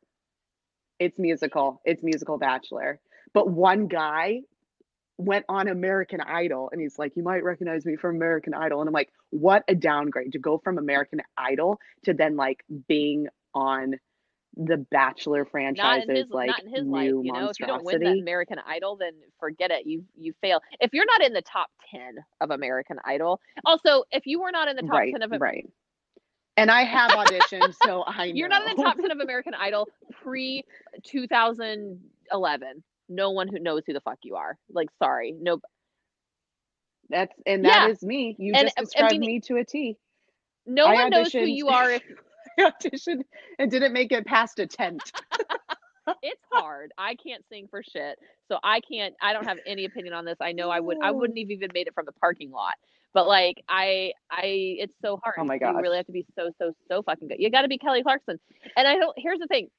It's 1.00 1.18
musical. 1.20 1.80
It's 1.86 2.02
musical 2.04 2.38
Bachelor. 2.40 3.00
But 3.34 3.50
one 3.50 3.88
guy 3.88 4.40
went 5.18 5.46
on 5.50 5.68
American 5.68 6.22
Idol 6.22 6.70
and 6.72 6.82
he's 6.82 6.98
like, 6.98 7.16
You 7.16 7.24
might 7.24 7.44
recognize 7.44 7.86
me 7.86 7.96
from 7.96 8.16
American 8.16 8.54
Idol. 8.54 8.82
And 8.82 8.88
I'm 8.88 8.94
like, 8.94 9.12
What 9.30 9.64
a 9.68 9.76
downgrade 9.76 10.34
to 10.34 10.40
go 10.40 10.60
from 10.64 10.78
American 10.78 11.22
Idol 11.38 11.80
to 12.06 12.14
then 12.14 12.36
like 12.36 12.64
being 12.88 13.28
on 13.54 13.96
the 14.56 14.78
Bachelor 14.78 15.40
not 15.40 15.52
franchise's 15.52 16.10
in 16.10 16.16
his 16.16 16.30
like 16.32 16.48
not 16.48 16.64
in 16.64 16.74
his 16.74 16.84
new 16.84 16.92
life 16.92 17.26
you 17.26 17.32
know 17.32 17.50
if 17.50 17.60
you 17.60 17.68
don't 17.68 17.84
win 17.84 18.00
that 18.00 18.18
american 18.18 18.58
idol 18.66 18.98
then 18.98 19.12
forget 19.40 19.70
it 19.70 19.86
you 19.86 20.04
you 20.16 20.34
fail 20.42 20.60
if 20.80 20.94
you're 20.94 21.06
not 21.06 21.22
in 21.22 21.32
the 21.34 21.44
top 21.44 21.70
10 21.92 22.16
of 22.42 22.50
american 22.50 22.98
idol 23.06 23.40
also 23.66 24.04
if 24.12 24.26
you 24.26 24.42
were 24.42 24.52
not 24.52 24.68
in 24.68 24.76
the 24.76 24.82
top 24.82 24.92
right, 24.92 25.14
10 25.14 25.22
of 25.22 25.42
right. 25.42 25.70
And 26.60 26.72
I 26.72 26.86
have 26.86 27.12
auditioned, 27.12 27.76
so 27.84 28.04
I 28.08 28.18
know. 28.18 28.24
you're 28.34 28.48
not 28.48 28.68
in 28.68 28.76
the 28.76 28.82
top 28.82 28.98
10 28.98 29.12
of 29.12 29.20
american 29.20 29.54
idol 29.54 29.88
pre 30.24 30.64
2011 31.04 32.84
no 33.10 33.32
one 33.32 33.48
who 33.48 33.60
knows 33.60 33.84
who 33.88 33.94
the 33.94 34.02
fuck 34.02 34.20
you 34.24 34.36
are 34.36 34.58
like 34.74 34.90
sorry 35.02 35.36
no 35.40 35.60
That's 37.10 37.34
and 37.46 37.66
Yeah. 37.66 37.74
that 37.80 37.84
is 37.84 38.04
me. 38.04 38.36
You 38.40 38.56
And, 38.56 38.58
just 38.58 38.78
I 38.98 39.04
described 39.04 39.20
mean, 39.20 39.24
me 39.24 39.42
to 39.42 39.58
a 39.58 39.66
T. 39.66 39.98
no 40.68 40.90
I 40.90 40.92
one 40.92 41.10
knows 41.10 41.36
who 41.38 41.46
you 41.46 41.70
are 41.70 41.92
if 41.92 42.04
I 42.60 42.72
auditioned 42.72 43.24
and 43.60 43.72
didn't 43.72 43.94
make 43.94 44.12
it 44.12 44.26
past 44.26 44.60
a 44.60 44.68
tent. 44.68 45.12
it's 46.24 46.42
hard 46.52 46.92
i 46.98 47.16
can't 47.16 47.44
sing 47.52 47.68
for 47.70 47.84
shit 47.84 48.18
so 48.52 48.58
i 48.64 48.82
can't 48.82 49.16
i 49.22 49.34
don't 49.34 49.46
have 49.46 49.60
any 49.66 49.86
opinion 49.86 50.14
on 50.14 50.26
this 50.26 50.38
i 50.42 50.52
know 50.54 50.70
i 50.70 50.80
would 50.80 50.98
i 51.02 51.12
wouldn't 51.12 51.38
have 51.40 51.52
even 51.52 51.72
made 51.74 51.88
it 51.88 51.94
from 51.96 52.06
the 52.06 52.12
parking 52.14 52.52
lot 52.52 52.76
but 53.14 53.28
like 53.28 53.64
i 53.70 54.12
i 54.32 54.42
it's 54.44 54.96
so 55.04 55.20
hard 55.24 55.38
Oh 55.38 55.46
my 55.46 55.58
god. 55.58 55.76
you 55.76 55.80
really 55.80 55.98
have 55.98 56.08
to 56.08 56.12
be 56.14 56.26
so 56.38 56.52
so 56.60 56.74
so 56.90 57.04
fucking 57.04 57.28
good 57.30 57.38
you 57.40 57.52
got 57.52 57.64
to 57.64 57.70
be 57.70 57.78
kelly 57.78 58.04
clarkson 58.04 58.40
and 58.78 58.88
i 58.88 58.96
don't 58.98 59.16
here's 59.18 59.40
the 59.40 59.48
thing 59.48 59.70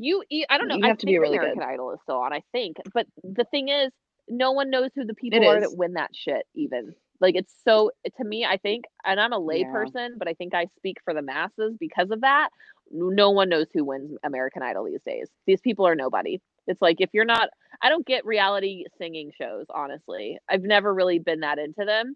you 0.00 0.22
I 0.48 0.58
don't 0.58 0.68
know 0.68 0.76
You 0.76 0.84
i 0.84 0.88
have 0.88 0.98
to 0.98 1.06
be 1.06 1.18
really 1.18 1.36
american 1.36 1.60
good. 1.60 1.66
idol 1.66 1.92
is 1.92 1.98
still 2.02 2.16
on 2.18 2.32
i 2.32 2.42
think 2.52 2.76
but 2.94 3.06
the 3.22 3.44
thing 3.44 3.68
is 3.68 3.90
no 4.28 4.52
one 4.52 4.70
knows 4.70 4.90
who 4.94 5.04
the 5.04 5.14
people 5.14 5.46
are 5.46 5.60
that 5.60 5.76
win 5.76 5.94
that 5.94 6.10
shit 6.14 6.46
even 6.54 6.94
like 7.20 7.34
it's 7.34 7.52
so 7.66 7.90
to 8.16 8.24
me 8.24 8.44
i 8.44 8.56
think 8.56 8.84
and 9.04 9.18
i'm 9.20 9.32
a 9.32 9.38
lay 9.38 9.60
Yeah. 9.60 9.72
person 9.72 10.14
but 10.18 10.28
i 10.28 10.34
think 10.34 10.54
i 10.54 10.66
speak 10.76 10.98
for 11.04 11.14
the 11.14 11.22
masses 11.22 11.74
because 11.78 12.10
of 12.10 12.20
that 12.20 12.50
no 12.90 13.30
one 13.30 13.48
knows 13.48 13.66
who 13.74 13.84
wins 13.84 14.16
American 14.24 14.62
Idol 14.62 14.84
these 14.84 15.02
days. 15.04 15.28
These 15.46 15.60
people 15.60 15.86
are 15.86 15.94
nobody. 15.94 16.40
It's 16.66 16.80
like 16.80 16.96
if 17.00 17.10
you're 17.12 17.24
not 17.24 17.48
I 17.82 17.88
don't 17.88 18.06
get 18.06 18.24
reality 18.26 18.84
singing 18.98 19.30
shows, 19.38 19.66
honestly. 19.68 20.38
I've 20.48 20.62
never 20.62 20.92
really 20.92 21.18
been 21.18 21.40
that 21.40 21.58
into 21.58 21.84
them. 21.84 22.14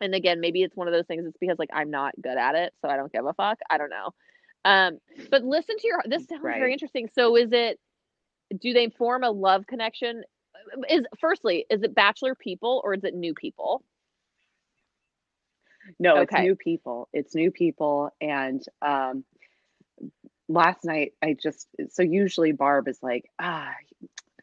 And 0.00 0.14
again, 0.14 0.40
maybe 0.40 0.62
it's 0.62 0.76
one 0.76 0.88
of 0.88 0.92
those 0.94 1.06
things 1.06 1.24
it's 1.26 1.38
because 1.40 1.58
like 1.58 1.70
I'm 1.72 1.90
not 1.90 2.12
good 2.20 2.36
at 2.36 2.54
it, 2.54 2.74
so 2.82 2.88
I 2.90 2.96
don't 2.96 3.12
give 3.12 3.24
a 3.26 3.32
fuck. 3.32 3.58
I 3.70 3.78
don't 3.78 3.90
know. 3.90 4.10
Um 4.64 4.98
but 5.30 5.44
listen 5.44 5.76
to 5.78 5.86
your 5.86 6.02
this 6.06 6.26
sounds 6.26 6.42
Right. 6.42 6.58
very 6.58 6.72
interesting. 6.72 7.08
So 7.14 7.36
is 7.36 7.50
it 7.52 7.78
do 8.60 8.72
they 8.72 8.88
form 8.90 9.24
a 9.24 9.30
love 9.30 9.66
connection? 9.66 10.24
Is 10.88 11.04
firstly, 11.20 11.66
is 11.70 11.82
it 11.82 11.94
bachelor 11.94 12.34
people 12.34 12.80
or 12.84 12.94
is 12.94 13.04
it 13.04 13.14
new 13.14 13.34
people? 13.34 13.82
No, 15.98 16.20
it's 16.20 16.36
new 16.36 16.56
people. 16.56 17.08
It's 17.12 17.34
new 17.34 17.50
people. 17.50 18.10
And 18.20 18.62
um 18.82 19.24
last 20.48 20.84
night 20.84 21.12
I 21.22 21.36
just 21.40 21.68
so 21.90 22.02
usually 22.02 22.52
Barb 22.52 22.88
is 22.88 22.98
like, 23.02 23.30
ah, 23.40 23.72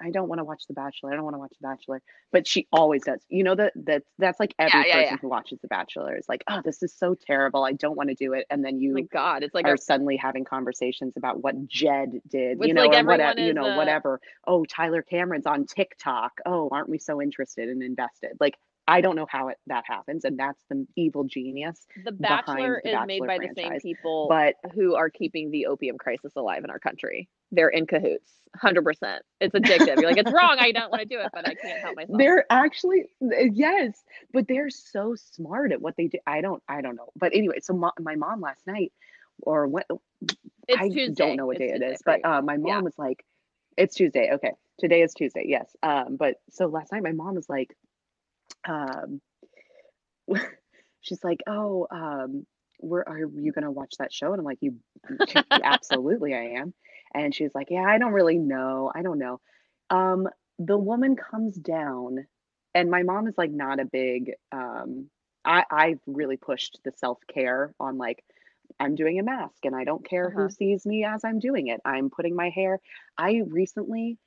I 0.02 0.10
don't 0.10 0.28
want 0.28 0.40
to 0.40 0.44
watch 0.44 0.64
The 0.68 0.74
Bachelor. 0.74 1.12
I 1.12 1.16
don't 1.16 1.24
want 1.24 1.36
to 1.36 1.40
watch 1.40 1.54
The 1.62 1.68
Bachelor. 1.68 2.02
But 2.32 2.48
she 2.48 2.68
always 2.72 3.04
does. 3.04 3.20
You 3.30 3.44
know 3.44 3.56
that 3.56 3.74
that's 3.76 4.08
that's 4.18 4.40
like 4.40 4.54
every 4.58 4.80
Yeah, 4.80 4.86
yeah, 4.86 4.94
person 4.96 5.14
yeah. 5.14 5.18
who 5.22 5.30
watches 5.30 5.60
The 5.62 5.68
Bachelor 5.68 6.18
is 6.18 6.28
like, 6.28 6.44
oh, 6.50 6.62
this 6.64 6.82
is 6.84 6.94
so 6.94 7.16
terrible. 7.16 7.64
I 7.64 7.74
don't 7.74 7.96
want 7.96 8.10
to 8.10 8.16
do 8.16 8.34
it. 8.34 8.46
And 8.50 8.64
then 8.64 8.80
you 8.80 8.92
Oh 8.92 8.96
my 8.96 9.02
god, 9.02 9.44
it's 9.44 9.54
like 9.54 9.66
are 9.66 9.76
a, 9.76 9.78
suddenly 9.78 10.18
having 10.18 10.44
conversations 10.44 11.18
about 11.18 11.44
what 11.44 11.68
Jed 11.68 12.22
did, 12.28 12.60
you 12.62 12.74
know, 12.74 12.86
like 12.86 13.04
or 13.04 13.08
whatever, 13.08 13.40
you 13.40 13.54
know, 13.54 13.66
uh, 13.66 13.78
whatever. 13.78 14.20
Oh, 14.46 14.66
Tyler 14.66 15.02
Cameron's 15.02 15.46
on 15.46 15.66
TikTok. 15.66 16.34
Oh, 16.46 16.70
aren't 16.72 16.90
we 16.90 16.98
so 16.98 17.22
interested 17.22 17.70
and 17.70 17.84
invested? 17.84 18.38
Like, 18.40 18.58
I 18.88 19.02
don't 19.02 19.16
know 19.16 19.28
how 19.30 19.50
it, 19.50 19.58
that 19.68 19.84
happens, 19.88 20.26
and 20.26 20.38
that's 20.38 20.62
the 20.70 20.86
evil 20.96 21.24
genius. 21.24 21.86
the 22.04 22.12
Bachelor 22.12 22.82
the 22.84 22.90
is 22.92 23.08
made 23.08 23.22
Bachelor 23.22 23.28
by 23.28 23.38
the 23.48 23.54
same 23.56 23.80
people 23.80 24.28
But 24.28 24.56
who 24.74 24.96
are 24.96 25.10
keeping 25.10 25.52
the 25.52 25.68
opium 25.68 25.98
crisis 25.98 26.34
alive 26.36 26.64
in 26.64 26.70
our 26.70 26.80
country. 26.80 27.30
They're 27.52 27.70
in 27.70 27.86
cahoots, 27.86 28.32
hundred 28.56 28.84
percent. 28.84 29.24
It's 29.40 29.54
addictive. 29.54 29.98
You're 30.02 30.10
like, 30.10 30.18
it's 30.18 30.32
wrong. 30.32 30.58
I 30.60 30.72
don't 30.72 30.90
want 30.92 31.02
to 31.02 31.08
do 31.08 31.20
it, 31.20 31.30
but 31.34 31.48
I 31.48 31.54
can't 31.56 31.80
help 31.82 31.96
myself. 31.96 32.18
they're 32.18 32.46
actually 32.50 33.06
yes, 33.22 34.04
but 34.34 34.48
they're 34.48 34.70
so 34.70 35.16
smart 35.16 35.72
at 35.72 35.82
what 35.82 35.96
they 35.96 36.08
do. 36.08 36.18
I 36.26 36.42
don't, 36.42 36.62
I 36.68 36.82
don't 36.82 36.96
know. 36.96 37.10
But 37.16 37.34
anyway, 37.36 37.60
so 37.62 37.74
mo- 37.74 37.92
my 38.00 38.16
mom 38.16 38.42
last 38.42 38.66
night, 38.68 38.92
or 39.42 39.68
what? 39.68 39.86
it's 40.68 40.80
I 40.80 40.90
Tuesday. 40.90 41.14
don't 41.14 41.36
know 41.38 41.46
what 41.46 41.58
It's 41.58 41.60
day 41.60 41.70
it 41.76 41.80
Tuesday 41.80 41.94
is, 41.94 42.02
for 42.04 42.18
but 42.24 42.26
uh, 42.30 42.42
my 42.42 42.58
mom 42.58 42.68
Yeah. 42.68 42.80
was 42.82 42.98
like, 42.98 43.24
"It's 43.78 43.96
Tuesday." 43.96 44.32
Okay, 44.34 44.52
today 44.80 45.02
is 45.02 45.14
Tuesday. 45.14 45.46
Yes. 45.48 45.76
Um, 45.84 46.16
but 46.18 46.36
so 46.50 46.68
last 46.68 46.92
night 46.92 47.04
my 47.04 47.12
mom 47.12 47.36
was 47.36 47.48
like, 47.50 47.76
um, 48.68 49.22
she's 51.02 51.24
like, 51.24 51.42
"Oh, 51.48 51.88
um, 51.92 52.46
where 52.80 53.08
are 53.08 53.18
you 53.18 53.52
gonna 53.54 53.72
watch 53.72 53.96
that 54.00 54.14
show?" 54.14 54.32
And 54.32 54.40
I'm 54.40 54.46
like, 54.46 54.60
"You, 54.62 54.76
absolutely, 55.64 56.34
I 56.34 56.60
am." 56.60 56.74
And 57.14 57.34
she's 57.34 57.54
like, 57.56 57.68
"Yeah, 57.70 57.84
I 57.86 57.98
don't 57.98 58.14
really 58.14 58.38
know. 58.40 58.92
I 58.94 59.02
don't 59.02 59.20
know." 59.20 59.40
Um, 59.90 60.28
the 60.60 60.78
woman 60.78 61.16
comes 61.16 61.58
down, 61.58 62.26
and 62.74 62.90
my 62.90 63.04
mom 63.04 63.28
is 63.28 63.38
like 63.38 63.52
not 63.52 63.80
a 63.80 63.86
big. 63.86 64.32
Um, 64.52 65.10
I 65.46 65.64
I've 65.72 66.00
really 66.08 66.38
pushed 66.38 66.80
the 66.84 66.92
self 66.96 67.20
care 67.34 67.74
on 67.80 67.98
like 67.98 68.24
I'm 68.80 68.96
doing 68.96 69.20
a 69.20 69.24
mask 69.24 69.66
and 69.66 69.76
I 69.76 69.84
don't 69.86 70.06
care 70.08 70.30
Uh-huh. 70.30 70.32
who 70.32 70.50
sees 70.50 70.86
me 70.86 71.04
as 71.06 71.24
I'm 71.24 71.40
doing 71.40 71.68
it. 71.68 71.82
I'm 71.86 72.10
putting 72.10 72.36
my 72.36 72.50
hair. 72.50 72.80
I 73.18 73.42
recently 73.48 74.18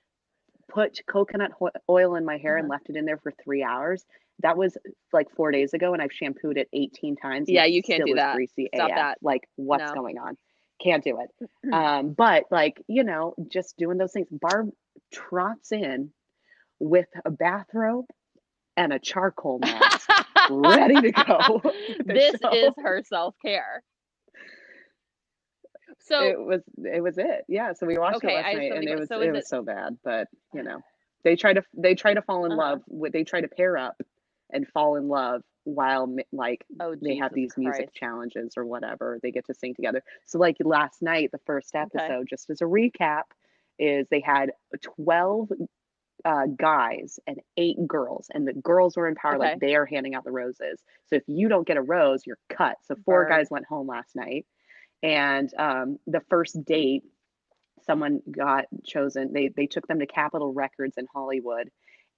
put 0.69 1.01
coconut 1.07 1.53
oil 1.89 2.16
in 2.16 2.24
my 2.24 2.39
hair 2.39 2.57
and 2.57 2.65
Uh-huh. 2.66 2.73
left 2.74 2.91
it 2.91 2.97
in 2.97 3.05
there 3.05 3.19
for 3.19 3.32
three 3.43 3.62
hours. 3.62 4.05
That 4.41 4.57
was 4.57 4.77
like 5.12 5.28
four 5.36 5.53
days 5.53 5.74
ago, 5.74 5.93
and 5.93 6.03
I've 6.03 6.12
shampooed 6.12 6.59
it 6.59 6.69
18 6.73 7.16
times. 7.16 7.49
Yeah, 7.49 7.65
you 7.66 7.82
can't 7.82 8.05
do 8.05 8.15
that. 8.15 8.35
Greasy 8.35 8.69
Stop 8.74 8.91
AF. 8.91 8.97
that. 8.97 9.19
Like, 9.23 9.49
what's 9.57 9.85
No. 9.85 9.95
going 9.95 10.19
on? 10.19 10.36
can't 10.82 11.05
do 11.05 11.20
it. 11.20 11.73
Um, 11.73 12.12
but 12.12 12.45
like, 12.51 12.82
you 12.89 13.05
know, 13.05 13.35
just 13.49 13.77
doing 13.78 13.97
those 13.97 14.12
things. 14.12 14.27
Barb 14.31 14.70
trots 15.12 15.70
in 15.70 16.11
with 16.81 17.07
a 17.24 17.31
bathrobe 17.31 18.07
and 18.77 18.93
a 18.93 18.99
charcoal 18.99 19.61
mask, 19.61 20.11
ready 20.51 21.01
to 21.01 21.12
go. 21.12 21.62
this 22.05 22.35
show. 22.43 22.51
is 22.53 22.73
her 22.82 23.03
self 23.07 23.36
care. 23.41 23.82
So 26.06 26.22
it 26.22 26.39
was 26.39 26.62
it 26.78 27.02
was 27.02 27.18
it. 27.18 27.44
Yeah. 27.48 27.72
So 27.72 27.86
we 27.86 27.98
watched 27.98 28.16
Okay, 28.18 28.32
it 28.35 28.36
last 28.36 28.47
I 28.47 28.52
night 28.55 28.72
and 28.72 28.89
it 28.89 28.98
was 28.98 29.09
so 29.09 29.20
it 29.20 29.32
was 29.32 29.44
it- 29.44 29.48
so 29.48 29.62
bad. 29.62 29.97
But 30.05 30.28
you 30.52 30.62
know, 30.62 30.81
they 31.24 31.35
try 31.36 31.52
to 31.55 31.62
they 31.74 31.94
try 31.94 32.14
to 32.14 32.22
fall 32.22 32.44
in 32.44 32.52
Uh-huh. 32.52 32.60
love 32.60 32.82
with 32.89 33.12
they 33.12 33.24
try 33.24 33.40
to 33.40 33.48
pair 33.48 33.76
up 33.78 34.01
and 34.51 34.68
fall 34.68 34.97
in 34.97 35.09
love 35.09 35.43
while 35.64 36.14
like 36.32 36.64
oh, 36.81 36.94
they 36.94 37.16
have 37.16 37.32
these 37.32 37.55
music 37.56 37.94
challenges 37.94 38.55
or 38.59 38.66
whatever. 38.66 39.18
They 39.22 39.31
get 39.32 39.47
to 39.47 39.55
sing 39.55 39.74
together. 39.74 40.02
So 40.26 40.39
like 40.39 40.56
last 40.60 41.01
night, 41.01 41.31
the 41.32 41.40
first 41.47 41.74
episode, 41.74 42.26
just 42.28 42.51
as 42.51 42.60
a 42.60 42.64
recap, 42.66 43.22
is 43.78 44.06
they 44.10 44.20
had 44.20 44.52
twelve 44.82 45.51
uh, 46.26 46.47
guys 46.56 47.18
and 47.26 47.40
eight 47.56 47.76
girls, 47.86 48.28
and 48.35 48.47
the 48.47 48.52
girls 48.52 48.97
were 48.97 49.09
in 49.09 49.14
power. 49.14 49.36
Okay. 49.36 49.39
Like 49.52 49.60
they 49.60 49.74
are 49.74 49.86
handing 49.86 50.14
out 50.14 50.24
the 50.24 50.31
roses. 50.32 50.82
So 51.06 51.16
if 51.16 51.22
you 51.26 51.48
don't 51.48 51.66
get 51.66 51.76
a 51.78 51.82
rose, 51.82 52.26
you're 52.26 52.39
cut. 52.51 52.76
So 52.82 52.94
four 53.05 53.22
Burn. 53.24 53.31
guys 53.31 53.51
went 53.51 53.64
home 53.66 53.86
last 53.86 54.14
night, 54.14 54.47
and 55.05 55.48
um, 55.59 55.98
the 56.09 56.22
first 56.31 56.64
date, 56.64 57.05
someone 57.82 58.20
got 58.31 58.64
chosen. 58.85 59.32
They 59.32 59.48
they 59.48 59.66
took 59.66 59.86
them 59.86 60.01
to 60.01 60.06
Capitol 60.06 60.52
Records 60.52 60.94
in 60.97 61.06
Hollywood, 61.14 61.68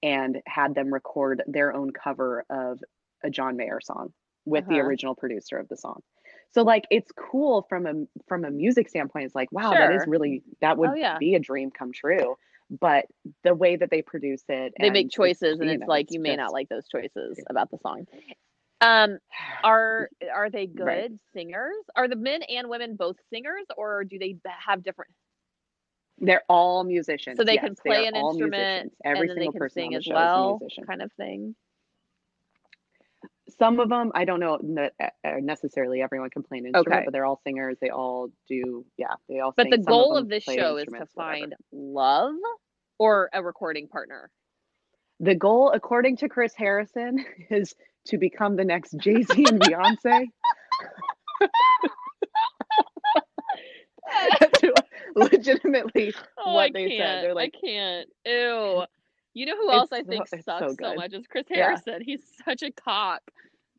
and 0.02 0.38
had 0.46 0.74
them 0.74 0.92
record 0.94 1.42
their 1.46 1.74
own 1.74 1.90
cover 1.92 2.44
of 2.48 2.78
a 3.24 3.30
John 3.30 3.56
Mayer 3.56 3.80
song 3.82 4.12
with 4.44 4.66
the 4.68 4.74
Uh-huh. 4.76 4.84
original 4.86 5.14
producer 5.16 5.58
of 5.58 5.68
the 5.68 5.76
song. 5.76 6.00
So 6.54 6.62
like 6.62 6.84
it's 6.90 7.10
cool 7.12 7.66
from 7.68 7.86
a 7.86 7.94
from 8.28 8.44
a 8.44 8.50
music 8.50 8.88
standpoint. 8.88 9.26
It's 9.26 9.34
like 9.34 9.50
wow, 9.50 9.72
that 9.72 9.92
is 9.92 10.04
really 10.06 10.42
that 10.60 10.78
would 10.78 10.90
Oh, 10.90 10.94
yeah. 10.94 11.18
be 11.18 11.34
a 11.34 11.40
dream 11.40 11.70
come 11.70 11.92
true. 11.92 12.36
But 12.68 13.06
the 13.44 13.54
way 13.54 13.76
that 13.76 13.90
they 13.90 14.02
produce 14.02 14.42
it, 14.48 14.72
They 14.80 14.90
make 14.90 15.10
choices, 15.10 15.60
and 15.60 15.70
it's 15.70 15.80
know, 15.82 15.86
like 15.86 16.10
you 16.10 16.18
may 16.20 16.30
just- 16.30 16.38
not 16.38 16.52
like 16.52 16.68
those 16.68 16.88
choices 16.88 17.38
about 17.48 17.70
the 17.70 17.78
song. 17.78 18.06
Um, 18.80 19.18
are 19.64 20.08
are 20.34 20.50
they 20.50 20.66
good 20.66 20.84
Right. 20.84 21.10
singers? 21.34 21.76
Are 21.96 22.08
the 22.08 22.16
men 22.16 22.42
and 22.42 22.68
women 22.68 22.96
both 22.96 23.16
singers, 23.32 23.64
or 23.76 24.04
do 24.04 24.18
they 24.18 24.36
have 24.66 24.82
different? 24.82 25.12
They're 26.18 26.42
all 26.48 26.84
musicians. 26.84 27.36
So 27.38 27.44
they 27.44 27.54
yes, 27.54 27.64
can 27.64 27.74
play 27.76 28.06
an 28.06 28.16
instrument. 28.16 28.92
Every 29.04 29.20
and 29.20 29.30
then 29.30 29.36
they 29.36 29.40
single 29.44 29.52
can 29.52 29.60
person 29.60 29.82
sing 29.82 29.86
on 29.88 29.92
the 29.94 30.02
show 30.02 30.14
well, 30.14 30.56
is 30.56 30.60
a 30.60 30.64
musician. 30.64 30.84
kind 30.86 31.02
of 31.02 31.12
thing. 31.14 31.54
Some 33.58 33.78
of 33.80 33.88
them, 33.88 34.10
I 34.14 34.24
don't 34.24 34.40
know 34.40 34.58
necessarily 35.40 36.02
everyone 36.02 36.30
can 36.30 36.42
play 36.42 36.58
an 36.58 36.66
instrument, 36.66 36.88
Okay. 36.88 37.04
but 37.04 37.12
they're 37.12 37.24
all 37.24 37.40
singers. 37.44 37.76
They 37.80 37.90
all 37.90 38.30
do, 38.48 38.84
yeah, 38.96 39.14
they 39.28 39.40
all. 39.40 39.52
But 39.56 39.64
sing. 39.64 39.70
the 39.70 39.78
goal 39.78 40.14
them 40.14 40.24
of 40.24 40.28
this 40.28 40.44
show 40.44 40.76
is 40.78 40.86
to 40.86 41.06
find 41.14 41.54
love 41.72 42.34
or 42.98 43.30
a 43.32 43.42
recording 43.42 43.88
partner. 43.88 44.30
The 45.20 45.34
goal, 45.34 45.70
according 45.72 46.16
to 46.18 46.28
Chris 46.28 46.54
Harrison, 46.54 47.24
is 47.50 47.74
to 48.06 48.18
become 48.18 48.56
the 48.56 48.64
next 48.64 48.96
Jay 48.98 49.22
Z 49.22 49.44
and 49.48 49.60
Beyonce. 49.60 50.26
That's 54.40 54.62
legitimately 55.14 56.14
Oh, 56.38 56.54
what 56.54 56.66
I 56.66 56.70
they 56.72 56.88
can't. 56.88 57.00
said. 57.00 57.24
They're 57.24 57.34
like, 57.34 57.54
I 57.62 57.66
can't. 57.66 58.08
Ew. 58.24 58.84
You 59.34 59.46
know 59.46 59.56
who 59.56 59.70
else 59.70 59.90
I 59.92 60.02
think 60.02 60.24
it's 60.32 60.44
sucks 60.44 60.60
so 60.60 60.74
so, 60.80 60.94
much 60.94 61.12
is 61.12 61.26
Chris 61.26 61.44
Yeah. 61.50 61.64
Harrison. 61.66 62.02
He's 62.04 62.22
such 62.44 62.62
a 62.62 62.70
cock. 62.70 63.20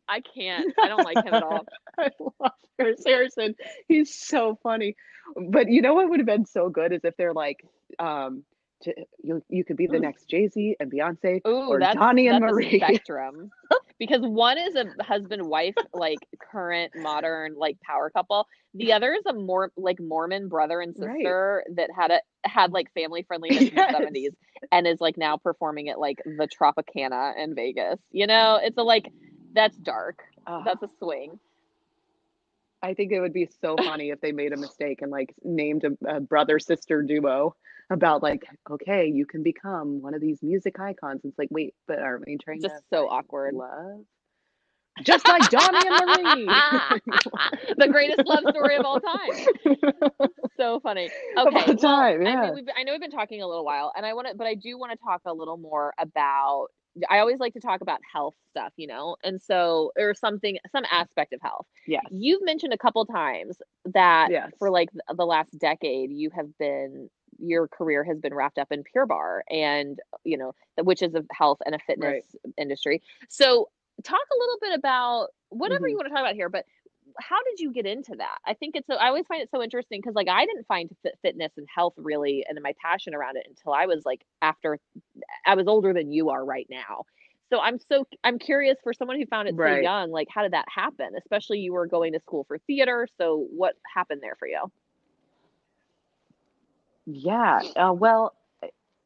I 0.08 0.22
can't. 0.22 0.74
I 0.82 0.88
don't 0.88 1.04
like 1.04 1.18
him 1.26 1.34
at 1.34 1.44
all. 1.44 1.66
I 1.98 2.10
love 2.40 2.52
Chris 2.80 3.02
Harrison. 3.06 3.56
He's 3.88 4.14
so 4.14 4.58
funny. 4.62 4.96
But 5.50 5.70
you 5.70 5.82
know 5.82 5.96
what 5.96 6.10
would 6.10 6.20
have 6.20 6.28
been 6.28 6.46
so 6.46 6.70
good 6.70 6.94
is 6.94 7.02
if 7.04 7.16
they're 7.18 7.34
like, 7.34 7.66
um, 8.00 8.44
to, 8.82 8.94
you 9.24 9.44
you 9.50 9.64
could 9.64 9.78
be 9.78 9.88
the 9.88 10.00
next 10.00 10.28
Jay 10.30 10.48
Z 10.48 10.76
and 10.80 10.92
Beyonce 10.92 11.42
Ooh, 11.48 11.70
or 11.70 11.80
that's 11.80 11.98
Donnie 11.98 12.28
and 12.28 12.42
that's 12.42 12.52
Marie. 12.52 12.78
spectrum. 12.78 13.52
because 14.00 14.22
one 14.22 14.58
is 14.58 14.76
a 14.76 14.86
husband 15.04 15.48
wife 15.48 15.76
like 15.94 16.20
current 16.40 16.94
modern 16.96 17.56
like 17.56 17.80
power 17.82 18.10
couple. 18.10 18.48
The 18.76 18.94
other 18.94 19.14
is 19.14 19.26
a 19.26 19.34
more 19.34 19.72
like 19.76 20.00
Mormon 20.00 20.48
brother 20.48 20.82
and 20.82 20.96
Right. 20.98 21.16
sister 21.18 21.64
that 21.76 21.90
had 21.96 22.12
a 22.12 22.20
had 22.46 22.72
like 22.72 22.94
family 22.94 23.24
friendliness 23.24 23.68
in 23.68 23.76
the 23.76 23.88
seventies 23.92 24.32
and 24.72 24.86
is 24.88 25.02
like 25.02 25.18
now 25.18 25.38
performing 25.38 25.90
at 25.90 26.00
like 26.00 26.18
the 26.26 26.48
Tropicana 26.48 27.34
in 27.38 27.56
Vegas. 27.56 28.00
You 28.12 28.28
know, 28.28 28.60
it's 28.62 28.78
a 28.78 28.84
like 28.84 29.12
that's 29.54 29.78
dark. 29.78 30.20
Ah, 30.46 30.62
That's 30.64 30.84
a 30.84 30.90
swing. 31.00 31.40
I 32.84 32.94
think 32.94 33.12
it 33.12 33.20
would 33.20 33.34
be 33.34 33.50
so 33.62 33.76
funny 33.76 34.12
if 34.12 34.22
they 34.22 34.32
made 34.32 34.54
a 34.54 34.58
mistake 34.58 35.02
and 35.02 35.12
like 35.12 35.34
named 35.44 35.84
a, 35.84 36.16
a 36.18 36.20
brother 36.20 36.60
sister 36.60 37.02
duo 37.02 37.56
about 37.90 38.22
like, 38.22 38.44
okay, 38.70 39.08
you 39.08 39.26
can 39.26 39.44
become 39.44 40.02
one 40.02 40.14
of 40.14 40.22
these 40.22 40.40
music 40.42 40.80
icons. 40.80 41.22
It's 41.24 41.38
like, 41.38 41.50
wait, 41.52 41.74
but 41.88 42.00
are 42.00 42.20
we 42.26 42.38
trying 42.38 42.62
Just 42.62 42.84
so 42.90 43.08
awkward. 43.10 43.54
love? 43.54 44.02
Just 45.04 45.28
like 45.28 45.50
Donnie 45.50 45.88
and 45.88 46.08
Marie. 46.08 46.46
the 47.78 47.88
greatest 47.88 48.26
love 48.26 48.44
story 48.50 48.78
of 48.78 48.86
all 48.86 49.00
time. 49.00 49.30
So 50.58 50.80
funny. 50.80 51.10
Okay. 51.38 51.56
all 51.56 51.66
well, 51.68 51.78
time, 51.78 52.26
I 52.26 52.42
mean, 52.42 52.56
we've, 52.56 52.66
I 52.76 52.82
know 52.84 52.94
we've 52.94 53.02
been 53.02 53.12
talking 53.12 53.44
a 53.44 53.48
little 53.48 53.64
while, 53.64 53.94
and 53.96 54.06
I 54.08 54.14
want 54.14 54.28
to, 54.28 54.36
but 54.36 54.48
I 54.48 54.56
do 54.56 54.78
want 54.80 54.92
to 54.92 54.98
talk 54.98 55.22
a 55.26 55.34
little 55.34 55.58
more 55.58 55.94
about. 56.00 56.68
I 57.12 57.20
always 57.20 57.38
like 57.38 57.54
to 57.54 57.60
talk 57.60 57.82
about 57.82 58.00
health 58.12 58.34
stuff, 58.50 58.74
you 58.76 58.88
know, 58.88 59.18
and 59.24 59.40
so 59.40 59.92
or 60.00 60.16
something, 60.16 60.58
some 60.72 60.84
aspect 60.92 61.32
of 61.32 61.40
health. 61.44 61.68
Yes. 61.86 62.02
You've 62.10 62.42
mentioned 62.44 62.74
a 62.74 62.78
couple 62.78 63.06
times 63.06 63.58
that 63.94 64.32
Yes. 64.32 64.50
for 64.58 64.72
like 64.72 64.90
the 65.16 65.26
last 65.26 65.56
decade, 65.60 66.10
you 66.12 66.32
have 66.36 66.48
been 66.58 67.08
your 67.40 67.68
career 67.68 68.04
has 68.04 68.20
been 68.20 68.34
wrapped 68.34 68.58
up 68.58 68.72
in 68.72 68.84
Pure 68.84 69.08
Barre, 69.08 69.44
and 69.50 70.00
you 70.24 70.38
know, 70.38 70.54
which 70.84 71.02
is 71.02 71.16
a 71.16 71.24
health 71.32 71.60
and 71.66 71.76
a 71.76 71.80
fitness 71.80 72.36
industry. 72.58 73.02
So, 73.30 73.70
talk 74.04 74.20
a 74.34 74.38
little 74.40 74.58
bit 74.62 74.74
about 74.78 75.30
whatever 75.50 75.80
Mhm. 75.80 75.90
you 75.90 75.96
want 75.98 76.08
to 76.08 76.14
talk 76.14 76.20
about 76.22 76.36
here, 76.36 76.50
but 76.50 76.66
how 77.20 77.42
did 77.44 77.60
you 77.60 77.72
get 77.72 77.86
into 77.86 78.16
that? 78.18 78.38
I 78.46 78.54
think 78.54 78.76
it's 78.76 78.86
so, 78.88 78.96
I 78.96 79.08
always 79.08 79.26
find 79.28 79.42
it 79.42 79.50
so 79.50 79.64
interesting 79.64 80.02
because 80.02 80.14
like 80.16 80.28
I 80.28 80.46
didn't 80.46 80.68
find 80.68 80.90
fit, 81.04 81.18
fitness 81.22 81.54
and 81.58 81.68
health 81.74 81.94
really 81.98 82.46
and 82.48 82.60
my 82.62 82.74
passion 82.82 83.16
around 83.16 83.38
it 83.38 83.46
until 83.48 83.74
I 83.74 83.86
was 83.88 84.06
like 84.06 84.26
after 84.42 84.80
I 85.46 85.56
was 85.56 85.68
older 85.68 85.94
than 85.94 86.12
you 86.12 86.30
are 86.30 86.44
right 86.46 86.68
now. 86.70 87.06
So 87.52 87.60
I'm 87.62 87.80
so 87.80 88.06
I'm 88.24 88.40
curious 88.40 88.78
for 88.84 88.94
someone 88.94 89.18
who 89.20 89.26
found 89.26 89.48
it 89.48 89.58
so 89.64 89.74
young, 89.74 90.12
like 90.12 90.28
how 90.30 90.44
did 90.44 90.54
that 90.54 90.66
happen? 90.70 91.12
Especially 91.18 91.60
you 91.60 91.74
were 91.74 91.88
going 91.88 92.14
to 92.14 92.20
school 92.20 92.44
for 92.46 92.58
theater, 92.60 93.08
so 93.18 93.48
what 93.52 93.76
happened 93.94 94.22
there 94.22 94.36
for 94.38 94.48
you? 94.48 94.72
Yeah. 97.08 97.62
Uh, 97.76 97.94
well, 97.94 98.36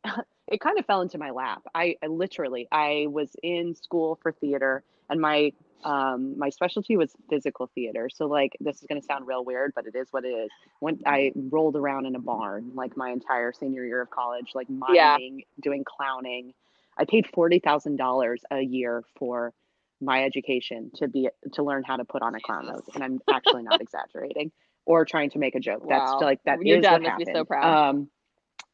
it 0.48 0.60
kind 0.60 0.80
of 0.80 0.86
fell 0.86 1.02
into 1.02 1.18
my 1.18 1.30
lap. 1.32 1.64
I, 1.74 1.96
I 2.04 2.08
literally 2.08 2.68
I 2.72 3.08
was 3.10 3.36
in 3.44 3.76
school 3.76 4.20
for 4.22 4.32
theater, 4.34 4.84
and 5.10 5.22
my 5.22 5.54
um 5.84 6.38
my 6.38 6.50
specialty 6.50 6.98
was 6.98 7.12
physical 7.30 7.70
theater. 7.74 8.10
So 8.14 8.28
like 8.28 8.58
this 8.60 8.82
is 8.82 8.88
gonna 8.88 9.02
sound 9.04 9.28
real 9.28 9.46
weird, 9.46 9.74
but 9.76 9.88
it 9.88 9.96
is 9.96 10.08
what 10.12 10.26
it 10.26 10.30
is. 10.30 10.50
When 10.80 11.00
I 11.06 11.32
rolled 11.36 11.76
around 11.76 12.06
in 12.08 12.16
a 12.16 12.20
barn 12.20 12.72
like 12.76 12.98
my 12.98 13.12
entire 13.12 13.54
senior 13.54 13.86
year 13.86 14.02
of 14.02 14.10
college, 14.10 14.52
like 14.56 14.68
Yeah. 14.90 15.18
doing 15.62 15.84
clowning. 15.86 16.54
I 16.98 17.06
paid 17.06 17.28
forty 17.28 17.60
thousand 17.60 17.98
dollars 17.98 18.44
a 18.52 18.62
year 18.62 19.04
for 19.18 19.54
my 20.02 20.24
education 20.24 20.92
to 20.96 21.08
be 21.08 21.30
to 21.54 21.64
learn 21.64 21.84
how 21.84 21.98
to 21.98 22.06
put 22.06 22.24
on 22.24 22.36
a 22.36 22.42
clown 22.42 22.66
nose, 22.68 22.90
and 22.96 23.04
I'm 23.04 23.22
actually 23.30 23.64
not 23.64 23.82
exaggerating 23.82 24.52
or 24.92 25.06
trying 25.06 25.30
to 25.32 25.40
make 25.40 25.56
a 25.56 25.60
joke. 25.60 25.84
That's 25.88 26.12
Wow. 26.12 26.20
like 26.22 26.40
that 26.46 26.60
is 26.60 26.66
Your 26.66 26.82
dad 26.82 26.92
what 26.94 27.02
must 27.04 27.18
be 27.18 27.26
so 27.26 27.46
proud. 27.46 27.90
Um, 27.90 28.10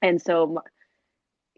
and 0.02 0.22
so 0.22 0.60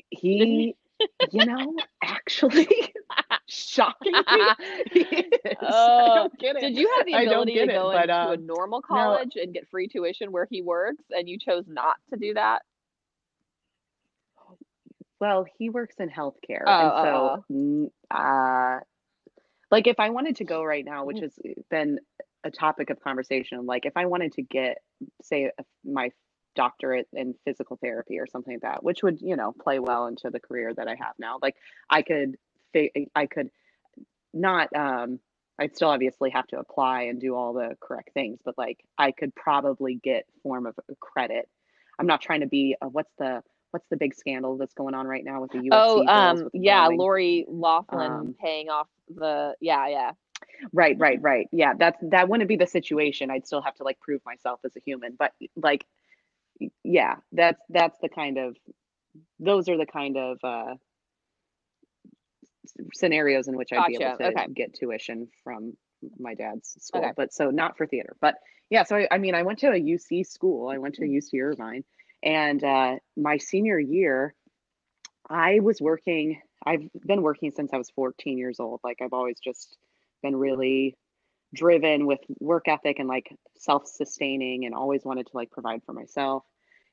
he, 0.10 0.76
you 1.32 1.46
know, 1.46 1.76
actually, 2.04 2.68
shockingly, 3.48 4.24
is. 4.96 5.08
I 5.62 5.62
Oh, 5.62 6.16
don't 6.16 6.38
get 6.40 6.56
it. 6.58 6.62
Did 6.62 6.78
you 6.78 6.90
have 6.98 7.06
the 7.06 7.14
ability 7.16 7.54
to 7.54 7.66
get 7.66 7.70
it, 7.70 7.74
go 7.80 7.92
but, 7.92 8.10
into 8.10 8.32
a 8.32 8.38
um, 8.38 8.46
normal 8.46 8.82
college 8.82 9.36
and 9.36 9.54
get 9.54 9.70
free 9.70 9.88
tuition 9.88 10.32
where 10.32 10.48
he 10.50 10.62
works 10.62 11.04
and 11.12 11.28
you 11.30 11.38
chose 11.40 11.66
not 11.68 11.96
to 12.12 12.18
do 12.18 12.34
that? 12.34 12.62
Well, 15.20 15.46
he 15.58 15.70
works 15.70 15.96
in 16.00 16.10
healthcare, 16.10 16.64
Oh, 16.66 16.80
and 16.80 16.92
so, 17.02 17.46
n- 17.50 17.92
uh, 18.10 18.80
like, 19.72 19.88
if 19.88 20.00
I 20.00 20.10
wanted 20.10 20.38
to 20.38 20.46
go 20.46 20.64
right 20.64 20.86
now, 20.86 21.06
which 21.06 21.20
has 21.20 21.38
been 21.70 22.00
a 22.44 22.52
topic 22.52 22.90
of 22.90 23.00
conversation, 23.02 23.66
like, 23.66 23.86
if 23.86 23.94
I 23.96 24.06
wanted 24.06 24.34
to 24.34 24.42
get, 24.42 24.78
say, 25.22 25.52
my 25.84 26.12
doctorate 26.56 27.08
in 27.14 27.36
physical 27.46 27.78
therapy 27.82 28.20
or 28.20 28.28
something 28.28 28.56
like 28.56 28.62
that, 28.62 28.84
which 28.84 29.04
would, 29.04 29.22
you 29.22 29.36
know, 29.36 29.54
play 29.62 29.80
well 29.80 30.08
into 30.08 30.30
the 30.30 30.40
career 30.40 30.74
that 30.74 30.88
I 30.88 30.96
have 30.96 31.14
now, 31.20 31.38
like, 31.42 31.56
I 31.90 32.02
could, 32.02 32.38
I 33.16 33.26
could 33.26 33.50
not, 34.34 34.74
um, 34.76 35.20
I'd 35.60 35.76
still 35.76 35.90
obviously 35.90 36.30
have 36.30 36.48
to 36.48 36.60
apply 36.60 37.04
and 37.04 37.20
do 37.20 37.36
all 37.36 37.54
the 37.54 37.76
correct 37.82 38.12
things, 38.14 38.40
but 38.44 38.58
like, 38.58 38.80
I 38.98 39.12
could 39.12 39.36
probably 39.36 39.96
get 39.96 40.26
form 40.44 40.66
of 40.66 40.76
credit. 41.00 41.50
I'm 42.00 42.08
not 42.08 42.22
trying 42.22 42.42
to 42.42 42.48
be, 42.48 42.76
uh, 42.82 42.88
what's 42.88 43.12
the, 43.18 43.44
what's 43.72 43.86
the 43.90 43.98
big 43.98 44.16
scandal 44.16 44.58
that's 44.58 44.74
going 44.74 44.96
on 44.96 45.06
right 45.06 45.24
now 45.24 45.42
with 45.42 45.52
the 45.52 45.60
USC? 45.60 45.70
Oh, 45.72 46.08
um, 46.08 46.50
yeah? 46.54 46.88
Lori 46.88 47.46
Laughlin 47.48 48.12
Um, 48.12 48.36
paying 48.42 48.70
off 48.70 48.88
the 49.10 49.56
yeah, 49.60 49.88
yeah. 49.88 50.12
Right, 50.74 50.96
right, 51.00 51.20
right. 51.22 51.48
Yeah, 51.52 51.74
that's 51.78 51.98
that 52.12 52.30
wouldn't 52.30 52.48
be 52.48 52.58
the 52.58 52.68
situation. 52.68 53.32
I'd 53.32 53.46
still 53.48 53.62
have 53.62 53.76
to 53.76 53.84
like 53.84 54.00
prove 54.00 54.22
myself 54.26 54.60
as 54.66 54.76
a 54.76 54.80
human, 54.80 55.16
but 55.18 55.34
like, 55.56 55.86
yeah, 56.84 57.16
that's 57.32 57.62
that's 57.70 57.98
the 58.02 58.10
kind 58.10 58.38
of 58.38 58.58
those 59.40 59.70
are 59.70 59.78
the 59.78 59.86
kind 59.86 60.18
of 60.18 60.38
uh, 60.44 60.76
scenarios 62.94 63.48
in 63.48 63.56
which 63.58 63.72
I'd 63.74 63.86
be 63.86 63.96
able 63.96 64.12
to 64.18 64.26
Okay. 64.28 64.48
get 64.54 64.74
tuition 64.74 65.30
from 65.44 65.78
my 66.20 66.34
dad's 66.36 66.76
school. 66.80 67.02
Okay. 67.04 67.14
But 67.16 67.34
so 67.34 67.50
not 67.52 67.78
for 67.78 67.88
theater, 67.88 68.16
but 68.22 68.36
yeah. 68.70 68.84
So 68.84 68.96
I, 68.98 69.08
I 69.12 69.18
mean, 69.18 69.36
I 69.36 69.44
went 69.44 69.60
to 69.60 69.68
a 69.70 69.80
UC 69.80 70.26
school. 70.28 70.70
I 70.70 70.78
went 70.78 70.96
to 70.96 71.02
Mm-hmm. 71.02 71.14
UC 71.38 71.42
Irvine, 71.42 71.84
and 72.24 72.64
uh, 72.64 72.96
my 73.18 73.38
senior 73.38 73.80
year, 73.80 74.34
I 75.30 75.60
was 75.60 75.82
working. 75.82 76.42
I've 76.66 76.90
been 77.06 77.22
working 77.22 77.52
since 77.52 77.72
I 77.74 77.78
was 77.78 77.90
14 77.92 78.38
years 78.38 78.60
old. 78.60 78.82
Like 78.84 78.98
I've 79.02 79.14
always 79.14 79.40
just 79.40 79.78
been 80.22 80.36
really 80.36 80.96
driven 81.54 82.06
with 82.06 82.20
work 82.40 82.68
ethic 82.68 83.00
and 83.00 83.08
like 83.08 83.34
self-sustaining 83.58 84.66
and 84.66 84.76
always 84.76 85.04
wanted 85.04 85.26
to 85.28 85.36
like 85.36 85.52
provide 85.52 85.82
for 85.86 85.94
myself. 85.94 86.44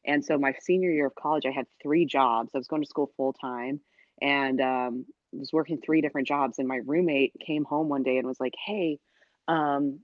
And 0.07 0.25
so 0.25 0.39
my 0.39 0.55
senior 0.61 0.91
year 0.91 1.07
of 1.07 1.15
college, 1.15 1.45
I 1.47 1.51
had 1.51 1.67
three 1.83 2.07
jobs. 2.07 2.53
I 2.55 2.59
was 2.59 2.69
going 2.69 2.83
to 2.83 2.89
school 2.89 3.11
full 3.17 3.33
time 3.33 3.81
and 4.23 4.61
um, 4.61 5.07
was 5.33 5.53
working 5.53 5.81
three 5.81 6.01
different 6.01 6.29
jobs. 6.29 6.59
And 6.59 6.69
my 6.69 6.81
roommate 6.85 7.33
came 7.45 7.65
home 7.65 7.89
one 7.89 8.03
day 8.03 8.19
and 8.19 8.27
was 8.27 8.41
like, 8.41 8.55
"Hey, 8.65 8.99
um, 9.49 10.01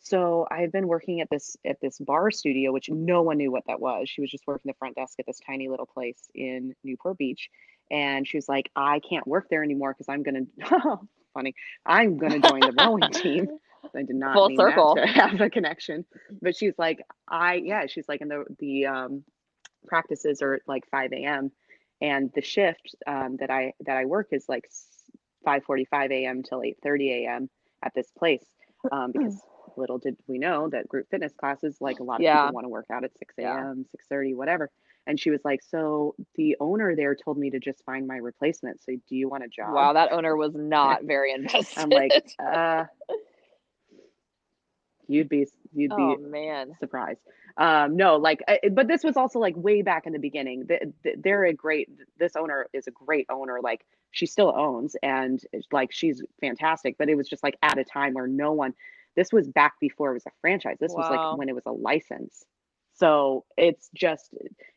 so 0.00 0.46
I've 0.50 0.72
been 0.72 0.86
working 0.86 1.20
at 1.20 1.28
this 1.30 1.56
at 1.64 1.80
this 1.80 1.98
barre 1.98 2.30
studio, 2.30 2.72
which 2.72 2.88
no 2.88 3.22
one 3.22 3.38
knew 3.38 3.50
what 3.50 3.64
that 3.66 3.80
was. 3.80 4.08
She 4.08 4.20
was 4.20 4.30
just 4.30 4.46
working 4.46 4.68
the 4.68 4.76
front 4.78 4.94
desk 4.96 5.18
at 5.18 5.26
this 5.26 5.40
tiny 5.44 5.68
little 5.68 5.86
place 5.86 6.28
in 6.34 6.74
Newport 6.84 7.18
Beach, 7.18 7.50
and 7.90 8.26
she 8.26 8.36
was 8.36 8.48
like, 8.48 8.70
"I 8.76 9.00
can't 9.00 9.26
work 9.26 9.48
there 9.50 9.64
anymore 9.64 9.92
because 9.92 10.08
I'm 10.08 10.22
gonna." 10.22 10.46
Funny, 11.36 11.54
I'm 11.86 12.18
gonna 12.18 12.40
join 12.40 12.64
the 12.64 12.72
rowing 12.72 13.10
team. 13.12 13.50
I 13.96 14.02
did 14.02 14.16
not 14.16 14.44
Full 14.44 14.46
mean 14.46 14.64
circle. 14.64 14.94
that 14.96 15.02
to 15.02 15.06
have 15.06 15.40
a 15.40 15.50
connection, 15.50 16.04
but 16.42 16.56
she's 16.56 16.74
like, 16.78 17.00
I 17.28 17.54
yeah, 17.56 17.86
she's 17.86 18.08
like, 18.08 18.22
in 18.22 18.28
the 18.28 18.44
the 18.58 18.86
um, 18.86 19.24
practices 19.86 20.42
are 20.42 20.60
like 20.66 20.84
5 20.90 21.24
a.m. 21.24 21.52
and 22.00 22.30
the 22.34 22.42
shift 22.42 22.96
um, 23.06 23.36
that 23.40 23.50
I 23.50 23.74
that 23.86 23.96
I 23.96 24.06
work 24.06 24.28
is 24.32 24.46
like 24.48 24.68
5:45 25.46 26.10
a.m. 26.12 26.42
till 26.42 26.60
8:30 26.62 27.26
a.m. 27.26 27.50
at 27.84 27.92
this 27.94 28.10
place 28.18 28.44
um, 28.92 29.12
because 29.12 29.42
little 29.76 29.98
did 29.98 30.16
we 30.28 30.38
know 30.38 30.68
that 30.70 30.88
group 30.88 31.06
fitness 31.10 31.34
classes 31.34 31.78
like 31.80 32.00
a 32.00 32.04
lot 32.04 32.20
of 32.20 32.26
Yeah. 32.26 32.42
people 32.42 32.52
want 32.52 32.64
to 32.64 32.70
work 32.70 32.86
out 32.92 33.04
at 33.04 33.16
6 33.18 33.34
Yeah. 33.40 33.64
a.m. 33.64 33.84
6:30 33.90 34.34
whatever. 34.34 34.70
And 35.06 35.20
she 35.20 35.30
was 35.30 35.40
like, 35.44 35.62
so 35.62 36.14
the 36.34 36.56
owner 36.60 36.96
there 36.96 37.14
told 37.14 37.38
me 37.38 37.50
to 37.50 37.60
just 37.60 37.84
find 37.84 38.06
my 38.06 38.16
replacement. 38.16 38.82
So 38.82 38.92
do 39.08 39.16
you 39.16 39.28
want 39.28 39.44
a 39.44 39.48
job? 39.48 39.74
Wow, 39.74 39.92
that 39.92 40.12
owner 40.12 40.36
was 40.36 40.52
not 40.54 41.04
very 41.04 41.32
invested. 41.32 41.66
I'm 41.78 41.90
like, 41.90 42.32
uh, 42.44 42.84
you'd 45.08 45.28
be 45.28 45.46
you'd 45.72 45.94
be 45.96 46.02
oh 46.02 46.16
man. 46.18 46.72
surprised. 46.80 47.20
Um, 47.56 47.96
no, 47.96 48.16
like, 48.16 48.42
I, 48.48 48.60
but 48.70 48.86
this 48.88 49.02
was 49.02 49.16
also 49.16 49.38
like 49.38 49.56
way 49.56 49.82
back 49.82 50.06
in 50.06 50.12
the 50.12 50.18
beginning. 50.18 50.66
The, 50.66 50.92
the, 51.04 51.14
they're 51.18 51.44
a 51.44 51.54
great. 51.54 51.88
This 52.18 52.36
owner 52.36 52.66
is 52.72 52.86
a 52.86 52.90
great 52.90 53.26
owner. 53.30 53.60
Like, 53.62 53.86
she 54.10 54.26
still 54.26 54.52
owns, 54.56 54.96
and 55.02 55.40
like 55.72 55.92
she's 55.92 56.22
fantastic. 56.40 56.96
But 56.98 57.08
it 57.08 57.14
was 57.14 57.28
just 57.28 57.42
like 57.42 57.56
at 57.62 57.78
a 57.78 57.84
time 57.84 58.14
where 58.14 58.26
no 58.26 58.52
one. 58.52 58.74
This 59.14 59.32
was 59.32 59.48
back 59.48 59.74
before 59.80 60.10
it 60.10 60.14
was 60.14 60.26
a 60.26 60.30
franchise. 60.42 60.76
This 60.78 60.92
was 60.92 61.10
like 61.10 61.38
when 61.38 61.48
it 61.48 61.54
was 61.54 61.64
a 61.64 61.72
license. 61.72 62.44
So 62.96 63.44
it's 63.56 63.90
just, 63.94 64.34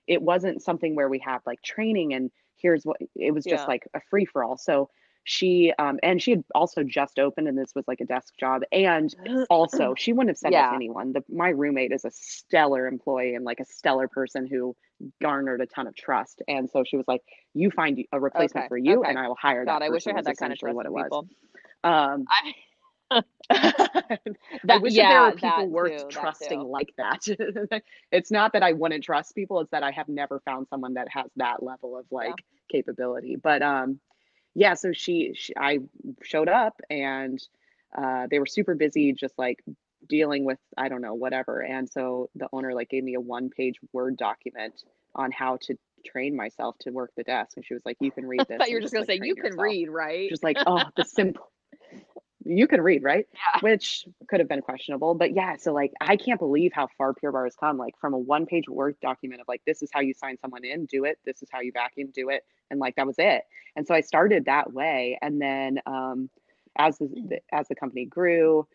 it 0.07 0.21
wasn't 0.21 0.61
something 0.61 0.95
where 0.95 1.09
we 1.09 1.19
have 1.19 1.41
like 1.45 1.61
training 1.61 2.13
and 2.13 2.31
here's 2.57 2.83
what 2.85 2.97
it 3.15 3.33
was 3.33 3.45
just 3.45 3.63
Yeah. 3.63 3.67
like 3.67 3.87
a 3.93 4.01
free 4.09 4.25
for 4.25 4.43
all. 4.43 4.57
So 4.57 4.89
she, 5.23 5.71
um, 5.79 5.99
and 6.01 6.21
she 6.21 6.31
had 6.31 6.43
also 6.55 6.83
just 6.83 7.19
opened, 7.19 7.47
and 7.47 7.57
this 7.57 7.73
was 7.75 7.87
like 7.87 8.01
a 8.01 8.05
desk 8.05 8.33
job, 8.39 8.63
and 8.71 9.13
also 9.49 9.93
she 9.95 10.11
wouldn't 10.13 10.29
have 10.29 10.37
said 10.37 10.51
that 10.53 10.61
Yeah. 10.63 10.69
to 10.69 10.75
anyone 10.75 11.13
the, 11.13 11.23
my 11.29 11.49
roommate 11.49 11.91
is 11.91 12.05
a 12.05 12.11
stellar 12.11 12.87
employee 12.87 13.35
and 13.35 13.45
like 13.45 13.59
a 13.59 13.65
stellar 13.65 14.07
person 14.07 14.47
who 14.47 14.75
garnered 15.21 15.61
a 15.61 15.65
ton 15.67 15.87
of 15.87 15.95
trust 15.95 16.41
and 16.47 16.69
so 16.69 16.83
she 16.85 16.97
was 16.97 17.07
like 17.07 17.21
you 17.53 17.71
find 17.71 18.03
a 18.11 18.19
replacement 18.19 18.63
Okay, 18.63 18.67
for 18.67 18.77
you 18.77 18.99
okay. 18.99 19.09
and 19.09 19.19
i 19.19 19.27
will 19.27 19.37
hire 19.41 19.65
that 19.65 19.73
God, 19.73 19.81
I 19.83 19.89
wish 19.89 20.07
I 20.07 20.13
had 20.13 20.25
that 20.25 20.37
kind 20.37 20.51
of 20.51 20.59
trust 20.59 20.75
what 20.75 20.85
it 20.85 20.93
people. 20.93 21.27
was 21.83 22.13
um 22.15 22.25
I, 22.29 22.53
I 23.49 24.19
That- 24.63 24.81
wish 24.81 24.93
yeah, 24.93 25.09
there 25.09 25.21
were 25.23 25.31
people 25.31 25.67
worth 25.69 26.03
too, 26.03 26.07
trusting 26.09 26.61
like 26.61 26.93
that 26.97 27.81
it's 28.11 28.31
not 28.31 28.53
that 28.53 28.63
i 28.63 28.73
wouldn't 28.73 29.03
trust 29.03 29.35
people 29.35 29.59
it's 29.61 29.71
that 29.71 29.83
i 29.83 29.91
have 29.91 30.07
never 30.07 30.39
found 30.41 30.67
someone 30.69 30.93
that 30.93 31.07
has 31.09 31.25
that 31.37 31.63
level 31.63 31.97
of 31.97 32.05
like 32.11 32.35
capability 32.71 33.35
but 33.35 33.61
um 33.61 33.99
yeah 34.55 34.73
so 34.75 34.91
she, 34.91 35.33
she 35.35 35.53
i 35.57 35.79
showed 36.21 36.49
up 36.49 36.79
and 36.89 37.41
uh 37.97 38.27
they 38.29 38.39
were 38.39 38.45
super 38.45 38.75
busy 38.75 39.13
just 39.13 39.37
like 39.39 39.63
dealing 40.07 40.45
with 40.45 40.59
i 40.77 40.87
don't 40.87 41.01
know 41.01 41.13
whatever 41.15 41.61
and 41.61 41.89
so 41.89 42.29
the 42.35 42.47
owner 42.53 42.73
like 42.73 42.89
gave 42.89 43.03
me 43.03 43.15
a 43.15 43.19
one 43.19 43.49
page 43.49 43.75
word 43.93 44.15
document 44.17 44.83
on 45.15 45.31
how 45.31 45.57
to 45.61 45.75
train 46.05 46.35
myself 46.35 46.77
to 46.79 46.91
work 46.91 47.11
the 47.17 47.23
desk 47.23 47.57
and 47.57 47.65
she 47.65 47.73
was 47.73 47.83
like 47.85 47.97
you 47.99 48.11
can 48.11 48.25
read 48.25 48.39
I 48.41 48.43
this 48.45 48.57
thought 48.57 48.69
you 48.69 48.75
were 48.75 48.81
just 48.81 48.93
gonna 48.93 49.01
like, 49.07 49.19
say 49.19 49.27
you 49.27 49.35
can 49.35 49.45
yourself." 49.45 49.63
read, 49.63 49.89
right? 49.89 50.29
just 50.29 50.43
like 50.43 50.57
oh 50.65 50.83
the 50.95 51.03
simple 51.03 51.51
you 52.49 52.67
can 52.67 52.81
read 52.81 53.03
right 53.03 53.27
Yeah. 53.33 53.59
which 53.61 54.05
could 54.27 54.39
have 54.39 54.49
been 54.49 54.61
questionable 54.61 55.13
but 55.15 55.33
yeah 55.33 55.55
so 55.57 55.73
like 55.73 55.91
i 56.01 56.15
can't 56.15 56.39
believe 56.39 56.71
how 56.73 56.87
far 56.97 57.13
pure 57.13 57.31
barre 57.31 57.45
has 57.45 57.55
come 57.55 57.77
like 57.77 57.93
from 57.99 58.13
a 58.13 58.17
one 58.17 58.45
page 58.45 58.67
word 58.67 58.95
document 59.01 59.41
of 59.41 59.47
like 59.47 59.61
this 59.65 59.81
is 59.81 59.89
how 59.93 59.99
you 59.99 60.13
sign 60.13 60.37
someone 60.37 60.65
in 60.65 60.85
do 60.85 61.05
it 61.05 61.17
this 61.25 61.41
is 61.41 61.49
how 61.51 61.59
you 61.61 61.71
vacuum 61.71 62.09
do 62.13 62.29
it 62.29 62.43
and 62.71 62.79
like 62.79 62.95
that 62.95 63.07
was 63.07 63.15
it 63.17 63.43
and 63.75 63.87
so 63.87 63.93
i 63.93 64.01
started 64.01 64.45
that 64.45 64.73
way 64.73 65.17
and 65.21 65.41
then 65.41 65.79
um 65.85 66.29
as 66.77 66.97
the, 66.97 67.39
as 67.51 67.67
the 67.67 67.75
company 67.75 68.05
grew 68.05 68.67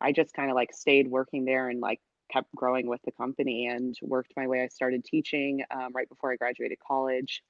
i 0.00 0.12
just 0.12 0.32
kind 0.34 0.50
of 0.50 0.54
like 0.54 0.72
stayed 0.72 1.08
working 1.08 1.44
there 1.44 1.68
and 1.68 1.80
like 1.80 2.00
kept 2.30 2.54
growing 2.54 2.86
with 2.86 3.00
the 3.04 3.12
company 3.12 3.66
and 3.66 3.96
worked 4.02 4.32
my 4.36 4.46
way 4.46 4.62
i 4.62 4.68
started 4.68 5.04
teaching 5.04 5.62
um, 5.70 5.88
right 5.94 6.08
before 6.08 6.32
i 6.32 6.36
graduated 6.36 6.78
college 6.86 7.42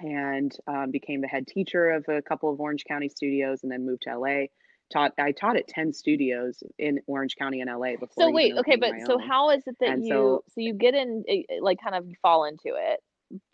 and 0.00 0.56
um, 0.66 0.90
became 0.90 1.20
the 1.20 1.26
head 1.26 1.46
teacher 1.46 1.90
of 1.90 2.04
a 2.08 2.22
couple 2.22 2.52
of 2.52 2.60
Orange 2.60 2.84
County 2.84 3.08
studios, 3.08 3.62
and 3.62 3.72
then 3.72 3.84
moved 3.84 4.02
to 4.02 4.16
LA. 4.16 4.46
Taught 4.90 5.12
I 5.18 5.32
taught 5.32 5.56
at 5.56 5.68
ten 5.68 5.92
studios 5.92 6.62
in 6.78 7.00
Orange 7.06 7.36
County 7.36 7.60
and 7.60 7.68
LA 7.70 7.92
before. 7.92 8.08
So 8.24 8.30
wait, 8.30 8.54
okay, 8.56 8.76
but 8.76 8.94
so 9.06 9.14
own. 9.14 9.20
how 9.20 9.50
is 9.50 9.62
it 9.66 9.76
that 9.80 9.90
And 9.90 10.04
you 10.06 10.08
so- 10.14 10.44
so, 10.48 10.60
you 10.62 10.72
get 10.72 10.94
in 10.94 11.24
eh, 11.28 11.42
eh, 11.50 11.58
like 11.60 11.78
kind 11.82 11.94
of 11.94 12.06
fall 12.22 12.44
into 12.46 12.74
it 12.74 13.00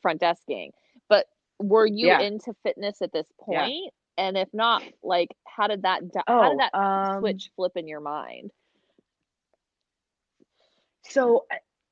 front 0.01 0.21
desking, 0.21 0.71
but 1.09 1.27
were 1.59 1.87
you 1.87 2.07
Yeah. 2.07 2.21
into 2.21 2.55
fitness 2.63 3.03
at 3.03 3.13
this 3.13 3.27
Yeah. 3.49 3.65
point? 3.67 3.93
And 4.17 4.37
if 4.37 4.49
not, 4.55 4.85
like 5.03 5.29
how 5.45 5.67
did 5.67 5.83
that 5.83 6.03
Oh, 6.29 6.41
how 6.43 6.51
did 6.51 6.59
that 6.61 6.75
um, 6.75 7.21
switch 7.21 7.51
flip 7.57 7.73
in 7.77 7.89
your 7.89 8.01
mind? 8.01 8.53
So 11.03 11.47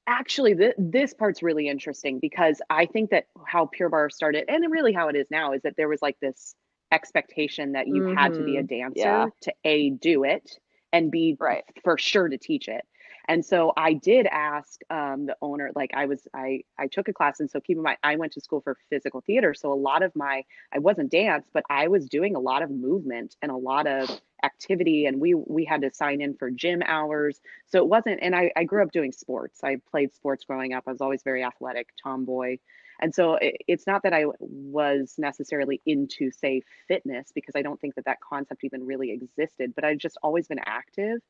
actually, 0.06 0.54
th- 0.54 0.74
this 0.78 1.14
part's 1.14 1.42
really 1.42 1.68
interesting 1.68 2.18
because 2.20 2.60
I 2.70 2.86
think 2.86 3.10
that 3.10 3.26
how 3.46 3.66
Pure 3.66 3.90
Barre 3.90 4.10
started, 4.10 4.44
and 4.48 4.70
really 4.70 4.92
how 4.92 5.08
it 5.08 5.16
is 5.16 5.26
now, 5.30 5.52
is 5.52 5.62
that 5.62 5.76
there 5.76 5.88
was 5.88 6.00
like 6.00 6.18
this 6.20 6.54
expectation 6.92 7.72
that 7.72 7.88
you 7.88 8.04
had 8.04 8.34
to 8.34 8.42
be 8.42 8.56
a 8.56 8.62
dancer 8.62 9.00
yeah. 9.00 9.26
to 9.42 9.52
a 9.64 9.90
do 9.90 10.24
it 10.24 10.58
and 10.92 11.10
b 11.10 11.38
Right. 11.40 11.64
for 11.84 11.98
sure 11.98 12.28
to 12.28 12.38
teach 12.38 12.68
it. 12.68 12.84
And 13.28 13.44
so 13.44 13.72
I 13.76 13.94
did 13.94 14.26
ask 14.26 14.80
um, 14.90 15.26
the 15.26 15.36
owner, 15.42 15.70
like 15.76 15.92
I 15.94 16.06
was, 16.06 16.26
I 16.34 16.62
I 16.78 16.88
took 16.88 17.08
a 17.08 17.12
class, 17.12 17.40
and 17.40 17.50
so 17.50 17.60
keep 17.60 17.76
in 17.76 17.82
mind, 17.82 17.98
I 18.02 18.16
went 18.16 18.32
to 18.32 18.40
school 18.40 18.60
for 18.60 18.76
physical 18.90 19.20
theater, 19.20 19.54
so 19.54 19.72
a 19.72 19.74
lot 19.74 20.02
of 20.02 20.14
my, 20.16 20.42
I 20.74 20.80
wasn't 20.80 21.10
dance, 21.12 21.48
but 21.54 21.64
I 21.70 21.88
was 21.88 22.08
doing 22.08 22.34
a 22.34 22.40
lot 22.40 22.62
of 22.62 22.70
movement 22.70 23.36
and 23.42 23.52
a 23.52 23.56
lot 23.56 23.86
of 23.86 24.10
activity, 24.44 25.06
and 25.06 25.20
we 25.20 25.34
we 25.34 25.64
had 25.64 25.82
to 25.82 25.94
sign 25.94 26.20
in 26.20 26.34
for 26.36 26.50
gym 26.50 26.82
hours, 26.84 27.40
so 27.68 27.78
it 27.78 27.86
wasn't. 27.88 28.18
And 28.22 28.34
I 28.34 28.50
I 28.56 28.64
grew 28.64 28.82
up 28.82 28.90
doing 28.92 29.12
sports. 29.12 29.60
I 29.62 29.76
played 29.90 30.14
sports 30.14 30.44
growing 30.44 30.72
up. 30.72 30.84
I 30.86 30.90
was 30.92 31.00
always 31.00 31.22
very 31.22 31.44
athletic, 31.44 31.90
tomboy, 32.02 32.58
and 33.02 33.14
so 33.14 33.34
it, 33.34 33.56
it's 33.68 33.86
not 33.86 34.04
that 34.04 34.14
I 34.14 34.24
was 34.40 35.16
necessarily 35.18 35.82
into 35.84 36.30
say 36.30 36.62
fitness 36.88 37.32
because 37.34 37.54
I 37.54 37.62
don't 37.62 37.78
think 37.80 37.96
that 37.96 38.06
that 38.06 38.20
concept 38.20 38.64
even 38.64 38.86
really 38.86 39.10
existed, 39.10 39.74
but 39.74 39.84
I've 39.84 39.98
just 39.98 40.16
always 40.22 40.48
been 40.48 40.60
active 40.64 41.20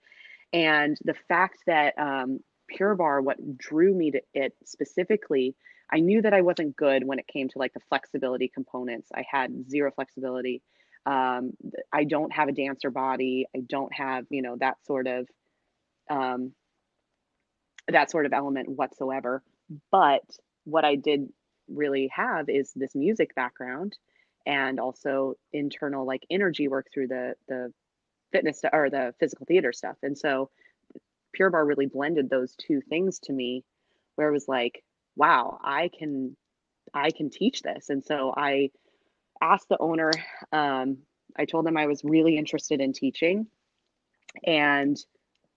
and 0.53 0.99
the 1.05 1.15
fact 1.29 1.61
that 1.67 1.99
um, 1.99 2.41
Pure 2.69 2.97
Barre, 2.97 3.23
what 3.23 3.57
drew 3.57 3.95
me 3.95 4.11
to 4.13 4.21
it 4.35 4.55
specifically, 4.65 5.57
I 5.91 6.01
knew 6.01 6.23
that 6.23 6.35
I 6.35 6.43
wasn't 6.43 6.77
good 6.77 7.05
when 7.07 7.19
it 7.19 7.27
came 7.27 7.49
to 7.49 7.59
like 7.59 7.73
the 7.73 7.81
flexibility 7.89 8.49
components. 8.49 9.11
I 9.15 9.25
had 9.31 9.71
zero 9.71 9.91
flexibility. 9.95 10.63
Um, 11.05 11.53
I 11.93 12.05
don't 12.05 12.33
have 12.33 12.49
a 12.49 12.53
dancer 12.53 12.91
body. 12.91 13.47
I 13.57 13.61
don't 13.61 13.93
have, 13.95 14.27
you 14.31 14.43
know, 14.43 14.57
that 14.61 14.77
sort 14.87 15.07
of 15.07 15.27
um, 16.11 16.53
that 17.89 18.11
sort 18.11 18.27
of 18.27 18.33
element 18.33 18.69
whatsoever. 18.69 19.43
But 19.91 20.23
what 20.65 20.85
I 20.85 20.97
did 20.97 21.29
really 21.69 22.11
have 22.15 22.49
is 22.49 22.73
this 22.75 22.95
music 22.95 23.35
background 23.35 23.97
and 24.47 24.81
also 24.81 25.35
internal 25.53 26.07
like 26.07 26.25
energy 26.31 26.69
work 26.69 26.89
through 26.93 27.09
the 27.09 27.35
the 27.49 27.73
fitness 28.33 28.59
stu- 28.59 28.71
or 28.73 28.91
the 28.91 29.15
physical 29.21 29.47
theater 29.47 29.73
stuff. 29.73 29.97
And 30.03 30.19
so 30.19 30.51
Pure 31.33 31.51
Barre 31.51 31.67
really 31.67 31.87
blended 31.87 32.31
those 32.31 32.55
two 32.57 32.81
things 32.83 33.21
to 33.21 33.33
me 33.33 33.65
where 34.17 34.29
it 34.29 34.33
was 34.33 34.49
like, 34.49 34.83
wow, 35.17 35.59
I 35.63 35.91
can 35.99 36.37
I 36.95 37.11
can 37.13 37.31
teach 37.31 37.63
this. 37.63 37.91
And 37.91 38.05
so 38.05 38.35
I 38.37 38.71
asked 39.43 39.69
the 39.69 39.79
owner, 39.81 40.13
um, 40.53 40.99
I 41.39 41.47
told 41.47 41.67
them 41.67 41.77
I 41.79 41.87
was 41.87 42.05
really 42.05 42.37
interested 42.39 42.81
in 42.81 42.93
teaching. 42.93 43.49
and 44.45 44.97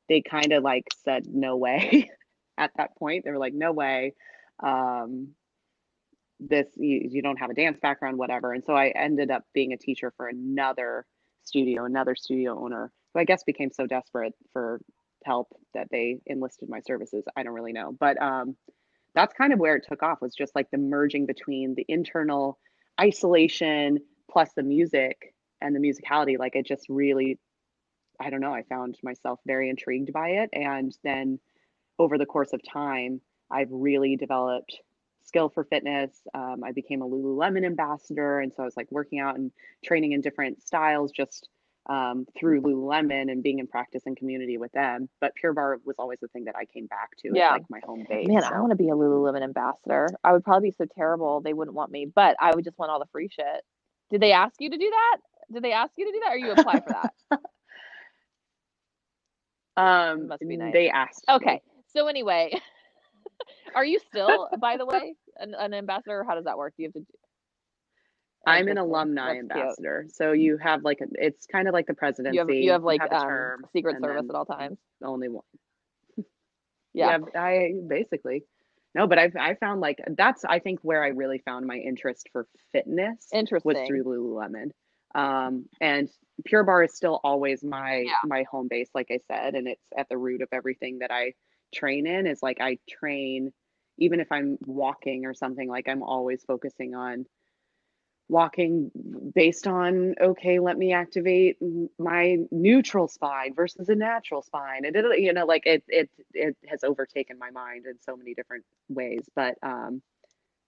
they 0.10 0.22
kind 0.22 0.54
of 0.54 0.64
like 0.64 0.86
said 1.04 1.26
no 1.28 1.58
way 1.58 2.12
at 2.58 2.72
that 2.78 2.96
point. 2.98 3.26
They 3.26 3.32
were 3.32 3.40
like, 3.40 3.54
no 3.54 3.72
way. 3.72 4.14
Um, 4.64 5.30
this 6.48 6.68
you, 6.76 7.08
you 7.10 7.22
don't 7.22 7.38
have 7.38 7.50
a 7.50 7.54
dance 7.54 7.80
background, 7.82 8.18
whatever. 8.18 8.54
And 8.54 8.64
so 8.66 8.74
I 8.74 8.90
ended 8.90 9.32
up 9.32 9.44
being 9.54 9.74
a 9.74 9.78
teacher 9.78 10.14
for 10.16 10.28
another 10.28 11.06
studio, 11.44 11.86
another 11.86 12.16
studio 12.16 12.60
owner 12.60 12.92
who 13.14 13.20
I 13.20 13.24
guess 13.24 13.44
became 13.44 13.72
so 13.72 13.86
desperate 13.88 14.34
for 14.54 14.82
help 15.24 15.48
that 15.74 15.88
they 15.92 16.20
enlisted 16.26 16.70
my 16.70 16.80
services. 16.82 17.24
I 17.36 17.44
don't 17.44 17.54
really 17.54 17.74
know. 17.74 17.96
But 18.00 18.22
um, 18.22 18.56
that's 19.14 19.34
kind 19.34 19.54
of 19.54 19.60
where 19.60 19.76
it 19.76 19.86
took 19.88 20.04
off 20.04 20.22
was 20.22 20.36
just 20.36 20.56
like 20.56 20.70
the 20.72 20.78
merging 20.78 21.26
between 21.26 21.74
the 21.76 21.86
internal 21.88 22.60
isolation 23.00 24.00
plus 24.32 24.52
the 24.56 24.64
music 24.64 25.34
and 25.62 25.76
the 25.76 25.80
musicality. 25.80 26.38
Like 26.38 26.56
it 26.56 26.66
just 26.66 26.86
really, 26.90 27.40
I 28.20 28.30
don't 28.30 28.42
know, 28.42 28.54
I 28.54 28.64
found 28.64 28.98
myself 29.04 29.40
very 29.46 29.70
intrigued 29.70 30.14
by 30.14 30.30
it. 30.30 30.50
And 30.54 30.96
then 31.04 31.40
over 31.98 32.18
the 32.18 32.26
course 32.26 32.54
of 32.54 32.62
time, 32.72 33.22
I've 33.50 33.72
really 33.72 34.16
developed 34.18 34.80
skill 35.26 35.50
for 35.50 35.64
fitness. 35.66 36.22
Um, 36.34 36.64
I 36.64 36.72
became 36.72 37.02
a 37.02 37.08
Lululemon 37.08 37.66
ambassador. 37.66 38.40
And 38.40 38.54
so 38.54 38.64
I 38.64 38.66
was 38.66 38.78
like 38.78 38.92
working 38.92 39.20
out 39.20 39.38
and 39.38 39.52
training 39.84 40.14
in 40.14 40.22
different 40.22 40.62
styles 40.62 41.12
just 41.12 41.50
um, 41.88 42.26
through 42.38 42.62
Lululemon 42.62 43.32
and 43.32 43.44
being 43.44 43.60
in 43.60 43.68
practice 43.68 44.04
and 44.06 44.18
community 44.18 44.58
with 44.58 44.72
them. 44.72 45.10
But 45.22 45.36
Pure 45.36 45.54
Barre 45.54 45.78
was 45.86 45.98
always 46.00 46.20
the 46.20 46.28
thing 46.30 46.46
that 46.46 46.56
I 46.56 46.66
came 46.66 46.88
back 46.88 47.12
to. 47.20 47.32
Yeah. 47.34 47.52
like 47.52 47.70
my 47.70 47.80
home 47.84 48.06
base. 48.08 48.28
Man, 48.28 48.42
so. 48.42 48.50
I 48.50 48.60
want 48.60 48.72
to 48.72 48.76
be 48.76 48.90
a 48.90 48.94
Lululemon 48.94 49.44
ambassador. 49.44 50.10
I 50.24 50.34
would 50.34 50.44
probably 50.44 50.70
be 50.70 50.76
so 50.78 50.86
terrible 50.96 51.42
they 51.42 51.54
wouldn't 51.54 51.76
want 51.76 51.92
me, 51.92 52.06
but 52.14 52.36
I 52.40 52.56
would 52.56 52.64
just 52.64 52.78
want 52.78 52.92
all 52.92 53.00
the 53.00 53.08
free 53.12 53.30
shit. 53.30 53.64
Did 54.10 54.22
they 54.22 54.32
ask 54.32 54.56
you 54.60 54.70
to 54.70 54.78
do 54.78 54.90
that? 54.90 55.18
Did 55.54 55.64
they 55.64 55.74
ask 55.74 55.92
you 55.98 56.06
to 56.06 56.12
do 56.12 56.20
that 56.24 56.34
or 56.34 56.38
you 56.38 56.52
apply 56.52 56.80
for 56.80 56.90
that? 56.90 57.40
um 59.82 60.28
must 60.28 60.40
be 60.40 60.58
nice. 60.58 60.74
They 60.74 60.90
asked. 60.90 61.26
Okay. 61.30 61.56
Me. 61.56 61.62
So 61.96 62.08
anyway, 62.08 62.60
are 63.76 63.86
you 63.86 64.00
still, 64.00 64.50
by 64.60 64.78
the 64.78 64.86
way, 64.86 65.16
an, 65.38 65.54
an 65.58 65.74
ambassador? 65.74 66.24
How 66.28 66.36
does 66.36 66.46
that 66.46 66.58
work? 66.58 66.74
Do 66.78 66.84
you 66.84 66.90
have 66.90 66.94
to 66.94 67.06
I'm 68.48 68.68
an 68.68 68.78
alumni 68.78 69.40
ambassador. 69.40 70.04
Cute. 70.04 70.16
So 70.16 70.32
you 70.32 70.58
have 70.58 70.84
like 70.84 71.02
a, 71.02 71.06
it's 71.14 71.48
kind 71.48 71.68
of 71.68 71.74
like 71.74 71.88
the 71.88 71.96
presidency. 71.96 72.36
You 72.36 72.40
have, 72.42 72.50
you 72.50 72.72
have 72.72 72.84
like 72.84 73.02
you 73.02 73.08
have 73.10 73.22
um, 73.24 73.28
term, 73.28 73.66
Secret 73.74 73.98
Service 74.00 74.26
at 74.30 74.36
all 74.36 74.46
times. 74.46 74.78
Only 75.04 75.30
one. 75.30 75.44
yeah. 76.94 77.18
yeah, 77.34 77.42
I 77.42 77.74
basically 77.88 78.44
no, 78.96 79.08
but 79.08 79.20
I've 79.20 79.36
I 79.36 79.56
found 79.56 79.82
like 79.82 80.00
that's 80.18 80.46
I 80.46 80.60
think 80.60 80.80
where 80.82 81.04
I 81.04 81.10
really 81.10 81.40
found 81.40 81.68
my 81.68 81.76
interest 81.76 82.30
for 82.32 82.48
fitness. 82.72 83.28
Interesting. 83.34 83.78
Was 83.78 83.88
through 83.88 84.06
Lululemon. 84.06 84.72
Um, 85.14 85.66
and 85.82 86.10
Pure 86.46 86.64
Barre 86.64 86.86
is 86.86 86.96
still 86.96 87.20
always 87.24 87.62
my 87.62 88.06
yeah. 88.06 88.14
my 88.24 88.46
home 88.50 88.68
base, 88.70 88.90
like 88.96 89.08
I 89.12 89.20
said, 89.28 89.56
and 89.56 89.68
it's 89.68 89.82
at 89.98 90.08
the 90.08 90.18
root 90.18 90.42
of 90.42 90.48
everything 90.54 91.00
that 91.00 91.12
I 91.12 91.34
train 91.74 92.08
in. 92.08 92.26
Is 92.26 92.42
like 92.42 92.62
I 92.62 92.78
train, 92.90 93.52
even 93.98 94.20
if 94.20 94.32
I'm 94.32 94.58
walking 94.66 95.26
or 95.26 95.34
something, 95.34 95.70
like 95.70 95.88
I'm 95.90 96.04
always 96.04 96.44
focusing 96.46 96.96
on 96.96 97.26
walking 98.28 98.92
based 99.36 99.68
on 99.68 100.16
okay 100.20 100.60
let 100.60 100.78
me 100.80 100.94
activate 100.94 101.58
my 102.00 102.38
neutral 102.52 103.08
spine 103.08 103.54
versus 103.54 103.90
a 103.90 103.96
natural 103.96 104.42
spine. 104.42 104.86
And 104.86 104.96
it 104.96 105.06
you 105.20 105.34
know 105.34 105.46
like 105.46 105.68
it 105.68 105.84
it 105.88 106.10
it 106.34 106.58
has 106.68 106.84
overtaken 106.84 107.38
my 107.40 107.52
mind 107.52 107.86
in 107.86 108.00
so 108.02 108.18
many 108.18 108.34
different 108.34 108.66
ways 108.90 109.30
but 109.36 109.56
um 109.64 110.02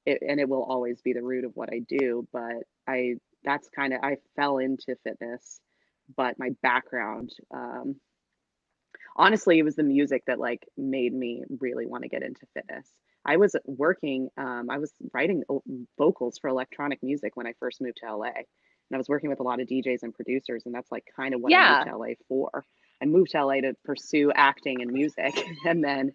it, 0.06 0.20
and 0.28 0.40
it 0.42 0.50
will 0.50 0.64
always 0.64 1.02
be 1.02 1.14
the 1.14 1.24
root 1.24 1.46
of 1.46 1.54
what 1.56 1.70
i 1.74 1.80
do 1.80 2.28
but 2.34 2.64
i 2.88 3.16
that's 3.46 3.70
kind 3.70 3.94
of 3.94 4.02
i 4.04 4.18
fell 4.36 4.60
into 4.60 4.96
fitness 5.04 5.62
but 6.18 6.40
my 6.40 6.52
background 6.64 7.32
um 7.54 7.98
honestly 9.18 9.60
it 9.60 9.64
was 9.64 9.76
the 9.76 9.84
music 9.84 10.24
that 10.28 10.40
like 10.40 10.68
made 10.78 11.14
me 11.14 11.44
really 11.60 11.86
want 11.88 12.04
to 12.04 12.10
get 12.10 12.24
into 12.24 12.46
fitness 12.54 12.88
I 13.28 13.36
was 13.36 13.56
working, 13.66 14.30
um, 14.38 14.70
I 14.70 14.78
was 14.78 14.94
writing 15.14 15.44
vocals 15.98 16.38
for 16.40 16.48
electronic 16.48 17.04
music 17.04 17.36
when 17.36 17.46
I 17.46 17.54
first 17.60 17.82
moved 17.82 17.98
to 17.98 18.16
LA. 18.16 18.28
And 18.28 18.96
I 18.96 18.98
was 18.98 19.10
working 19.10 19.30
with 19.30 19.42
a 19.42 19.44
lot 19.44 19.60
of 19.60 19.68
DJs 19.68 20.04
and 20.04 20.14
producers, 20.14 20.64
and 20.66 20.74
that's 20.74 20.92
like 20.92 21.04
kind 21.14 21.36
of 21.36 21.42
what 21.42 21.52
yeah. 21.52 21.74
I 21.74 21.78
moved 21.80 21.90
to 21.90 21.98
LA 21.98 22.14
for. 22.30 22.66
I 23.02 23.06
moved 23.06 23.32
to 23.32 23.46
LA 23.46 23.56
to 23.56 23.76
pursue 23.84 24.32
acting 24.34 24.82
and 24.82 24.92
music. 24.92 25.38
and 25.66 25.84
then 25.84 26.14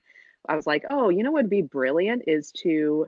I 0.48 0.56
was 0.56 0.66
like, 0.66 0.84
oh, 0.90 1.10
you 1.10 1.22
know 1.22 1.30
what 1.30 1.44
would 1.44 1.50
be 1.50 1.62
brilliant 1.62 2.22
is 2.26 2.50
to 2.62 3.06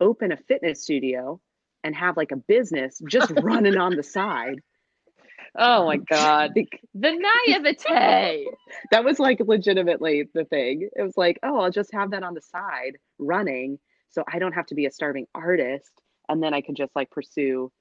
open 0.00 0.30
a 0.30 0.36
fitness 0.36 0.82
studio 0.82 1.40
and 1.82 1.94
have 1.96 2.16
like 2.16 2.32
a 2.32 2.36
business 2.36 3.00
just 3.08 3.32
running 3.42 3.76
on 3.76 3.96
the 3.96 4.02
side 4.04 4.60
Oh 5.56 5.86
my 5.86 5.96
god. 5.96 6.52
the 6.54 6.68
naivete. 7.48 8.46
that 8.90 9.04
was 9.04 9.18
like 9.18 9.40
legitimately 9.40 10.28
the 10.34 10.44
thing. 10.44 10.88
It 10.94 11.02
was 11.02 11.16
like, 11.16 11.38
oh, 11.42 11.60
I'll 11.60 11.70
just 11.70 11.92
have 11.92 12.12
that 12.12 12.22
on 12.22 12.34
the 12.34 12.42
side 12.42 12.98
running 13.18 13.78
so 14.10 14.24
I 14.30 14.38
don't 14.38 14.52
have 14.52 14.66
to 14.66 14.74
be 14.74 14.86
a 14.86 14.90
starving 14.90 15.26
artist 15.34 16.02
and 16.28 16.42
then 16.42 16.52
I 16.52 16.60
can 16.60 16.74
just 16.74 16.94
like 16.94 17.10
pursue 17.10 17.72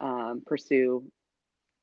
um 0.00 0.42
pursue 0.46 1.04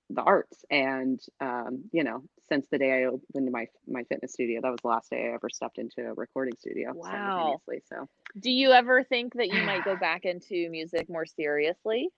the 0.09 0.21
arts 0.21 0.63
and 0.69 1.19
um 1.41 1.85
you 1.91 2.03
know 2.03 2.21
since 2.47 2.67
the 2.71 2.77
day 2.77 3.03
I 3.03 3.05
opened 3.05 3.51
my 3.51 3.67
my 3.87 4.03
fitness 4.03 4.33
studio 4.33 4.61
that 4.61 4.69
was 4.69 4.79
the 4.81 4.87
last 4.87 5.09
day 5.09 5.29
I 5.29 5.33
ever 5.33 5.49
stepped 5.51 5.79
into 5.79 6.07
a 6.07 6.13
recording 6.13 6.53
studio 6.59 6.91
wow. 6.93 7.59
so 7.89 8.07
do 8.39 8.51
you 8.51 8.71
ever 8.71 9.03
think 9.03 9.33
that 9.33 9.47
you 9.47 9.63
might 9.65 9.83
go 9.83 9.95
back 9.99 10.25
into 10.25 10.69
music 10.69 11.09
more 11.09 11.25
seriously 11.25 12.09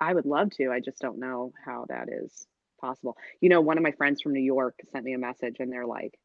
I 0.00 0.14
would 0.14 0.26
love 0.26 0.50
to. 0.52 0.70
I 0.70 0.80
just 0.80 1.00
don't 1.00 1.18
know 1.18 1.52
how 1.64 1.86
that 1.88 2.08
is 2.10 2.46
possible. 2.80 3.16
You 3.40 3.48
know, 3.48 3.60
one 3.60 3.76
of 3.76 3.82
my 3.82 3.92
friends 3.92 4.22
from 4.22 4.32
New 4.32 4.42
York 4.42 4.74
sent 4.92 5.04
me 5.04 5.14
a 5.14 5.18
message 5.18 5.56
and 5.58 5.72
they're 5.72 5.86
like, 5.86 6.18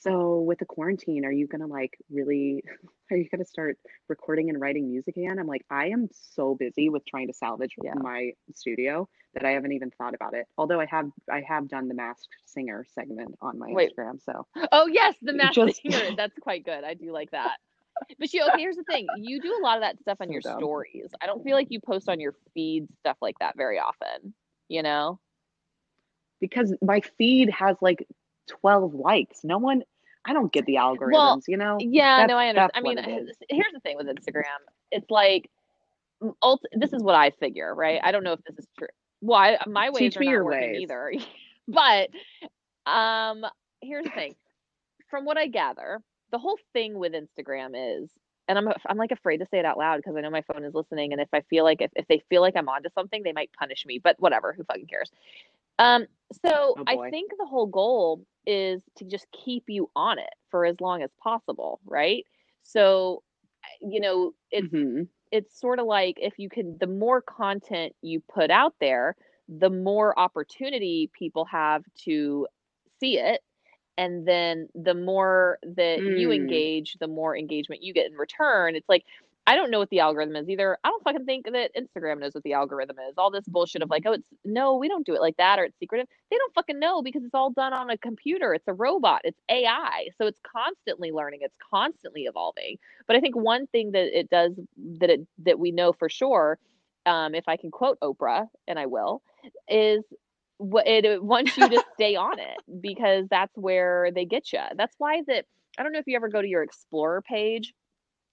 so 0.00 0.38
with 0.40 0.60
the 0.60 0.64
quarantine, 0.64 1.24
are 1.24 1.32
you 1.32 1.48
gonna 1.48 1.66
like 1.66 1.98
really 2.08 2.62
are 3.10 3.16
you 3.16 3.28
gonna 3.28 3.44
start 3.44 3.78
recording 4.08 4.48
and 4.48 4.60
writing 4.60 4.88
music 4.88 5.16
again? 5.16 5.38
I'm 5.38 5.46
like, 5.46 5.64
I 5.70 5.88
am 5.88 6.08
so 6.12 6.54
busy 6.54 6.88
with 6.88 7.04
trying 7.04 7.26
to 7.26 7.34
salvage 7.34 7.74
yeah. 7.82 7.94
my 7.96 8.30
studio 8.54 9.08
that 9.34 9.44
I 9.44 9.50
haven't 9.50 9.72
even 9.72 9.90
thought 9.90 10.14
about 10.14 10.34
it. 10.34 10.46
Although 10.56 10.80
I 10.80 10.86
have 10.86 11.10
I 11.30 11.42
have 11.48 11.68
done 11.68 11.88
the 11.88 11.94
masked 11.94 12.28
singer 12.46 12.86
segment 12.94 13.34
on 13.42 13.58
my 13.58 13.68
Wait. 13.70 13.90
Instagram. 13.90 14.22
So 14.22 14.46
Oh 14.70 14.86
yes, 14.86 15.16
the 15.20 15.32
masked 15.34 15.56
just... 15.56 15.82
singer. 15.82 16.14
That's 16.16 16.38
quite 16.40 16.64
good. 16.64 16.84
I 16.84 16.94
do 16.94 17.12
like 17.12 17.32
that 17.32 17.56
but 18.18 18.32
you 18.32 18.42
okay, 18.48 18.60
here's 18.60 18.76
the 18.76 18.84
thing. 18.84 19.06
You 19.16 19.40
do 19.40 19.56
a 19.58 19.62
lot 19.62 19.76
of 19.76 19.82
that 19.82 19.98
stuff 20.00 20.18
on 20.20 20.28
so 20.28 20.32
your 20.32 20.40
dumb. 20.40 20.58
stories. 20.58 21.10
I 21.20 21.26
don't 21.26 21.42
feel 21.44 21.54
like 21.54 21.68
you 21.70 21.80
post 21.80 22.08
on 22.08 22.20
your 22.20 22.34
feed 22.54 22.88
stuff 23.00 23.16
like 23.20 23.36
that 23.40 23.56
very 23.56 23.78
often, 23.78 24.34
you 24.68 24.82
know? 24.82 25.18
Because 26.40 26.74
my 26.82 27.00
feed 27.18 27.50
has 27.50 27.76
like 27.80 28.06
12 28.48 28.94
likes. 28.94 29.40
No 29.44 29.58
one 29.58 29.82
I 30.24 30.32
don't 30.32 30.52
get 30.52 30.66
the 30.66 30.74
algorithms, 30.74 31.12
well, 31.12 31.40
you 31.48 31.56
know? 31.56 31.78
Yeah, 31.80 32.18
that's, 32.18 32.28
no, 32.28 32.36
I 32.36 32.48
understand. 32.48 32.70
I 32.74 32.80
mean, 32.80 32.98
here's 33.48 33.72
the 33.72 33.80
thing 33.80 33.96
with 33.96 34.08
Instagram. 34.08 34.42
It's 34.90 35.10
like 35.10 35.50
ult- 36.42 36.64
this 36.72 36.92
is 36.92 37.02
what 37.02 37.14
I 37.14 37.30
figure, 37.30 37.74
right? 37.74 38.00
I 38.02 38.12
don't 38.12 38.24
know 38.24 38.32
if 38.32 38.40
this 38.44 38.58
is 38.58 38.66
true. 38.76 38.88
Well, 39.20 39.38
I, 39.38 39.58
my 39.66 39.90
ways 39.90 40.00
Teach 40.00 40.16
are 40.16 40.24
not 40.24 40.30
your 40.30 40.44
working 40.44 40.72
ways. 40.72 40.82
either. 40.82 41.12
but 41.68 42.10
um 42.90 43.44
here's 43.80 44.04
the 44.04 44.10
thing. 44.10 44.34
From 45.10 45.24
what 45.24 45.38
I 45.38 45.46
gather, 45.46 46.00
the 46.30 46.38
whole 46.38 46.58
thing 46.72 46.98
with 46.98 47.12
Instagram 47.12 48.02
is, 48.02 48.10
and 48.48 48.58
I'm 48.58 48.68
I'm 48.86 48.96
like 48.96 49.10
afraid 49.10 49.38
to 49.38 49.46
say 49.50 49.58
it 49.58 49.64
out 49.64 49.78
loud 49.78 49.96
because 49.98 50.16
I 50.16 50.20
know 50.20 50.30
my 50.30 50.42
phone 50.42 50.64
is 50.64 50.74
listening, 50.74 51.12
and 51.12 51.20
if 51.20 51.28
I 51.32 51.42
feel 51.42 51.64
like 51.64 51.80
if, 51.80 51.90
if 51.96 52.06
they 52.08 52.22
feel 52.28 52.40
like 52.40 52.56
I'm 52.56 52.68
onto 52.68 52.88
something, 52.94 53.22
they 53.22 53.32
might 53.32 53.50
punish 53.58 53.84
me. 53.86 54.00
But 54.02 54.16
whatever, 54.18 54.52
who 54.52 54.64
fucking 54.64 54.86
cares? 54.86 55.10
Um, 55.78 56.06
so 56.44 56.74
oh 56.76 56.84
I 56.86 57.10
think 57.10 57.32
the 57.38 57.46
whole 57.46 57.66
goal 57.66 58.24
is 58.46 58.82
to 58.96 59.04
just 59.04 59.26
keep 59.32 59.64
you 59.68 59.90
on 59.94 60.18
it 60.18 60.32
for 60.50 60.64
as 60.64 60.80
long 60.80 61.02
as 61.02 61.10
possible, 61.22 61.80
right? 61.84 62.24
So, 62.62 63.22
you 63.80 64.00
know, 64.00 64.32
it's 64.50 64.72
mm-hmm. 64.72 65.02
it's 65.30 65.58
sort 65.60 65.78
of 65.78 65.86
like 65.86 66.16
if 66.20 66.34
you 66.38 66.48
can, 66.48 66.76
the 66.80 66.86
more 66.86 67.22
content 67.22 67.94
you 68.02 68.20
put 68.32 68.50
out 68.50 68.74
there, 68.80 69.14
the 69.48 69.70
more 69.70 70.18
opportunity 70.18 71.10
people 71.16 71.44
have 71.46 71.82
to 72.04 72.46
see 73.00 73.18
it 73.18 73.40
and 73.98 74.26
then 74.26 74.68
the 74.74 74.94
more 74.94 75.58
that 75.62 75.98
mm. 75.98 76.18
you 76.18 76.30
engage 76.30 76.96
the 77.00 77.08
more 77.08 77.36
engagement 77.36 77.82
you 77.82 77.92
get 77.92 78.10
in 78.10 78.16
return. 78.16 78.74
It's 78.74 78.88
like 78.88 79.04
i 79.46 79.56
don't 79.56 79.70
know 79.70 79.78
what 79.78 79.88
the 79.90 80.00
algorithm 80.00 80.36
is 80.36 80.48
either. 80.48 80.78
I 80.84 80.88
don't 80.88 81.02
fucking 81.02 81.26
think 81.26 81.46
that 81.50 81.72
instagram 81.74 82.20
knows 82.20 82.34
what 82.34 82.44
the 82.44 82.52
algorithm 82.52 82.96
is. 83.08 83.14
All 83.18 83.30
this 83.30 83.44
bullshit 83.46 83.82
of 83.82 83.90
like 83.90 84.04
oh 84.06 84.12
it's 84.12 84.28
no 84.44 84.76
we 84.76 84.88
don't 84.88 85.04
do 85.04 85.14
it 85.14 85.20
like 85.20 85.36
that 85.36 85.58
or 85.58 85.64
it's 85.64 85.78
secretive. 85.78 86.06
They 86.30 86.36
don't 86.38 86.54
fucking 86.54 86.78
know 86.78 87.02
because 87.02 87.24
it's 87.24 87.34
all 87.34 87.50
done 87.50 87.72
on 87.74 87.90
a 87.90 87.98
computer. 87.98 88.54
It's 88.54 88.68
a 88.68 88.72
robot. 88.72 89.22
It's 89.24 89.40
ai 89.50 90.08
so 90.16 90.26
it's 90.26 90.40
constantly 90.50 91.10
learning. 91.10 91.40
It's 91.42 91.56
constantly 91.70 92.22
evolving. 92.22 92.78
But 93.06 93.16
i 93.16 93.20
think 93.20 93.36
one 93.36 93.66
thing 93.66 93.92
that 93.92 94.18
it 94.18 94.30
does 94.30 94.52
that 95.00 95.10
it 95.10 95.26
that 95.44 95.58
we 95.58 95.72
know 95.72 95.92
for 95.92 96.08
sure 96.08 96.58
um, 97.06 97.34
if 97.34 97.44
i 97.48 97.56
can 97.56 97.70
quote 97.70 97.98
oprah 98.00 98.46
and 98.66 98.78
i 98.78 98.86
will 98.86 99.22
is 99.68 100.04
it 100.60 101.22
wants 101.22 101.56
you 101.56 101.68
to 101.70 101.80
stay 101.94 102.16
on 102.16 102.38
it 102.38 102.62
because 102.80 103.26
that's 103.30 103.56
where 103.56 104.10
they 104.14 104.24
get 104.24 104.52
you. 104.52 104.60
That's 104.76 104.94
why 104.98 105.22
that 105.26 105.44
I 105.78 105.82
don't 105.82 105.92
know 105.92 105.98
if 105.98 106.06
you 106.06 106.16
ever 106.16 106.28
go 106.28 106.42
to 106.42 106.48
your 106.48 106.62
explorer 106.62 107.22
page, 107.22 107.72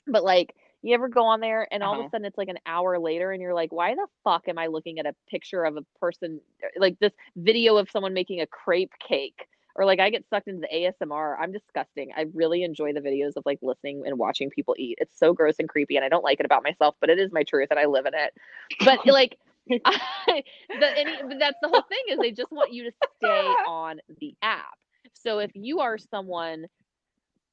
but 0.07 0.23
like 0.23 0.53
You 0.81 0.93
ever 0.95 1.07
go 1.09 1.25
on 1.25 1.39
there 1.41 1.67
and 1.71 1.83
all 1.83 1.99
of 1.99 1.99
Uh-huh. 1.99 2.05
a 2.05 2.09
sudden 2.09 2.25
it's 2.25 2.37
like 2.37 2.47
an 2.49 2.59
hour 2.65 2.99
later 2.99 3.31
and 3.31 3.41
you're 3.41 3.53
like, 3.53 3.71
why 3.71 3.95
the 3.95 4.07
fuck 4.23 4.47
am 4.47 4.57
I 4.57 4.67
looking 4.67 4.99
at 4.99 5.05
a 5.05 5.15
picture 5.29 5.63
of 5.65 5.77
a 5.77 5.83
person 5.99 6.39
like 6.77 6.97
this 6.99 7.13
video 7.35 7.77
of 7.77 7.89
someone 7.89 8.13
making 8.13 8.41
a 8.41 8.47
crepe 8.47 8.91
cake? 8.99 9.47
Or 9.75 9.85
like 9.85 9.99
I 9.99 10.09
get 10.09 10.25
sucked 10.29 10.47
into 10.47 10.61
the 10.61 10.75
ASMR. 10.75 11.37
I'm 11.39 11.51
disgusting. 11.51 12.11
I 12.15 12.25
really 12.33 12.63
enjoy 12.63 12.93
the 12.93 12.99
videos 13.01 13.35
of 13.35 13.43
like 13.45 13.59
listening 13.61 14.03
and 14.05 14.17
watching 14.17 14.49
people 14.49 14.75
eat. 14.77 14.97
It's 15.01 15.17
so 15.17 15.33
gross 15.33 15.55
and 15.59 15.67
creepy 15.69 15.95
and 15.95 16.05
I 16.05 16.09
don't 16.09 16.23
like 16.23 16.39
it 16.39 16.45
about 16.45 16.63
myself, 16.63 16.95
but 16.99 17.09
it 17.09 17.19
is 17.19 17.31
my 17.31 17.43
truth 17.43 17.67
and 17.71 17.79
I 17.79 17.85
live 17.85 18.05
in 18.05 18.13
it. 18.13 18.33
But 18.79 18.99
like 19.05 19.37
I, 19.71 20.43
the, 20.79 20.97
any, 20.97 21.11
but 21.27 21.39
that's 21.39 21.57
the 21.61 21.69
whole 21.69 21.83
thing 21.83 22.03
is 22.09 22.19
they 22.19 22.31
just 22.31 22.51
want 22.51 22.73
you 22.73 22.83
to 22.83 22.91
stay 23.17 23.27
on 23.67 23.99
the 24.19 24.35
app. 24.41 24.77
So 25.13 25.39
if 25.39 25.51
you 25.53 25.79
are 25.79 25.97
someone, 25.97 26.65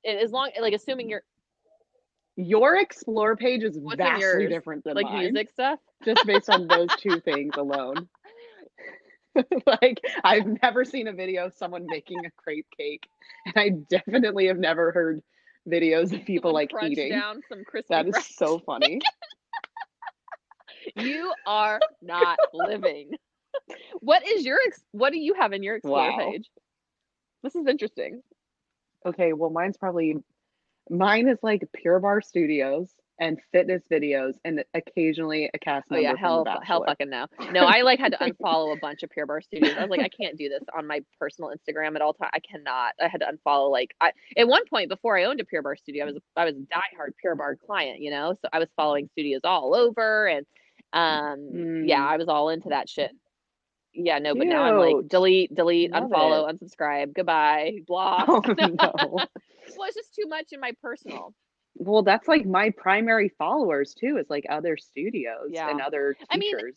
as 0.04 0.30
long 0.30 0.50
like 0.60 0.74
assuming 0.74 1.08
you're 1.08 1.22
Your 2.36 2.76
explore 2.76 3.36
page 3.36 3.62
is 3.62 3.78
What's 3.78 3.98
vastly 3.98 4.46
different 4.48 4.84
than 4.84 4.94
like 4.96 5.04
mine, 5.04 5.32
music 5.32 5.50
stuff, 5.50 5.78
just 6.04 6.26
based 6.26 6.50
on 6.50 6.66
those 6.66 6.88
two 6.98 7.20
things 7.20 7.54
alone. 7.56 8.08
like 9.66 10.00
I've 10.24 10.46
never 10.62 10.84
seen 10.84 11.08
a 11.08 11.12
video 11.12 11.46
of 11.46 11.54
someone 11.54 11.86
making 11.86 12.24
a 12.26 12.30
crepe 12.36 12.66
cake, 12.76 13.06
and 13.46 13.54
I 13.56 13.70
definitely 13.88 14.46
have 14.48 14.58
never 14.58 14.92
heard 14.92 15.22
videos 15.68 16.12
of 16.12 16.24
people 16.26 16.50
someone 16.50 16.68
like 16.82 16.92
eating. 16.92 17.10
down 17.10 17.40
some 17.48 17.64
crispy. 17.64 17.86
That 17.94 18.08
is 18.08 18.26
so 18.36 18.58
funny. 18.58 19.00
You 20.96 21.32
are 21.46 21.80
not 22.00 22.38
living. 22.52 23.10
What 24.00 24.26
is 24.26 24.44
your 24.44 24.58
ex- 24.66 24.84
what 24.92 25.12
do 25.12 25.18
you 25.18 25.34
have 25.34 25.52
in 25.52 25.62
your 25.62 25.76
explore 25.76 26.10
Wow. 26.10 26.30
page? 26.30 26.48
This 27.42 27.54
is 27.54 27.66
interesting. 27.66 28.22
Okay, 29.04 29.32
well, 29.32 29.50
mine's 29.50 29.76
probably 29.76 30.16
mine 30.90 31.28
is 31.28 31.38
like 31.42 31.62
Pure 31.74 32.00
Barre 32.00 32.22
Studios 32.22 32.90
and 33.20 33.38
fitness 33.52 33.82
videos, 33.90 34.34
and 34.44 34.64
occasionally 34.74 35.48
a 35.52 35.58
cast 35.58 35.88
member. 35.90 36.08
Oh 36.08 36.10
yeah, 36.12 36.16
hell, 36.16 36.44
hell, 36.62 36.82
fucking 36.86 37.10
no. 37.10 37.26
No, 37.52 37.66
I 37.66 37.82
like 37.82 38.00
had 38.00 38.12
to 38.12 38.18
unfollow 38.20 38.72
a 38.72 38.78
bunch 38.80 39.02
of 39.02 39.10
Pure 39.10 39.26
Barre 39.26 39.42
Studios. 39.42 39.76
I 39.76 39.82
was 39.82 39.90
like, 39.90 40.00
I 40.00 40.08
can't 40.08 40.36
do 40.36 40.48
this 40.48 40.62
on 40.76 40.86
my 40.86 41.04
personal 41.20 41.50
Instagram 41.50 41.94
at 41.94 42.00
all 42.02 42.14
time. 42.14 42.30
I 42.32 42.40
cannot. 42.40 42.94
I 43.00 43.08
had 43.08 43.20
to 43.20 43.26
unfollow. 43.26 43.70
Like, 43.70 43.94
I 44.00 44.12
at 44.36 44.48
one 44.48 44.66
point 44.66 44.88
before 44.88 45.16
I 45.18 45.24
owned 45.24 45.40
a 45.40 45.44
Pure 45.44 45.62
Barre 45.62 45.76
studio, 45.76 46.04
I 46.04 46.06
was 46.06 46.18
I 46.36 46.44
was 46.46 46.54
a 46.54 46.58
diehard 46.58 47.12
Pure 47.20 47.36
Barre 47.36 47.56
client. 47.56 48.00
You 48.00 48.10
know, 48.10 48.34
so 48.40 48.48
I 48.52 48.58
was 48.58 48.68
following 48.76 49.08
studios 49.12 49.42
all 49.44 49.74
over, 49.74 50.26
and 50.26 50.46
um, 50.92 51.84
yeah, 51.86 52.00
Mm. 52.00 52.06
I 52.08 52.16
was 52.16 52.28
all 52.28 52.48
into 52.50 52.68
that 52.70 52.88
shit. 52.88 53.10
Yeah, 53.94 54.18
no, 54.18 54.34
but 54.34 54.46
now 54.46 54.62
I'm 54.62 54.78
like 54.78 55.08
delete, 55.08 55.54
delete, 55.54 55.90
Love 55.92 56.04
unfollow, 56.04 56.50
unsubscribe, 56.52 57.12
goodbye, 57.14 57.72
block. 57.86 58.24
Oh 58.28 58.40
no. 58.58 58.76
well, 58.92 59.28
it's 59.86 59.94
just 59.96 60.14
too 60.14 60.26
much 60.28 60.46
in 60.52 60.60
my 60.60 60.72
personal. 60.82 61.34
Well, 61.74 62.02
that's 62.02 62.26
like 62.28 62.46
my 62.46 62.70
primary 62.70 63.30
followers 63.38 63.94
too, 63.94 64.16
is 64.18 64.28
like 64.30 64.44
other 64.48 64.76
studios 64.78 65.48
Yeah. 65.50 65.70
and 65.70 65.80
other 65.80 66.16
I 66.30 66.36
mean- 66.38 66.56
teachers. 66.56 66.74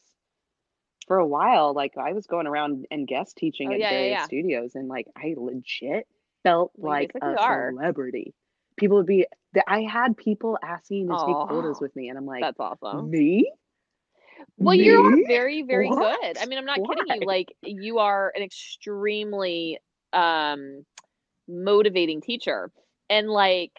For 1.08 1.18
a 1.20 1.28
while, 1.28 1.74
like 1.76 1.94
I 2.00 2.14
was 2.14 2.26
going 2.26 2.48
around 2.48 2.88
and 2.90 3.08
guest 3.08 3.38
teaching 3.38 3.70
Oh, 3.70 3.74
at 3.74 3.80
yeah, 3.80 3.92
yeah, 3.92 3.98
various 3.98 4.18
yeah. 4.22 4.26
studios, 4.26 4.72
and 4.74 4.88
like 4.88 5.06
I 5.16 5.36
legit 5.38 6.08
felt 6.42 6.72
Well, 6.76 6.92
like 6.92 7.12
a 7.22 7.26
are. 7.40 7.70
celebrity. 7.72 8.34
People 8.76 8.98
would 8.98 9.06
be, 9.06 9.28
I 9.68 9.82
had 9.84 10.18
people 10.18 10.58
asking 10.64 11.08
to 11.10 11.14
take 11.14 11.48
photos 11.50 11.80
with 11.80 11.96
me, 11.96 12.10
and 12.10 12.18
I'm 12.18 12.26
like, 12.26 12.42
That's 12.42 12.60
awesome. 12.60 13.10
me? 13.12 13.52
Well, 14.58 14.76
you 14.76 14.94
are 14.94 15.18
very, 15.28 15.64
very 15.64 15.90
What? 15.90 16.20
good. 16.22 16.38
I 16.38 16.46
mean, 16.46 16.58
I'm 16.58 16.66
not 16.66 16.84
kidding 16.84 17.08
you. 17.08 17.26
Like, 17.26 17.56
you 17.64 18.00
are 18.00 18.32
an 18.36 18.44
extremely 18.44 19.80
um 20.14 20.86
motivating 21.48 22.22
teacher. 22.22 22.72
And 23.10 23.30
like 23.30 23.74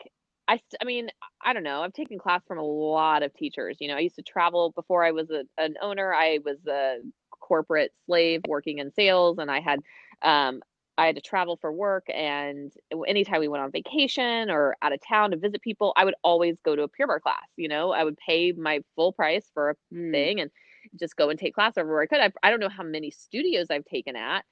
I 0.48 0.60
I 0.80 0.84
mean, 0.84 1.08
I 1.44 1.52
don't 1.52 1.62
know. 1.64 1.82
I've 1.82 1.92
taken 1.92 2.18
class 2.18 2.42
from 2.46 2.58
a 2.58 2.62
lot 2.64 3.22
of 3.22 3.34
teachers. 3.34 3.78
You 3.80 3.88
know, 3.88 3.96
I 3.96 4.00
used 4.00 4.16
to 4.16 4.22
travel 4.22 4.72
before 4.72 5.04
I 5.04 5.12
was 5.12 5.30
a, 5.30 5.44
an 5.58 5.74
owner. 5.82 6.14
I 6.14 6.38
was 6.44 6.58
a 6.66 6.98
corporate 7.30 7.92
slave 8.06 8.42
working 8.48 8.78
in 8.78 8.92
sales 8.92 9.38
and 9.38 9.50
I 9.50 9.60
had 9.60 9.80
um 10.22 10.62
I 10.98 11.06
had 11.06 11.16
to 11.16 11.22
travel 11.22 11.56
for 11.60 11.72
work 11.72 12.06
and 12.12 12.72
anytime 13.06 13.40
we 13.40 13.48
went 13.48 13.62
on 13.62 13.70
vacation 13.70 14.50
or 14.50 14.76
out 14.82 14.92
of 14.92 15.00
town 15.06 15.30
to 15.32 15.36
visit 15.36 15.60
people, 15.62 15.92
I 15.96 16.04
would 16.04 16.14
always 16.24 16.56
go 16.64 16.74
to 16.74 16.82
a 16.82 16.88
Pure 16.88 17.08
Barre 17.08 17.20
class, 17.20 17.48
you 17.56 17.68
know. 17.68 17.92
I 17.92 18.04
would 18.04 18.16
pay 18.16 18.52
my 18.52 18.80
full 18.94 19.12
price 19.12 19.50
for 19.52 19.70
a 19.70 19.74
Hmm. 19.92 20.10
thing 20.12 20.40
and 20.40 20.50
just 20.98 21.16
go 21.16 21.30
and 21.30 21.38
take 21.38 21.54
class 21.54 21.74
everywhere 21.76 22.02
I 22.02 22.06
could. 22.06 22.20
I, 22.20 22.32
I 22.42 22.50
don't 22.50 22.60
know 22.60 22.68
how 22.70 22.82
many 22.84 23.10
studios 23.10 23.66
I've 23.70 23.84
taken 23.84 24.16
at, 24.16 24.44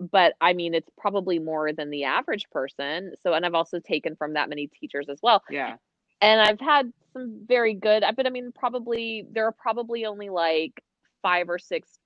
but 0.00 0.34
I 0.40 0.54
mean, 0.54 0.74
it's 0.74 0.90
probably 0.98 1.38
more 1.38 1.72
than 1.72 1.90
the 1.90 2.04
average 2.04 2.48
person. 2.50 3.12
So, 3.22 3.34
and 3.34 3.44
I've 3.44 3.54
also 3.54 3.78
taken 3.78 4.16
from 4.16 4.34
that 4.34 4.48
many 4.48 4.68
teachers 4.68 5.08
as 5.10 5.20
well. 5.22 5.42
Yeah. 5.50 5.76
And 6.22 6.40
I've 6.40 6.60
had 6.60 6.92
some 7.12 7.44
very 7.46 7.74
good, 7.74 8.04
but 8.16 8.26
I 8.26 8.30
mean, 8.30 8.52
probably 8.52 9.26
there 9.30 9.46
are 9.46 9.52
probably 9.52 10.06
only 10.06 10.30
like 10.30 10.82
five 11.22 11.48
or 11.50 11.58
six. 11.58 11.99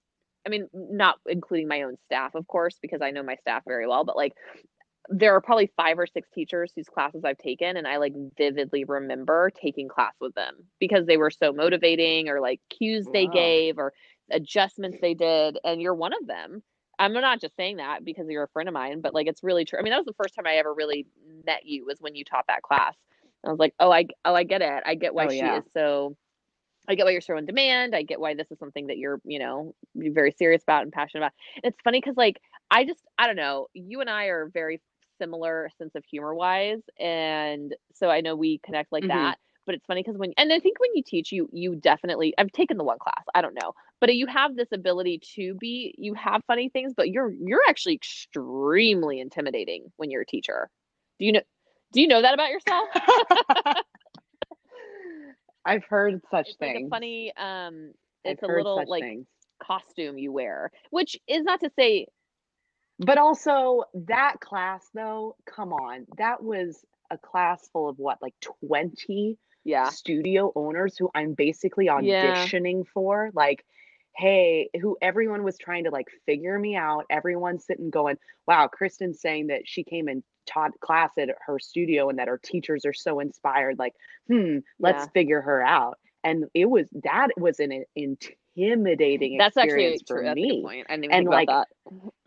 I 0.47 0.51
mean, 0.51 0.69
not 0.73 1.17
including 1.27 1.69
my 1.69 1.83
own 1.83 1.97
staff, 2.07 2.35
of 2.35 2.47
course, 2.47 2.79
because 2.81 3.01
I 3.03 3.11
know 3.11 3.23
my 3.23 3.37
staff 3.37 3.63
very 3.67 3.87
well, 3.89 4.05
but 4.05 4.17
like 4.17 4.35
there 5.11 5.35
are 5.35 5.41
probably 5.41 5.71
five 5.77 5.99
or 5.99 6.07
six 6.07 6.29
teachers 6.35 6.73
whose 6.75 6.89
classes 6.89 7.25
I've 7.25 7.39
taken, 7.39 7.77
and 7.77 7.87
I 7.87 7.99
like 7.99 8.15
vividly 8.39 8.85
remember 8.85 9.51
taking 9.51 9.89
class 9.89 10.15
with 10.21 10.35
them 10.35 10.55
because 10.81 11.07
they 11.07 11.19
were 11.19 11.31
so 11.31 11.53
motivating, 11.53 12.29
or 12.29 12.41
like 12.41 12.61
cues 12.71 13.09
they 13.13 13.27
Wow. 13.27 13.27
gave, 13.27 13.79
or 13.79 13.93
adjustments 14.31 14.99
they 15.01 15.15
did. 15.15 15.59
And 15.65 15.83
you're 15.83 15.95
one 15.95 16.13
of 16.15 16.27
them. 16.27 16.63
I'm 16.99 17.13
not 17.13 17.41
just 17.41 17.57
saying 17.57 17.79
that 17.79 18.05
because 18.05 18.27
you're 18.29 18.45
a 18.45 18.49
friend 18.49 18.69
of 18.69 18.73
mine, 18.73 19.01
but 19.03 19.15
like 19.15 19.27
it's 19.27 19.43
really 19.43 19.65
true. 19.65 19.79
I 19.79 19.83
mean, 19.83 19.91
that 19.91 19.99
was 19.99 20.07
the 20.07 20.15
first 20.15 20.35
time 20.35 20.47
I 20.47 20.55
ever 20.57 20.73
really 20.73 21.07
met 21.45 21.67
you 21.67 21.85
was 21.87 21.99
when 22.01 22.15
you 22.15 22.25
taught 22.25 22.47
that 22.49 22.63
class. 22.63 22.95
I 23.47 23.51
was 23.51 23.59
like, 23.59 23.75
oh, 23.79 23.93
I 23.93 24.07
oh, 24.25 24.35
I 24.35 24.45
get 24.45 24.63
it. 24.63 24.83
I 24.87 24.95
get 24.95 25.15
why 25.15 25.27
Oh, 25.27 25.29
she 25.29 25.37
yeah. 25.37 25.59
is 25.59 25.65
so. 25.75 26.17
I 26.89 26.95
get 26.95 27.05
why 27.07 27.13
you're 27.13 27.21
so 27.21 27.37
in 27.37 27.47
demand. 27.47 27.95
I 27.95 28.03
get 28.03 28.21
why 28.21 28.35
this 28.35 28.51
is 28.51 28.59
something 28.59 28.89
that 28.89 28.99
you're, 28.99 29.21
you 29.25 29.39
know, 29.39 29.75
very 29.95 30.33
serious 30.33 30.63
about 30.63 30.83
and 30.83 30.93
passionate 30.93 31.23
about. 31.23 31.33
It's 31.63 31.81
funny 31.83 32.01
because, 32.01 32.17
like, 32.17 32.41
I 32.71 32.85
just, 32.85 33.01
I 33.19 33.27
don't 33.27 33.37
know. 33.37 33.69
You 33.75 34.01
and 34.01 34.11
I 34.11 34.27
are 34.27 34.49
very 34.53 34.81
similar 35.19 35.71
sense 35.79 35.95
of 35.95 36.05
humor 36.05 36.35
wise, 36.35 36.83
and 36.99 37.75
so 37.95 38.11
I 38.11 38.21
know 38.21 38.37
we 38.37 38.59
connect 38.65 38.93
like 38.93 39.05
Mhm. 39.05 39.09
that. 39.09 39.37
But 39.67 39.75
it's 39.75 39.87
funny 39.87 40.03
because 40.03 40.19
when, 40.19 40.35
and 40.37 40.53
I 40.53 40.61
think 40.61 40.79
when 40.79 40.91
you 40.95 41.03
teach, 41.03 41.33
you 41.33 41.49
you 41.53 41.75
definitely. 41.77 42.35
I've 42.37 42.53
taken 42.53 42.77
the 42.77 42.85
one 42.85 42.99
class. 42.99 43.25
I 43.35 43.41
don't 43.41 43.55
know, 43.55 43.73
but 43.99 44.15
you 44.15 44.27
have 44.27 44.57
this 44.57 44.69
ability 44.73 45.21
to 45.37 45.55
be. 45.55 45.95
You 45.97 46.13
have 46.15 46.43
funny 46.47 46.69
things, 46.69 46.93
but 46.95 47.09
you're 47.11 47.33
you're 47.41 47.63
actually 47.67 47.95
extremely 47.95 49.21
intimidating 49.21 49.91
when 49.97 50.11
you're 50.11 50.23
a 50.23 50.27
teacher. 50.27 50.69
Do 51.19 51.25
you 51.25 51.33
know? 51.33 51.43
Do 51.93 52.03
you 52.03 52.09
know 52.09 52.21
that 52.21 52.35
about 52.35 52.51
yourself? 52.51 52.91
I've 55.67 55.85
heard 55.85 56.21
such 56.31 56.49
it's 56.49 56.61
like 56.63 56.75
things. 56.75 56.77
a 56.77 56.83
funny 56.91 57.33
um 57.37 57.93
I've 58.27 58.39
it's 58.39 58.43
a 58.43 58.49
little 58.49 58.87
like 58.89 59.01
things. 59.01 59.27
costume 59.63 60.19
you 60.19 60.33
wear 60.33 60.71
which 60.91 61.19
is 61.29 61.45
not 61.45 61.61
to 61.61 61.71
say 61.79 62.07
But 63.01 63.19
also 63.19 63.85
that 64.09 64.37
class 64.41 64.89
though, 64.95 65.37
come 65.47 65.75
on. 65.75 66.07
That 66.19 66.43
was 66.43 66.85
a 67.13 67.19
class 67.19 67.69
full 67.73 67.91
of 67.91 67.99
what, 67.99 68.23
like 68.23 68.35
20 68.63 69.39
yeah 69.65 69.93
studio 69.93 70.53
owners 70.57 70.97
who 70.99 71.11
I'm 71.15 71.35
basically 71.35 71.89
Yeah. 71.95 72.49
auditioning 72.53 72.87
for. 72.95 73.31
Like, 73.35 73.65
hey, 74.17 74.71
who 74.81 74.97
everyone 75.03 75.43
was 75.45 75.59
trying 75.59 75.85
to 75.85 75.91
like 75.91 76.09
figure 76.27 76.59
me 76.59 76.77
out. 76.77 77.05
Everyone's 77.11 77.65
sitting 77.67 77.91
going, 77.91 78.17
wow, 78.47 78.69
Kristen's 78.69 79.21
saying 79.21 79.49
that 79.49 79.63
she 79.67 79.85
came 79.85 80.09
and 80.09 80.23
taught 80.47 80.79
class 80.81 81.13
at 81.19 81.29
her 81.47 81.59
studio 81.59 82.09
and 82.09 82.19
that 82.19 82.29
her 82.29 82.39
teachers 82.43 82.85
are 82.85 82.93
so 82.93 83.21
inspired. 83.21 83.79
Like, 83.79 83.95
hmm, 84.29 84.59
let's 84.79 85.07
Yeah. 85.07 85.11
figure 85.15 85.41
her 85.41 85.63
out. 85.63 85.99
And 86.23 86.47
it 86.55 86.67
was 86.67 86.89
that 87.05 87.29
was 87.37 87.61
an 87.61 87.85
intimidating 87.97 89.37
that's 89.37 89.57
actually 89.57 89.85
experience 89.87 90.03
true 90.07 90.23
for 90.23 90.35
good 90.35 90.35
me 90.35 90.61
point 90.61 90.87
i 90.89 90.97
didn't 90.97 91.11
And, 91.11 91.29
like, 91.29 91.49
that 91.49 91.67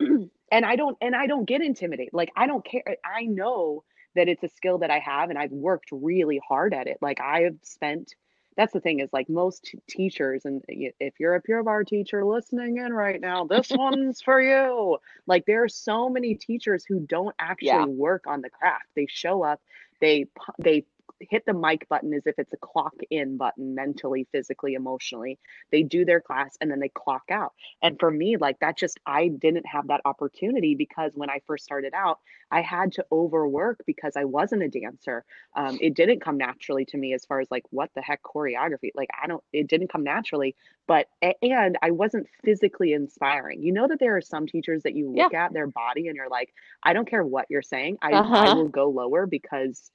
and 0.00 0.64
I 0.64 0.76
don't 0.76 0.96
and 1.00 1.14
I 1.14 1.26
don't 1.26 1.44
get 1.46 1.62
intimidated. 1.62 2.12
Like 2.12 2.30
I 2.36 2.46
don't 2.46 2.64
care. 2.64 2.82
I 3.04 3.24
know 3.24 3.84
that 4.14 4.28
it's 4.28 4.42
a 4.42 4.48
skill 4.48 4.78
that 4.78 4.90
I 4.90 4.98
have 5.00 5.30
and 5.30 5.38
I've 5.38 5.52
worked 5.52 5.88
really 5.92 6.40
hard 6.48 6.74
at 6.74 6.86
it. 6.86 6.98
Like 7.00 7.20
I 7.20 7.42
have 7.42 7.56
spent 7.62 8.14
that's 8.58 8.74
the 8.74 8.80
thing 8.80 9.00
is 9.00 9.10
like 9.14 9.30
most 9.30 9.64
t- 9.64 9.80
teachers 9.88 10.44
and 10.46 10.62
uh, 10.70 10.92
if 11.00 11.20
you're 11.20 11.36
a 11.36 11.42
pure 11.42 11.64
barre 11.64 11.84
teacher 11.84 12.24
listening 12.26 12.78
in 12.78 12.92
right 12.92 13.20
now, 13.20 13.46
this 13.46 13.70
one's 13.74 14.20
for 14.22 14.42
you. 14.42 14.98
Like 15.26 15.46
there 15.46 15.64
are 15.64 15.68
so 15.70 16.10
many 16.10 16.34
teachers 16.34 16.84
who 16.86 17.00
don't 17.00 17.36
actually 17.40 17.86
Yeah. 17.86 17.86
work 17.86 18.24
on 18.28 18.42
the 18.42 18.50
craft. 18.50 18.86
They 18.96 19.06
show 19.08 19.44
up, 19.44 19.62
they 20.00 20.26
they 20.58 20.84
hit 21.20 21.44
the 21.46 21.52
mic 21.54 21.88
button 21.88 22.12
as 22.14 22.26
if 22.26 22.38
it's 22.38 22.52
a 22.52 22.56
clock 22.58 22.94
in 23.10 23.36
button 23.36 23.74
mentally, 23.74 24.26
physically, 24.32 24.74
emotionally. 24.74 25.38
They 25.70 25.82
do 25.82 26.04
their 26.04 26.20
class 26.20 26.56
and 26.60 26.70
then 26.70 26.80
they 26.80 26.88
clock 26.90 27.24
out. 27.30 27.52
And 27.82 27.98
for 27.98 28.10
me, 28.10 28.36
like 28.36 28.58
that 28.60 28.76
just, 28.78 28.98
I 29.06 29.28
didn't 29.28 29.66
have 29.66 29.88
that 29.88 30.00
opportunity 30.04 30.74
because 30.74 31.12
when 31.14 31.30
I 31.30 31.40
first 31.46 31.64
started 31.64 31.92
out, 31.94 32.18
I 32.50 32.62
had 32.62 32.92
to 32.92 33.04
overwork 33.12 33.80
because 33.86 34.16
I 34.16 34.24
wasn't 34.24 34.62
a 34.62 34.68
dancer. 34.68 35.24
Um, 35.54 35.78
it 35.80 35.94
didn't 35.94 36.20
come 36.20 36.38
naturally 36.38 36.84
to 36.86 36.96
me 36.96 37.12
as 37.14 37.24
far 37.26 37.40
as 37.40 37.50
like, 37.50 37.64
what 37.70 37.90
the 37.94 38.00
heck 38.02 38.22
choreography? 38.22 38.90
Like, 38.94 39.10
I 39.22 39.26
don't, 39.26 39.42
it 39.52 39.66
didn't 39.66 39.92
come 39.92 40.04
naturally, 40.04 40.56
but, 40.86 41.08
and 41.42 41.76
I 41.82 41.90
wasn't 41.90 42.26
physically 42.44 42.92
inspiring. 42.94 43.62
You 43.62 43.72
know 43.72 43.88
that 43.88 43.98
there 43.98 44.16
are 44.16 44.22
some 44.22 44.46
teachers 44.46 44.82
that 44.84 44.94
you 44.94 45.12
Yeah. 45.14 45.24
look 45.24 45.34
at 45.34 45.52
their 45.52 45.66
body 45.66 46.08
and 46.08 46.16
you're 46.16 46.28
like, 46.30 46.54
I 46.82 46.92
don't 46.94 47.08
care 47.08 47.24
what 47.24 47.46
you're 47.50 47.60
saying. 47.62 47.98
I, 48.02 48.10
I 48.12 48.14
Uh-huh. 48.18 48.54
will 48.54 48.68
go 48.68 48.88
lower 48.88 49.26
because 49.26 49.90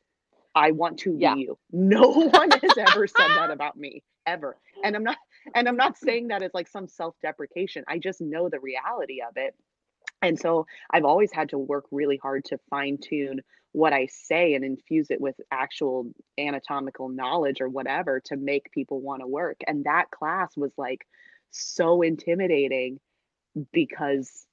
I 0.56 0.72
want 0.72 1.00
to 1.00 1.16
Yeah. 1.18 1.36
be 1.36 1.42
you. 1.42 1.58
No 1.72 2.02
one 2.30 2.52
has 2.52 2.78
ever 2.78 3.08
said 3.08 3.28
that 3.30 3.52
about 3.52 3.78
me 3.78 4.04
ever. 4.26 4.58
And 4.84 4.96
I'm 4.96 5.04
not 5.04 5.18
and 5.56 5.68
I'm 5.68 5.78
not 5.78 5.98
saying 5.98 6.30
that 6.30 6.42
as 6.44 6.54
like 6.54 6.68
some 6.68 6.88
self-deprecation. 6.88 7.84
I 7.88 8.00
just 8.00 8.22
know 8.22 8.50
the 8.50 8.60
reality 8.60 9.22
of 9.22 9.36
it. 9.38 9.56
And 10.22 10.40
so 10.40 10.66
I've 10.90 11.04
always 11.06 11.32
had 11.34 11.50
to 11.50 11.58
work 11.58 11.86
really 11.92 12.18
hard 12.18 12.46
to 12.46 12.58
fine 12.70 12.98
tune 13.02 13.42
what 13.74 13.92
I 13.92 14.06
say 14.06 14.54
and 14.54 14.64
infuse 14.64 15.10
it 15.10 15.20
with 15.20 15.36
actual 15.52 16.12
anatomical 16.38 17.10
knowledge 17.10 17.60
or 17.60 17.68
whatever 17.68 18.22
to 18.26 18.38
make 18.38 18.72
people 18.72 19.02
want 19.02 19.22
to 19.22 19.28
work. 19.28 19.58
And 19.68 19.84
that 19.86 20.12
class 20.12 20.56
was 20.56 20.72
like 20.78 21.06
so 21.50 22.02
intimidating 22.04 23.00
because 23.72 24.46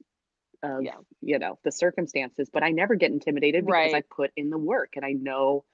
of 0.63 0.83
Yeah. 0.83 0.97
you 1.23 1.39
know 1.39 1.59
the 1.65 1.73
circumstances 1.73 2.51
but 2.53 2.63
i 2.63 2.71
never 2.71 2.95
get 2.95 3.11
intimidated 3.11 3.65
because 3.65 3.95
i 3.95 4.03
put 4.15 4.31
in 4.37 4.51
the 4.51 4.59
work 4.59 4.91
and 4.97 5.05
i 5.07 5.13
know 5.13 5.65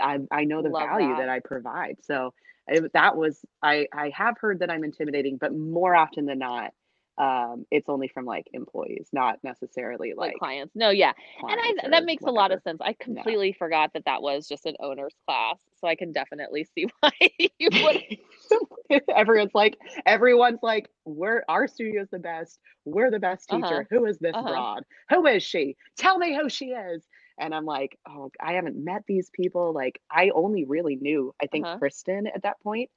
i, 0.00 0.18
I 0.30 0.44
know 0.44 0.62
the 0.62 0.70
Love 0.70 0.88
value 0.88 1.08
that. 1.08 1.18
that. 1.18 1.28
i 1.28 1.40
provide 1.40 1.96
so 2.02 2.32
it, 2.66 2.92
that 2.94 3.16
was 3.16 3.44
i 3.62 3.86
i 3.92 4.10
have 4.14 4.36
heard 4.40 4.60
that 4.60 4.70
i'm 4.70 4.84
intimidating 4.84 5.36
but 5.38 5.54
more 5.56 5.94
often 5.94 6.26
than 6.26 6.38
not 6.38 6.72
um 7.18 7.66
it's 7.70 7.88
only 7.88 8.06
from 8.08 8.24
like 8.24 8.46
employees 8.52 9.08
not 9.12 9.38
necessarily 9.42 10.14
like, 10.16 10.28
like, 10.28 10.38
clients. 10.38 10.76
No, 10.76 10.90
yeah. 10.90 11.12
And 11.42 11.58
I 11.60 11.90
that 11.90 12.04
makes 12.04 12.22
a 12.24 12.30
lot 12.30 12.52
of 12.52 12.62
sense. 12.62 12.78
I 12.80 12.92
completely 12.92 13.52
forgot 13.52 13.92
that 13.94 14.04
that 14.04 14.22
was 14.22 14.46
just 14.46 14.66
an 14.66 14.74
owner's 14.78 15.14
class. 15.26 15.58
So 15.80 15.88
I 15.88 15.96
can 15.96 16.12
definitely 16.12 16.64
see 16.74 16.86
why 17.00 17.10
you 17.58 17.70
would 17.72 19.00
everyone's 19.14 19.54
like 19.54 19.76
everyone's 20.06 20.60
like 20.62 20.88
we're 21.04 21.42
our 21.48 21.66
studio's 21.66 22.08
the 22.10 22.18
best 22.18 22.58
we're 22.84 23.10
the 23.10 23.18
best 23.18 23.48
teacher 23.48 23.80
Uh-huh. 23.80 23.84
Who 23.90 24.06
is 24.06 24.18
this 24.18 24.34
Uh-huh. 24.36 24.48
broad 24.48 24.82
who 25.10 25.26
is 25.26 25.42
she 25.42 25.76
tell 25.96 26.18
me 26.18 26.36
who 26.36 26.48
she 26.48 26.66
is 26.66 27.04
and 27.38 27.54
i'm 27.54 27.64
like 27.64 27.98
oh 28.08 28.30
i 28.40 28.52
haven't 28.54 28.76
met 28.82 29.02
these 29.06 29.30
people 29.30 29.72
like 29.72 30.00
i 30.10 30.30
only 30.34 30.64
really 30.64 30.96
knew 30.96 31.34
i 31.42 31.46
think 31.46 31.64
Uh-huh. 31.64 31.78
kristen 31.78 32.26
at 32.26 32.42
that 32.42 32.60
point 32.60 32.90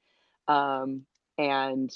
um 0.47 1.05
and 1.37 1.91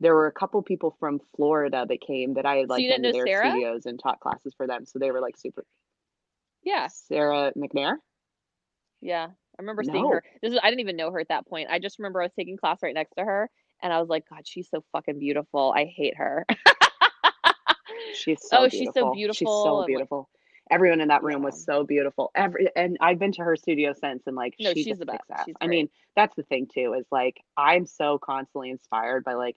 there 0.00 0.14
were 0.14 0.26
a 0.26 0.32
couple 0.32 0.62
people 0.62 0.96
from 1.00 1.20
florida 1.36 1.86
that 1.88 2.00
came 2.00 2.34
that 2.34 2.46
i 2.46 2.56
had 2.56 2.68
like 2.68 2.86
been 2.88 3.02
to 3.02 3.12
their 3.12 3.26
Sarah? 3.26 3.48
studios 3.50 3.86
and 3.86 3.98
taught 4.00 4.20
classes 4.20 4.54
for 4.56 4.66
them 4.66 4.84
so 4.86 4.98
they 4.98 5.10
were 5.10 5.20
like 5.20 5.36
super 5.36 5.64
Yeah. 6.62 6.88
sarah 6.88 7.52
mcnair 7.56 7.96
Yeah. 9.00 9.26
I 9.58 9.62
remember 9.62 9.82
seeing 9.84 10.04
No. 10.04 10.10
her. 10.10 10.22
This 10.42 10.52
is 10.52 10.58
I 10.62 10.68
didn't 10.70 10.80
even 10.80 10.96
know 10.96 11.10
her 11.10 11.20
at 11.20 11.28
that 11.28 11.46
point. 11.46 11.68
I 11.70 11.78
just 11.78 11.98
remember 11.98 12.20
I 12.20 12.24
was 12.26 12.32
taking 12.38 12.56
class 12.58 12.78
right 12.82 12.94
next 12.94 13.14
to 13.16 13.24
her 13.24 13.50
and 13.82 13.92
I 13.92 14.00
was 14.00 14.08
like, 14.08 14.24
God, 14.28 14.46
she's 14.46 14.68
so 14.68 14.84
fucking 14.92 15.18
beautiful. 15.18 15.72
I 15.74 15.84
hate 15.84 16.16
her. 16.16 16.46
She's 18.12 18.40
so 18.42 18.58
Oh, 18.58 18.68
beautiful. 18.68 18.78
she's 18.78 18.94
so 18.94 19.12
beautiful. 19.12 19.34
She's 19.34 19.48
so 19.48 19.84
beautiful. 19.86 20.28
Everyone 20.70 21.00
in 21.00 21.08
that 21.08 21.22
room 21.22 21.42
was 21.42 21.64
so 21.64 21.84
beautiful. 21.84 22.30
Every 22.34 22.68
and 22.74 22.96
I've 23.00 23.18
been 23.18 23.32
to 23.32 23.42
her 23.42 23.56
studio 23.56 23.92
since, 23.92 24.26
and 24.26 24.34
like 24.36 24.54
No, 24.58 24.72
she 24.72 24.82
she's 24.82 24.98
the 24.98 25.06
best. 25.06 25.22
She's 25.44 25.54
I 25.60 25.66
mean, 25.66 25.88
that's 26.16 26.34
the 26.34 26.42
thing 26.42 26.66
too. 26.72 26.94
Is 26.98 27.06
like 27.10 27.36
I'm 27.56 27.86
so 27.86 28.18
constantly 28.18 28.70
inspired 28.70 29.24
by 29.24 29.34
like 29.34 29.56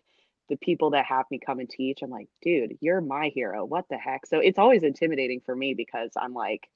the 0.50 0.58
people 0.58 0.92
that 0.92 1.06
have 1.06 1.26
me 1.32 1.40
come 1.44 1.60
and 1.60 1.70
teach. 1.70 2.00
I'm 2.02 2.10
like, 2.10 2.28
dude, 2.42 2.78
you're 2.82 3.02
my 3.02 3.30
hero. 3.34 3.66
What 3.66 3.86
the 3.90 3.98
heck? 3.98 4.26
So 4.26 4.40
it's 4.40 4.60
always 4.60 4.84
intimidating 4.84 5.42
for 5.46 5.56
me 5.56 5.74
because 5.76 6.12
I'm 6.18 6.34
like, 6.34 6.68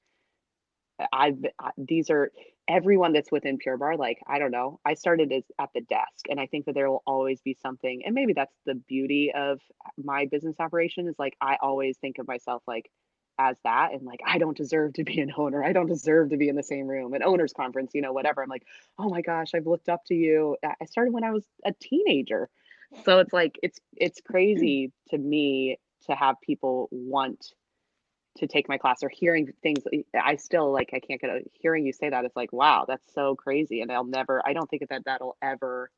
I've 1.11 1.43
I, 1.60 1.72
these 1.77 2.10
are 2.10 2.31
everyone 2.68 3.14
that's 3.14 3.31
within 3.31 3.57
Pure 3.57 3.77
Barre. 3.77 3.97
Like 3.97 4.19
I 4.27 4.39
don't 4.39 4.51
know. 4.51 4.80
I 4.85 4.93
started 4.93 5.31
as 5.31 5.43
at 5.60 5.69
the 5.73 5.81
desk, 5.81 6.26
and 6.30 6.39
I 6.39 6.45
think 6.45 6.65
that 6.65 6.76
there 6.76 6.89
will 6.89 7.03
always 7.05 7.41
be 7.41 7.57
something. 7.61 8.03
And 8.05 8.14
maybe 8.15 8.34
that's 8.34 8.55
the 8.65 8.76
beauty 8.76 9.31
of 9.35 9.60
my 10.03 10.27
business 10.31 10.55
operation 10.60 11.07
is 11.07 11.15
like 11.18 11.35
I 11.41 11.57
always 11.61 11.97
think 11.97 12.19
of 12.19 12.27
myself 12.27 12.64
like 12.68 12.89
as 13.39 13.57
that 13.64 13.93
and 13.93 14.03
like 14.03 14.19
I 14.26 14.38
don't 14.38 14.55
deserve 14.55 14.93
to 14.93 15.03
be 15.03 15.19
an 15.19 15.34
owner. 15.38 15.64
I 15.64 15.73
don't 15.73 15.88
deserve 15.88 16.30
to 16.30 16.38
be 16.38 16.49
in 16.49 16.55
the 16.55 16.64
same 16.64 16.88
room, 16.88 17.14
an 17.14 17.23
owners 17.23 17.53
conference, 17.53 17.91
you 17.93 18.01
know, 18.01 18.14
whatever. 18.14 18.43
I'm 18.43 18.49
like, 18.49 18.65
oh 18.99 19.10
my 19.10 19.22
gosh, 19.22 19.53
I've 19.53 19.68
looked 19.68 19.89
up 19.89 20.05
to 20.05 20.15
you. 20.15 20.57
I 20.64 20.85
started 20.85 21.14
when 21.14 21.23
I 21.23 21.31
was 21.31 21.45
a 21.65 21.73
teenager. 21.73 22.49
So 23.05 23.19
it's 23.19 23.34
like 23.34 23.60
it's 23.64 23.80
it's 23.95 24.22
mm. 24.22 24.26
crazy 24.26 24.91
to 25.10 25.18
me 25.18 25.80
to 26.07 26.15
have 26.15 26.35
people 26.41 26.89
want 26.91 27.53
to 28.38 28.47
take 28.47 28.68
my 28.68 28.77
class 28.77 29.03
or 29.03 29.10
hearing 29.10 29.51
things 29.61 29.84
eh, 29.91 30.01
I 30.19 30.38
still 30.38 30.72
like 30.72 30.89
I 30.93 30.99
can't 30.99 31.22
get 31.22 31.30
a 31.30 31.41
hearing 31.53 31.85
you 31.85 31.93
say 31.93 32.10
that 32.10 32.26
it's 32.26 32.35
like 32.35 32.51
wow 32.51 32.85
that's 32.88 33.14
so 33.14 33.35
crazy 33.35 33.81
and 33.81 33.91
I'll 33.91 34.05
never 34.05 34.41
I 34.45 34.53
don't 34.53 34.69
think 34.69 34.88
that 34.89 35.05
that'll 35.05 35.38
ever 35.41 35.91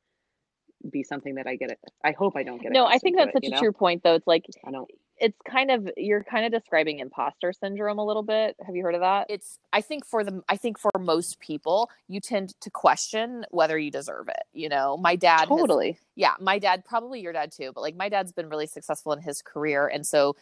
be 0.92 1.04
something 1.04 1.36
that 1.36 1.48
I 1.48 1.56
get 1.56 1.72
it 1.72 1.80
I 2.04 2.12
hope 2.12 2.36
I 2.36 2.44
don't 2.44 2.62
get 2.62 2.72
it. 2.72 2.74
no, 2.74 2.86
I 2.86 2.98
think 3.00 3.18
that's 3.18 3.30
it, 3.30 3.34
such 3.34 3.46
a 3.48 3.50
know? 3.52 3.60
true 3.60 3.72
point 3.72 4.04
though. 4.04 4.16
It's 4.16 4.28
like 4.28 4.46
I 4.66 4.72
don't 4.72 4.90
it's 5.18 5.38
kind 5.50 5.72
of 5.72 5.90
you're 5.96 6.26
kind 6.26 6.46
of 6.46 6.52
describing 6.52 7.00
imposter 7.00 7.54
syndrome 7.54 8.00
a 8.00 8.06
little 8.06 8.22
bit. 8.24 8.56
Have 8.66 8.76
you 8.76 8.84
heard 8.84 8.96
of 8.96 9.02
that? 9.02 9.28
it's 9.30 9.60
i 9.72 9.80
think 9.82 10.06
for 10.06 10.24
the 10.24 10.42
i 10.50 10.58
think 10.58 10.78
for 10.78 10.92
most 11.00 11.40
people 11.40 11.90
you 12.10 12.20
tend 12.20 12.54
to 12.60 12.70
question 12.70 13.46
whether 13.52 13.78
you 13.78 13.90
deserve 13.90 14.28
it 14.28 14.44
you 14.54 14.68
know 14.70 14.98
my 14.98 15.16
dad 15.16 15.40
has- 15.42 15.48
totally 15.48 15.98
yeah 16.16 16.34
my 16.42 16.60
dad 16.60 16.84
probably 16.86 17.22
your 17.22 17.32
dad 17.34 17.52
too 17.52 17.72
but 17.74 17.82
like 17.82 17.96
my 17.96 18.10
dad's 18.10 18.32
been 18.34 18.50
really 18.50 18.68
successful 18.68 19.14
in 19.14 19.22
his 19.22 19.42
career 19.42 19.88
and 19.88 20.06
so 20.06 20.36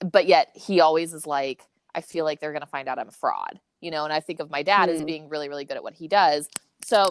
but 0.00 0.26
yet 0.26 0.48
he 0.54 0.80
always 0.80 1.12
is 1.14 1.26
like 1.26 1.62
i 1.94 2.00
feel 2.02 2.24
like 2.26 2.40
they're 2.40 2.52
going 2.52 2.60
to 2.60 2.66
find 2.66 2.88
out 2.88 2.98
i'm 2.98 3.08
a 3.08 3.12
fraud 3.12 3.58
you 3.80 3.90
know 3.90 4.04
and 4.04 4.12
i 4.12 4.20
think 4.20 4.38
of 4.38 4.50
my 4.50 4.62
dad 4.62 4.88
as 4.90 5.00
Hmm. 5.00 5.06
being 5.06 5.28
really 5.30 5.48
really 5.48 5.64
good 5.64 5.76
at 5.78 5.82
what 5.82 5.94
he 5.94 6.08
does 6.08 6.48
so 6.84 7.08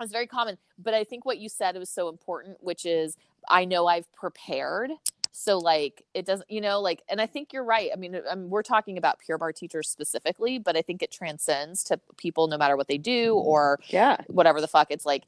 it's 0.00 0.12
very 0.12 0.26
common 0.26 0.58
but 0.78 0.94
i 0.94 1.04
think 1.04 1.24
what 1.24 1.38
you 1.38 1.48
said 1.48 1.76
was 1.76 1.90
so 1.90 2.08
important 2.08 2.56
which 2.60 2.84
is 2.86 3.16
i 3.48 3.64
know 3.64 3.86
i've 3.86 4.10
prepared. 4.12 4.90
So 5.36 5.58
like 5.58 6.04
it 6.14 6.26
doesn't 6.26 6.48
you 6.48 6.60
know 6.60 6.80
like 6.80 7.02
and 7.08 7.20
i 7.20 7.26
think 7.26 7.52
you're 7.52 7.64
right. 7.64 7.90
I 7.92 7.96
mean 7.96 8.20
um, 8.30 8.48
we're 8.50 8.62
talking 8.62 8.98
about 8.98 9.18
pure 9.18 9.36
barre 9.36 9.52
teachers 9.52 9.88
specifically 9.88 10.58
but 10.58 10.76
i 10.76 10.82
think 10.82 11.02
it 11.02 11.10
transcends 11.10 11.82
to 11.84 11.98
people 12.16 12.46
no 12.46 12.56
matter 12.56 12.76
what 12.76 12.86
they 12.86 12.98
do 12.98 13.34
or 13.34 13.80
yeah. 13.88 14.18
whatever 14.28 14.60
the 14.60 14.68
fuck. 14.68 14.92
It's 14.92 15.04
like 15.04 15.24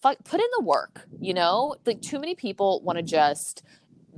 fuck, 0.00 0.16
put 0.24 0.40
in 0.40 0.46
the 0.56 0.64
work 0.64 1.06
you 1.20 1.34
know? 1.34 1.76
Like 1.84 2.00
too 2.00 2.18
many 2.18 2.34
people 2.34 2.80
want 2.80 2.96
to 2.96 3.02
just 3.02 3.62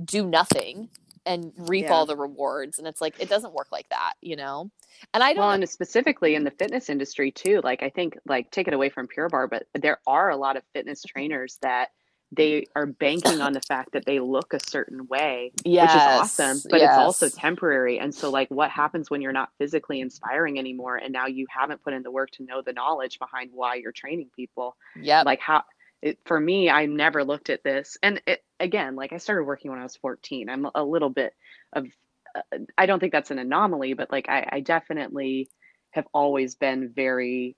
do 0.03 0.25
nothing 0.25 0.89
and 1.25 1.51
reap 1.57 1.85
Yeah. 1.85 1.93
all 1.93 2.05
the 2.05 2.15
rewards 2.15 2.79
and 2.79 2.87
it's 2.87 3.01
like 3.01 3.15
it 3.19 3.29
doesn't 3.29 3.53
work 3.53 3.67
like 3.71 3.89
that 3.89 4.13
you 4.21 4.35
know? 4.35 4.69
And 5.13 5.23
i 5.23 5.33
don't 5.33 5.39
well 5.39 5.51
and 5.51 5.67
specifically 5.69 6.35
in 6.35 6.43
the 6.43 6.51
fitness 6.51 6.89
industry 6.89 7.31
too 7.31 7.61
like 7.63 7.83
I 7.83 7.89
think 7.89 8.17
like 8.25 8.51
take 8.51 8.67
it 8.67 8.73
away 8.73 8.89
from 8.89 9.07
Pure 9.07 9.29
Barre 9.29 9.47
but 9.47 9.63
there 9.73 9.99
are 10.07 10.29
a 10.29 10.37
lot 10.37 10.57
of 10.57 10.63
fitness 10.73 11.03
trainers 11.07 11.57
that 11.61 11.89
they 12.31 12.65
are 12.75 12.85
banking 12.87 13.39
on 13.39 13.53
the 13.53 13.61
fact 13.61 13.91
that 13.93 14.05
they 14.05 14.19
look 14.19 14.53
a 14.53 14.59
certain 14.59 15.07
way 15.07 15.51
which 15.55 15.95
is 15.95 16.01
awesome 16.07 16.61
but 16.69 16.81
it's 16.81 16.97
also 16.97 17.29
temporary 17.29 17.99
and 17.99 18.13
so 18.13 18.29
like 18.29 18.49
what 18.49 18.71
happens 18.71 19.09
when 19.09 19.21
you're 19.21 19.31
not 19.31 19.49
physically 19.57 20.01
inspiring 20.01 20.57
anymore 20.59 20.97
and 20.97 21.13
now 21.13 21.27
you 21.27 21.45
haven't 21.49 21.83
put 21.83 21.93
in 21.93 22.01
the 22.03 22.11
work 22.11 22.31
to 22.31 22.43
know 22.43 22.61
the 22.65 22.73
knowledge 22.73 23.19
behind 23.19 23.51
why 23.53 23.75
you're 23.75 23.91
training 23.91 24.29
people? 24.35 24.75
Yeah 24.95 25.21
like 25.23 25.39
how 25.39 25.63
it, 26.05 26.19
for 26.25 26.39
me 26.39 26.69
i 26.69 26.85
never 26.85 27.23
looked 27.23 27.49
at 27.49 27.63
this 27.63 27.97
and 28.03 28.21
it, 28.27 28.43
again 28.59 28.95
like 28.95 29.11
i 29.11 29.17
started 29.17 29.43
working 29.43 29.71
when 29.71 29.79
i 29.79 29.83
was 29.83 29.97
14 29.97 30.49
i'm 30.49 30.67
a 30.75 30.83
little 30.83 31.09
bit 31.09 31.33
of 31.73 31.87
uh, 32.35 32.59
i 32.77 32.85
don't 32.85 32.99
think 32.99 33.11
that's 33.11 33.31
an 33.31 33.39
anomaly 33.39 33.93
but 33.95 34.11
like 34.11 34.29
I, 34.29 34.47
I 34.53 34.59
definitely 34.61 35.49
have 35.91 36.05
always 36.13 36.55
been 36.55 36.93
very 36.95 37.57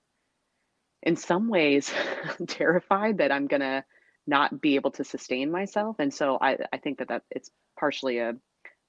in 1.02 1.16
some 1.16 1.48
ways 1.50 1.92
terrified 2.48 3.18
that 3.18 3.30
i'm 3.30 3.48
gonna 3.48 3.84
not 4.26 4.60
be 4.60 4.76
able 4.76 4.92
to 4.92 5.04
sustain 5.04 5.50
myself 5.50 5.96
and 5.98 6.12
so 6.12 6.38
i, 6.40 6.56
I 6.72 6.78
think 6.78 6.98
that 6.98 7.08
that 7.08 7.22
it's 7.30 7.50
partially 7.78 8.18
a 8.18 8.34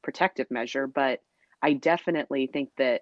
protective 0.04 0.48
measure 0.50 0.88
but 0.88 1.20
i 1.62 1.74
definitely 1.74 2.48
think 2.48 2.70
that 2.78 3.02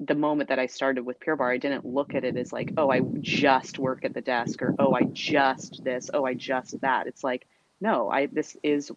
the 0.00 0.14
moment 0.14 0.48
that 0.48 0.58
I 0.58 0.66
started 0.66 1.04
with 1.04 1.20
Pure 1.20 1.36
Barre, 1.36 1.54
I 1.54 1.58
didn't 1.58 1.84
look 1.86 2.14
at 2.14 2.24
it 2.24 2.36
as 2.36 2.52
like, 2.52 2.72
oh, 2.76 2.90
I 2.90 3.00
just 3.20 3.78
work 3.78 4.04
at 4.04 4.14
the 4.14 4.20
desk 4.20 4.62
or 4.62 4.74
oh, 4.78 4.94
I 4.94 5.02
just 5.04 5.82
this, 5.84 6.10
oh, 6.12 6.24
I 6.24 6.34
just 6.34 6.80
that. 6.80 7.06
It's 7.06 7.24
like, 7.24 7.46
no, 7.80 8.10
I 8.10 8.26
this 8.26 8.56
is 8.62 8.90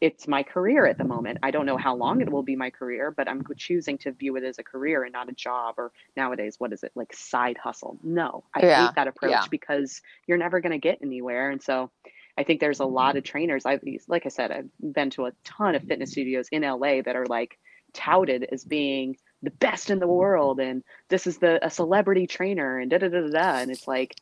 it's 0.00 0.26
my 0.26 0.42
career 0.42 0.84
at 0.84 0.98
the 0.98 1.04
moment. 1.04 1.38
I 1.44 1.52
don't 1.52 1.64
know 1.64 1.76
how 1.76 1.94
long 1.94 2.20
it 2.20 2.30
will 2.30 2.42
be 2.42 2.56
my 2.56 2.70
career, 2.70 3.12
but 3.12 3.28
I'm 3.28 3.44
choosing 3.56 3.98
to 3.98 4.10
view 4.10 4.34
it 4.36 4.42
as 4.42 4.58
a 4.58 4.64
career 4.64 5.04
and 5.04 5.12
not 5.12 5.28
a 5.28 5.32
job 5.32 5.76
or 5.78 5.92
nowadays 6.16 6.56
what 6.58 6.72
is 6.72 6.82
it 6.82 6.90
like 6.96 7.14
side 7.14 7.56
hustle. 7.56 7.98
No, 8.02 8.44
I 8.54 8.62
Yeah, 8.62 8.74
hate 8.74 8.94
that 8.96 9.06
approach 9.06 9.30
yeah. 9.30 9.46
because 9.48 10.02
you're 10.26 10.38
never 10.38 10.60
going 10.60 10.72
to 10.72 10.78
get 10.78 10.98
anywhere. 11.02 11.50
And 11.50 11.62
so 11.62 11.90
I 12.36 12.42
think 12.42 12.60
there's 12.60 12.80
a 12.80 12.84
lot 12.84 13.16
of 13.16 13.22
trainers. 13.22 13.64
I've 13.64 13.82
like 14.08 14.26
I 14.26 14.30
said, 14.30 14.50
I've 14.50 14.70
been 14.80 15.10
to 15.10 15.26
a 15.26 15.32
ton 15.44 15.76
of 15.76 15.84
fitness 15.84 16.10
studios 16.10 16.48
in 16.50 16.62
LA 16.62 17.02
that 17.02 17.14
are 17.14 17.26
like 17.26 17.58
touted 17.92 18.48
as 18.50 18.64
being 18.64 19.16
the 19.42 19.50
best 19.50 19.90
in 19.90 19.98
the 19.98 20.06
world 20.06 20.60
and 20.60 20.82
this 21.08 21.26
is 21.26 21.38
the 21.38 21.64
a 21.64 21.70
celebrity 21.70 22.26
trainer 22.26 22.78
and 22.78 22.90
da 22.90 22.98
da 22.98 23.08
da 23.08 23.20
da 23.22 23.28
da 23.30 23.58
and 23.58 23.70
it's 23.70 23.88
like 23.88 24.16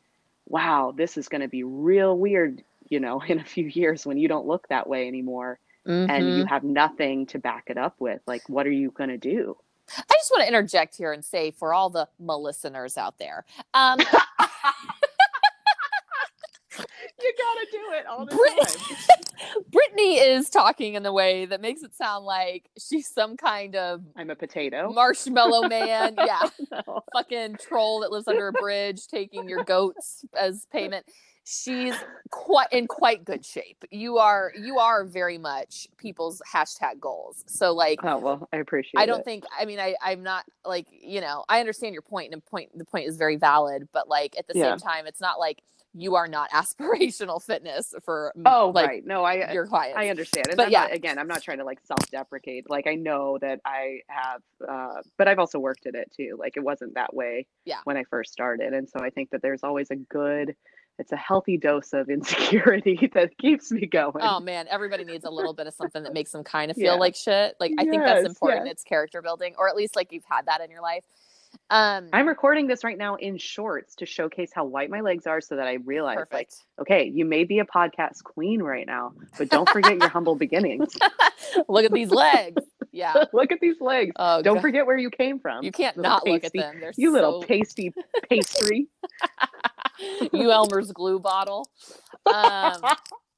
wow 0.47 0.93
this 0.95 1.17
is 1.17 1.29
going 1.29 1.41
to 1.41 1.47
be 1.47 1.63
real 1.63 2.17
weird 2.17 2.63
you 2.89 2.99
know 2.99 3.21
in 3.27 3.39
a 3.39 3.43
few 3.45 3.65
years 3.65 4.05
when 4.05 4.17
you 4.17 4.27
don't 4.27 4.47
look 4.47 4.67
that 4.69 4.87
way 4.87 5.07
anymore 5.07 5.59
and 6.07 6.27
you 6.29 6.43
Mhm. 6.43 6.47
have 6.49 6.63
nothing 6.63 7.25
to 7.27 7.39
back 7.39 7.65
it 7.67 7.77
up 7.77 7.95
with. 7.99 8.21
Like 8.27 8.47
what 8.49 8.67
are 8.67 8.71
you 8.71 8.91
going 8.91 9.09
to 9.09 9.17
do? 9.17 9.57
I 9.97 10.13
just 10.13 10.31
want 10.31 10.43
to 10.43 10.47
interject 10.47 10.95
here 10.95 11.11
and 11.11 11.23
say 11.23 11.51
for 11.51 11.73
all 11.73 11.89
the 11.89 12.07
listeners 12.19 12.97
out 12.97 13.17
there 13.19 13.45
um 13.73 13.99
you 17.37 17.43
got 17.43 17.59
to 17.59 17.67
do 17.71 17.83
it 17.93 18.05
all 18.07 18.25
Brit- 18.25 19.21
Brittany 19.71 20.15
is 20.17 20.49
talking 20.49 20.93
in 20.95 21.03
the 21.03 21.11
way 21.13 21.45
that 21.45 21.61
makes 21.61 21.81
it 21.83 21.93
sound 21.95 22.25
like 22.25 22.69
she's 22.77 23.07
some 23.11 23.37
kind 23.37 23.75
of 23.75 24.01
I'm 24.15 24.29
a 24.29 24.35
potato. 24.35 24.91
marshmallow 24.93 25.67
man. 25.67 26.15
Yeah. 26.25 26.49
No. 26.71 27.01
Fucking 27.13 27.57
troll 27.59 28.01
that 28.01 28.11
lives 28.11 28.27
under 28.27 28.47
a 28.47 28.51
bridge 28.53 29.07
taking 29.07 29.49
your 29.49 29.63
goats 29.63 30.23
as 30.39 30.65
payment. 30.71 31.05
She's 31.43 31.95
quite 32.29 32.67
in 32.71 32.85
quite 32.87 33.25
good 33.25 33.43
shape. 33.43 33.83
You 33.89 34.19
are 34.19 34.53
you 34.57 34.77
are 34.77 35.03
very 35.05 35.39
much 35.39 35.87
people's 35.97 36.41
hashtag 36.53 36.99
goals. 36.99 37.43
So 37.47 37.73
like 37.73 37.99
Oh 38.03 38.19
well, 38.19 38.47
I 38.53 38.57
appreciate 38.57 38.99
I 39.01 39.05
don't 39.07 39.21
it. 39.21 39.25
think 39.25 39.43
I 39.59 39.65
mean 39.65 39.79
I 39.79 39.95
I'm 40.03 40.21
not 40.21 40.45
like 40.63 40.85
you 40.91 41.19
know 41.19 41.43
I 41.49 41.59
understand 41.59 41.93
your 41.93 42.03
point 42.03 42.31
and 42.33 42.45
point 42.45 42.77
the 42.77 42.85
point 42.85 43.07
is 43.07 43.17
very 43.17 43.37
valid 43.37 43.87
but 43.91 44.07
like 44.07 44.35
at 44.37 44.47
the 44.47 44.53
Yeah. 44.57 44.69
same 44.69 44.77
time 44.77 45.07
it's 45.07 45.19
not 45.21 45.39
like 45.39 45.63
you 45.93 46.15
are 46.15 46.27
not 46.27 46.49
aspirational 46.51 47.41
fitness 47.43 47.93
for 48.03 48.33
Oh 48.45 48.71
like 48.73 48.87
right. 48.87 49.05
No, 49.05 49.23
I 49.23 49.51
your 49.51 49.67
clients. 49.67 49.97
I 49.97 50.09
understand. 50.09 50.47
And 50.47 50.57
But 50.57 50.67
I'm 50.67 50.71
yeah. 50.71 50.81
not, 50.83 50.93
again, 50.93 51.19
I'm 51.19 51.27
not 51.27 51.41
trying 51.41 51.57
to 51.59 51.65
like 51.65 51.79
self-deprecate. 51.83 52.69
Like 52.69 52.87
I 52.87 52.95
know 52.95 53.37
that 53.41 53.59
I 53.65 53.99
have 54.07 54.41
uh 54.67 55.01
but 55.17 55.27
I've 55.27 55.39
also 55.39 55.59
worked 55.59 55.85
at 55.87 55.95
it 55.95 56.11
too. 56.15 56.35
Like 56.39 56.57
it 56.57 56.61
wasn't 56.63 56.95
that 56.95 57.13
way 57.13 57.45
Yeah. 57.65 57.79
when 57.83 57.97
I 57.97 58.03
first 58.05 58.31
started. 58.31 58.73
And 58.73 58.89
so 58.89 58.99
I 58.99 59.09
think 59.09 59.31
that 59.31 59.41
there's 59.41 59.63
always 59.63 59.91
a 59.91 59.95
good 59.95 60.55
it's 60.99 61.11
a 61.13 61.17
healthy 61.17 61.57
dose 61.57 61.93
of 61.93 62.09
insecurity 62.51 63.09
that 63.13 63.37
keeps 63.37 63.71
me 63.71 63.85
going. 63.87 64.21
Oh 64.21 64.39
man, 64.39 64.67
everybody 64.69 65.03
needs 65.03 65.25
a 65.25 65.29
little 65.31 65.53
bit 65.53 65.65
of 65.67 65.73
something 65.73 66.03
that 66.03 66.13
makes 66.13 66.31
them 66.31 66.43
kind 66.43 66.69
of 66.71 66.77
feel 66.77 66.85
Yeah. 66.93 66.99
like 66.99 67.15
shit. 67.15 67.55
Like 67.59 67.73
I 67.79 67.83
think 67.85 68.03
that's 68.03 68.25
important. 68.27 68.65
yes. 68.67 68.73
It's 68.73 68.83
character 68.83 69.21
building, 69.21 69.55
or 69.57 69.67
at 69.67 69.75
least 69.75 69.95
like 69.95 70.11
you've 70.11 70.25
had 70.29 70.45
that 70.45 70.61
in 70.61 70.69
your 70.69 70.81
life. 70.81 71.03
Um, 71.69 72.09
I'm 72.11 72.27
recording 72.27 72.67
this 72.67 72.83
right 72.83 72.97
now 72.97 73.15
in 73.15 73.37
shorts 73.37 73.95
to 73.95 74.05
showcase 74.05 74.51
how 74.53 74.65
white 74.65 74.89
my 74.89 74.99
legs 75.01 75.25
are 75.25 75.39
so 75.39 75.55
that 75.55 75.67
I 75.67 75.75
realize 75.85 76.17
like, 76.31 76.49
okay, 76.79 77.05
you 77.13 77.23
may 77.23 77.45
be 77.45 77.59
a 77.59 77.65
podcast 77.65 78.23
queen 78.23 78.61
right 78.61 78.85
now, 78.85 79.13
but 79.37 79.49
don't 79.49 79.69
forget 79.69 79.97
your 79.97 80.09
humble 80.09 80.35
beginnings. 80.35 80.93
Look 81.69 81.85
at 81.85 81.93
these 81.93 82.11
legs. 82.11 82.61
Yeah. 82.91 83.23
Look 83.33 83.51
at 83.53 83.59
these 83.61 83.79
legs. 83.79 84.11
Oh, 84.17 84.41
Don't 84.41 84.55
God. 84.55 84.61
forget 84.61 84.85
where 84.85 84.97
you 84.97 85.09
came 85.09 85.39
from. 85.39 85.63
You 85.63 85.71
can't 85.71 85.95
little 85.95 86.11
not 86.11 86.27
look 86.27 86.43
at 86.43 86.51
pasty- 86.53 86.59
them. 86.59 86.79
They're 86.81 86.91
You 86.97 87.13
little 87.13 87.41
pasty 87.43 87.93
pastry. 88.29 88.87
you 90.33 90.51
Elmer's 90.51 90.91
glue 90.91 91.19
bottle. 91.19 91.69
Um, 92.25 92.81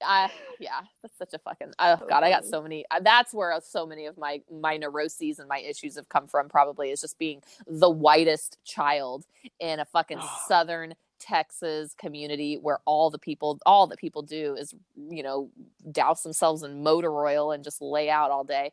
I 0.05 0.29
yeah, 0.59 0.81
that's 1.01 1.17
such 1.17 1.33
a 1.33 1.39
fucking 1.39 1.73
oh 1.79 1.97
god, 2.07 2.23
I 2.23 2.29
got 2.29 2.45
so 2.45 2.61
many. 2.61 2.85
uh, 2.91 2.99
That's 3.01 3.33
where 3.33 3.57
so 3.61 3.85
many 3.85 4.05
of 4.05 4.17
my 4.17 4.41
my 4.51 4.77
neuroses 4.77 5.39
and 5.39 5.47
my 5.47 5.59
issues 5.59 5.95
have 5.95 6.09
come 6.09 6.27
from. 6.27 6.49
Probably 6.49 6.91
is 6.91 7.01
just 7.01 7.17
being 7.19 7.41
the 7.67 7.89
whitest 7.89 8.57
child 8.63 9.25
in 9.59 9.79
a 9.79 9.85
fucking 9.85 10.19
southern 10.47 10.95
Texas 11.19 11.93
community 11.97 12.57
where 12.57 12.79
all 12.85 13.09
the 13.09 13.19
people 13.19 13.59
all 13.65 13.87
that 13.87 13.99
people 13.99 14.21
do 14.21 14.55
is 14.55 14.73
you 15.09 15.23
know 15.23 15.49
douse 15.91 16.23
themselves 16.23 16.63
in 16.63 16.83
motor 16.83 17.25
oil 17.25 17.51
and 17.51 17.63
just 17.63 17.81
lay 17.81 18.09
out 18.09 18.31
all 18.31 18.43
day. 18.43 18.71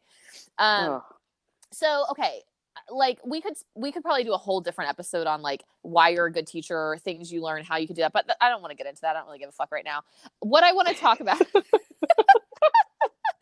Um, 0.58 0.94
Ugh. 0.94 1.02
so 1.72 2.04
okay 2.10 2.42
like 2.90 3.18
we 3.24 3.40
could 3.40 3.54
we 3.74 3.92
could 3.92 4.02
probably 4.02 4.24
do 4.24 4.32
a 4.32 4.38
whole 4.38 4.60
different 4.60 4.90
episode 4.90 5.26
on 5.26 5.42
like 5.42 5.64
why 5.82 6.08
you're 6.08 6.26
a 6.26 6.32
good 6.32 6.46
teacher 6.46 6.96
things 7.02 7.32
you 7.32 7.42
learn 7.42 7.64
how 7.64 7.76
you 7.76 7.86
could 7.86 7.96
do 7.96 8.02
that 8.02 8.12
but 8.12 8.26
th- 8.26 8.36
i 8.40 8.48
don't 8.48 8.62
want 8.62 8.70
to 8.70 8.76
get 8.76 8.86
into 8.86 9.00
that 9.00 9.16
i 9.16 9.18
don't 9.18 9.26
really 9.26 9.38
give 9.38 9.48
a 9.48 9.52
fuck 9.52 9.70
right 9.72 9.84
now. 9.84 10.02
What 10.40 10.64
i 10.64 10.72
want 10.72 10.88
to 10.88 10.94
talk 10.94 11.20
about 11.20 11.38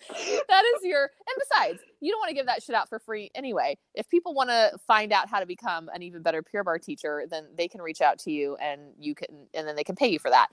that 0.09 0.65
is 0.77 0.85
your 0.85 1.03
and 1.03 1.37
besides 1.39 1.81
you 2.01 2.11
don't 2.11 2.21
want 2.21 2.31
to 2.31 2.35
give 2.35 2.47
that 2.47 2.63
shit 2.63 2.75
out 2.75 2.89
for 2.89 2.99
free 2.99 3.31
anyway. 3.35 3.77
If 3.95 4.09
people 4.09 4.35
want 4.35 4.49
to 4.51 4.73
find 4.87 5.13
out 5.13 5.29
how 5.29 5.41
to 5.41 5.47
become 5.47 5.91
an 5.93 6.03
even 6.03 6.23
better 6.23 6.43
pure 6.43 6.65
barre 6.65 6.79
teacher 6.79 7.25
then 7.31 7.47
they 7.57 7.69
can 7.69 7.83
reach 7.83 8.01
out 8.01 8.19
to 8.21 8.31
you 8.31 8.57
and 8.57 8.81
you 8.99 9.15
can 9.15 9.47
and 9.55 9.69
then 9.69 9.77
they 9.77 9.85
can 9.85 9.97
pay 9.97 10.09
you 10.09 10.19
for 10.19 10.31
that. 10.31 10.49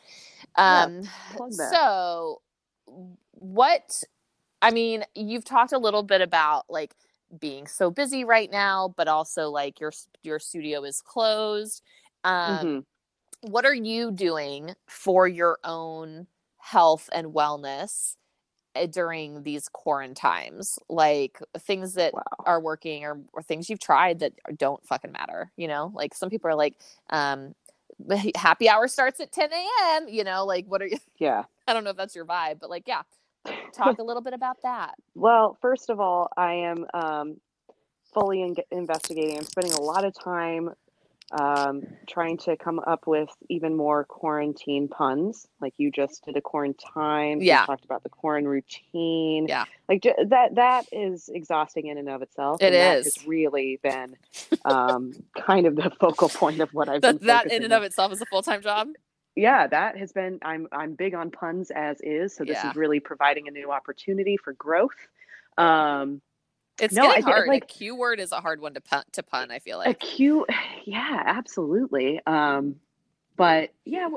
Um 0.56 1.04
plug 1.36 1.52
that. 1.58 1.72
so 1.72 2.42
what 3.32 4.04
i 4.62 4.72
mean 4.72 5.04
you've 5.16 5.46
talked 5.46 5.72
a 5.72 5.78
little 5.78 6.04
bit 6.04 6.22
about 6.22 6.66
like 6.70 6.94
being 7.40 7.68
so 7.68 7.90
busy 7.92 8.24
right 8.24 8.52
now 8.52 8.94
but 8.98 9.08
also 9.08 9.50
like 9.50 9.80
your 9.80 9.92
your 10.24 10.40
studio 10.40 10.84
is 10.84 11.02
closed 11.02 11.82
um 12.24 12.66
Mhm. 12.66 12.86
what 13.42 13.66
are 13.66 13.74
you 13.76 14.12
doing 14.12 14.74
for 14.88 15.28
your 15.28 15.58
own 15.64 16.28
health 16.58 17.10
and 17.14 17.28
wellness 17.34 18.16
uh, 18.76 18.86
during 18.88 19.44
these 19.44 19.70
quarantines 19.70 20.80
like 20.90 21.40
things 21.60 21.94
that 21.96 22.16
Wow. 22.16 22.46
are 22.46 22.62
working 22.62 23.06
or, 23.06 23.22
or 23.34 23.42
things 23.44 23.70
you've 23.70 23.80
tried 23.80 24.20
that 24.20 24.34
don't 24.58 24.86
fucking 24.86 25.12
matter 25.12 25.52
you 25.58 25.68
know 25.68 25.92
like 25.96 26.14
some 26.14 26.30
people 26.30 26.50
are 26.50 26.56
like 26.56 26.76
um 27.12 27.54
happy 28.36 28.70
hour 28.70 28.88
starts 28.88 29.20
at 29.20 29.32
10 29.32 29.52
a.m 29.54 30.08
you 30.10 30.24
know 30.24 30.46
like 30.46 30.66
what 30.68 30.82
are 30.82 30.88
you 30.88 30.98
Yeah. 31.18 31.46
i 31.68 31.74
don't 31.74 31.84
know 31.84 31.92
if 31.92 31.98
that's 31.98 32.16
your 32.16 32.26
vibe 32.26 32.60
but 32.60 32.70
like 32.70 32.84
yeah 32.88 33.04
talk 33.74 33.98
a 34.00 34.04
little 34.04 34.22
bit 34.22 34.34
about 34.34 34.58
that 34.64 34.96
Well, 35.16 35.58
first 35.62 35.90
of 35.90 36.00
all, 36.00 36.30
I 36.38 36.54
am 36.54 36.86
um, 36.94 37.38
fully 38.14 38.42
in- 38.42 38.56
investigating. 38.72 39.38
I'm 39.38 39.44
spending 39.46 39.74
a 39.74 39.82
lot 39.82 40.06
of 40.06 40.14
time 40.14 40.72
um, 41.32 41.82
trying 42.08 42.38
to 42.38 42.56
come 42.56 42.80
up 42.80 43.08
with 43.08 43.30
even 43.50 43.76
more 43.76 44.06
quarantine 44.06 44.88
puns. 44.88 45.48
Like 45.60 45.74
you 45.78 45.92
just 45.92 46.24
did 46.24 46.38
a 46.38 46.42
quarantine. 46.42 47.42
you 47.42 47.48
Yeah. 47.48 47.66
talked 47.66 47.84
about 47.84 48.04
the 48.04 48.10
quarantine 48.10 48.48
routine. 48.48 49.48
Yeah. 49.50 49.66
Like 49.90 50.04
that. 50.04 50.56
That 50.56 50.86
is 50.92 51.28
exhausting 51.34 51.88
in 51.88 51.98
and 51.98 52.10
of 52.10 52.22
itself. 52.22 52.62
It 52.62 52.68
and 52.68 52.76
that 52.76 52.98
is. 53.00 53.16
has 53.16 53.28
really 53.28 53.80
been 53.82 54.16
um, 54.66 55.14
kind 55.36 55.66
of 55.66 55.76
the 55.76 55.92
focal 56.00 56.30
point 56.30 56.60
of 56.62 56.70
what 56.74 56.90
I've 56.90 57.02
that, 57.02 57.20
been 57.20 57.28
that 57.28 57.52
in 57.52 57.64
and 57.64 57.74
of 57.74 57.84
itself 57.84 58.14
is 58.14 58.22
a 58.22 58.26
full-time 58.28 58.62
job 58.62 58.90
yeah 59.36 59.68
that 59.68 59.98
has 59.98 60.12
been 60.14 60.40
i'm 60.44 60.68
i'm 60.72 60.94
big 60.94 61.14
on 61.14 61.30
puns 61.32 61.72
as 61.72 61.98
is 62.02 62.36
so 62.36 62.44
this 62.46 62.58
Yeah. 62.64 62.70
is 62.70 62.76
really 62.76 63.00
providing 63.00 63.48
a 63.48 63.52
new 63.52 63.72
opportunity 63.72 64.38
for 64.38 64.54
growth. 64.54 65.08
Um 65.58 66.22
it's 66.80 66.94
No, 66.94 67.04
I 67.04 67.08
getting 67.08 67.24
thi- 67.26 67.32
hard. 67.32 67.48
Like- 67.48 67.64
a 67.64 67.68
q 67.68 67.96
word 67.96 68.20
is 68.20 68.32
a 68.32 68.42
hard 68.42 68.60
one 68.62 68.74
to 68.74 68.82
pun 68.82 69.04
to 69.14 69.24
pun 69.24 69.52
i 69.52 69.60
feel 69.60 69.78
a 69.78 69.86
like. 69.88 70.00
Cute 70.00 70.50
yeah 70.86 71.24
absolutely. 71.26 72.22
Um 72.26 72.76
but 73.38 73.72
yeah 73.86 74.08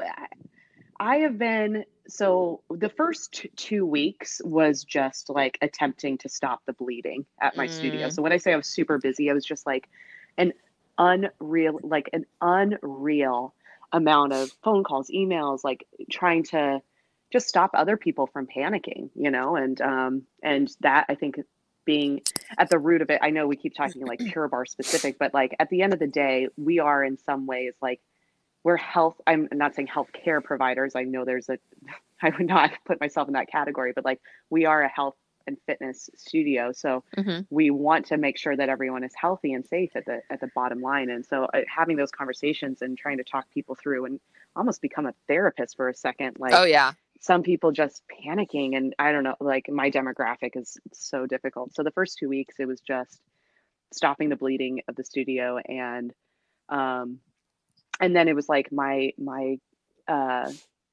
I 1.01 1.17
have 1.19 1.39
been 1.39 1.85
so 2.09 2.63
the 2.71 2.89
first 2.89 3.47
two 3.55 3.87
weeks 3.87 4.41
was 4.45 4.83
just 4.83 5.29
like 5.31 5.59
attempting 5.63 6.19
to 6.19 6.29
stop 6.29 6.63
the 6.67 6.73
bleeding 6.73 7.25
at 7.41 7.57
my 7.57 7.67
studio. 7.69 8.09
Mm. 8.09 8.13
so 8.13 8.23
when 8.23 8.33
i 8.33 8.37
say 8.39 8.53
i 8.53 8.57
was 8.57 8.67
super 8.67 8.99
busy 8.99 9.31
i 9.31 9.35
was 9.35 9.45
just 9.45 9.67
like 9.67 9.89
an 10.39 10.53
unreal 10.99 11.79
like 11.83 12.09
an 12.13 12.25
unreal 12.41 13.55
amount 13.93 14.33
of 14.33 14.51
phone 14.63 14.85
calls 14.85 15.11
emails 15.11 15.61
like 15.65 15.87
trying 16.11 16.43
to 16.43 16.81
just 17.33 17.49
stop 17.49 17.71
other 17.75 17.97
people 17.97 18.27
from 18.27 18.47
panicking 18.47 19.11
you 19.15 19.31
know 19.31 19.57
and 19.57 19.81
um 19.81 20.23
and 20.43 20.71
that 20.81 21.07
i 21.09 21.15
think 21.15 21.37
being 21.85 22.21
at 22.59 22.69
the 22.69 22.79
root 22.79 23.01
of 23.01 23.11
it 23.11 23.19
i 23.23 23.31
know 23.31 23.47
we 23.47 23.57
keep 23.57 23.75
talking 23.75 24.05
like 24.07 24.19
pure 24.33 24.49
barre 24.49 24.67
specific 24.67 25.19
but 25.19 25.33
like 25.33 25.55
at 25.59 25.71
the 25.71 25.83
end 25.83 25.93
of 25.93 25.99
the 25.99 26.07
day 26.07 26.49
we 26.57 26.79
are 26.79 27.03
in 27.03 27.17
some 27.19 27.47
ways 27.47 27.73
like 27.81 28.01
we're 28.63 28.77
health 28.77 29.19
i'm 29.27 29.49
not 29.53 29.75
saying 29.75 29.89
health 29.89 30.11
care 30.13 30.41
providers 30.41 30.93
i 30.95 31.03
know 31.03 31.25
there's 31.25 31.49
a 31.49 31.59
i 32.23 32.31
would 32.37 32.47
not 32.47 32.71
put 32.85 33.01
myself 33.01 33.29
in 33.29 33.35
that 33.35 33.51
category 33.51 33.93
but 33.95 34.05
like 34.05 34.21
we 34.51 34.67
are 34.67 34.83
a 34.83 34.89
health 34.89 35.15
and 35.49 35.57
fitness 35.67 36.09
studio. 36.15 36.71
So 36.71 37.03
Mhm. 37.17 37.47
we 37.51 37.71
want 37.71 38.07
to 38.07 38.17
make 38.17 38.39
sure 38.39 38.55
that 38.55 38.69
everyone 38.69 39.03
is 39.03 39.15
healthy 39.17 39.53
and 39.55 39.67
safe 39.67 39.97
at 39.97 40.05
the 40.05 40.23
at 40.31 40.41
the 40.41 40.51
bottom 40.55 40.81
line. 40.81 41.11
And 41.11 41.27
so 41.27 41.45
uh, 41.47 41.63
having 41.67 41.97
those 41.97 42.13
conversations 42.13 42.83
and 42.83 42.97
trying 42.97 43.17
to 43.19 43.25
talk 43.25 43.51
people 43.51 43.75
through 43.75 44.05
and 44.05 44.21
almost 44.55 44.81
become 44.83 45.07
a 45.07 45.15
therapist 45.27 45.77
for 45.77 45.89
a 45.89 45.95
second 45.95 46.37
like 46.39 46.53
oh 46.55 46.65
yeah. 46.65 46.93
some 47.21 47.43
people 47.43 47.73
just 47.73 48.03
panicking 48.25 48.77
and 48.77 48.95
i 48.99 49.11
don't 49.13 49.25
know 49.25 49.37
like 49.41 49.69
my 49.69 49.91
demographic 49.91 50.55
is 50.57 50.79
so 50.93 51.27
difficult. 51.27 51.75
So 51.75 51.83
the 51.83 51.91
first 51.91 52.19
two 52.19 52.29
weeks 52.29 52.55
it 52.61 52.67
was 52.67 52.81
just 52.81 53.21
stopping 53.93 54.29
the 54.29 54.37
bleeding 54.37 54.83
of 54.89 54.95
the 54.97 55.05
studio 55.05 55.59
and 55.59 56.13
um 56.69 57.19
and 58.01 58.15
then 58.15 58.29
it 58.29 58.37
was 58.37 58.49
like 58.49 58.71
my 58.71 59.13
my 59.19 59.59
uh 60.07 60.51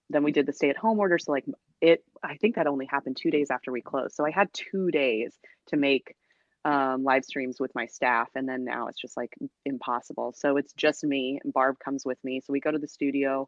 then 0.10 0.23
we 0.23 0.32
did 0.32 0.45
the 0.45 0.53
stay 0.53 0.69
at 0.69 0.77
home 0.77 0.99
order. 0.99 1.18
So 1.18 1.32
like 1.32 1.45
it 1.81 2.03
i 2.23 2.35
think 2.38 2.56
that 2.56 2.68
only 2.68 2.85
happened 2.85 3.18
two 3.19 3.31
days 3.31 3.52
after 3.52 3.72
we 3.72 3.81
closed 3.81 4.15
so 4.15 4.26
i 4.26 4.31
had 4.31 4.49
two 4.53 4.91
days 4.91 5.38
to 5.68 5.77
make 5.77 6.15
um, 6.64 7.03
live 7.03 7.23
streams 7.23 7.60
with 7.60 7.76
my 7.76 7.85
staff 7.85 8.30
and 8.34 8.49
then 8.49 8.65
now 8.65 8.88
it's 8.88 8.99
just 8.99 9.15
like 9.15 9.35
impossible 9.65 10.34
so 10.35 10.57
it's 10.57 10.73
just 10.73 11.03
me 11.03 11.39
and 11.43 11.53
barb 11.53 11.77
comes 11.77 12.03
with 12.06 12.18
me 12.23 12.41
so 12.41 12.52
we 12.52 12.60
go 12.60 12.72
to 12.72 12.80
the 12.80 12.88
studio 12.88 13.47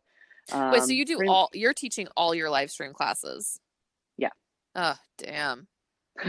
um, 0.51 0.71
wait 0.71 0.83
so 0.83 0.91
you 0.91 1.03
do 1.03 1.27
all 1.27 1.49
you're 1.51 1.73
teaching 1.73 2.07
all 2.15 2.35
your 2.35 2.51
live 2.51 2.69
stream 2.69 2.93
classes 2.93 3.59
Yeah. 4.17 4.29
oh 4.75 4.95
damn 5.17 5.67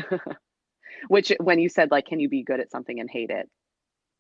Which, 1.09 1.33
when 1.39 1.59
you 1.59 1.69
said 1.69 1.91
like, 1.91 2.07
can 2.07 2.19
you 2.21 2.29
be 2.29 2.43
good 2.43 2.61
at 2.61 2.71
something 2.71 2.99
and 2.99 3.09
hate 3.11 3.31
it? 3.31 3.49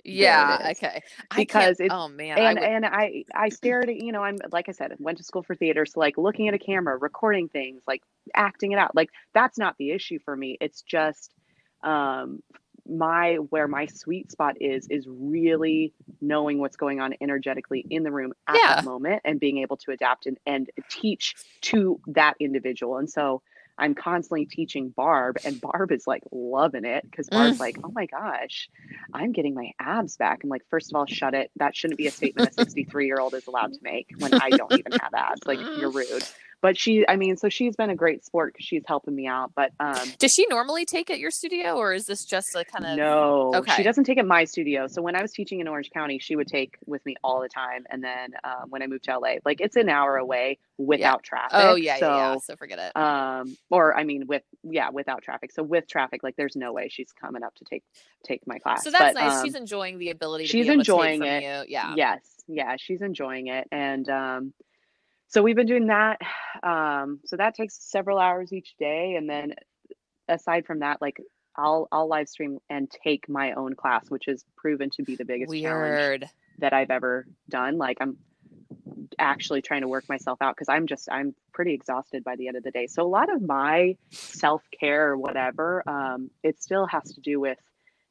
Yeah 0.09 0.69
okay. 0.73 1.03
I 1.31 1.37
Because 1.37 1.81
it's- 1.81 1.91
oh 1.93 2.09
man 2.09 2.39
I 2.39 2.41
And 2.43 2.59
would- 2.59 2.69
and 2.69 2.87
I 2.87 3.25
I 3.35 3.49
stared 3.51 3.89
at 3.91 3.97
you 3.97 4.13
know 4.13 4.23
I'm 4.23 4.39
like 4.53 4.69
I 4.69 4.73
said 4.73 4.95
went 4.99 5.19
to 5.19 5.25
school 5.25 5.43
for 5.43 5.55
theater 5.55 5.87
so 5.87 6.01
like 6.01 6.17
looking 6.19 6.49
at 6.49 6.55
a 6.55 6.59
camera 6.59 6.97
recording 6.97 7.49
things 7.49 7.83
like 7.87 8.03
acting 8.35 8.73
it 8.73 8.79
out 8.79 8.95
like 8.95 9.11
that's 9.35 9.59
not 9.59 9.77
the 9.79 9.91
issue 9.93 10.19
for 10.25 10.37
me. 10.37 10.57
It's 10.61 10.83
just 10.83 11.35
um 11.83 12.43
my 12.91 13.35
where 13.37 13.69
my 13.69 13.85
sweet 13.87 14.33
spot 14.33 14.57
is 14.63 14.87
is 14.89 15.07
really 15.09 15.93
knowing 16.23 16.59
what's 16.59 16.77
going 16.77 17.01
on 17.01 17.13
energetically 17.21 17.85
in 17.91 18.03
the 18.03 18.11
room 18.11 18.33
at 18.47 18.57
Yeah. 18.57 18.77
that 18.77 18.85
moment 18.85 19.21
and 19.27 19.39
being 19.39 19.59
able 19.59 19.77
to 19.79 19.91
adapt 19.91 20.25
and, 20.27 20.39
and 20.47 20.71
teach 20.89 21.35
to 21.63 22.01
that 22.07 22.35
individual. 22.41 22.97
And 22.97 23.11
so 23.11 23.43
I'm 23.79 23.95
constantly 23.95 24.45
teaching 24.47 24.89
Barb, 24.91 25.39
and 25.45 25.61
Barb 25.61 25.93
is 25.93 26.07
like 26.07 26.23
loving 26.33 26.85
it 26.85 27.05
because 27.11 27.29
Mm. 27.29 27.37
Barb's 27.37 27.61
like, 27.61 27.79
oh 27.85 27.91
my 27.93 28.07
gosh, 28.07 28.69
I'm 29.15 29.33
getting 29.33 29.55
my 29.55 29.71
abs 29.79 30.17
back. 30.17 30.41
I'm 30.43 30.51
like, 30.51 30.63
first 30.69 30.91
of 30.93 30.97
all, 30.97 31.07
shut 31.07 31.35
it. 31.35 31.51
That 31.57 31.77
shouldn't 31.77 31.99
be 31.99 32.07
a 32.07 32.11
statement 32.11 32.51
a 32.51 32.53
63 32.53 33.07
year 33.07 33.19
old 33.21 33.35
is 33.35 33.47
allowed 33.47 33.73
to 33.73 33.79
make 33.83 34.09
when 34.19 34.35
I 34.35 34.51
don't 34.51 34.73
even 34.73 34.93
have 34.93 35.15
abs. 35.15 35.47
Like, 35.47 35.61
you're 35.79 35.91
rude. 35.91 36.25
But 36.61 36.77
she, 36.77 37.07
I 37.09 37.17
mean, 37.17 37.37
so 37.37 37.49
she's 37.49 37.77
been 37.77 37.91
a 37.91 37.95
great 37.95 38.25
sport 38.25 38.53
because 38.53 38.67
she's 38.67 38.83
helping 38.87 39.15
me 39.15 39.27
out. 39.27 39.53
But 39.55 39.71
um, 39.79 40.09
Does 40.19 40.33
she 40.33 40.45
normally 40.49 40.85
take 40.85 41.09
at 41.09 41.19
your 41.21 41.31
studio, 41.31 41.77
or 41.77 41.93
is 41.93 42.07
this 42.07 42.25
just 42.25 42.55
a 42.57 42.65
kind 42.65 42.85
of 42.85 42.97
no, 42.97 43.53
okay. 43.55 43.75
she 43.77 43.83
doesn't 43.83 44.05
take 44.05 44.19
at 44.19 44.27
my 44.27 44.45
studio. 44.45 44.89
So 44.89 45.01
when 45.01 45.15
I 45.15 45.23
was 45.23 45.33
teaching 45.33 45.61
in 45.61 45.69
Orange 45.69 45.91
County, 45.91 46.19
she 46.19 46.35
would 46.37 46.49
take 46.49 46.77
with 46.87 47.05
me 47.07 47.15
all 47.23 47.41
the 47.41 47.49
time. 47.49 47.87
And 47.91 48.03
then 48.03 48.35
um, 48.43 48.71
when 48.71 48.83
I 48.83 48.89
moved 48.89 49.05
to 49.05 49.19
LA, 49.19 49.35
like 49.45 49.61
it's 49.61 49.77
an 49.77 49.89
hour 49.89 50.17
away 50.17 50.59
without 50.79 51.23
traffic. 51.23 51.51
Oh 51.55 51.75
yeah, 51.77 51.99
so, 51.99 52.09
yeah, 52.09 52.33
yeah. 52.33 52.39
So 52.39 52.57
forget 52.57 52.79
it. 52.79 52.97
um 52.97 53.57
or 53.71 53.97
i 53.97 54.05
mean 54.05 54.27
with 54.27 54.43
yeah 54.65 54.91
without 54.91 55.23
traffic 55.23 55.53
so 55.53 55.63
with 55.63 55.87
traffic 55.89 56.23
like 56.23 56.37
there's 56.37 56.57
no 56.57 56.73
way 56.73 56.89
she's 56.89 57.13
coming 57.13 57.43
up 57.43 57.55
to 57.57 57.65
take 57.65 57.83
take 58.25 58.47
my 58.47 58.59
class 58.59 58.85
so 58.85 58.91
that's 58.91 59.15
But, 59.15 59.21
nice. 59.21 59.39
um, 59.39 59.45
she's 59.45 59.55
enjoying 59.55 59.99
the 59.99 60.11
ability. 60.11 60.45
To 60.45 60.51
she's 60.51 60.69
enjoying 60.69 61.23
it. 61.23 61.69
Yeah. 61.69 61.95
yes 61.97 62.21
yeah 62.49 62.77
she's 62.79 63.01
enjoying 63.03 63.47
it 63.49 63.67
and 63.71 64.09
um 64.09 64.53
so 65.29 65.43
we've 65.43 65.57
been 65.57 65.67
doing 65.67 65.87
that 65.87 66.21
um 66.63 67.21
so 67.25 67.37
that 67.37 67.55
takes 67.55 67.77
several 67.81 68.19
hours 68.19 68.53
each 68.53 68.75
day 68.79 69.15
and 69.17 69.29
then 69.29 69.55
aside 70.29 70.67
from 70.67 70.81
that 70.81 71.01
like 71.01 71.21
i'll 71.57 71.89
i'll 71.93 72.09
live 72.09 72.29
stream 72.29 72.59
and 72.69 72.91
take 72.91 73.29
my 73.29 73.53
own 73.53 73.75
class 73.75 74.11
which 74.11 74.25
has 74.27 74.45
proven 74.57 74.91
to 74.91 75.03
be 75.03 75.17
the 75.17 75.25
biggest 75.25 75.53
challenge 75.53 75.91
Weird. 75.91 76.31
that 76.59 76.73
i've 76.73 76.91
ever 76.91 77.27
done 77.49 77.79
like 77.79 77.99
i'm 78.01 78.17
actually 79.19 79.63
trying 79.63 79.81
to 79.81 79.89
work 79.89 80.09
myself 80.09 80.41
out 80.41 80.55
because 80.55 80.69
i'm 80.69 80.87
just 80.87 81.09
i'm 81.11 81.35
pretty 81.53 81.75
exhausted 81.75 82.23
by 82.23 82.37
the 82.37 82.49
end 82.49 82.57
of 82.57 82.63
the 82.63 82.71
day 82.71 82.87
so 82.87 83.03
a 83.03 83.09
lot 83.09 83.33
of 83.33 83.43
my 83.43 83.97
self-care 84.11 85.11
or 85.11 85.17
whatever 85.17 85.83
um, 85.89 86.31
it 86.43 86.63
still 86.63 86.87
has 86.87 87.15
to 87.15 87.21
do 87.21 87.41
with 87.41 87.59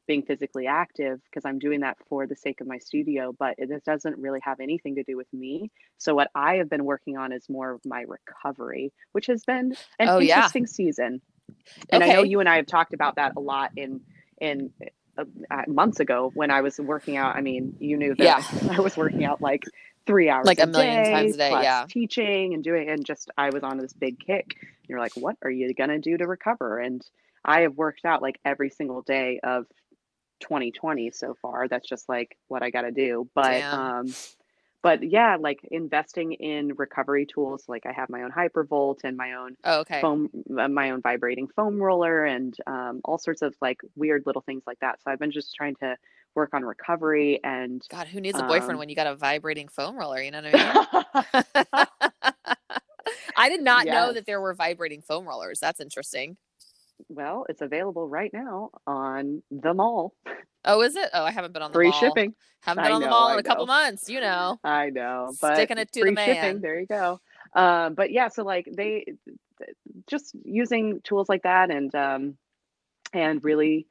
being 0.07 0.23
physically 0.23 0.67
active 0.67 1.19
because 1.29 1.45
i'm 1.45 1.59
doing 1.59 1.81
that 1.81 1.97
for 2.09 2.25
the 2.27 2.35
sake 2.35 2.61
of 2.61 2.67
my 2.67 2.77
studio 2.77 3.33
but 3.37 3.55
it 3.57 3.83
doesn't 3.85 4.17
really 4.17 4.39
have 4.41 4.59
anything 4.59 4.95
to 4.95 5.03
do 5.03 5.15
with 5.17 5.31
me 5.33 5.69
so 5.97 6.15
what 6.15 6.29
i 6.33 6.55
have 6.55 6.69
been 6.69 6.85
working 6.85 7.17
on 7.17 7.31
is 7.31 7.49
more 7.49 7.71
of 7.71 7.81
my 7.85 8.03
recovery 8.07 8.91
which 9.11 9.27
has 9.27 9.43
been 9.43 9.73
an 9.99 10.09
Oh, 10.09 10.19
yeah. 10.19 10.37
interesting 10.37 10.67
season 10.67 11.21
and 11.89 12.03
i 12.03 12.07
know 12.13 12.23
you 12.23 12.39
and 12.39 12.49
i 12.49 12.55
have 12.55 12.65
talked 12.67 12.93
about 12.93 13.15
that 13.17 13.33
a 13.37 13.39
lot 13.39 13.71
in 13.75 14.01
in 14.39 14.71
uh, 15.17 15.23
uh, 15.51 15.63
months 15.67 15.99
ago 15.99 16.31
when 16.33 16.51
i 16.51 16.61
was 16.61 16.79
working 16.79 17.17
out 17.17 17.35
i 17.35 17.41
mean 17.41 17.75
you 17.79 17.97
knew 17.97 18.15
that 18.15 18.23
Yeah. 18.23 18.69
i 18.77 18.79
was 18.79 18.95
working 18.97 19.25
out 19.25 19.41
like 19.41 19.63
three 20.05 20.29
hours 20.29 20.45
Like 20.45 20.59
a 20.61 20.67
million 20.67 21.03
times 21.11 21.35
a 21.35 21.37
day, 21.37 21.49
yeah. 21.49 21.85
teaching 21.89 22.53
and 22.53 22.63
doing 22.63 22.89
and 22.89 23.05
just 23.05 23.29
i 23.37 23.49
was 23.49 23.63
on 23.63 23.77
this 23.77 23.91
big 23.93 24.19
kick 24.19 24.55
you're 24.87 24.99
like 24.99 25.13
what 25.15 25.35
are 25.41 25.49
you 25.51 25.73
going 25.73 25.89
to 25.89 25.99
do 25.99 26.15
to 26.17 26.25
recover 26.27 26.79
and 26.79 27.01
i 27.43 27.61
have 27.61 27.75
worked 27.75 28.05
out 28.05 28.21
like 28.21 28.39
every 28.45 28.69
single 28.69 29.01
day 29.01 29.39
of 29.43 29.65
2020 30.39 31.11
so 31.11 31.35
far 31.41 31.67
that's 31.67 31.87
just 31.87 32.07
like 32.09 32.37
what 32.47 32.63
i 32.63 32.69
got 32.69 32.81
to 32.81 32.91
do 32.91 33.27
but 33.35 33.63
um 33.73 34.15
but 34.83 35.03
yeah 35.09 35.37
like 35.39 35.59
investing 35.71 36.33
in 36.33 36.73
recovery 36.75 37.25
tools 37.25 37.63
like 37.67 37.85
i 37.85 37.91
have 37.91 38.09
my 38.09 38.23
own 38.23 38.31
hypervolt 38.31 38.97
and 39.03 39.17
my 39.17 39.33
own 39.33 39.55
Oh, 39.63 39.79
okay. 39.79 40.01
foam 40.01 40.29
uh, 40.59 40.67
my 40.67 40.91
own 40.91 41.01
vibrating 41.01 41.47
foam 41.47 41.81
roller 41.81 42.23
and 42.25 42.55
um, 42.67 43.01
all 43.03 43.17
sorts 43.17 43.41
of 43.41 43.55
like 43.61 43.79
weird 43.95 44.23
little 44.25 44.41
things 44.41 44.63
like 44.67 44.79
that 44.79 45.01
so 45.01 45.11
i've 45.11 45.19
been 45.19 45.31
just 45.31 45.55
trying 45.55 45.75
to 45.75 45.95
work 46.35 46.53
on 46.53 46.63
recovery 46.63 47.39
and 47.43 47.81
God, 47.89 48.07
who 48.07 48.21
needs 48.21 48.37
a 48.37 48.43
boyfriend 48.43 48.73
um, 48.73 48.77
when 48.77 48.89
you 48.89 48.95
got 48.95 49.07
a 49.07 49.15
vibrating 49.15 49.67
foam 49.67 49.97
roller? 49.97 50.21
You 50.21 50.29
know 50.29 50.41
what 50.43 50.53
I 50.53 51.33
mean? 51.33 52.33
I 53.35 53.49
did 53.49 53.61
not 53.63 53.87
know 53.87 54.13
that 54.13 54.25
there 54.27 54.39
were 54.39 54.53
vibrating 54.53 55.01
foam 55.01 55.27
rollers. 55.27 55.59
That's 55.59 55.79
interesting. 55.79 56.37
Well 57.09 57.45
it's 57.49 57.61
available 57.61 58.07
right 58.07 58.31
now 58.33 58.69
on 58.85 59.41
the 59.51 59.73
mall 59.73 60.13
Oh, 60.69 60.81
is 60.81 60.97
it? 60.97 61.09
Oh, 61.13 61.23
I 61.23 61.31
haven't 61.31 61.53
been 61.53 61.61
on 61.61 61.71
the 61.71 61.75
free 61.75 61.87
mall. 61.89 61.93
shipping 61.99 62.33
Haven't 62.61 62.83
I 62.83 62.87
been 62.87 62.95
on 62.95 63.01
the 63.01 63.07
mall 63.07 63.29
I 63.29 63.33
in 63.35 63.39
a 63.39 63.43
couple 63.43 63.67
know. 63.67 63.73
months. 63.73 64.09
You 64.09 64.19
know. 64.19 64.59
i 64.65 64.89
know 64.89 65.33
but 65.39 65.55
Sticking 65.55 65.77
it 65.77 65.91
to 65.93 65.99
the 66.01 66.05
free 66.07 66.11
man. 66.15 66.35
shipping 66.35 66.61
there 66.61 66.79
you 66.79 66.87
go 66.87 67.21
um, 67.55 67.93
but 67.93 68.11
yeah 68.11 68.27
so 68.27 68.43
like 68.43 68.67
they 68.75 69.05
just 70.07 70.35
using 70.43 70.99
tools 71.03 71.29
like 71.29 71.43
that 71.43 71.69
and 71.71 71.93
um, 71.95 72.37
and 73.13 73.43
really 73.45 73.87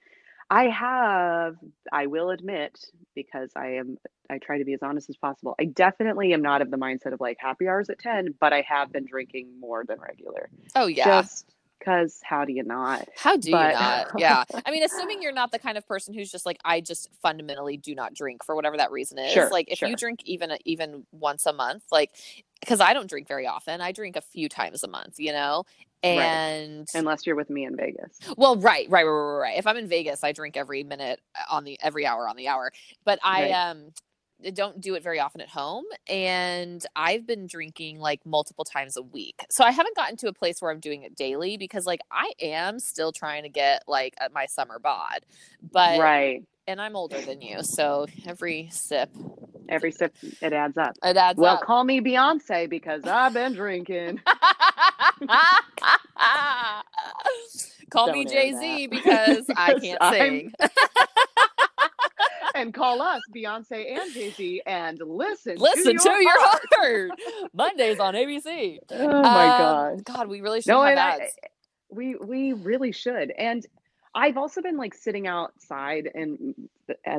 i 0.51 0.65
have 0.65 1.57
i 1.93 2.07
will 2.07 2.31
admit 2.31 2.79
because 3.15 3.51
i 3.57 3.69
am 3.77 3.97
i 4.31 4.39
try 4.39 4.59
to 4.59 4.65
be 4.65 4.75
as 4.75 4.83
honest 4.83 5.09
as 5.11 5.17
possible 5.17 5.55
i 5.59 5.65
definitely 5.65 6.33
am 6.35 6.43
not 6.43 6.61
of 6.63 6.71
the 6.71 6.77
mindset 6.77 7.13
of 7.15 7.21
like 7.21 7.37
happy 7.41 7.67
hours 7.67 7.89
at 7.91 7.99
10 7.99 8.35
but 8.39 8.53
i 8.53 8.61
have 8.69 8.93
been 8.93 9.07
drinking 9.07 9.49
more 9.59 9.85
than 9.85 9.99
regular 9.99 10.49
Oh 10.75 10.87
yeah. 10.89 11.23
just 11.23 11.56
because 11.87 12.21
how 12.25 12.45
do 12.45 12.53
you 12.53 12.65
not 12.65 13.09
How 13.17 13.37
do 13.37 13.51
but- 13.53 13.75
you 13.75 13.79
not? 13.81 14.07
Yeah. 14.19 14.45
I 14.65 14.71
mean, 14.71 14.83
assuming 14.83 15.23
you're 15.23 15.33
not 15.33 15.53
the 15.53 15.59
kind 15.59 15.79
of 15.79 15.87
person 15.87 16.15
who's 16.15 16.31
just 16.31 16.45
like, 16.47 16.59
I 16.65 16.81
just 16.81 17.09
fundamentally 17.23 17.77
do 17.77 17.95
not 17.95 18.13
drink 18.15 18.45
for 18.45 18.55
whatever 18.57 18.77
that 18.77 18.91
reason 18.91 19.19
is. 19.19 19.33
Sure, 19.33 19.49
like, 19.51 19.67
if 19.71 19.81
you 19.83 19.95
drink 19.95 20.21
even 20.25 20.53
even 20.65 21.07
once 21.13 21.47
a 21.47 21.53
month, 21.53 21.85
like, 21.93 22.11
because 22.61 22.81
I 22.81 22.93
don't 22.93 23.09
drink 23.09 23.29
very 23.29 23.47
often, 23.47 23.81
I 23.81 23.93
drink 23.93 24.17
a 24.17 24.21
few 24.21 24.49
times 24.49 24.83
a 24.83 24.89
month, 24.89 25.15
you 25.19 25.33
know. 25.33 25.65
Right. 26.05 26.13
And 26.21 26.89
unless 26.95 27.27
you're 27.27 27.37
with 27.37 27.51
me 27.51 27.65
in 27.65 27.75
vegas 27.77 28.19
well, 28.37 28.57
right, 28.57 28.89
right, 28.91 29.05
right, 29.05 29.11
right, 29.11 29.39
right. 29.41 29.59
If 29.59 29.67
I'm 29.67 29.77
in 29.77 29.89
Vegas, 29.89 30.23
I 30.23 30.33
drink 30.33 30.57
every 30.57 30.85
minute 30.85 31.21
on 31.51 31.65
the 31.65 31.79
every 31.83 32.07
hour 32.07 32.29
on 32.29 32.37
the 32.37 32.49
hour. 32.49 32.71
But 33.05 33.19
I 33.25 33.43
Right. 33.43 33.53
um 33.53 33.93
Uh, 34.45 34.51
don't 34.51 34.81
do 34.81 34.95
it 34.95 35.03
very 35.03 35.21
often 35.21 35.41
at 35.41 35.49
home 35.49 35.85
and 36.09 36.85
I've 36.95 37.27
been 37.27 37.47
drinking 37.47 37.99
like 38.01 38.25
multiple 38.27 38.65
times 38.65 38.97
a 38.97 39.03
week. 39.03 39.45
So 39.51 39.65
I 39.65 39.71
haven't 39.71 39.97
gotten 39.97 40.17
to 40.19 40.29
a 40.29 40.33
place 40.33 40.61
where 40.61 40.71
I'm 40.71 40.81
doing 40.81 41.03
it 41.03 41.15
daily 41.17 41.57
because 41.57 41.87
like 41.87 42.01
I 42.11 42.33
am 42.41 42.79
still 42.79 43.13
trying 43.13 43.45
to 43.45 43.49
get 43.49 43.83
like 43.87 44.15
uh, 44.21 44.29
my 44.35 44.47
summer 44.47 44.79
bod. 44.79 45.21
But 45.73 45.99
right 46.01 46.43
and 46.69 46.81
I'm 46.81 46.97
older 46.97 47.21
than 47.21 47.41
you, 47.43 47.63
so 47.63 48.07
every 48.27 48.69
sip 48.73 49.11
every 49.69 49.91
sip 49.91 50.15
it 50.41 50.53
adds 50.53 50.77
up 50.77 50.93
it 51.03 51.17
adds 51.17 51.37
well 51.39 51.57
up. 51.57 51.63
call 51.63 51.83
me 51.83 52.01
beyonce 52.01 52.71
because 52.71 53.03
i've 53.05 53.33
been 53.35 53.53
drinking 53.53 54.21
Call 57.91 58.13
me 58.13 58.25
Don't 58.25 58.35
air 58.35 58.43
Jay 58.43 58.55
Z 58.59 58.87
because 58.89 59.47
I 59.57 59.75
can't 59.81 60.03
I'm- 60.03 60.13
sing. 60.13 60.53
and 62.57 62.75
call 62.75 63.03
us 63.03 63.21
beyonce 63.35 63.99
and 63.99 64.13
jay-z 64.13 64.63
and 64.67 65.01
listen 65.05 65.57
Listen 65.59 65.97
to 65.97 66.11
your, 66.23 66.41
heart. 66.41 66.63
heart. 66.75 67.11
Mondays 67.55 67.99
on 68.01 68.15
ABC. 68.15 68.79
oh 68.91 69.23
my 69.23 69.47
Um, 69.49 69.59
god 69.59 70.05
God, 70.05 70.29
we 70.29 70.41
really 70.41 70.61
should 70.61 70.71
no 70.73 70.83
have 70.83 70.99
I, 70.99 71.29
we 71.91 72.17
we 72.17 72.53
really 72.53 72.93
should. 72.93 73.31
And 73.37 73.65
I've 74.15 74.39
also 74.39 74.63
been 74.63 74.77
like 74.79 74.95
sitting 74.95 75.27
outside 75.27 76.11
and 76.15 76.55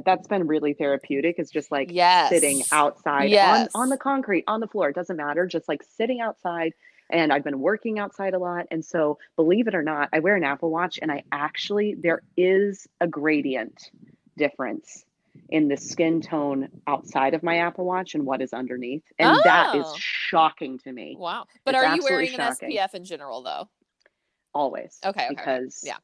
that's 0.05 0.27
been 0.27 0.47
really 0.47 0.73
therapeutic 0.73 1.35
it's 1.37 1.51
just 1.51 1.71
like 1.71 1.91
yes. 1.91 2.29
sitting 2.29 2.63
outside 2.71 3.29
Yes. 3.29 3.69
on 3.75 3.83
on 3.83 3.89
the 3.89 3.97
concrete 3.97 4.45
on 4.47 4.59
the 4.61 4.67
floor 4.67 4.89
it 4.89 4.95
doesn't 4.95 5.17
matter 5.17 5.45
just 5.45 5.67
like 5.69 5.83
sitting 5.83 6.21
outside 6.21 6.73
and 7.11 7.31
i've 7.33 7.43
been 7.43 7.59
working 7.59 7.99
outside 7.99 8.33
a 8.33 8.39
lot 8.39 8.65
and 8.71 8.83
so 8.83 9.19
believe 9.35 9.67
it 9.67 9.75
or 9.75 9.83
not 9.83 10.09
i 10.13 10.19
wear 10.19 10.35
an 10.37 10.43
apple 10.45 10.71
watch 10.71 10.97
and 11.01 11.11
i 11.11 11.21
actually 11.31 11.95
there 12.01 12.21
is 12.37 12.87
a 13.01 13.07
gradient 13.07 13.91
difference 14.37 15.03
in 15.49 15.67
the 15.67 15.77
skin 15.77 16.21
tone 16.21 16.67
outside 16.87 17.33
of 17.33 17.43
my 17.43 17.57
apple 17.59 17.85
watch 17.85 18.15
and 18.15 18.25
what 18.25 18.41
is 18.41 18.53
underneath 18.53 19.03
and 19.19 19.37
that 19.43 19.75
is 19.75 19.85
Oh. 19.85 19.95
shocking 19.97 20.77
to 20.79 20.91
me 20.91 21.15
Wow. 21.17 21.45
But 21.65 21.75
It's 21.75 21.83
are 21.83 21.95
you 21.95 22.03
wearing 22.03 22.33
an. 22.33 22.41
SPF 22.41 22.93
in 22.93 23.05
general 23.05 23.41
though? 23.43 23.69
always 24.53 24.99
Okay, 25.05 25.25
okay, 25.25 25.25
okay. 25.25 25.35
because 25.35 25.81
Yeah. 25.83 25.97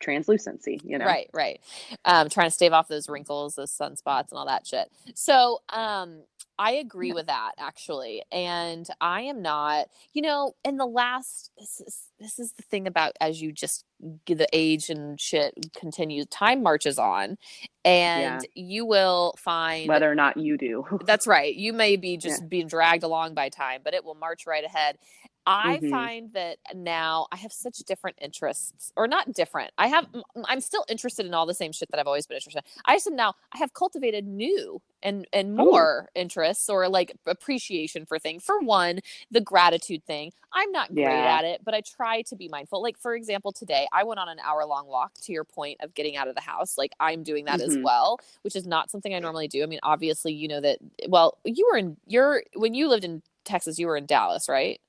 Translucency 0.00 0.80
you 0.84 0.98
know 0.98 1.06
Right, 1.06 1.30
right. 1.34 1.60
Um, 2.04 2.28
trying 2.28 2.48
to 2.48 2.50
stave 2.52 2.72
off 2.72 2.88
those 2.88 3.08
wrinkles, 3.08 3.56
those 3.56 3.72
sunspots, 3.72 4.30
and 4.30 4.38
all 4.38 4.46
that 4.46 4.66
shit. 4.66 4.90
So, 5.14 5.60
um, 5.70 6.22
I 6.58 6.72
agree 6.72 7.08
Yeah. 7.08 7.14
with 7.14 7.26
that 7.26 7.52
actually, 7.58 8.22
and 8.32 8.86
I 9.00 9.22
am 9.22 9.42
not. 9.42 9.88
You 10.12 10.22
know, 10.22 10.54
in 10.64 10.76
the 10.76 10.86
last, 10.86 11.50
this 11.58 11.80
is 11.86 11.98
this 12.18 12.38
is 12.38 12.52
the 12.52 12.62
thing 12.62 12.86
about 12.86 13.12
as 13.20 13.40
you 13.42 13.52
just 13.52 13.84
get 14.26 14.38
the 14.38 14.48
age 14.52 14.90
and 14.90 15.20
shit 15.20 15.54
continues, 15.74 16.26
time 16.26 16.62
marches 16.62 16.98
on, 16.98 17.38
and 17.84 18.46
you 18.54 18.84
will 18.86 19.34
find 19.38 19.88
whether 19.88 20.10
or 20.10 20.14
not 20.14 20.36
you 20.36 20.58
do 20.58 20.84
That's 21.06 21.26
right. 21.26 21.54
You 21.54 21.72
may 21.72 21.96
be 21.96 22.16
just 22.18 22.48
being 22.48 22.68
dragged 22.68 23.02
along 23.04 23.34
by 23.34 23.48
time, 23.48 23.80
but 23.84 23.94
it 23.94 24.04
will 24.04 24.14
march 24.14 24.46
right 24.46 24.64
ahead. 24.64 24.98
I 25.46 25.80
Mhm. 25.80 25.90
find 25.90 26.32
that 26.34 26.58
now 26.74 27.26
I 27.32 27.36
have 27.36 27.52
such 27.52 27.78
different 27.78 28.18
interests, 28.20 28.92
or 28.96 29.08
not 29.08 29.32
different. 29.32 29.72
I 29.78 29.88
have, 29.88 30.06
I'm 30.44 30.60
still 30.60 30.84
interested 30.88 31.26
in 31.26 31.34
all 31.34 31.46
the 31.46 31.54
same 31.54 31.72
shit 31.72 31.90
that 31.90 31.98
I've 31.98 32.06
always 32.06 32.26
been 32.26 32.36
interested 32.36 32.58
in. 32.64 32.82
I 32.84 32.96
just 32.96 33.10
now 33.10 33.34
I 33.52 33.58
have 33.58 33.72
cultivated 33.72 34.26
new 34.26 34.80
and 35.02 35.26
and 35.32 35.56
Ooh. 35.58 35.66
more 35.70 36.10
interests 36.14 36.68
or 36.68 36.88
like 36.88 37.16
appreciation 37.26 38.04
for 38.06 38.18
things. 38.18 38.44
For 38.44 38.60
one, 38.60 39.00
the 39.30 39.40
gratitude 39.40 40.04
thing. 40.04 40.32
I'm 40.52 40.70
not 40.72 40.94
great 40.94 41.24
Yeah. 41.24 41.38
at 41.38 41.44
it, 41.44 41.62
but 41.64 41.74
I 41.74 41.80
try 41.80 42.22
to 42.22 42.36
be 42.36 42.48
mindful. 42.48 42.82
Like 42.82 42.98
for 42.98 43.14
example, 43.14 43.50
today 43.52 43.88
I 43.92 44.04
went 44.04 44.20
on 44.20 44.28
an 44.28 44.38
hour 44.40 44.64
long 44.66 44.86
walk. 44.86 45.14
To 45.22 45.32
your 45.32 45.44
point 45.44 45.78
of 45.80 45.94
getting 45.94 46.16
out 46.16 46.28
of 46.28 46.34
the 46.34 46.40
house, 46.40 46.76
like 46.78 46.92
I'm 47.00 47.22
doing 47.22 47.44
that 47.46 47.60
as 47.60 47.76
Mhm. 47.76 47.82
well, 47.82 48.18
which 48.42 48.54
is 48.56 48.66
not 48.66 48.90
something 48.90 49.14
I 49.14 49.18
normally 49.18 49.48
do. 49.48 49.62
I 49.62 49.66
mean, 49.66 49.80
obviously, 49.82 50.32
you 50.32 50.48
know 50.48 50.60
that. 50.60 50.78
Well, 51.08 51.38
you 51.44 51.68
were 51.72 51.78
in 51.78 51.96
you're 52.06 52.42
when 52.54 52.74
you 52.74 52.88
lived 52.88 53.04
in 53.04 53.22
Texas, 53.44 53.78
you 53.78 53.86
were 53.86 53.96
in 53.96 54.06
Dallas, 54.06 54.48
right? 54.48 54.80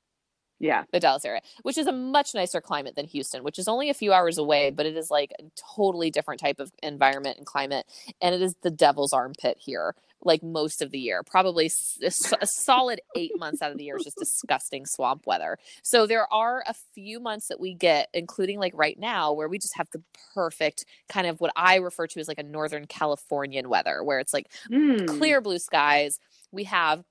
Yeah. 0.61 0.83
the 0.91 0.99
Dallas 0.99 1.25
area, 1.25 1.41
which 1.63 1.77
is 1.77 1.87
a 1.87 1.91
much 1.91 2.33
nicer 2.35 2.61
climate 2.61 2.95
than 2.95 3.05
Houston, 3.07 3.43
which 3.43 3.57
is 3.59 3.67
only 3.67 3.89
a 3.89 3.93
few 3.93 4.13
hours 4.13 4.37
away, 4.37 4.69
but 4.69 4.85
it 4.85 4.95
is 4.95 5.09
like 5.11 5.31
a 5.39 5.43
totally 5.75 6.11
different 6.11 6.39
type 6.39 6.59
of 6.59 6.71
environment 6.83 7.37
and 7.37 7.45
climate. 7.45 7.85
And 8.21 8.33
it 8.35 8.41
is 8.41 8.55
the 8.61 8.69
devil's 8.69 9.11
armpit 9.11 9.57
here, 9.59 9.95
like 10.23 10.43
most 10.43 10.83
of 10.83 10.91
the 10.91 10.99
year. 10.99 11.23
Probably 11.23 11.71
a, 12.03 12.11
a 12.41 12.45
solid 12.45 13.01
eight 13.15 13.31
months 13.39 13.61
out 13.61 13.71
of 13.71 13.77
the 13.77 13.85
year 13.85 13.97
is 13.97 14.03
just 14.03 14.17
disgusting 14.17 14.85
swamp 14.85 15.25
weather. 15.25 15.57
So 15.81 16.05
there 16.05 16.31
are 16.31 16.63
a 16.67 16.75
few 16.93 17.19
months 17.19 17.47
that 17.47 17.59
we 17.59 17.73
get, 17.73 18.09
including 18.13 18.59
like 18.59 18.73
right 18.75 18.99
now, 18.99 19.33
where 19.33 19.49
we 19.49 19.57
just 19.57 19.75
have 19.77 19.89
the 19.91 20.03
perfect 20.35 20.85
kind 21.09 21.25
of 21.25 21.41
what 21.41 21.51
I 21.55 21.77
refer 21.77 22.05
to 22.05 22.19
as 22.19 22.27
like 22.27 22.37
a 22.39 22.43
Northern 22.43 22.85
Californian 22.85 23.67
weather, 23.67 24.03
where 24.03 24.19
it's 24.19 24.33
like 24.33 24.47
Mm. 24.69 25.07
clear 25.17 25.41
blue 25.41 25.57
skies. 25.59 26.19
We 26.51 26.65
have 26.65 27.03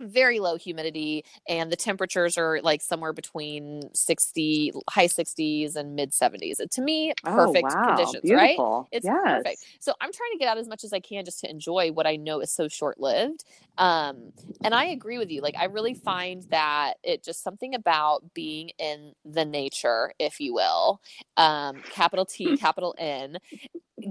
very 0.00 0.40
low 0.40 0.56
humidity 0.56 1.24
and 1.48 1.70
the 1.70 1.76
temperatures 1.76 2.36
are 2.36 2.60
like 2.62 2.82
somewhere 2.82 3.12
between 3.12 3.82
60 3.92 4.72
high 4.90 5.06
60s 5.06 5.76
and 5.76 5.94
mid 5.94 6.10
70s 6.10 6.56
to 6.70 6.82
me 6.82 7.12
perfect 7.22 7.66
oh, 7.70 7.76
wow. 7.76 7.96
conditions 7.96 8.30
right 8.30 8.58
it's 8.92 9.04
yes. 9.04 9.22
perfect 9.24 9.64
so 9.78 9.92
i'm 10.00 10.12
trying 10.12 10.30
to 10.32 10.38
get 10.38 10.48
out 10.48 10.58
as 10.58 10.68
much 10.68 10.84
as 10.84 10.92
i 10.92 11.00
can 11.00 11.24
just 11.24 11.40
to 11.40 11.50
enjoy 11.50 11.90
what 11.92 12.06
i 12.06 12.16
know 12.16 12.40
is 12.40 12.50
so 12.50 12.68
short 12.68 12.98
lived 12.98 13.44
um 13.78 14.32
and 14.62 14.74
i 14.74 14.86
agree 14.86 15.18
with 15.18 15.30
you 15.30 15.40
like 15.40 15.56
i 15.58 15.64
really 15.64 15.94
find 15.94 16.44
that 16.50 16.94
it 17.02 17.22
just 17.22 17.42
something 17.42 17.74
about 17.74 18.22
being 18.34 18.70
in 18.78 19.12
the 19.24 19.44
nature 19.44 20.12
if 20.18 20.40
you 20.40 20.54
will 20.54 21.00
um 21.36 21.76
capital 21.90 22.24
t 22.24 22.56
capital 22.58 22.94
n 22.98 23.38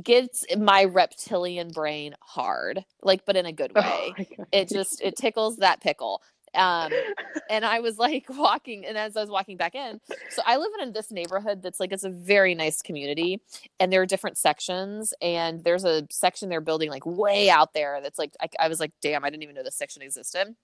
gets 0.04 0.46
my 0.58 0.86
reptilian 0.86 1.72
brain 1.72 2.16
hard 2.22 2.86
like 3.02 3.26
but 3.26 3.36
in 3.36 3.46
a 3.46 3.52
good 3.54 3.74
Oh 3.76 4.14
way. 4.18 4.28
God. 4.38 4.48
it 4.52 4.70
just 4.70 5.02
it 5.02 5.16
tickles 5.16 5.58
that 5.58 5.82
pickle. 5.82 6.22
Um 6.56 6.92
and 7.50 7.66
i 7.66 7.80
was 7.80 7.98
like 7.98 8.26
walking 8.30 8.86
and 8.86 8.98
as 8.98 9.18
i 9.18 9.22
was 9.22 9.30
walking 9.30 9.58
back 9.58 9.76
in 9.76 10.00
so 10.30 10.42
i 10.46 10.58
live 10.58 10.72
in 10.82 10.94
this 10.94 11.12
neighborhood 11.12 11.62
that's 11.64 11.80
like 11.80 11.92
it's 11.92 12.04
a 12.04 12.10
very 12.12 12.56
nice 12.56 12.82
community 12.82 13.42
and 13.80 13.92
there 13.92 14.02
are 14.02 14.06
different 14.06 14.38
sections 14.38 15.14
and 15.22 15.64
there's 15.64 15.84
a 15.84 16.08
section 16.12 16.50
they're 16.50 16.62
building 16.62 16.90
like 16.90 17.06
way 17.06 17.50
out 17.50 17.74
there 17.74 18.00
that's 18.02 18.20
like 18.20 18.34
i, 18.42 18.48
I 18.60 18.68
was 18.70 18.80
like 18.80 18.92
damn 19.02 19.24
i 19.26 19.30
didn't 19.32 19.44
even 19.44 19.56
know 19.56 19.64
this 19.64 19.76
section 19.78 20.02
existed. 20.04 20.56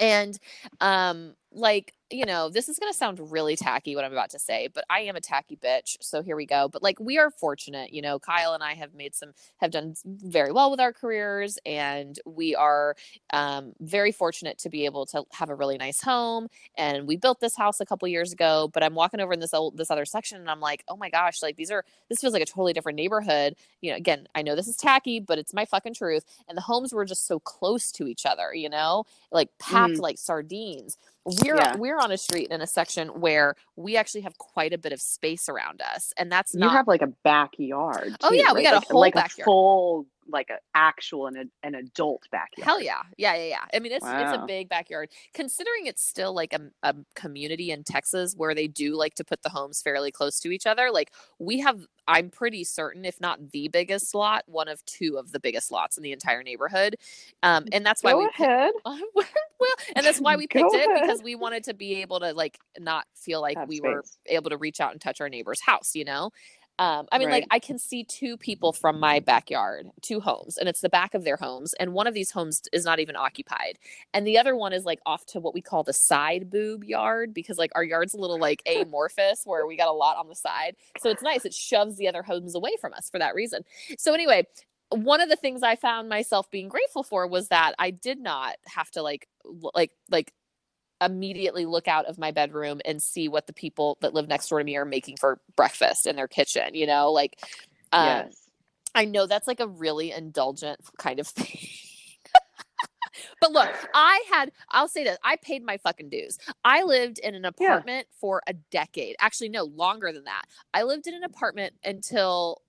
And 0.00 0.38
um 0.80 1.34
like 1.52 1.94
you 2.10 2.24
know 2.24 2.48
this 2.48 2.68
is 2.68 2.78
going 2.78 2.90
to 2.90 2.96
sound 2.96 3.30
really 3.30 3.56
tacky 3.56 3.94
what 3.94 4.04
i'm 4.04 4.12
about 4.12 4.30
to 4.30 4.38
say 4.38 4.68
but 4.72 4.84
i 4.88 5.00
am 5.00 5.16
a 5.16 5.20
tacky 5.20 5.56
bitch 5.56 5.96
so 6.00 6.22
here 6.22 6.36
we 6.36 6.46
go 6.46 6.68
but 6.68 6.82
like 6.82 6.98
we 7.00 7.18
are 7.18 7.30
fortunate 7.30 7.92
you 7.92 8.00
know 8.00 8.18
kyle 8.18 8.54
and 8.54 8.62
i 8.62 8.74
have 8.74 8.94
made 8.94 9.14
some 9.14 9.32
have 9.58 9.70
done 9.70 9.94
very 10.04 10.52
well 10.52 10.70
with 10.70 10.80
our 10.80 10.92
careers 10.92 11.58
and 11.66 12.18
we 12.24 12.54
are 12.54 12.94
um, 13.32 13.72
very 13.80 14.12
fortunate 14.12 14.58
to 14.58 14.68
be 14.68 14.84
able 14.84 15.04
to 15.06 15.24
have 15.32 15.50
a 15.50 15.54
really 15.54 15.76
nice 15.76 16.00
home 16.00 16.48
and 16.76 17.06
we 17.06 17.16
built 17.16 17.40
this 17.40 17.56
house 17.56 17.80
a 17.80 17.86
couple 17.86 18.08
years 18.08 18.32
ago 18.32 18.70
but 18.72 18.82
i'm 18.82 18.94
walking 18.94 19.20
over 19.20 19.32
in 19.32 19.40
this 19.40 19.52
old 19.54 19.76
this 19.76 19.90
other 19.90 20.04
section 20.04 20.38
and 20.38 20.50
i'm 20.50 20.60
like 20.60 20.84
oh 20.88 20.96
my 20.96 21.10
gosh 21.10 21.42
like 21.42 21.56
these 21.56 21.70
are 21.70 21.84
this 22.08 22.20
feels 22.20 22.32
like 22.32 22.42
a 22.42 22.46
totally 22.46 22.72
different 22.72 22.96
neighborhood. 22.96 23.54
You 23.80 23.90
know 23.90 23.96
again 23.96 24.26
i 24.34 24.42
know 24.42 24.56
this 24.56 24.68
is 24.68 24.76
tacky 24.76 25.20
but 25.20 25.38
it's 25.38 25.52
my 25.54 25.64
fucking 25.64 25.94
truth 25.94 26.24
and 26.48 26.56
the 26.56 26.62
homes 26.62 26.92
were 26.92 27.04
just 27.04 27.26
so 27.26 27.38
close 27.38 27.92
to 27.92 28.06
each 28.06 28.24
other 28.24 28.54
you 28.54 28.68
know? 28.68 29.04
Like 29.30 29.50
packed 29.58 29.94
Mm. 29.94 30.00
like 30.00 30.18
sardines 30.18 30.96
we're 31.42 31.56
Yeah. 31.56 31.76
we're 31.76 31.98
on 31.98 32.10
a 32.10 32.18
street 32.18 32.48
in 32.50 32.60
a 32.60 32.66
section 32.66 33.08
where 33.08 33.54
we 33.76 33.96
actually 33.96 34.22
have 34.22 34.36
quite 34.38 34.72
a 34.72 34.78
bit 34.78 34.92
of 34.92 35.00
space 35.00 35.48
around 35.48 35.82
us 35.82 36.12
and 36.16 36.30
that's 36.32 36.54
not. 36.54 36.66
You 36.66 36.76
have 36.76 36.88
like 36.88 37.02
a 37.02 37.08
backyard. 37.24 38.16
Oh, 38.22 38.30
too, 38.30 38.36
yeah, 38.36 38.52
we 38.52 38.58
right? 38.58 38.64
got 38.64 38.72
a 38.74 38.76
like, 38.76 38.88
whole 38.88 39.00
like 39.00 39.14
backyard. 39.14 39.44
a 39.44 39.44
full, 39.44 40.06
like 40.28 40.50
an 40.50 40.58
actual 40.74 41.26
and 41.26 41.36
a, 41.36 41.44
an 41.66 41.74
adult 41.74 42.22
backyard. 42.30 42.64
Hell 42.64 42.80
yeah. 42.80 43.02
Yeah, 43.16 43.34
yeah, 43.34 43.44
yeah. 43.44 43.64
I 43.74 43.78
mean, 43.78 43.92
it's 43.92 44.04
it's 44.06 44.36
a 44.36 44.44
big 44.46 44.68
backyard. 44.68 45.10
Considering 45.34 45.86
it's 45.86 46.02
still 46.02 46.34
like 46.34 46.52
a, 46.52 46.60
a 46.82 46.94
community 47.14 47.70
in 47.70 47.84
Texas 47.84 48.34
where 48.36 48.54
they 48.54 48.66
do 48.68 48.94
like 48.94 49.14
to 49.14 49.24
put 49.24 49.42
the 49.42 49.48
homes 49.48 49.82
fairly 49.82 50.10
close 50.10 50.40
to 50.40 50.50
each 50.50 50.66
other. 50.66 50.90
Like 50.90 51.12
we 51.38 51.60
have 51.60 51.86
I'm 52.06 52.30
pretty 52.30 52.64
certain 52.64 53.04
if 53.04 53.20
not 53.20 53.50
the 53.50 53.68
biggest 53.68 54.14
lot, 54.14 54.44
one 54.46 54.68
of 54.68 54.84
two 54.84 55.16
of 55.18 55.32
the 55.32 55.40
biggest 55.40 55.70
lots 55.70 55.96
in 55.96 56.02
the 56.02 56.12
entire 56.12 56.42
neighborhood. 56.42 56.96
Um 57.42 57.66
and 57.72 57.84
that's 57.84 58.02
why 58.02 58.12
Go 58.12 58.18
we 58.18 58.26
ahead. 58.26 58.72
well, 58.84 59.70
and 59.96 60.04
that's 60.06 60.20
why 60.20 60.36
we 60.36 60.46
Go 60.52 60.70
picked 60.70 60.74
it 60.74 60.88
ahead. 60.88 61.02
because 61.02 61.22
we 61.22 61.34
wanted 61.34 61.64
to 61.64 61.74
be 61.74 62.00
able 62.02 62.20
to 62.20 62.32
like 62.32 62.58
not 62.78 63.06
feel 63.14 63.40
like 63.40 63.58
Have 63.58 63.68
we 63.68 63.80
were 63.80 64.04
able 64.26 64.50
to 64.50 64.56
reach 64.56 64.80
out 64.80 64.92
and 64.92 65.00
touch 65.00 65.20
our 65.20 65.28
neighbor's 65.28 65.60
house, 65.60 65.94
you 65.94 66.04
know? 66.04 66.30
Um, 66.78 67.08
I 67.10 67.18
mean, 67.18 67.30
like 67.30 67.46
I 67.50 67.58
can 67.58 67.78
see 67.78 68.04
two 68.04 68.36
people 68.36 68.72
from 68.72 69.00
my 69.00 69.18
backyard, 69.18 69.90
two 70.00 70.20
homes, 70.20 70.56
and 70.56 70.68
it's 70.68 70.80
the 70.80 70.88
back 70.88 71.14
of 71.14 71.24
their 71.24 71.36
homes. 71.36 71.74
And 71.74 71.92
one 71.92 72.06
of 72.06 72.14
these 72.14 72.30
homes 72.30 72.62
is 72.72 72.84
not 72.84 73.00
even 73.00 73.16
occupied. 73.16 73.78
And 74.14 74.24
the 74.24 74.38
other 74.38 74.54
one 74.54 74.72
is 74.72 74.84
like 74.84 75.00
off 75.04 75.26
to 75.26 75.40
what 75.40 75.54
we 75.54 75.60
call 75.60 75.82
the 75.82 75.92
side 75.92 76.50
boob 76.50 76.84
yard 76.84 77.34
because 77.34 77.58
like 77.58 77.72
our 77.74 77.82
yard's 77.82 78.14
a 78.14 78.18
little 78.18 78.38
like 78.38 78.62
amorphous 78.80 79.42
where 79.44 79.66
we 79.66 79.76
got 79.76 79.88
a 79.88 79.92
lot 79.92 80.16
on 80.16 80.28
the 80.28 80.36
side. 80.36 80.76
So 81.00 81.10
it's 81.10 81.22
nice. 81.22 81.44
It 81.44 81.52
shoves 81.54 81.96
the 81.96 82.06
other 82.06 82.22
homes 82.22 82.54
away 82.54 82.76
from 82.80 82.94
us 82.94 83.10
for 83.10 83.18
that 83.18 83.34
reason. 83.34 83.64
So 83.98 84.14
anyway, 84.14 84.46
one 84.90 85.20
of 85.20 85.28
the 85.28 85.36
things 85.36 85.62
I 85.62 85.76
found 85.76 86.08
myself 86.08 86.50
being 86.50 86.68
grateful 86.68 87.02
for 87.02 87.26
was 87.26 87.48
that 87.48 87.74
I 87.78 87.90
did 87.90 88.20
not 88.20 88.56
have 88.66 88.90
to 88.92 89.02
like 89.02 89.28
like 89.74 89.90
like 90.10 90.32
immediately 91.00 91.64
look 91.64 91.88
out 91.88 92.06
of 92.06 92.18
my 92.18 92.30
bedroom 92.30 92.80
and 92.84 93.02
see 93.02 93.28
what 93.28 93.46
the 93.46 93.52
people 93.52 93.98
that 94.00 94.14
live 94.14 94.28
next 94.28 94.48
door 94.48 94.58
to 94.58 94.64
me 94.64 94.76
are 94.76 94.84
making 94.84 95.16
for 95.16 95.40
breakfast 95.56 96.06
in 96.06 96.16
their 96.16 96.28
kitchen, 96.28 96.74
you 96.74 96.86
know, 96.86 97.12
like 97.12 97.38
um 97.92 98.26
yes. 98.26 98.48
I 98.94 99.04
know 99.04 99.26
that's 99.26 99.46
like 99.46 99.60
a 99.60 99.68
really 99.68 100.10
indulgent 100.10 100.80
kind 100.98 101.20
of 101.20 101.28
thing. 101.28 101.68
but 103.40 103.52
look, 103.52 103.70
I 103.94 104.24
had, 104.30 104.50
I'll 104.70 104.88
say 104.88 105.04
this, 105.04 105.18
I 105.22 105.36
paid 105.36 105.64
my 105.64 105.76
fucking 105.78 106.08
dues. 106.08 106.38
I 106.64 106.82
lived 106.82 107.18
in 107.18 107.34
an 107.34 107.44
apartment 107.44 108.08
for 108.20 108.42
a 108.46 108.54
decade. 108.54 109.16
Actually, 109.20 109.50
no, 109.50 109.64
longer 109.64 110.12
than 110.12 110.24
that. 110.24 110.42
I 110.74 110.82
lived 110.82 111.06
in 111.06 111.14
an 111.14 111.24
apartment 111.24 111.74
until 111.84 112.62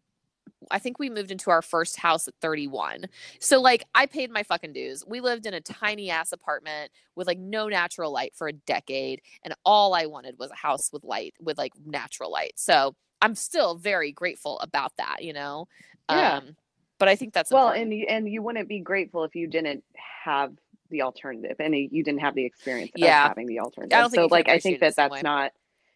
I 0.71 0.79
think 0.79 0.99
we 0.99 1.09
moved 1.09 1.31
into 1.31 1.49
our 1.51 1.61
first 1.61 1.97
house 1.97 2.27
at 2.27 2.33
31. 2.41 3.05
So 3.39 3.61
like 3.61 3.85
I 3.95 4.05
paid 4.05 4.29
my 4.31 4.43
fucking 4.43 4.73
dues. 4.73 5.03
We 5.07 5.21
lived 5.21 5.45
in 5.45 5.53
a 5.53 5.61
tiny 5.61 6.09
ass 6.09 6.31
apartment 6.31 6.91
with 7.15 7.27
like 7.27 7.39
no 7.39 7.67
natural 7.69 8.11
light 8.11 8.35
for 8.35 8.47
a 8.47 8.53
decade 8.53 9.21
and 9.43 9.53
all 9.65 9.93
I 9.93 10.05
wanted 10.05 10.37
was 10.37 10.51
a 10.51 10.55
house 10.55 10.89
with 10.91 11.03
light 11.03 11.33
with 11.39 11.57
like 11.57 11.73
natural 11.85 12.31
light. 12.31 12.53
So 12.55 12.95
I'm 13.21 13.35
still 13.35 13.75
very 13.75 14.11
grateful 14.11 14.59
about 14.59 14.93
that, 14.97 15.23
you 15.23 15.33
know. 15.33 15.67
Yeah. 16.09 16.37
Um 16.37 16.55
but 16.97 17.07
I 17.07 17.15
think 17.15 17.33
that's 17.33 17.49
Well, 17.51 17.67
important. 17.67 17.83
and 17.93 17.99
you, 17.99 18.05
and 18.09 18.29
you 18.29 18.41
wouldn't 18.41 18.67
be 18.67 18.79
grateful 18.81 19.23
if 19.23 19.33
you 19.33 19.47
didn't 19.47 19.85
have 20.25 20.51
the 20.89 21.03
alternative 21.03 21.55
and 21.59 21.73
you 21.73 22.03
didn't 22.03 22.19
have 22.19 22.35
the 22.35 22.43
experience 22.45 22.91
Yeah. 22.95 23.23
of 23.23 23.29
having 23.29 23.47
the 23.47 23.61
alternative. 23.61 24.11
think 24.11 24.15
so 24.15 24.27
like 24.29 24.49
I 24.49 24.59
think 24.59 24.81
that 24.81 24.95
that's 24.97 25.11
way. 25.11 25.21
not 25.23 25.53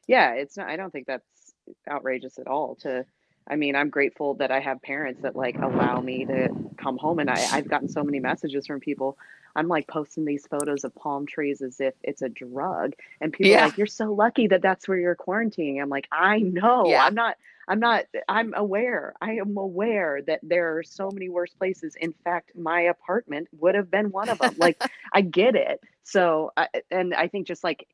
yeah, 0.07 0.34
it's 0.35 0.56
not 0.56 0.69
I 0.69 0.77
don't 0.77 0.91
think 0.91 1.07
that's 1.07 1.26
outrageous 1.90 2.38
at 2.40 2.48
all 2.48 2.76
to 2.76 3.06
I 3.48 3.56
mean, 3.56 3.76
I'm 3.76 3.90
grateful 3.90 4.36
that 4.36 4.52
I 4.52 4.60
have 4.60 4.82
parents 4.82 5.22
that 5.22 5.36
like 5.36 5.57
allow 5.61 5.99
me 6.02 6.26
to 6.26 6.49
come 6.78 6.98
home 6.98 7.20
and 7.20 7.30
I, 7.30 7.48
I've 7.52 7.68
gotten 7.68 7.90
so 7.90 8.03
many 8.03 8.20
messages 8.20 8.68
from 8.68 8.80
people. 8.80 9.18
I'm 9.56 9.68
like 9.68 9.88
posting 9.88 10.26
these 10.26 10.48
photos 10.48 10.84
of 10.84 10.95
palm 10.95 11.26
trees 11.28 11.61
as 11.61 11.80
if 11.80 11.94
it's 12.03 12.22
a 12.22 12.30
drug. 12.30 12.94
And 13.22 13.34
people 13.34 13.49
Yeah. 13.49 13.60
are 13.60 13.61
like, 13.61 13.78
You're 13.78 13.88
so 13.88 14.11
lucky 14.14 14.48
that 14.48 14.61
that's 14.61 14.88
where 14.88 14.98
you're 14.98 15.15
quarantining. 15.15 15.82
I'm 15.82 15.90
like, 15.90 16.07
I 16.11 16.40
know. 16.40 16.86
Yeah. 16.90 17.03
I'm 17.03 17.15
not 17.15 17.38
I'm 17.68 17.80
not 17.80 18.06
I'm 18.28 18.53
aware. 18.56 19.14
I 19.22 19.34
am 19.34 19.57
aware 19.57 20.22
that 20.24 20.40
there 20.44 20.78
are 20.78 20.84
so 20.84 21.11
many 21.11 21.30
worse 21.30 21.53
places. 21.53 21.95
In 21.95 22.14
fact, 22.24 22.52
my 22.56 22.82
apartment 22.82 23.48
would 23.60 23.76
have 23.76 23.91
been 23.91 24.11
one 24.11 24.30
of 24.30 24.40
them. 24.40 24.56
Like 24.57 24.80
I 25.14 25.22
get 25.22 25.56
it. 25.56 25.82
So 26.03 26.52
I, 26.57 26.68
and 26.91 27.14
I 27.14 27.28
think 27.28 27.48
just 27.48 27.64
like 27.64 27.88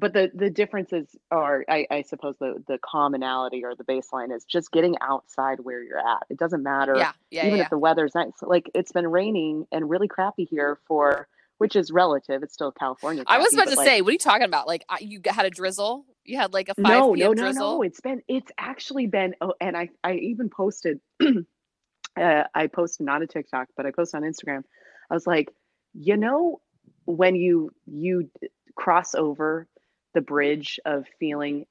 but 0.00 0.14
the 0.14 0.30
the 0.34 0.48
differences 0.48 1.14
are 1.30 1.64
I, 1.68 1.86
I 1.90 2.02
suppose 2.02 2.34
the 2.40 2.62
the 2.66 2.78
commonality 2.78 3.64
or 3.64 3.74
the 3.74 3.84
baseline 3.84 4.34
is 4.34 4.44
just 4.44 4.72
getting 4.72 4.96
outside 5.02 5.60
where 5.60 5.82
you're 5.82 5.98
at. 5.98 6.22
It 6.30 6.38
doesn't 6.38 6.62
matter 6.62 6.96
yeah, 6.96 7.12
yeah, 7.30 7.46
even 7.46 7.58
yeah. 7.58 7.64
if 7.64 7.70
the 7.70 7.78
weather's 7.78 8.14
nice. 8.14 8.32
Like 8.40 8.70
it's 8.74 8.92
been 8.92 9.06
raining 9.06 9.66
and 9.70 9.88
really 9.88 10.08
crappy 10.08 10.44
here 10.44 10.78
for 10.88 11.28
which 11.58 11.76
is 11.76 11.90
relative. 11.90 12.42
It's 12.42 12.54
still 12.54 12.72
California. 12.72 13.22
I 13.26 13.38
was 13.38 13.52
about 13.52 13.68
to 13.68 13.76
like, 13.76 13.86
say, 13.86 14.00
what 14.00 14.08
are 14.08 14.12
you 14.12 14.18
talking 14.18 14.46
about? 14.46 14.66
Like 14.66 14.84
you 15.00 15.20
had 15.26 15.44
a 15.44 15.50
drizzle? 15.50 16.06
You 16.24 16.38
had 16.38 16.54
like 16.54 16.70
a 16.70 16.74
5 16.74 16.84
no, 16.84 17.12
no, 17.12 17.32
no, 17.32 17.34
drizzle? 17.34 17.76
no. 17.76 17.82
It's 17.82 18.00
been 18.00 18.22
it's 18.26 18.50
actually 18.56 19.06
been 19.06 19.34
oh, 19.42 19.52
and 19.60 19.76
I 19.76 19.90
I 20.02 20.14
even 20.14 20.48
posted 20.48 21.00
uh, 21.22 22.44
I 22.54 22.66
posted 22.68 23.04
not 23.04 23.20
a 23.20 23.26
TikTok, 23.26 23.68
but 23.76 23.84
I 23.84 23.90
posted 23.90 24.22
on 24.22 24.30
Instagram. 24.30 24.62
I 25.10 25.14
was 25.14 25.26
like, 25.26 25.50
you 25.92 26.16
know, 26.16 26.62
when 27.04 27.34
you 27.34 27.70
you 27.86 28.30
cross 28.74 29.14
over 29.14 29.68
the 30.14 30.20
bridge 30.20 30.78
of 30.84 31.04
feeling 31.18 31.66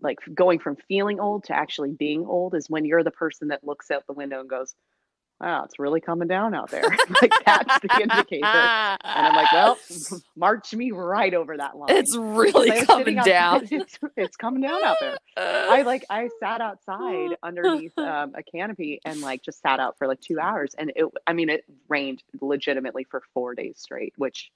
like 0.00 0.18
going 0.34 0.58
from 0.58 0.76
feeling 0.88 1.20
old 1.20 1.44
to 1.44 1.54
actually 1.56 1.92
being 1.92 2.24
old 2.26 2.54
is 2.54 2.68
when 2.68 2.84
you're 2.84 3.04
the 3.04 3.10
person 3.10 3.48
that 3.48 3.64
looks 3.64 3.90
out 3.90 4.06
the 4.06 4.12
window 4.12 4.40
and 4.40 4.48
goes, 4.48 4.74
"Wow, 5.40 5.64
it's 5.64 5.78
really 5.78 6.00
coming 6.00 6.28
down 6.28 6.54
out 6.54 6.70
there." 6.70 6.82
like 7.22 7.32
that's 7.46 7.78
the 7.80 8.00
indicator. 8.02 8.46
And 8.46 8.98
I'm 9.04 9.34
like, 9.36 9.52
well, 9.52 9.78
march 10.36 10.74
me 10.74 10.90
right 10.90 11.32
over 11.32 11.56
that 11.56 11.76
line. 11.76 11.90
it's 11.90 12.16
really 12.16 12.84
coming 12.84 13.16
down. 13.16 13.62
outside. 13.62 13.72
It's, 13.80 13.98
it's 14.16 14.36
coming 14.36 14.62
down 14.62 14.82
out 14.82 14.96
there. 15.00 15.16
I 15.36 15.82
like 15.82 16.04
I 16.10 16.28
sat 16.40 16.60
outside 16.60 17.36
underneath 17.42 17.96
um, 17.98 18.34
a 18.34 18.42
canopy 18.42 19.00
and 19.04 19.20
like 19.20 19.42
just 19.42 19.60
sat 19.60 19.78
out 19.78 19.98
for 19.98 20.06
like 20.06 20.20
two 20.20 20.40
hours, 20.40 20.74
and 20.76 20.92
it. 20.96 21.06
I 21.26 21.32
mean, 21.32 21.48
it 21.48 21.64
rained 21.88 22.22
legitimately 22.40 23.04
for 23.04 23.22
four 23.34 23.54
days 23.54 23.78
straight, 23.78 24.14
which 24.16 24.50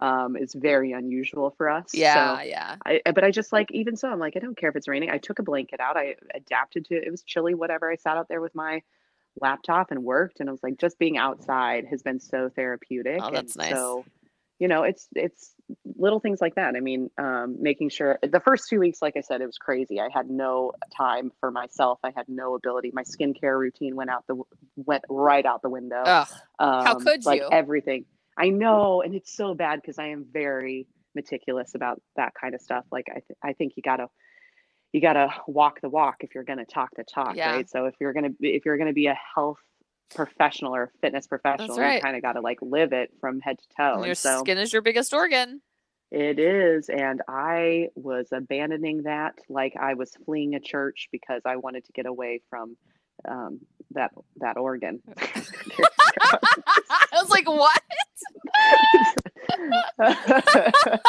um, 0.00 0.36
is 0.36 0.54
very 0.54 0.92
unusual 0.92 1.54
for 1.56 1.68
us. 1.68 1.90
Yeah, 1.92 2.38
So 2.38 2.42
yeah. 2.42 2.76
I, 2.84 3.02
but 3.14 3.22
I 3.22 3.30
just 3.30 3.52
like, 3.52 3.70
even 3.70 3.96
so, 3.96 4.08
I'm 4.08 4.18
like, 4.18 4.36
I 4.36 4.40
don't 4.40 4.56
care 4.56 4.70
if 4.70 4.76
it's 4.76 4.88
raining. 4.88 5.10
I 5.10 5.18
took 5.18 5.38
a 5.38 5.42
blanket 5.42 5.78
out. 5.78 5.96
I 5.96 6.16
adapted 6.34 6.86
to 6.86 6.96
it. 6.96 7.04
It 7.06 7.10
was 7.10 7.22
chilly, 7.22 7.54
whatever. 7.54 7.90
I 7.90 7.96
sat 7.96 8.16
out 8.16 8.28
there 8.28 8.40
with 8.40 8.54
my 8.54 8.82
laptop 9.40 9.90
and 9.90 10.02
worked. 10.02 10.40
And 10.40 10.48
I 10.48 10.52
was 10.52 10.62
like, 10.62 10.78
just 10.78 10.98
being 10.98 11.18
outside 11.18 11.84
has 11.90 12.02
been 12.02 12.18
so 12.18 12.48
therapeutic. 12.48 13.20
Oh, 13.22 13.30
that's 13.30 13.56
and 13.56 13.64
nice. 13.64 13.74
So, 13.74 14.06
you 14.58 14.68
know, 14.68 14.84
it's, 14.84 15.06
it's 15.14 15.52
little 15.96 16.18
things 16.20 16.40
like 16.40 16.54
that. 16.54 16.74
I 16.76 16.80
mean, 16.80 17.10
um, 17.18 17.56
making 17.60 17.90
sure 17.90 18.18
the 18.22 18.40
first 18.40 18.68
two 18.68 18.80
weeks, 18.80 19.02
like 19.02 19.16
I 19.18 19.20
said, 19.20 19.42
it 19.42 19.46
was 19.46 19.58
crazy. 19.58 20.00
I 20.00 20.08
had 20.12 20.30
no 20.30 20.72
time 20.96 21.30
for 21.40 21.50
myself. 21.50 21.98
I 22.02 22.12
had 22.16 22.26
no 22.28 22.54
ability. 22.54 22.90
My 22.94 23.04
skincare 23.04 23.58
routine 23.58 23.96
went 23.96 24.10
out 24.10 24.24
the, 24.26 24.42
went 24.76 25.04
right 25.10 25.44
out 25.44 25.60
the 25.62 25.70
window. 25.70 26.02
Ugh. 26.04 26.28
Um, 26.58 27.00
could 27.04 27.24
like 27.26 27.42
you? 27.42 27.48
everything. 27.52 28.06
I 28.40 28.48
know, 28.50 29.02
and 29.02 29.14
it's 29.14 29.32
so 29.34 29.54
bad 29.54 29.80
because 29.80 29.98
I 29.98 30.08
am 30.08 30.24
very 30.32 30.86
meticulous 31.14 31.74
about 31.74 32.00
that 32.16 32.32
kind 32.40 32.54
of 32.54 32.60
stuff. 32.60 32.84
Like 32.90 33.06
I, 33.10 33.20
th- 33.20 33.38
I 33.42 33.52
think 33.52 33.72
you 33.76 33.82
gotta, 33.82 34.06
you 34.92 35.00
gotta 35.00 35.28
walk 35.46 35.80
the 35.80 35.88
walk 35.88 36.16
if 36.20 36.34
you're 36.34 36.44
gonna 36.44 36.64
talk 36.64 36.90
the 36.96 37.04
talk, 37.04 37.36
Yeah. 37.36 37.52
right? 37.54 37.68
So 37.68 37.86
if 37.86 37.94
you're 38.00 38.12
gonna, 38.12 38.30
if 38.40 38.64
you're 38.64 38.78
gonna 38.78 38.92
be 38.92 39.06
a 39.06 39.18
health 39.34 39.58
professional 40.14 40.74
or 40.74 40.84
a 40.84 40.88
fitness 41.00 41.26
professional, 41.26 41.76
right. 41.78 41.96
you 41.96 42.00
kind 42.00 42.16
of 42.16 42.22
gotta 42.22 42.40
like 42.40 42.58
live 42.62 42.92
it 42.92 43.10
from 43.20 43.40
head 43.40 43.58
to 43.58 43.64
toe. 43.76 43.98
Your 43.98 44.08
And 44.10 44.18
so 44.18 44.40
skin 44.40 44.58
is 44.58 44.72
your 44.72 44.82
biggest 44.82 45.12
organ. 45.12 45.60
it 46.10 46.38
is, 46.40 46.88
and 46.88 47.22
I 47.28 47.88
was 47.94 48.28
abandoning 48.32 49.02
that 49.04 49.34
like 49.48 49.74
I 49.76 49.94
was 49.94 50.10
fleeing 50.24 50.54
a 50.54 50.60
church 50.60 51.08
because 51.12 51.42
I 51.44 51.56
wanted 51.56 51.84
to 51.84 51.92
get 51.92 52.06
away 52.06 52.40
from 52.50 52.76
um, 53.28 53.60
that 53.92 54.10
that 54.36 54.56
organ. 54.56 55.00
I 56.20 57.06
was 57.12 57.30
like, 57.30 57.48
what? 57.48 57.82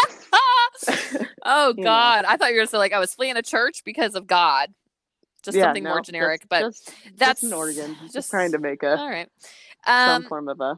oh 1.44 1.74
God. 1.74 2.26
I 2.26 2.38
thought 2.38 2.52
you 2.52 2.60
were 2.60 2.66
say 2.66 2.78
like 2.78 2.94
I 2.94 3.00
was 3.00 3.14
fleeing 3.14 3.38
a 3.38 3.42
church 3.42 3.82
because 3.86 4.16
of 4.16 4.28
God. 4.28 4.70
Just 5.44 5.58
Yeah, 5.58 5.66
something 5.66 5.84
no, 5.84 5.92
more 5.92 6.02
generic, 6.02 6.44
but 6.50 6.62
just, 6.62 6.94
that's 7.16 7.44
an 7.44 7.54
organ. 7.54 7.96
Just, 8.02 8.14
just- 8.14 8.30
trying 8.30 8.52
to 8.52 8.60
make 8.60 8.84
a 8.84 8.98
all 8.98 9.10
right. 9.10 9.28
some 9.86 10.24
Um 10.24 10.30
form 10.30 10.50
of 10.50 10.60
a. 10.62 10.78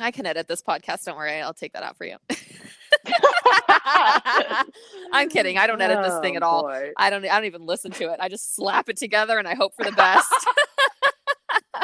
I 0.00 0.10
can 0.10 0.24
edit 0.26 0.48
this 0.48 0.62
podcast, 0.62 1.04
don't 1.04 1.16
worry, 1.16 1.38
I'll 1.40 1.52
take 1.52 1.74
that 1.74 1.82
out 1.82 1.98
for 1.98 2.06
you. 2.06 2.16
I'm 5.12 5.28
kidding. 5.28 5.58
I 5.58 5.66
don't 5.66 5.80
edit 5.80 6.02
this 6.02 6.18
thing 6.20 6.34
Oh, 6.34 6.36
at 6.36 6.42
all. 6.42 6.62
boy. 6.62 6.90
I 6.96 7.10
don't 7.10 7.24
I 7.24 7.34
don't 7.36 7.44
even 7.46 7.66
listen 7.66 7.90
to 7.92 8.12
it. 8.12 8.18
I 8.20 8.28
just 8.28 8.54
slap 8.54 8.88
it 8.88 8.96
together 8.96 9.38
and 9.38 9.46
I 9.48 9.54
hope 9.54 9.74
for 9.76 9.84
the 9.84 9.92
best. 9.92 10.28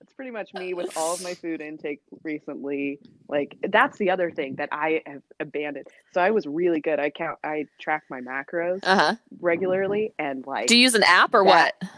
That's 0.00 0.12
pretty 0.16 0.30
much 0.30 0.52
me 0.54 0.74
with 0.74 0.96
all 0.96 1.14
of 1.14 1.22
my 1.22 1.34
food 1.34 1.60
intake 1.60 2.00
recently. 2.22 2.98
Like 3.28 3.56
that's 3.68 3.98
the 3.98 4.10
other 4.10 4.30
thing 4.30 4.56
that 4.56 4.68
I 4.72 5.02
have 5.06 5.22
abandoned. 5.40 5.86
So 6.12 6.20
I 6.20 6.30
was 6.30 6.46
really 6.46 6.80
good. 6.80 6.98
I 6.98 7.10
count. 7.10 7.38
I 7.44 7.66
track 7.80 8.04
my 8.10 8.20
macros 8.20 8.80
uh-huh. 8.82 9.16
regularly, 9.40 10.12
and 10.18 10.44
like 10.46 10.66
Do 10.66 10.76
you 10.76 10.82
use 10.82 10.94
an 10.94 11.02
app 11.04 11.34
or 11.34 11.44
that- 11.44 11.74
what? 11.80 11.90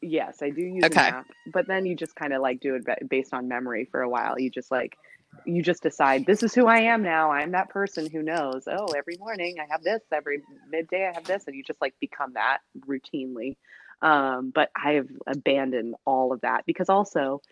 yes, 0.00 0.38
I 0.42 0.50
do 0.50 0.62
use 0.62 0.84
Okay. 0.84 1.08
an 1.08 1.14
app. 1.14 1.26
But 1.52 1.66
then 1.66 1.84
you 1.86 1.94
just 1.96 2.14
kind 2.16 2.32
of 2.32 2.40
like 2.40 2.60
do 2.60 2.76
it 2.76 3.08
based 3.08 3.34
on 3.34 3.48
memory 3.48 3.86
for 3.90 4.00
a 4.00 4.08
while. 4.08 4.38
You 4.38 4.48
just 4.50 4.70
like 4.70 4.96
you 5.44 5.62
just 5.62 5.82
decide 5.82 6.26
this 6.26 6.42
is 6.42 6.54
who 6.54 6.66
I 6.66 6.80
am 6.80 7.02
now. 7.02 7.30
I'm 7.30 7.52
that 7.52 7.70
person 7.70 8.08
who 8.10 8.22
knows. 8.22 8.68
Oh, 8.70 8.86
every 8.96 9.16
morning 9.18 9.56
I 9.60 9.66
have 9.70 9.82
this. 9.82 10.00
Every 10.12 10.42
midday 10.70 11.08
I 11.08 11.14
have 11.14 11.24
this, 11.24 11.44
and 11.46 11.56
you 11.56 11.62
just 11.62 11.80
like 11.80 11.94
become 12.00 12.34
that 12.34 12.58
routinely. 12.86 13.56
Um, 14.02 14.50
but 14.54 14.70
I 14.74 14.92
have 14.92 15.08
abandoned 15.26 15.94
all 16.04 16.32
of 16.32 16.40
that 16.42 16.64
because 16.66 16.88
also 16.88 17.42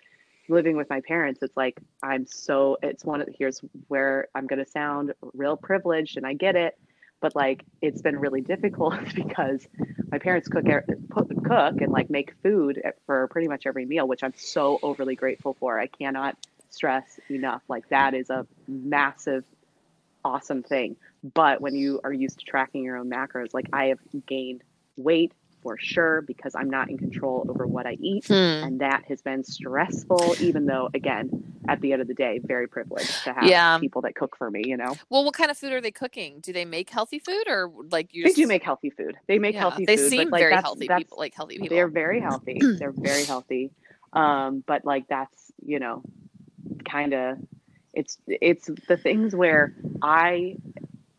living 0.49 0.77
with 0.77 0.89
my 0.89 1.01
parents, 1.01 1.41
it's 1.43 1.57
like 1.57 1.79
I'm 2.03 2.27
so. 2.27 2.79
It's 2.83 3.05
one 3.05 3.21
of 3.21 3.29
here's 3.39 3.61
where 3.89 4.29
I'm 4.35 4.47
gonna 4.47 4.67
sound 4.67 5.15
real 5.35 5.57
privileged, 5.57 6.17
and 6.17 6.27
I 6.27 6.35
get 6.35 6.57
it. 6.57 6.79
But 7.21 7.35
like 7.35 7.65
it's 7.83 8.03
been 8.03 8.19
really 8.19 8.41
difficult 8.41 8.95
because 9.15 9.67
my 10.11 10.19
parents 10.19 10.49
cook 10.49 10.65
cook 10.65 11.81
and 11.81 11.93
like 11.93 12.11
make 12.11 12.33
food 12.43 12.81
for 13.07 13.29
pretty 13.29 13.49
much 13.49 13.67
every 13.67 13.87
meal, 13.87 14.07
which 14.07 14.23
I'm 14.23 14.35
so 14.37 14.79
overly 14.83 15.17
grateful 15.17 15.57
for. 15.59 15.79
I 15.79 15.87
cannot 15.87 16.37
stress 16.70 17.19
enough. 17.31 17.62
Like 17.69 17.89
that 17.90 18.15
is 18.15 18.31
a 18.31 18.47
massive, 18.66 19.45
awesome 20.24 20.62
thing. 20.62 20.97
But 21.35 21.61
when 21.61 21.74
you 21.74 22.01
are 22.05 22.12
used 22.12 22.39
to 22.40 22.45
tracking 22.45 22.85
your 22.85 22.97
own 22.97 23.11
macros, 23.11 23.49
like 23.53 23.66
I 23.73 23.86
have 23.86 23.99
gained 24.27 24.62
weight 24.97 25.32
for 25.62 25.77
sure 25.78 26.23
because 26.23 26.55
I'm 26.55 26.70
not 26.70 26.89
in 26.89 26.99
control 26.99 27.45
over 27.49 27.66
what 27.66 27.86
I 27.86 27.97
eat. 28.01 28.27
Hmm. 28.27 28.35
And 28.35 28.81
that 28.81 29.05
has 29.09 29.23
been 29.23 29.43
stressful, 29.43 30.36
even 30.40 30.66
though, 30.66 30.89
again, 30.95 31.31
at 31.69 31.81
the 31.81 31.93
end 31.93 32.01
of 32.01 32.07
the 32.09 32.15
day, 32.15 32.39
very 32.45 32.69
privileged 32.69 33.24
to 33.24 33.32
have 33.32 33.45
Yeah. 33.45 33.78
people 33.78 34.03
that 34.03 34.15
cook 34.15 34.36
for 34.36 34.51
me, 34.51 34.62
you 34.65 34.77
know? 34.77 34.95
Well, 35.11 35.24
what 35.24 35.35
kind 35.35 35.51
of 35.51 35.59
food 35.59 35.73
are 35.73 35.81
they 35.81 35.90
cooking? 35.90 36.39
Do 36.40 36.53
they 36.53 36.65
make 36.65 36.90
healthy 36.90 37.19
food 37.19 37.45
or 37.49 37.73
like 37.90 38.15
you 38.15 38.23
They 38.23 38.28
just 38.31 38.36
do 38.36 38.47
make 38.47 38.62
healthy 38.62 38.90
food. 38.90 39.16
They 39.27 39.39
make 39.40 39.55
Yeah, 39.55 39.62
healthy 39.62 39.85
They 39.85 39.97
food. 39.97 40.11
seem 40.11 40.31
like 40.31 40.40
very 40.40 40.55
that's, 40.55 40.65
healthy 40.65 40.86
that's, 40.86 41.01
people, 41.03 41.19
like 41.19 41.35
healthy 41.35 41.59
people. 41.59 41.77
They're 41.77 41.89
very 41.89 42.20
healthy. 42.20 42.61
They're 42.78 42.93
very 42.93 43.24
healthy. 43.27 43.73
Um, 44.12 44.62
but 44.66 44.85
like 44.85 45.09
that's, 45.09 45.51
you 45.65 45.81
know, 45.81 46.03
kind 46.89 47.15
of 47.15 47.39
it's 47.95 48.19
it's 48.27 48.70
the 48.89 48.97
things 48.97 49.35
where 49.35 49.74
I 50.03 50.57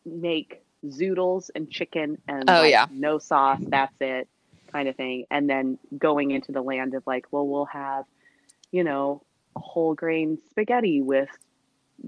make 0.05 0.61
zoodles 0.85 1.49
and 1.55 1.69
chicken 1.69 2.17
and 2.27 2.47
Oh, 2.47 2.61
like, 2.61 2.71
yeah. 2.71 2.85
no 2.91 3.19
sauce, 3.19 3.61
that's 3.67 3.95
it 3.99 4.27
kind 4.71 4.87
of 4.87 4.95
thing. 4.95 5.25
And 5.31 5.49
then 5.49 5.79
going 5.97 6.31
into 6.31 6.51
the 6.51 6.61
land 6.61 6.93
of 6.93 7.03
like, 7.07 7.25
well, 7.31 7.47
we'll 7.47 7.65
have, 7.65 8.05
you 8.71 8.83
know, 8.83 9.23
whole 9.55 9.93
grain 9.95 10.37
spaghetti 10.51 11.01
with 11.01 11.29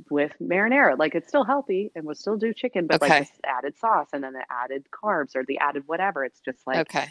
with 0.09 0.31
marinara. 0.41 0.97
Like 0.97 1.15
it's 1.15 1.27
still 1.27 1.43
healthy 1.43 1.91
and 1.95 2.05
we'll 2.05 2.15
still 2.15 2.37
do 2.37 2.53
chicken, 2.53 2.87
but 2.87 3.01
Okay. 3.01 3.19
like 3.19 3.27
this 3.27 3.39
added 3.43 3.77
sauce 3.77 4.07
and 4.13 4.23
then 4.23 4.33
the 4.33 4.45
added 4.49 4.85
carbs 4.91 5.35
or 5.35 5.43
the 5.45 5.57
added 5.59 5.83
whatever. 5.87 6.23
It's 6.23 6.39
just 6.39 6.65
like 6.65 6.79
okay. 6.79 7.09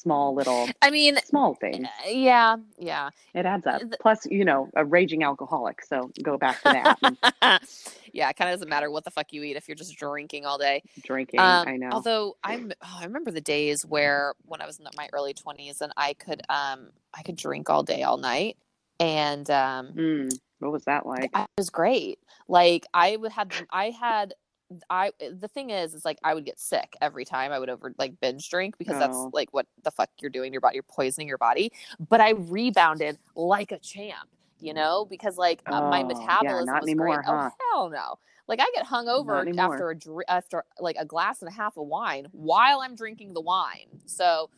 Small 0.00 0.34
little 0.34 0.68
I 0.82 0.90
mean, 0.90 1.16
small 1.24 1.54
things. 1.54 1.86
uh, 1.86 2.08
yeah, 2.08 2.56
yeah. 2.78 3.10
It 3.34 3.46
adds 3.46 3.66
up. 3.66 3.82
Plus, 4.00 4.26
you 4.26 4.44
know, 4.44 4.68
a 4.74 4.84
raging 4.84 5.22
alcoholic. 5.22 5.84
So 5.84 6.10
go 6.22 6.38
back 6.38 6.62
to 6.62 6.70
that. 6.70 7.62
yeah, 8.12 8.30
it 8.30 8.36
kind 8.36 8.50
of 8.50 8.54
doesn't 8.54 8.68
matter 8.68 8.90
what 8.90 9.04
the 9.04 9.10
fuck 9.10 9.32
you 9.32 9.42
eat 9.42 9.56
if 9.56 9.68
you're 9.68 9.76
just 9.76 9.96
drinking 9.96 10.46
all 10.46 10.58
day. 10.58 10.82
drinking. 11.04 11.40
Um, 11.40 11.68
I 11.68 11.76
know. 11.76 11.90
Although 11.92 12.36
I'm, 12.42 12.72
oh, 12.82 12.98
I 13.00 13.04
remember 13.04 13.30
the 13.30 13.40
days 13.40 13.84
where 13.86 14.34
when 14.44 14.60
I 14.60 14.66
was 14.66 14.78
in 14.78 14.86
my 14.96 15.08
early 15.12 15.34
20s 15.34 15.80
and 15.80 15.92
I 15.96 16.14
could, 16.14 16.42
um, 16.48 16.90
I 17.14 17.22
could 17.22 17.36
drink 17.36 17.70
all 17.70 17.82
day, 17.82 18.02
all 18.02 18.16
night, 18.16 18.56
and 18.98 19.48
um, 19.50 19.92
Mm, 19.94 20.38
what 20.58 20.72
was 20.72 20.84
that 20.84 21.06
like? 21.06 21.30
It 21.34 21.46
was 21.56 21.70
great. 21.70 22.18
Like 22.48 22.86
I 22.94 23.16
would 23.16 23.32
have, 23.32 23.50
I 23.70 23.90
had, 23.90 24.34
I 24.88 25.12
the 25.18 25.48
thing 25.48 25.70
is, 25.70 25.94
is 25.94 26.04
like 26.04 26.18
I 26.22 26.34
would 26.34 26.44
get 26.44 26.58
sick 26.60 26.94
every 27.00 27.24
time 27.24 27.50
I 27.52 27.58
would 27.58 27.68
over 27.70 27.92
like 27.98 28.18
binge 28.20 28.48
drink 28.48 28.78
because 28.78 28.98
that's 28.98 29.16
Oh. 29.16 29.30
like 29.32 29.48
what 29.52 29.66
the 29.82 29.90
fuck 29.90 30.10
you're 30.20 30.30
doing 30.30 30.50
to 30.50 30.54
your 30.54 30.60
body. 30.60 30.74
You're 30.76 30.82
poisoning 30.84 31.26
your 31.28 31.38
body. 31.38 31.72
But 32.08 32.20
I 32.20 32.30
rebounded 32.30 33.18
like 33.34 33.72
a 33.72 33.78
champ, 33.78 34.28
you 34.60 34.72
know, 34.74 35.06
because 35.08 35.36
like 35.36 35.62
uh, 35.66 35.88
my 35.90 35.98
Oh, 36.04 36.08
yeah, 36.08 36.14
metabolism 36.18 36.66
not 36.66 36.82
was 36.82 36.88
anymore, 36.88 37.16
great. 37.16 37.26
huh? 37.26 37.50
Oh 37.52 37.56
hell 37.72 37.90
no! 37.90 38.18
Like 38.46 38.60
I 38.60 38.70
get 38.74 38.86
hungover 38.86 39.40
anymore. 39.40 39.72
after 39.74 39.90
a 39.90 39.96
dr- 39.98 40.24
after 40.28 40.64
like 40.78 40.96
a 40.98 41.04
glass 41.04 41.42
and 41.42 41.48
a 41.48 41.52
half 41.54 41.76
of 41.76 41.86
wine 41.86 42.26
while 42.32 42.80
I'm 42.80 42.94
drinking 42.94 43.34
the 43.34 43.40
wine. 43.40 43.88
So 44.06 44.50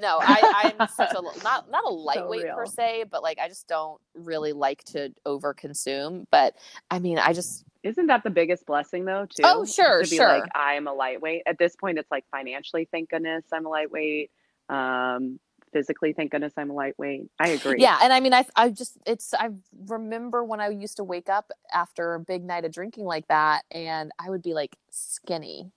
no, 0.00 0.18
I, 0.22 0.72
I'm 0.80 0.88
such 0.88 1.12
a 1.12 1.20
not 1.44 1.70
not 1.70 1.84
a 1.84 1.88
lightweight 1.92 2.46
per 2.54 2.64
se, 2.64 3.04
but 3.10 3.22
like 3.22 3.38
I 3.38 3.48
just 3.48 3.68
don't 3.68 4.00
really 4.14 4.52
like 4.54 4.82
to 4.84 5.12
over 5.26 5.52
consume. 5.52 6.26
But 6.30 6.54
I 6.90 6.98
mean, 6.98 7.18
I 7.18 7.34
just 7.34 7.64
Isn't 7.82 8.06
that 8.06 8.22
the 8.22 8.30
biggest 8.30 8.66
blessing 8.66 9.04
though, 9.04 9.26
too? 9.26 9.42
Oh, 9.44 9.64
sure, 9.64 10.02
To 10.02 10.08
be 10.08 10.16
sure. 10.16 10.28
like, 10.28 10.44
I'm 10.54 10.86
a 10.86 10.92
lightweight. 10.92 11.42
At 11.46 11.58
this 11.58 11.74
point, 11.76 11.98
it's 11.98 12.10
like 12.10 12.24
financially, 12.30 12.88
thank 12.90 13.10
goodness 13.10 13.44
I'm 13.52 13.66
a 13.66 13.68
lightweight. 13.68 14.30
Um, 14.68 15.40
physically, 15.72 16.12
thank 16.12 16.30
goodness 16.30 16.52
I'm 16.56 16.70
a 16.70 16.74
lightweight. 16.74 17.28
I 17.40 17.48
agree. 17.48 17.76
yeah, 17.80 17.98
and 18.02 18.12
I 18.12 18.20
mean, 18.20 18.34
I 18.34 18.46
I 18.54 18.70
just 18.70 18.98
it's 19.06 19.34
I 19.34 19.50
remember 19.86 20.44
when 20.44 20.60
I 20.60 20.68
used 20.68 20.96
to 20.98 21.04
wake 21.04 21.28
up 21.28 21.50
after 21.72 22.14
a 22.14 22.20
big 22.20 22.44
night 22.44 22.64
of 22.64 22.72
drinking 22.72 23.04
like 23.04 23.26
that, 23.28 23.62
and 23.70 24.12
I 24.18 24.30
would 24.30 24.42
be 24.42 24.54
like 24.54 24.76
skinny. 24.90 25.72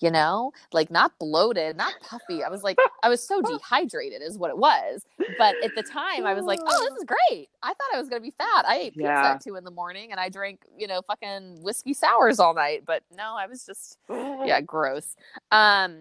You 0.00 0.10
know, 0.10 0.52
like 0.72 0.90
not 0.90 1.12
bloated, 1.18 1.76
not 1.76 1.94
puffy. 2.02 2.42
I 2.44 2.48
was 2.48 2.62
like, 2.62 2.78
I 3.02 3.08
was 3.08 3.26
so 3.26 3.40
dehydrated, 3.46 4.22
is 4.22 4.38
what 4.38 4.50
it 4.50 4.58
was. 4.58 5.04
But 5.38 5.54
at 5.64 5.74
the 5.74 5.82
time, 5.82 6.24
I 6.26 6.34
was 6.34 6.44
like, 6.44 6.58
oh, 6.66 6.84
this 6.90 6.98
is 6.98 7.04
great. 7.04 7.48
I 7.62 7.68
thought 7.68 7.94
I 7.94 7.98
was 7.98 8.08
gonna 8.08 8.20
be 8.22 8.34
fat. 8.36 8.64
I 8.66 8.76
ate 8.78 8.92
pizza 8.94 9.02
Yeah. 9.08 9.32
at 9.32 9.40
two 9.42 9.56
in 9.56 9.64
the 9.64 9.70
morning, 9.70 10.10
and 10.12 10.20
I 10.20 10.28
drank, 10.28 10.60
you 10.76 10.86
know, 10.86 11.02
fucking 11.02 11.62
whiskey 11.62 11.94
sours 11.94 12.38
all 12.38 12.54
night. 12.54 12.84
But 12.86 13.02
no, 13.16 13.34
I 13.38 13.46
was 13.46 13.64
just, 13.66 13.98
yeah, 14.10 14.60
gross. 14.66 15.16
Um, 15.50 15.96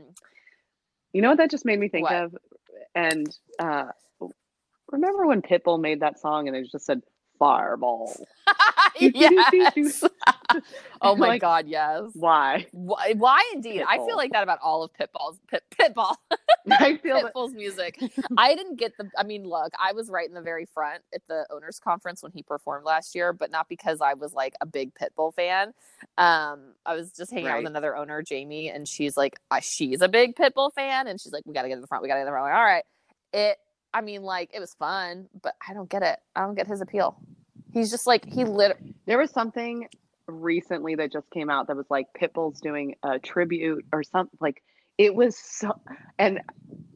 You 1.13 1.21
know 1.21 1.29
what 1.29 1.37
that 1.37 1.49
just 1.51 1.65
made 1.65 1.79
me 1.79 1.87
think 1.89 2.03
What? 2.09 2.15
of? 2.15 2.37
And 2.93 3.27
uh, 3.59 3.85
remember 4.91 5.25
when 5.25 5.41
Pitbull 5.41 5.79
made 5.79 6.01
that 6.01 6.19
song 6.19 6.47
and 6.47 6.55
it 6.55 6.69
just 6.71 6.85
said 6.85 7.01
Fireball? 7.39 8.27
yes. 8.99 10.03
oh 11.01 11.15
my 11.15 11.27
Like, 11.27 11.41
god, 11.41 11.67
yes. 11.67 12.11
Why? 12.13 12.67
Why, 12.71 13.13
why 13.17 13.51
indeed? 13.53 13.83
I 13.87 13.97
feel 13.97 14.15
like 14.17 14.31
that 14.31 14.43
about 14.43 14.59
all 14.61 14.83
of 14.83 14.91
Pitbull's 14.93 15.39
Pit, 15.49 15.63
Pitbull. 15.79 16.15
I 16.71 16.97
feel 16.97 17.21
that 17.21 17.33
Pitbull's 17.33 17.53
music. 17.53 17.99
I 18.37 18.55
didn't 18.55 18.77
get 18.77 18.97
the. 18.97 19.09
I 19.17 19.23
mean, 19.23 19.43
look, 19.45 19.73
I 19.79 19.93
was 19.93 20.09
right 20.09 20.27
in 20.27 20.33
the 20.35 20.41
very 20.41 20.65
front 20.65 21.03
at 21.13 21.21
the 21.27 21.45
owners' 21.51 21.79
conference 21.79 22.23
when 22.23 22.31
he 22.31 22.43
performed 22.43 22.85
last 22.85 23.15
year, 23.15 23.33
but 23.33 23.51
not 23.51 23.69
because 23.69 24.01
I 24.01 24.13
was 24.15 24.33
like 24.33 24.55
a 24.61 24.65
big 24.65 24.93
Pitbull 24.95 25.33
fan. 25.33 25.73
Um, 26.17 26.73
I 26.85 26.95
was 26.95 27.11
just 27.11 27.31
hanging 27.31 27.47
out 27.47 27.57
with 27.57 27.67
another 27.67 27.95
owner, 27.95 28.21
Jamie, 28.21 28.69
and 28.69 28.87
she's 28.87 29.17
like, 29.17 29.39
uh, 29.51 29.59
she's 29.61 30.01
a 30.01 30.09
big 30.09 30.35
Pitbull 30.35 30.73
fan, 30.73 31.07
and 31.07 31.19
she's 31.19 31.33
like, 31.33 31.43
we 31.45 31.53
got 31.53 31.63
to 31.63 31.69
get 31.69 31.75
to 31.75 31.81
the 31.81 31.87
front. 31.87 32.03
We 32.03 32.09
got 32.09 32.15
to 32.15 32.19
get 32.21 32.25
to 32.25 32.27
the 32.27 32.31
front. 32.31 32.45
I'm 32.47 32.51
like, 32.51 32.59
all 32.59 32.65
right. 32.65 32.83
It. 33.33 33.57
I 33.95 34.01
mean, 34.01 34.23
like, 34.23 34.49
it 34.53 34.59
was 34.59 34.73
fun, 34.73 35.29
but 35.41 35.53
I 35.65 35.73
don't 35.73 35.89
get 35.89 36.03
it. 36.03 36.19
I 36.35 36.41
don't 36.41 36.55
get 36.55 36.67
his 36.67 36.81
appeal. 36.81 37.17
He's 37.71 37.89
just 37.89 38.05
like 38.05 38.25
he 38.25 38.43
lit. 38.43 38.77
there 39.05 39.17
was 39.17 39.31
something 39.31 39.87
recently 40.27 40.95
that 40.95 41.13
just 41.13 41.29
came 41.31 41.49
out 41.49 41.67
that 41.67 41.77
was 41.77 41.85
like 41.89 42.07
Pitbull's 42.19 42.59
doing 42.59 42.95
a 43.03 43.19
tribute 43.19 43.85
or 43.93 44.03
something 44.03 44.37
like 44.41 44.63
it 44.97 45.13
was 45.13 45.37
so 45.37 45.79
and 46.17 46.41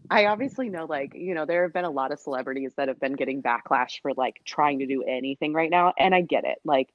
I 0.09 0.25
obviously 0.25 0.69
know 0.69 0.85
like 0.85 1.13
you 1.13 1.35
know 1.35 1.45
there 1.45 1.63
have 1.63 1.73
been 1.73 1.85
a 1.85 1.91
lot 1.91 2.11
of 2.11 2.19
celebrities 2.19 2.73
that 2.77 2.87
have 2.87 2.99
been 2.99 3.13
getting 3.13 3.43
backlash 3.43 4.01
for 4.01 4.13
like 4.13 4.41
trying 4.45 4.79
to 4.79 4.87
do 4.87 5.03
anything 5.03 5.53
right 5.53 5.69
now 5.69 5.93
and 5.97 6.15
I 6.15 6.21
get 6.21 6.43
it 6.43 6.57
like 6.65 6.89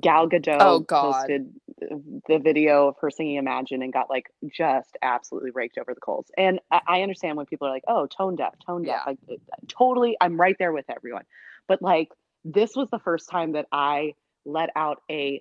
Gal 0.00 0.24
oh, 0.24 0.28
Gadot 0.28 0.56
Oh, 0.60 0.78
God. 0.80 1.12
posted 1.12 1.50
uh, 1.82 1.96
the 2.28 2.38
video 2.38 2.88
of 2.88 2.96
her 3.00 3.10
singing 3.10 3.36
Imagine 3.36 3.82
and 3.82 3.92
got 3.92 4.08
like 4.08 4.26
just 4.54 4.96
absolutely 5.02 5.50
raked 5.50 5.78
over 5.78 5.92
the 5.94 6.00
coals 6.00 6.26
and 6.38 6.60
I, 6.70 6.80
I 6.86 7.02
understand 7.02 7.36
when 7.36 7.46
people 7.46 7.66
are 7.66 7.72
like 7.72 7.84
oh 7.88 8.06
tone 8.06 8.36
deaf 8.36 8.54
tone 8.64 8.84
deaf 8.84 9.02
Yeah. 9.04 9.10
like 9.10 9.18
uh, 9.28 9.34
uh, 9.34 9.56
totally 9.68 10.16
I'm 10.20 10.40
right 10.40 10.56
there 10.58 10.72
with 10.72 10.86
everyone 10.88 11.24
but 11.66 11.82
like 11.82 12.08
this 12.44 12.76
was 12.76 12.90
the 12.90 12.98
first 13.00 13.28
time 13.28 13.52
that 13.52 13.66
I 13.72 14.14
let 14.44 14.70
out 14.76 15.02
a 15.10 15.40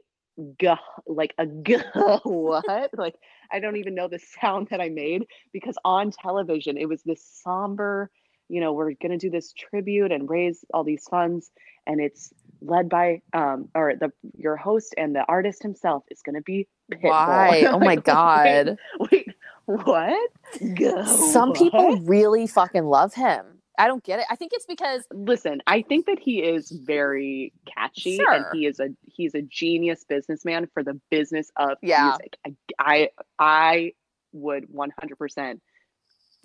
guh, 0.60 0.78
like 1.06 1.34
a 1.38 1.46
guh, 1.46 2.22
what? 2.24 2.92
like 2.98 3.16
I 3.52 3.60
don't 3.60 3.78
even 3.78 3.96
know 3.96 4.08
the 4.08 4.20
sound 4.42 4.68
that 4.72 4.82
I 4.82 4.90
made 4.90 5.26
because 5.54 5.78
on 5.84 6.12
television 6.12 6.78
it 6.78 6.88
was 6.88 7.04
this 7.04 7.24
somber, 7.44 8.10
you 8.52 8.60
know, 8.60 8.74
we're 8.74 8.92
gonna 9.02 9.18
do 9.18 9.30
this 9.30 9.54
tribute 9.54 10.12
and 10.12 10.30
raise 10.30 10.66
all 10.74 10.84
these 10.84 11.08
funds, 11.10 11.50
and 11.88 12.02
it's 12.02 12.34
led 12.62 12.90
by 12.90 13.22
um 13.34 13.70
or 13.74 13.94
the 13.96 14.12
your 14.38 14.56
host 14.58 14.94
and 14.98 15.16
the 15.16 15.24
artist 15.28 15.64
himself 15.64 16.04
is 16.12 16.22
gonna 16.22 16.42
be 16.42 16.68
Pitbull. 16.92 17.10
Why? 17.10 17.66
Oh 17.72 17.80
my 17.80 17.96
god. 17.96 18.78
Wait, 19.00 19.28
wait 19.68 19.86
what? 19.86 20.32
Guh, 20.76 21.06
Some 21.06 21.54
people 21.54 21.98
really 22.02 22.46
fucking 22.46 22.84
love 22.84 23.14
him. 23.14 23.60
I 23.80 23.88
don't 23.88 24.04
get 24.04 24.20
it. 24.20 24.26
I 24.30 24.36
think 24.36 24.52
it's 24.54 24.66
because 24.66 25.04
listen 25.14 25.62
i 25.66 25.82
think 25.82 26.06
that 26.06 26.20
he 26.20 26.44
is 26.44 26.70
very 26.70 27.54
catchy 27.66 28.18
Sure. 28.18 28.34
and 28.34 28.46
he 28.54 28.66
is 28.66 28.80
a 28.80 28.90
he's 29.08 29.34
a 29.34 29.42
genius 29.42 30.04
businessman 30.08 30.68
for 30.74 30.84
the 30.84 31.00
business 31.10 31.50
of 31.56 31.78
Yeah. 31.82 32.04
music 32.20 32.38
I, 32.46 32.54
I 32.80 33.10
i 33.40 33.94
would 34.34 34.68
100% 34.70 35.60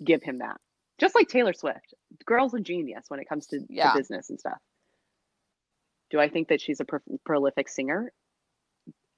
give 0.03 0.23
him 0.23 0.39
that 0.39 0.59
just 0.99 1.15
like 1.15 1.27
taylor 1.27 1.53
swift. 1.53 1.93
Girl's 2.25 2.53
a 2.53 2.59
genius 2.59 3.05
when 3.07 3.19
it 3.19 3.27
comes 3.29 3.47
to, 3.47 3.59
to 3.59 3.91
business 3.95 4.29
and 4.29 4.39
stuff. 4.39 4.57
Do 6.09 6.19
i 6.19 6.29
think 6.29 6.47
that 6.49 6.61
she's 6.61 6.79
a 6.79 6.85
pro- 6.85 6.99
prolific 7.25 7.69
singer? 7.69 8.11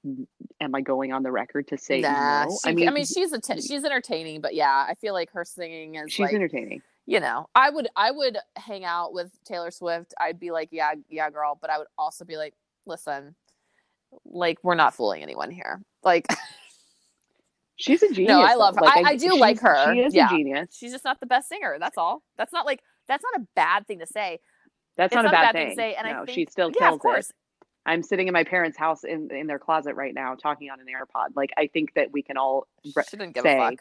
Mm-hmm. 0.06 0.22
Am 0.60 0.74
i 0.74 0.80
going 0.80 1.12
on 1.12 1.22
the 1.22 1.30
record 1.30 1.68
to 1.68 1.78
say 1.78 2.00
nah, 2.00 2.44
no? 2.44 2.58
She- 2.64 2.86
I 2.86 2.90
mean, 2.90 3.04
she's 3.04 3.32
a 3.32 3.40
t- 3.40 3.60
she's 3.60 3.84
entertaining, 3.84 4.40
but 4.40 4.54
yeah, 4.54 4.86
I 4.88 4.94
feel 5.00 5.12
like 5.14 5.30
her 5.32 5.44
singing 5.44 5.96
is 5.96 6.12
she's 6.12 6.24
like 6.24 6.34
entertaining. 6.34 6.82
you 7.06 7.20
know, 7.20 7.48
I 7.54 7.70
would 7.70 7.88
I 7.96 8.10
would 8.10 8.38
hang 8.56 8.84
out 8.84 9.12
with 9.12 9.30
Taylor 9.44 9.70
Swift. 9.70 10.14
I'd 10.18 10.40
be 10.40 10.50
like, 10.50 10.68
yeah, 10.72 10.92
yeah, 11.08 11.28
girl, 11.30 11.58
but 11.60 11.70
I 11.70 11.78
would 11.78 11.86
also 11.98 12.24
be 12.24 12.36
like, 12.36 12.54
listen, 12.86 13.34
like 14.24 14.58
we're 14.62 14.74
not 14.74 14.94
fooling 14.94 15.22
anyone 15.22 15.50
here. 15.50 15.82
Like 16.02 16.26
she's 17.80 18.02
a 18.02 18.12
genius 18.12 18.28
No, 18.36 18.40
I 18.42 18.54
love 18.54 18.76
her. 18.76 18.84
I- 18.84 19.02
I 19.06 19.16
do 19.16 19.36
like 19.36 19.58
her. 19.60 19.92
she 19.94 20.00
is 20.00 20.14
Yeah. 20.14 20.26
a 20.26 20.30
genius 20.30 20.68
she's 20.72 20.92
just 20.92 21.04
not 21.04 21.18
the 21.20 21.26
best 21.26 21.48
singer. 21.48 21.76
That's 21.80 21.98
all. 21.98 22.22
That's 22.38 22.52
not 22.52 22.66
like 22.66 22.80
that's 23.08 23.24
not 23.32 23.42
a 23.42 23.46
bad 23.56 23.86
thing 23.86 23.98
to 24.00 24.06
say. 24.06 24.38
That's 24.96 25.14
not, 25.14 25.24
not 25.24 25.32
a 25.32 25.36
bad, 25.36 25.42
bad 25.46 25.52
thing 25.54 25.66
thing. 25.68 25.76
to 25.76 25.82
say, 25.82 25.94
and 25.94 26.06
I 26.06 26.12
no, 26.12 26.24
think- 26.26 26.34
she 26.36 26.46
still 26.50 26.70
yeah, 26.74 26.80
kills 26.80 26.94
of 26.94 27.00
course. 27.00 27.30
it. 27.30 27.36
I'm 27.86 28.02
sitting 28.02 28.28
in 28.28 28.34
my 28.34 28.44
parents' 28.44 28.76
house 28.76 29.04
in 29.04 29.30
in 29.34 29.46
their 29.46 29.58
closet 29.58 29.94
right 29.94 30.12
now, 30.14 30.34
talking 30.34 30.68
on 30.70 30.78
an 30.80 30.86
AirPod. 30.86 31.28
Like 31.34 31.50
I 31.56 31.66
think 31.68 31.94
that 31.94 32.12
we 32.12 32.22
can 32.22 32.36
all. 32.36 32.66
Re- 32.94 33.02
She 33.08 33.16
didn't 33.16 33.34
give 33.34 33.42
say 33.42 33.56
a 33.56 33.70
fuck. 33.70 33.74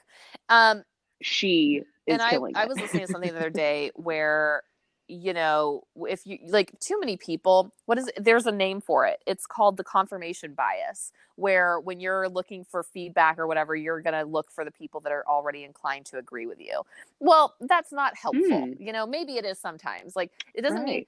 Um, 0.48 0.84
she 1.22 1.82
is 2.08 2.14
and 2.14 2.22
I, 2.22 2.30
killing 2.30 2.56
I 2.56 2.64
it. 2.64 2.70
was 2.70 2.80
listening 2.80 3.06
to 3.06 3.12
something 3.12 3.32
the 3.34 3.38
other 3.40 3.50
day 3.68 3.92
where 3.96 4.64
you 5.10 5.34
know 5.34 5.84
if 6.08 6.26
you 6.26 6.38
like 6.48 6.78
too 6.80 7.00
many 7.00 7.18
people 7.18 7.74
what 7.86 7.98
is 7.98 8.08
it? 8.08 8.24
there's 8.24 8.46
a 8.46 8.52
name 8.52 8.80
for 8.80 9.06
it 9.06 9.20
it's 9.26 9.46
called 9.46 9.76
the 9.78 9.84
confirmation 9.84 10.54
bias 10.54 11.12
where 11.36 11.80
when 11.80 12.00
you're 12.00 12.30
looking 12.30 12.64
for 12.64 12.84
feedback 12.84 13.40
or 13.40 13.48
whatever 13.48 13.76
you're 13.76 14.02
going 14.02 14.14
to 14.14 14.24
look 14.24 14.52
for 14.52 14.64
the 14.64 14.72
people 14.72 15.00
that 15.02 15.12
are 15.12 15.26
already 15.28 15.64
inclined 15.64 16.06
to 16.06 16.18
agree 16.18 16.46
with 16.46 16.60
you 16.60 16.84
well 17.20 17.56
that's 17.62 17.92
not 17.92 18.16
helpful 18.16 18.70
Hmm. 18.70 18.74
you 18.78 18.94
know 18.94 19.08
maybe 19.08 19.38
it 19.38 19.46
is 19.46 19.60
sometimes 19.60 20.16
like 20.16 20.32
it 20.54 20.62
doesn't 20.62 20.84
mean 20.84 21.04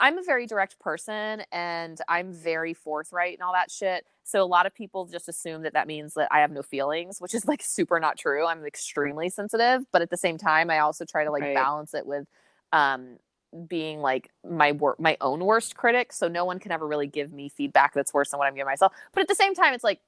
I'm 0.00 0.18
a 0.18 0.22
very 0.24 0.44
direct 0.46 0.78
person 0.80 1.44
and 1.52 2.00
I'm 2.08 2.32
very 2.32 2.74
forthright 2.74 3.34
and 3.34 3.42
all 3.42 3.52
that 3.52 3.70
shit. 3.70 4.04
So 4.24 4.42
a 4.42 4.44
lot 4.44 4.66
of 4.66 4.74
people 4.74 5.06
just 5.06 5.28
assume 5.28 5.62
that 5.62 5.72
that 5.74 5.86
means 5.86 6.14
that 6.14 6.28
I 6.32 6.40
have 6.40 6.50
no 6.50 6.62
feelings, 6.62 7.20
which 7.20 7.32
is 7.32 7.46
like 7.46 7.62
super 7.62 8.00
not 8.00 8.18
true. 8.18 8.44
I'm 8.44 8.64
extremely 8.66 9.30
sensitive, 9.30 9.84
but 9.92 10.02
at 10.02 10.10
the 10.10 10.16
same 10.16 10.36
time, 10.36 10.68
I 10.70 10.80
also 10.80 11.04
try 11.04 11.24
to 11.24 11.30
like 11.30 11.44
Right. 11.44 11.54
balance 11.54 11.94
it 11.94 12.06
with 12.06 12.26
um 12.72 13.18
being 13.66 14.00
like 14.00 14.30
my 14.48 14.72
wor- 14.72 14.96
my 14.98 15.16
own 15.20 15.44
worst 15.44 15.76
critic. 15.76 16.12
So 16.12 16.28
no 16.28 16.44
one 16.44 16.58
can 16.58 16.72
ever 16.72 16.86
really 16.86 17.06
give 17.06 17.32
me 17.32 17.48
feedback 17.48 17.94
that's 17.94 18.12
worse 18.12 18.30
than 18.30 18.38
what 18.38 18.46
I'm 18.46 18.54
giving 18.54 18.66
myself. 18.66 18.92
But 19.12 19.22
at 19.22 19.28
the 19.28 19.34
same 19.34 19.54
time, 19.54 19.74
it's 19.74 19.84
like 19.84 20.00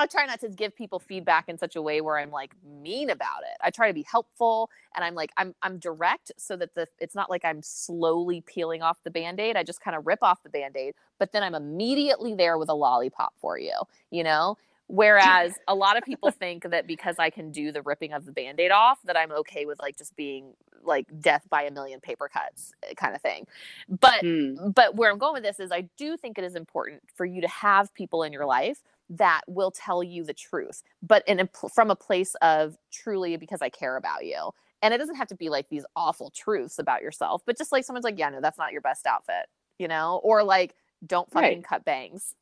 I 0.00 0.06
try 0.06 0.26
not 0.26 0.40
to 0.40 0.48
give 0.48 0.76
people 0.76 1.00
feedback 1.00 1.48
in 1.48 1.58
such 1.58 1.74
a 1.74 1.82
way 1.82 2.00
where 2.00 2.18
I'm 2.18 2.30
like 2.30 2.52
mean 2.64 3.10
about 3.10 3.42
it. 3.42 3.56
I 3.60 3.70
try 3.70 3.88
to 3.88 3.94
be 3.94 4.06
helpful 4.08 4.70
and 4.94 5.04
I'm 5.04 5.16
like 5.16 5.32
I'm 5.36 5.54
I'm 5.62 5.78
direct 5.78 6.30
so 6.36 6.56
that 6.56 6.74
the 6.76 6.86
it's 7.00 7.16
not 7.16 7.28
like 7.28 7.44
I'm 7.44 7.62
slowly 7.62 8.42
peeling 8.42 8.80
off 8.80 8.98
the 9.02 9.10
band-aid. 9.10 9.56
I 9.56 9.64
just 9.64 9.80
kind 9.80 9.96
of 9.96 10.06
rip 10.06 10.20
off 10.22 10.42
the 10.44 10.50
band-aid, 10.50 10.94
but 11.18 11.32
then 11.32 11.42
I'm 11.42 11.56
immediately 11.56 12.34
there 12.34 12.58
with 12.58 12.68
a 12.68 12.74
lollipop 12.74 13.34
for 13.40 13.58
you, 13.58 13.74
you 14.10 14.22
know? 14.22 14.56
Whereas 14.88 15.58
a 15.68 15.74
lot 15.74 15.96
of 15.98 16.04
people 16.04 16.30
think 16.30 16.64
that 16.70 16.86
because 16.86 17.16
I 17.18 17.30
can 17.30 17.52
do 17.52 17.72
the 17.72 17.82
ripping 17.82 18.12
of 18.12 18.24
the 18.24 18.32
band-aid 18.32 18.70
off 18.70 18.98
that 19.04 19.16
I'm 19.16 19.32
okay 19.32 19.66
with 19.66 19.78
like 19.80 19.96
just 19.98 20.16
being 20.16 20.54
like 20.82 21.06
death 21.20 21.46
by 21.50 21.62
a 21.64 21.70
million 21.70 22.00
paper 22.00 22.28
cuts 22.28 22.72
eh, 22.82 22.94
kind 22.96 23.14
of 23.14 23.22
thing. 23.22 23.46
But 23.88 24.22
Hmm. 24.22 24.58
but 24.74 24.96
where 24.96 25.10
I'm 25.10 25.18
going 25.18 25.34
with 25.34 25.44
this 25.44 25.60
is 25.60 25.70
I 25.70 25.88
do 25.96 26.16
think 26.16 26.36
it 26.38 26.44
is 26.44 26.56
important 26.56 27.02
for 27.14 27.24
you 27.24 27.40
to 27.42 27.48
have 27.48 27.94
people 27.94 28.24
in 28.24 28.32
your 28.32 28.46
life 28.46 28.82
that 29.10 29.42
will 29.46 29.70
tell 29.70 30.02
you 30.02 30.24
the 30.24 30.34
truth, 30.34 30.82
but 31.02 31.22
in 31.28 31.40
a, 31.40 31.48
from 31.72 31.90
a 31.90 31.96
place 31.96 32.34
of 32.42 32.76
truly 32.90 33.36
because 33.36 33.62
I 33.62 33.68
care 33.68 33.96
about 33.96 34.24
you. 34.24 34.50
And 34.82 34.92
it 34.94 34.98
doesn't 34.98 35.16
have 35.16 35.28
to 35.28 35.36
be 35.36 35.48
like 35.48 35.68
these 35.68 35.84
awful 35.96 36.30
truths 36.30 36.78
about 36.78 37.02
yourself, 37.02 37.42
but 37.46 37.56
just 37.56 37.72
like 37.72 37.84
someone's 37.84 38.04
like, 38.04 38.18
yeah, 38.18 38.30
no, 38.30 38.40
that's 38.40 38.58
not 38.58 38.72
your 38.72 38.80
best 38.80 39.06
outfit, 39.06 39.46
you 39.78 39.88
know, 39.88 40.20
or 40.24 40.42
like, 40.42 40.74
don't 41.06 41.30
fucking 41.30 41.62
Right. 41.62 41.62
cut 41.62 41.84
bangs. 41.84 42.34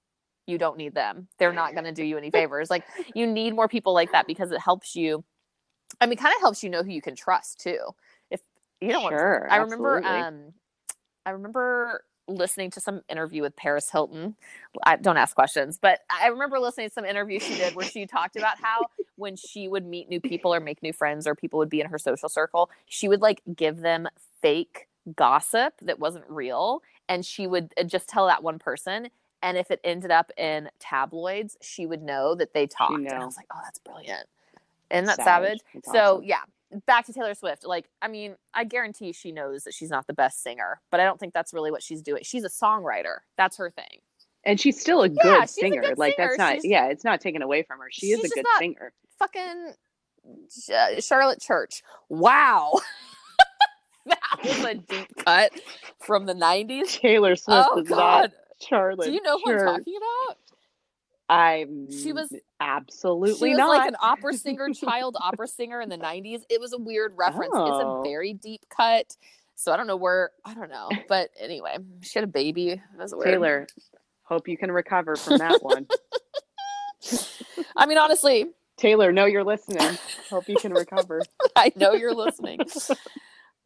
You 0.47 0.59
don't 0.59 0.77
need 0.77 0.95
them. 0.95 1.29
They're 1.39 1.53
not 1.53 1.73
going 1.73 1.85
to 1.85 1.93
do 1.93 2.05
you 2.05 2.17
any 2.19 2.31
favors. 2.33 2.71
Like, 2.71 2.85
you 3.15 3.27
need 3.27 3.55
more 3.55 3.69
people 3.69 3.95
like 3.95 4.13
that 4.13 4.27
because 4.27 4.53
it 4.53 4.61
helps 4.61 4.97
you. 4.97 5.25
I 6.01 6.07
mean, 6.07 6.19
kind 6.19 6.35
of 6.35 6.41
helps 6.41 6.63
you 6.63 6.71
know 6.71 6.83
who 6.83 6.91
you 6.91 7.03
can 7.03 7.17
trust 7.17 7.61
too. 7.61 7.79
If 8.31 8.41
you 8.81 8.91
don't 8.91 9.03
want 9.03 9.15
sure. 9.15 9.49
I 9.51 9.57
remember 9.59 9.99
absolutely. 9.99 10.21
um 10.21 10.53
I 11.25 11.31
remember 11.31 12.05
listening 12.29 12.71
to 12.73 12.81
some 12.81 13.03
interview 13.09 13.43
with 13.43 13.55
Paris 13.57 13.91
Hilton. 13.91 14.37
I 14.85 14.97
don't 14.97 15.17
ask 15.17 15.35
questions, 15.35 15.79
but 15.81 16.01
I 16.11 16.29
remember 16.29 16.59
listening 16.59 16.89
to 16.89 16.93
some 16.93 17.05
interview 17.05 17.39
she 17.39 17.55
did 17.55 17.75
where 17.75 17.87
she 17.87 18.07
talked 18.07 18.37
about 18.37 18.61
how 18.61 18.87
when 19.17 19.37
she 19.37 19.69
would 19.69 19.87
meet 19.87 20.09
new 20.09 20.21
people 20.21 20.53
or 20.53 20.61
make 20.61 20.83
new 20.83 20.93
friends 20.93 21.27
or 21.27 21.35
people 21.35 21.59
would 21.59 21.71
be 21.71 21.81
in 21.81 21.87
her 21.87 21.99
social 21.99 22.29
circle, 22.29 22.71
she 22.87 23.09
would 23.09 23.23
like 23.23 23.43
give 23.55 23.79
them 23.79 24.09
fake 24.43 24.89
gossip 25.15 25.75
that 25.83 25.99
wasn't 25.99 26.25
real 26.29 26.83
and 27.09 27.25
she 27.25 27.47
would 27.47 27.73
uh, 27.79 27.85
just 27.85 28.09
tell 28.09 28.27
that 28.27 28.43
one 28.43 28.59
person 28.59 29.09
and 29.47 29.57
if 29.57 29.71
it 29.71 29.81
ended 29.85 30.11
up 30.11 30.33
in 30.37 30.69
tabloids, 30.81 31.57
she 31.63 31.87
would 31.87 32.03
know 32.03 32.35
that 32.35 32.53
they 32.53 32.67
talked. 32.67 32.95
And 32.95 33.09
I 33.13 33.25
was 33.25 33.37
like, 33.37 33.47
"Oh, 33.55 33.61
that's 33.63 33.79
brilliant." 33.79 34.27
Isn't 34.91 35.05
that 35.07 35.17
Savage. 35.17 35.61
savage? 35.61 35.61
That's 35.75 35.93
so 35.93 36.15
awesome. 36.17 36.25
yeah, 36.25 36.41
back 36.87 37.07
to 37.07 37.13
Taylor 37.13 37.35
Swift. 37.35 37.65
Like, 37.67 37.89
I 38.03 38.09
mean, 38.09 38.35
I 38.55 38.65
guarantee 38.65 39.13
she 39.13 39.31
knows 39.33 39.65
that 39.65 39.75
she's 39.75 39.91
not 39.91 40.07
the 40.09 40.15
best 40.15 40.43
singer, 40.43 40.81
but 40.91 40.99
I 41.01 41.05
don't 41.05 41.19
think 41.21 41.33
that's 41.33 41.53
really 41.55 41.71
what 41.71 41.83
she's 41.83 42.03
doing. 42.03 42.23
She's 42.25 42.45
a 42.45 42.49
songwriter. 42.49 43.19
That's 43.37 43.57
her 43.59 43.71
thing. 43.71 44.01
and 44.45 44.61
she's 44.61 44.81
still 44.81 45.03
a 45.03 45.09
Yeah, 45.09 45.23
good 45.23 45.45
a 45.45 45.49
singer. 45.49 45.81
good 45.83 45.99
like 45.99 46.15
singer. 46.17 46.29
that's 46.29 46.39
not. 46.39 46.53
She's- 46.55 46.65
yeah, 46.67 46.87
it's 46.89 47.05
not 47.05 47.21
taken 47.21 47.43
away 47.43 47.63
from 47.63 47.79
her. 47.81 47.89
She 47.91 48.09
is 48.13 48.23
a 48.25 48.29
good 48.29 48.45
singer. 48.59 48.93
Fucking 49.19 49.73
uh, 50.73 51.01
Charlotte 51.01 51.41
Church. 51.41 51.83
Wow. 52.09 52.79
that 54.07 54.19
was 54.45 54.65
a 54.65 54.75
deep 54.75 55.09
cut 55.25 55.51
from 56.01 56.27
the 56.27 56.35
90s. 56.35 56.99
Taylor 57.01 57.35
Swift 57.37 57.69
Oh, 57.73 57.81
is 57.81 57.89
God. 57.89 57.97
not 57.99 58.31
Charlotte. 58.61 59.07
Do 59.07 59.13
you 59.13 59.23
know 59.23 59.39
who 59.45 59.53
I'm 59.53 59.59
talking 59.59 59.95
about? 59.97 60.37
I'm. 61.29 61.91
She 61.91 62.13
was- 62.13 62.33
absolutely 62.61 63.51
she 63.51 63.55
was 63.55 63.59
not. 63.59 63.69
like 63.69 63.89
an 63.89 63.97
opera 64.01 64.33
singer, 64.35 64.69
child 64.73 65.17
opera 65.21 65.47
singer 65.49 65.81
in 65.81 65.89
the 65.89 65.99
90s. 65.99 66.43
It 66.49 66.61
was 66.61 66.73
a 66.73 66.79
weird 66.79 67.13
reference. 67.17 67.53
It's 67.55 67.55
Oh. 67.55 68.01
a 68.01 68.03
very 68.05 68.33
deep 68.33 68.63
cut. 68.71 69.17
So 69.57 69.73
I 69.73 69.77
don't 69.77 69.87
know 69.87 69.97
where, 69.97 70.31
I 70.45 70.55
don't 70.55 70.71
know. 70.71 70.89
But 71.09 71.31
anyway, 71.39 71.77
she 72.03 72.19
had 72.19 72.25
a 72.25 72.31
baby. 72.31 72.81
That 72.97 73.03
was 73.03 73.15
weird. 73.15 73.25
Taylor. 73.27 73.67
Hope 74.23 74.49
you 74.49 74.57
can 74.57 74.71
recover 74.71 75.17
from 75.17 75.39
that 75.39 75.63
one. 75.63 75.87
I 77.77 77.87
mean, 77.87 77.99
honestly, 77.99 78.47
Taylor, 78.77 79.13
know 79.13 79.25
you're 79.25 79.45
listening. 79.45 79.99
Hope 80.31 80.49
you 80.49 80.57
can 80.57 80.73
recover. 80.73 81.23
I 81.57 81.73
know 81.77 81.93
you're 81.93 82.15
listening. 82.15 82.61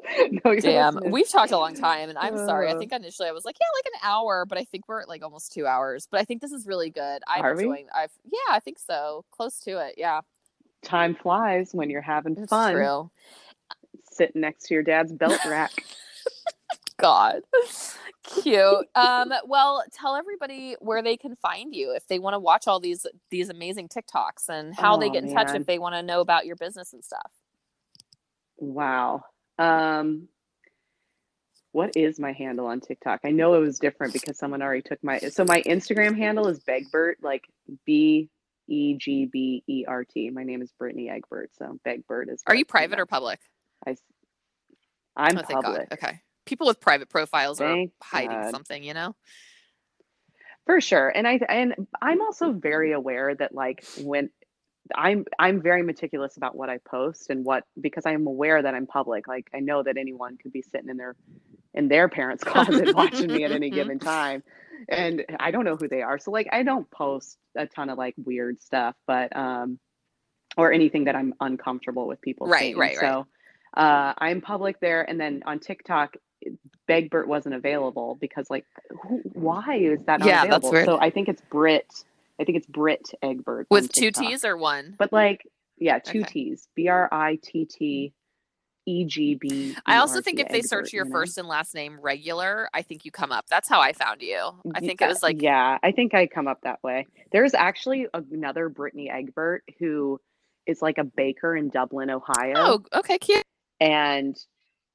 no, 0.44 0.54
Damn, 0.60 0.94
listening. 0.94 1.12
we've 1.12 1.28
talked 1.28 1.52
a 1.52 1.58
long 1.58 1.74
time, 1.74 2.08
and 2.08 2.18
I'm 2.18 2.36
sorry. 2.36 2.68
I 2.68 2.72
Uh. 2.74 2.78
think 2.78 2.92
initially 2.92 3.28
I 3.28 3.32
was 3.32 3.44
like, 3.44 3.56
yeah, 3.60 3.66
like 3.78 3.86
an 3.86 4.08
hour, 4.08 4.44
but 4.46 4.58
I 4.58 4.64
think 4.64 4.84
we're 4.88 5.00
at 5.00 5.08
like 5.08 5.22
almost 5.22 5.52
two 5.52 5.66
hours. 5.66 6.08
But 6.10 6.20
I 6.20 6.24
think 6.24 6.40
this 6.40 6.52
is 6.52 6.66
really 6.66 6.90
good. 6.90 7.22
I'm 7.26 7.44
Are 7.44 7.54
we? 7.54 7.86
I've 7.94 8.12
yeah, 8.24 8.38
I 8.54 8.60
think 8.60 8.78
so. 8.78 9.24
Close 9.30 9.58
to 9.60 9.78
it. 9.86 9.94
Yeah, 9.98 10.20
Time 10.82 11.14
flies 11.14 11.70
when 11.72 11.90
you're 11.90 12.00
having 12.00 12.36
it's 12.38 12.48
fun. 12.50 12.72
true. 12.74 13.10
Sitting 14.10 14.40
next 14.40 14.66
to 14.66 14.74
your 14.74 14.82
dad's 14.82 15.12
belt 15.12 15.38
rack. 15.46 15.72
God, 16.98 17.40
cute. 18.42 18.86
Um, 18.94 19.32
well, 19.46 19.82
tell 19.92 20.16
everybody 20.16 20.76
where 20.80 21.02
they 21.02 21.16
can 21.16 21.34
find 21.36 21.74
you 21.74 21.94
if 21.94 22.06
they 22.08 22.18
want 22.18 22.34
to 22.34 22.38
watch 22.38 22.66
all 22.68 22.78
these 22.80 23.06
these 23.30 23.48
amazing 23.48 23.88
TikToks 23.88 24.48
and 24.50 24.74
how 24.74 24.98
they 24.98 25.08
Oh, 25.08 25.12
get 25.12 25.24
in 25.24 25.32
touch 25.32 25.54
if 25.54 25.64
they 25.66 25.78
want 25.78 25.94
to 25.94 26.02
know 26.02 26.20
about 26.20 26.44
your 26.44 26.56
business 26.56 26.92
and 26.92 27.02
stuff. 27.02 27.30
Wow. 28.58 29.24
Um, 29.60 30.28
what 31.72 31.96
is 31.96 32.18
my 32.18 32.32
handle 32.32 32.66
on 32.66 32.80
TikTok? 32.80 33.20
I 33.24 33.30
know 33.30 33.54
it 33.54 33.60
was 33.60 33.78
different 33.78 34.12
because 34.12 34.38
someone 34.38 34.62
already 34.62 34.82
took 34.82 35.04
my. 35.04 35.18
So 35.18 35.44
my 35.44 35.62
Instagram 35.62 36.16
handle 36.16 36.48
is 36.48 36.58
Begbert, 36.60 37.18
like 37.22 37.44
B 37.84 38.28
E 38.66 38.94
G 38.94 39.26
B 39.26 39.62
E 39.68 39.84
R 39.86 40.04
T. 40.04 40.30
My 40.30 40.42
name 40.42 40.62
is 40.62 40.72
Brittany 40.78 41.10
Egbert, 41.10 41.50
so 41.56 41.78
Begbert 41.84 42.30
is. 42.30 42.42
Are 42.46 42.54
you 42.54 42.64
private 42.64 42.98
or 42.98 43.06
public? 43.06 43.38
I, 43.86 43.96
I'm 45.14 45.38
oh, 45.38 45.42
public. 45.42 45.90
God. 45.90 45.98
Okay. 45.98 46.20
People 46.46 46.66
with 46.66 46.80
private 46.80 47.08
profiles 47.08 47.58
Thank 47.58 47.90
are 47.90 48.04
hiding 48.04 48.42
God. 48.42 48.50
something, 48.50 48.82
you 48.82 48.94
know. 48.94 49.14
For 50.66 50.80
sure. 50.80 51.08
And 51.08 51.28
I 51.28 51.40
and 51.48 51.74
I'm 52.00 52.20
also 52.20 52.52
very 52.52 52.92
aware 52.92 53.34
that 53.34 53.54
like 53.54 53.84
when 54.02 54.30
I'm 54.96 55.24
I'm 55.38 55.62
very 55.62 55.82
meticulous 55.82 56.36
about 56.36 56.56
what 56.56 56.70
I 56.70 56.78
post 56.78 57.30
and 57.30 57.44
what 57.44 57.64
because 57.80 58.06
I'm 58.06 58.26
aware 58.26 58.62
that 58.62 58.74
I'm 58.74 58.86
public. 58.86 59.28
Like 59.28 59.48
I 59.54 59.60
know 59.60 59.82
that 59.82 59.96
anyone 59.98 60.36
could 60.38 60.52
be 60.52 60.62
sitting 60.62 60.90
in 60.90 60.96
their 60.96 61.16
in 61.74 61.88
their 61.88 62.08
parents' 62.08 62.44
closet 62.46 62.92
watching 62.92 63.32
me 63.32 63.44
at 63.44 63.52
any 63.52 63.70
given 63.72 63.98
time. 64.00 64.42
And 64.88 65.24
I 65.40 65.50
don't 65.52 65.64
know 65.64 65.76
who 65.76 65.88
they 65.88 66.02
are. 66.02 66.18
So 66.18 66.30
like 66.30 66.48
I 66.52 66.62
don't 66.62 66.90
post 66.90 67.38
a 67.56 67.66
ton 67.66 67.90
of 67.90 67.98
like 67.98 68.14
weird 68.18 68.60
stuff, 68.62 68.96
but 69.06 69.36
um 69.36 69.78
or 70.56 70.72
anything 70.72 71.04
that 71.04 71.16
I'm 71.16 71.34
uncomfortable 71.40 72.06
with 72.08 72.20
people 72.22 72.48
Right, 72.48 72.74
seeing. 72.74 72.78
right, 72.78 72.96
right. 72.96 72.98
So 73.00 73.26
uh 73.76 74.14
I'm 74.18 74.40
public 74.40 74.80
there 74.80 75.02
and 75.08 75.20
then 75.20 75.42
on 75.46 75.60
TikTok 75.60 76.14
Begbert 76.88 77.28
wasn't 77.28 77.54
available 77.54 78.16
because 78.20 78.50
like 78.50 78.66
who, 78.90 79.20
why 79.24 79.76
is 79.76 80.00
that 80.06 80.20
not 80.20 80.26
Yeah, 80.26 80.42
that's 80.46 80.46
available? 80.46 80.72
weird. 80.72 80.86
So 80.86 80.98
I 81.00 81.10
think 81.10 81.28
it's 81.28 81.42
Brit. 81.50 82.04
I 82.40 82.44
think 82.44 82.56
it's 82.56 82.66
Brit 82.66 83.10
Egbert 83.22 83.66
With 83.70 83.92
two 83.92 84.10
T's 84.10 84.44
or 84.44 84.56
one? 84.56 84.94
But 84.98 85.12
like 85.12 85.46
yeah, 85.78 85.98
two 85.98 86.20
Okay. 86.20 86.32
T's. 86.32 86.68
B 86.74 86.88
R 86.88 87.08
I 87.12 87.38
T 87.42 87.64
T 87.64 88.12
E 88.86 89.04
G 89.04 89.34
B. 89.34 89.76
I 89.86 89.96
also 89.96 90.20
think 90.20 90.40
if 90.40 90.48
they 90.48 90.62
search 90.62 90.92
your 90.92 91.04
you 91.04 91.10
know? 91.10 91.18
first 91.18 91.38
and 91.38 91.46
last 91.46 91.74
name 91.74 91.98
regular, 92.00 92.68
I 92.72 92.82
think 92.82 93.04
you 93.04 93.10
come 93.10 93.32
up. 93.32 93.46
That's 93.48 93.68
how 93.68 93.80
I 93.80 93.92
found 93.92 94.22
you. 94.22 94.52
I 94.74 94.80
think 94.80 95.00
it 95.00 95.08
was 95.08 95.22
like 95.22 95.42
yeah, 95.42 95.78
I 95.82 95.92
think 95.92 96.14
I 96.14 96.26
come 96.26 96.48
up 96.48 96.60
that 96.62 96.82
way. 96.82 97.06
There's 97.32 97.54
actually 97.54 98.06
another 98.12 98.68
Brittany 98.68 99.10
Egbert 99.10 99.64
who 99.78 100.20
is 100.66 100.82
like 100.82 100.98
a 100.98 101.04
baker 101.04 101.56
in 101.56 101.68
Dublin, 101.68 102.10
Ohio. 102.10 102.54
oh, 102.56 102.82
okay, 102.94 103.18
cute. 103.18 103.44
and 103.80 104.36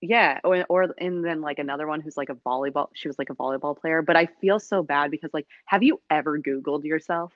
yeah 0.09 0.39
or, 0.43 0.65
or 0.69 0.93
and 0.97 1.23
then 1.23 1.41
like 1.41 1.59
another 1.59 1.87
one 1.87 2.01
who's 2.01 2.17
like 2.17 2.29
a 2.29 2.35
volleyball 2.35 2.87
she 2.93 3.07
was 3.07 3.17
like 3.17 3.29
a 3.29 3.35
volleyball 3.35 3.77
player 3.77 4.01
but 4.01 4.15
i 4.15 4.25
feel 4.41 4.59
so 4.59 4.83
bad 4.83 5.11
because 5.11 5.31
like 5.33 5.47
have 5.65 5.83
you 5.83 6.01
ever 6.09 6.39
googled 6.39 6.83
yourself? 6.83 7.33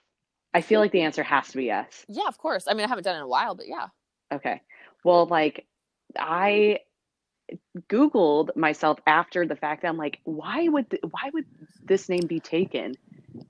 I 0.54 0.62
feel 0.62 0.80
like 0.80 0.92
the 0.92 1.02
answer 1.02 1.22
has 1.22 1.50
to 1.50 1.58
be 1.58 1.66
yes. 1.66 2.06
Yeah, 2.08 2.28
of 2.28 2.40
course. 2.40 2.66
I 2.68 2.74
mean, 2.74 2.86
I 2.86 2.90
haven't 2.90 3.04
done 3.04 3.16
it 3.16 3.20
in 3.20 3.24
a 3.24 3.28
while, 3.28 3.54
but 3.54 3.68
yeah. 3.68 3.88
okay. 4.32 4.62
Well 5.04 5.26
like 5.26 5.66
i 6.18 6.80
googled 7.88 8.56
myself 8.56 9.00
after 9.08 9.48
the 9.48 9.56
fact 9.56 9.84
i'm 9.84 9.98
like 9.98 10.20
why 10.24 10.68
would 10.68 10.88
th- 10.90 11.02
why 11.10 11.32
would 11.34 11.46
this 11.84 12.10
name 12.10 12.26
be 12.28 12.40
taken? 12.40 12.94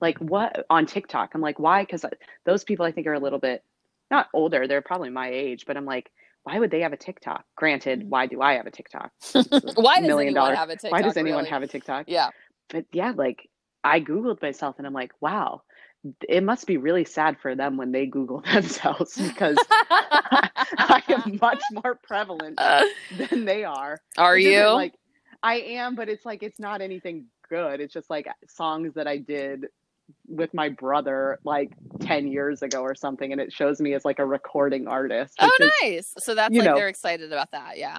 Like 0.00 0.18
what 0.18 0.64
on 0.70 0.86
tiktok. 0.86 1.32
I'm 1.34 1.40
like 1.40 1.58
why? 1.58 1.82
Because 1.82 2.04
uh, 2.04 2.10
those 2.44 2.64
people 2.64 2.86
i 2.86 2.92
think 2.92 3.06
are 3.06 3.14
a 3.14 3.20
little 3.20 3.38
bit 3.38 3.62
not 4.10 4.28
older 4.32 4.66
they're 4.66 4.82
probably 4.82 5.10
my 5.10 5.28
age 5.30 5.64
but 5.66 5.76
i'm 5.76 5.84
like 5.84 6.10
why 6.44 6.58
would 6.58 6.70
they 6.70 6.80
have 6.80 6.92
a 6.92 6.96
tiktok 6.96 7.44
granted 7.56 8.00
mm-hmm. 8.00 8.08
why 8.08 8.26
do 8.26 8.40
i 8.40 8.54
have 8.54 8.66
a 8.66 8.70
tiktok 8.70 9.10
Why 9.32 9.96
does 9.96 10.06
million 10.06 10.28
anyone 10.28 10.34
dollar- 10.34 10.54
have 10.54 10.70
a 10.70 10.74
TikTok? 10.74 10.92
why 10.92 11.02
does 11.02 11.16
anyone 11.16 11.40
really? 11.40 11.50
have 11.50 11.62
a 11.62 11.66
tiktok 11.66 12.06
Yeah. 12.08 12.30
but 12.68 12.86
yeah 12.92 13.12
like 13.16 13.48
i 13.84 14.00
googled 14.00 14.40
myself 14.42 14.76
and 14.78 14.86
i'm 14.86 14.92
like 14.92 15.12
wow 15.20 15.62
it 16.28 16.42
must 16.42 16.66
be 16.66 16.78
really 16.78 17.04
sad 17.04 17.36
for 17.42 17.54
them 17.54 17.76
when 17.76 17.92
they 17.92 18.06
google 18.06 18.40
themselves 18.52 19.16
because 19.16 19.58
i 19.70 21.02
am 21.08 21.38
much 21.40 21.62
more 21.72 21.98
prevalent 22.02 22.58
than 23.16 23.44
they 23.44 23.64
are 23.64 23.98
are 24.16 24.38
you? 24.38 24.64
like 24.68 24.94
i 25.42 25.56
am 25.56 25.94
but 25.94 26.08
it's 26.08 26.24
like 26.24 26.42
it's 26.42 26.58
not 26.58 26.80
anything 26.80 27.26
good 27.48 27.80
it's 27.80 27.92
just 27.92 28.08
like 28.08 28.26
songs 28.48 28.94
that 28.94 29.06
i 29.06 29.16
did 29.18 29.66
with 30.26 30.52
my 30.54 30.68
brother 30.68 31.38
like 31.44 31.72
10 32.00 32.28
years 32.28 32.62
ago 32.62 32.82
or 32.82 32.94
something 32.94 33.32
and 33.32 33.40
it 33.40 33.52
shows 33.52 33.80
me 33.80 33.94
as 33.94 34.04
like 34.04 34.18
a 34.18 34.26
recording 34.26 34.88
artist 34.88 35.34
oh, 35.40 35.50
is- 35.60 35.72
nice. 35.82 36.14
So 36.18 36.34
that's 36.34 36.54
like 36.54 36.64
know. 36.64 36.74
they're 36.74 36.88
excited 36.88 37.32
about 37.32 37.52
that. 37.52 37.78
Yeah. 37.78 37.98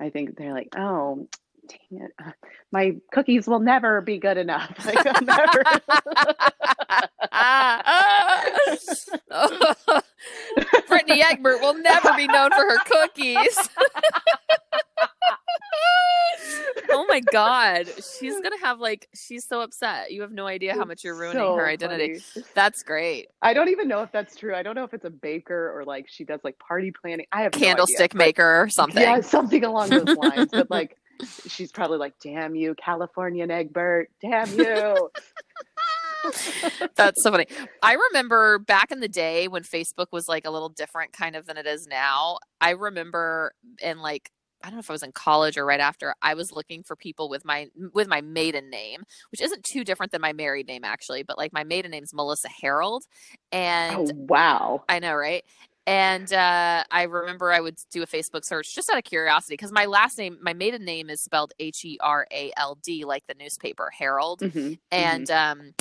i 0.00 0.10
think 0.10 0.36
they're 0.36 0.52
like 0.52 0.68
oh 0.76 1.28
dang 1.68 2.00
it 2.02 2.12
my 2.72 2.96
cookies 3.12 3.46
will 3.46 3.60
never 3.60 4.00
be 4.00 4.18
good 4.18 4.36
enough 4.36 4.72
like, 4.84 5.22
never. 5.22 5.62
Brittany 10.88 11.22
Egbert 11.22 11.60
will 11.60 11.74
never 11.74 12.12
be 12.14 12.26
known 12.26 12.50
for 12.50 12.56
her 12.56 12.78
cookies. 12.84 13.56
oh 16.90 17.06
my 17.26 17.32
god, 17.32 17.86
she's 18.18 18.34
gonna 18.42 18.58
have 18.62 18.80
like 18.80 19.08
she's 19.14 19.46
so 19.46 19.60
upset. 19.60 20.12
You 20.12 20.22
have 20.22 20.32
no 20.32 20.46
idea 20.46 20.74
how 20.74 20.84
much 20.84 21.04
you're 21.04 21.16
ruining 21.18 21.38
So 21.42 21.54
her 21.56 21.66
identity. 21.68 22.18
funny. 22.18 22.46
That's 22.54 22.82
great. 22.82 23.28
I 23.42 23.54
don't 23.54 23.68
even 23.68 23.88
know 23.88 24.02
if 24.02 24.12
that's 24.12 24.36
true. 24.36 24.54
I 24.54 24.62
don't 24.62 24.74
know 24.74 24.84
if 24.84 24.94
it's 24.94 25.04
a 25.04 25.10
baker 25.10 25.72
or 25.76 25.84
like 25.84 26.06
she 26.08 26.24
does 26.24 26.40
like 26.44 26.58
party 26.58 26.92
planning. 26.92 27.26
I 27.32 27.42
have 27.42 27.52
no 27.54 27.58
idea, 27.58 27.68
Candlestick 27.68 28.12
but- 28.12 28.18
maker 28.18 28.62
or 28.62 28.68
something. 28.68 29.02
Yeah, 29.02 29.20
something 29.20 29.64
along 29.64 29.90
those 29.90 30.16
lines. 30.16 30.50
but 30.52 30.70
like, 30.78 30.96
she's 31.48 31.72
probably 31.72 31.98
like, 31.98 32.14
"Damn 32.22 32.54
you, 32.54 32.74
Californian 32.74 33.50
Egbert! 33.50 34.10
Damn 34.20 34.48
you!" 34.58 35.10
That's 36.96 37.22
so 37.22 37.30
funny. 37.30 37.46
I 37.82 37.94
remember 38.10 38.58
back 38.58 38.90
in 38.90 39.00
the 39.00 39.08
day 39.08 39.48
when 39.48 39.62
Facebook 39.62 40.06
was 40.12 40.28
like 40.28 40.46
a 40.46 40.50
little 40.50 40.68
different 40.68 41.12
kind 41.12 41.36
of 41.36 41.46
than 41.46 41.56
it 41.56 41.66
is 41.66 41.86
now. 41.86 42.38
I 42.60 42.70
remember 42.70 43.54
in 43.80 44.00
like 44.00 44.30
I 44.62 44.68
don't 44.68 44.74
know 44.74 44.80
if 44.80 44.90
I 44.90 44.94
was 44.94 45.02
in 45.02 45.12
college 45.12 45.56
or 45.56 45.64
right 45.64 45.80
after, 45.80 46.14
I 46.20 46.34
was 46.34 46.52
looking 46.52 46.82
for 46.82 46.96
people 46.96 47.28
with 47.28 47.44
my 47.44 47.68
with 47.94 48.08
my 48.08 48.20
maiden 48.20 48.70
name, 48.70 49.04
which 49.30 49.40
isn't 49.40 49.64
too 49.64 49.84
different 49.84 50.12
than 50.12 50.20
my 50.20 50.32
married 50.32 50.66
name 50.66 50.84
actually, 50.84 51.22
but 51.22 51.38
like 51.38 51.52
my 51.52 51.64
maiden 51.64 51.90
name's 51.90 52.12
Melissa 52.12 52.48
Harold. 52.60 53.04
And 53.52 53.96
oh 53.96 54.12
wow! 54.28 54.84
I 54.88 54.98
know, 54.98 55.14
right? 55.14 55.44
And 55.86 56.30
uh, 56.34 56.84
I 56.90 57.04
remember 57.04 57.50
I 57.50 57.60
would 57.60 57.78
do 57.90 58.02
a 58.02 58.06
Facebook 58.06 58.44
search 58.44 58.74
just 58.74 58.90
out 58.90 58.98
of 58.98 59.04
curiosity 59.04 59.54
because 59.54 59.72
my 59.72 59.86
last 59.86 60.18
name, 60.18 60.36
my 60.42 60.52
maiden 60.52 60.84
name 60.84 61.08
is 61.08 61.22
spelled 61.22 61.54
H 61.58 61.82
E 61.84 61.96
R 62.02 62.26
A 62.30 62.52
L 62.58 62.76
D, 62.82 63.06
like 63.06 63.26
the 63.26 63.34
newspaper 63.34 63.90
Herald 63.96 64.40
Mhm, 64.40 64.78
and 64.92 65.30
um 65.30 65.72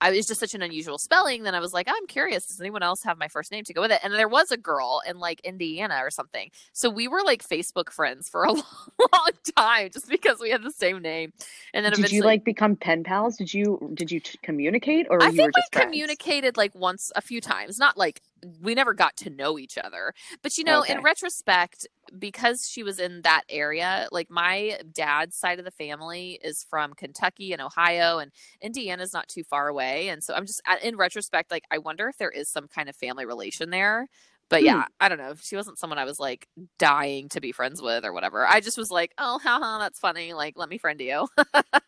I 0.00 0.10
was 0.10 0.26
just 0.26 0.40
such 0.40 0.54
an 0.54 0.62
unusual 0.62 0.98
spelling. 0.98 1.42
Then 1.42 1.54
I 1.54 1.60
was 1.60 1.72
like, 1.72 1.88
I'm 1.88 2.06
curious. 2.06 2.46
Does 2.46 2.60
anyone 2.60 2.82
else 2.82 3.02
have 3.02 3.18
my 3.18 3.28
first 3.28 3.50
name 3.50 3.64
to 3.64 3.72
go 3.72 3.80
with 3.80 3.92
it? 3.92 4.00
And 4.02 4.12
there 4.12 4.28
was 4.28 4.50
a 4.50 4.56
girl 4.56 5.00
in 5.08 5.18
like 5.18 5.40
Indiana 5.40 5.98
or 6.02 6.10
something. 6.10 6.50
So 6.72 6.90
we 6.90 7.08
were 7.08 7.22
like 7.24 7.46
Facebook 7.46 7.90
friends 7.90 8.28
for 8.28 8.44
a 8.44 8.52
long, 8.52 8.64
long 9.12 9.30
time 9.56 9.90
just 9.90 10.08
because 10.08 10.38
we 10.38 10.50
had 10.50 10.62
the 10.62 10.70
same 10.70 11.00
name. 11.00 11.32
And 11.72 11.84
then 11.84 11.92
Did 11.92 12.12
you 12.12 12.22
like 12.22 12.44
become 12.44 12.76
pen 12.76 13.04
pals? 13.04 13.36
Did 13.36 13.54
you 13.54 13.90
did 13.94 14.10
you 14.10 14.20
t- 14.20 14.38
communicate 14.42 15.06
or 15.08 15.22
I 15.22 15.26
you 15.26 15.32
think 15.32 15.48
were 15.48 15.60
just 15.60 15.74
we 15.74 15.80
communicated 15.80 16.56
like 16.56 16.74
once, 16.74 17.10
a 17.16 17.22
few 17.22 17.40
times. 17.40 17.78
Not 17.78 17.96
like 17.96 18.20
we 18.60 18.74
never 18.74 18.94
got 18.94 19.16
to 19.18 19.30
know 19.30 19.58
each 19.58 19.78
other. 19.78 20.12
But 20.42 20.56
you 20.58 20.64
know, 20.64 20.82
in 20.82 21.02
retrospect, 21.02 21.86
because 22.18 22.68
she 22.68 22.82
was 22.82 22.98
in 22.98 23.22
that 23.22 23.42
area, 23.48 24.08
like 24.12 24.30
my 24.30 24.78
dad's 24.92 25.36
side 25.36 25.58
of 25.58 25.64
the 25.64 25.70
family 25.70 26.38
is 26.42 26.64
from 26.68 26.92
Kentucky 26.94 27.52
and 27.52 27.62
Ohio, 27.62 28.18
and 28.18 28.30
Indiana's 28.60 29.12
not 29.12 29.28
too 29.28 29.42
far 29.44 29.68
away. 29.68 30.08
And 30.08 30.22
so 30.22 30.34
I'm 30.34 30.46
just, 30.46 30.60
in 30.82 30.96
retrospect, 30.96 31.50
like 31.50 31.64
I 31.70 31.78
wonder 31.78 32.08
if 32.08 32.18
there 32.18 32.30
is 32.30 32.48
some 32.48 32.68
kind 32.68 32.88
of 32.88 32.96
family 32.96 33.26
relation 33.26 33.70
there. 33.70 34.08
But 34.48 34.60
Hmm. 34.60 34.66
yeah, 34.66 34.84
I 35.00 35.08
don't 35.08 35.18
know. 35.18 35.34
She 35.40 35.56
wasn't 35.56 35.78
someone 35.78 35.98
I 35.98 36.04
was 36.04 36.20
like 36.20 36.46
dying 36.78 37.28
to 37.30 37.40
be 37.40 37.50
friends 37.50 37.82
with 37.82 38.04
or 38.04 38.12
whatever. 38.12 38.46
I 38.46 38.60
just 38.60 38.78
was 38.78 38.90
like, 38.92 39.12
oh, 39.18 39.40
haha, 39.42 39.78
that's 39.80 39.98
funny. 39.98 40.34
Like, 40.34 40.54
let 40.56 40.68
me 40.68 40.78
friend 40.78 41.00
you. 41.00 41.26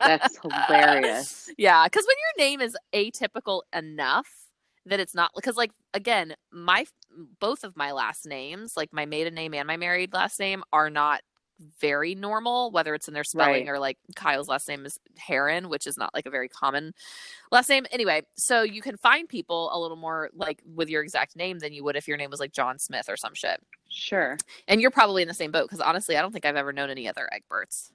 That's 0.05 0.39
hilarious. 0.43 1.51
Yeah, 1.59 1.85
because 1.85 2.05
when 2.07 2.17
your 2.39 2.49
name 2.49 2.61
is 2.61 2.77
atypical 2.93 3.63
enough 3.73 4.29
that 4.89 5.01
it's 5.01 5.15
not 5.15 5.31
because 5.35 5.57
like 5.57 5.73
again, 5.95 6.35
my 6.53 6.87
both 7.41 7.65
of 7.65 7.77
my 7.77 7.93
last 7.93 8.27
names, 8.27 8.77
like 8.77 8.93
my 8.93 9.07
maiden 9.07 9.35
name 9.35 9.55
and 9.55 9.67
my 9.67 9.77
married 9.77 10.13
last 10.13 10.39
name, 10.39 10.63
are 10.73 10.91
not 10.91 11.23
very 11.81 12.15
normal, 12.15 12.71
whether 12.71 12.95
it's 12.95 13.09
in 13.09 13.15
their 13.15 13.25
spelling 13.25 13.67
Right. 13.67 13.69
or 13.69 13.81
like 13.81 13.99
Kyle's 14.15 14.47
last 14.47 14.69
name 14.69 14.87
is 14.87 14.97
Heron, 15.17 15.69
which 15.69 15.89
is 15.89 15.97
not 15.97 16.15
like 16.15 16.25
a 16.25 16.31
very 16.31 16.49
common 16.49 16.95
last 17.51 17.69
name. 17.69 17.85
Anyway, 17.91 18.23
so 18.37 18.63
you 18.63 18.81
can 18.81 18.97
find 18.97 19.29
people 19.29 19.69
a 19.73 19.79
little 19.81 19.97
more 19.97 20.31
like 20.35 20.63
with 20.65 20.89
your 20.89 21.03
exact 21.03 21.35
name 21.35 21.59
than 21.59 21.73
you 21.73 21.83
would 21.83 21.97
if 21.97 22.07
your 22.07 22.17
name 22.17 22.31
was 22.31 22.39
like 22.39 22.53
John 22.53 22.79
Smith 22.79 23.07
or 23.09 23.17
some 23.17 23.35
shit. 23.35 23.61
Sure. 23.89 24.37
And 24.69 24.81
you're 24.81 24.93
probably 24.93 25.23
in 25.23 25.29
the 25.29 25.35
same 25.35 25.51
boat 25.51 25.65
because 25.65 25.81
honestly, 25.81 26.17
I 26.17 26.23
don't 26.23 26.31
think 26.31 26.45
I've 26.47 26.55
ever 26.55 26.73
known 26.73 26.91
any 26.91 27.09
other 27.09 27.29
Egberts. 27.33 27.91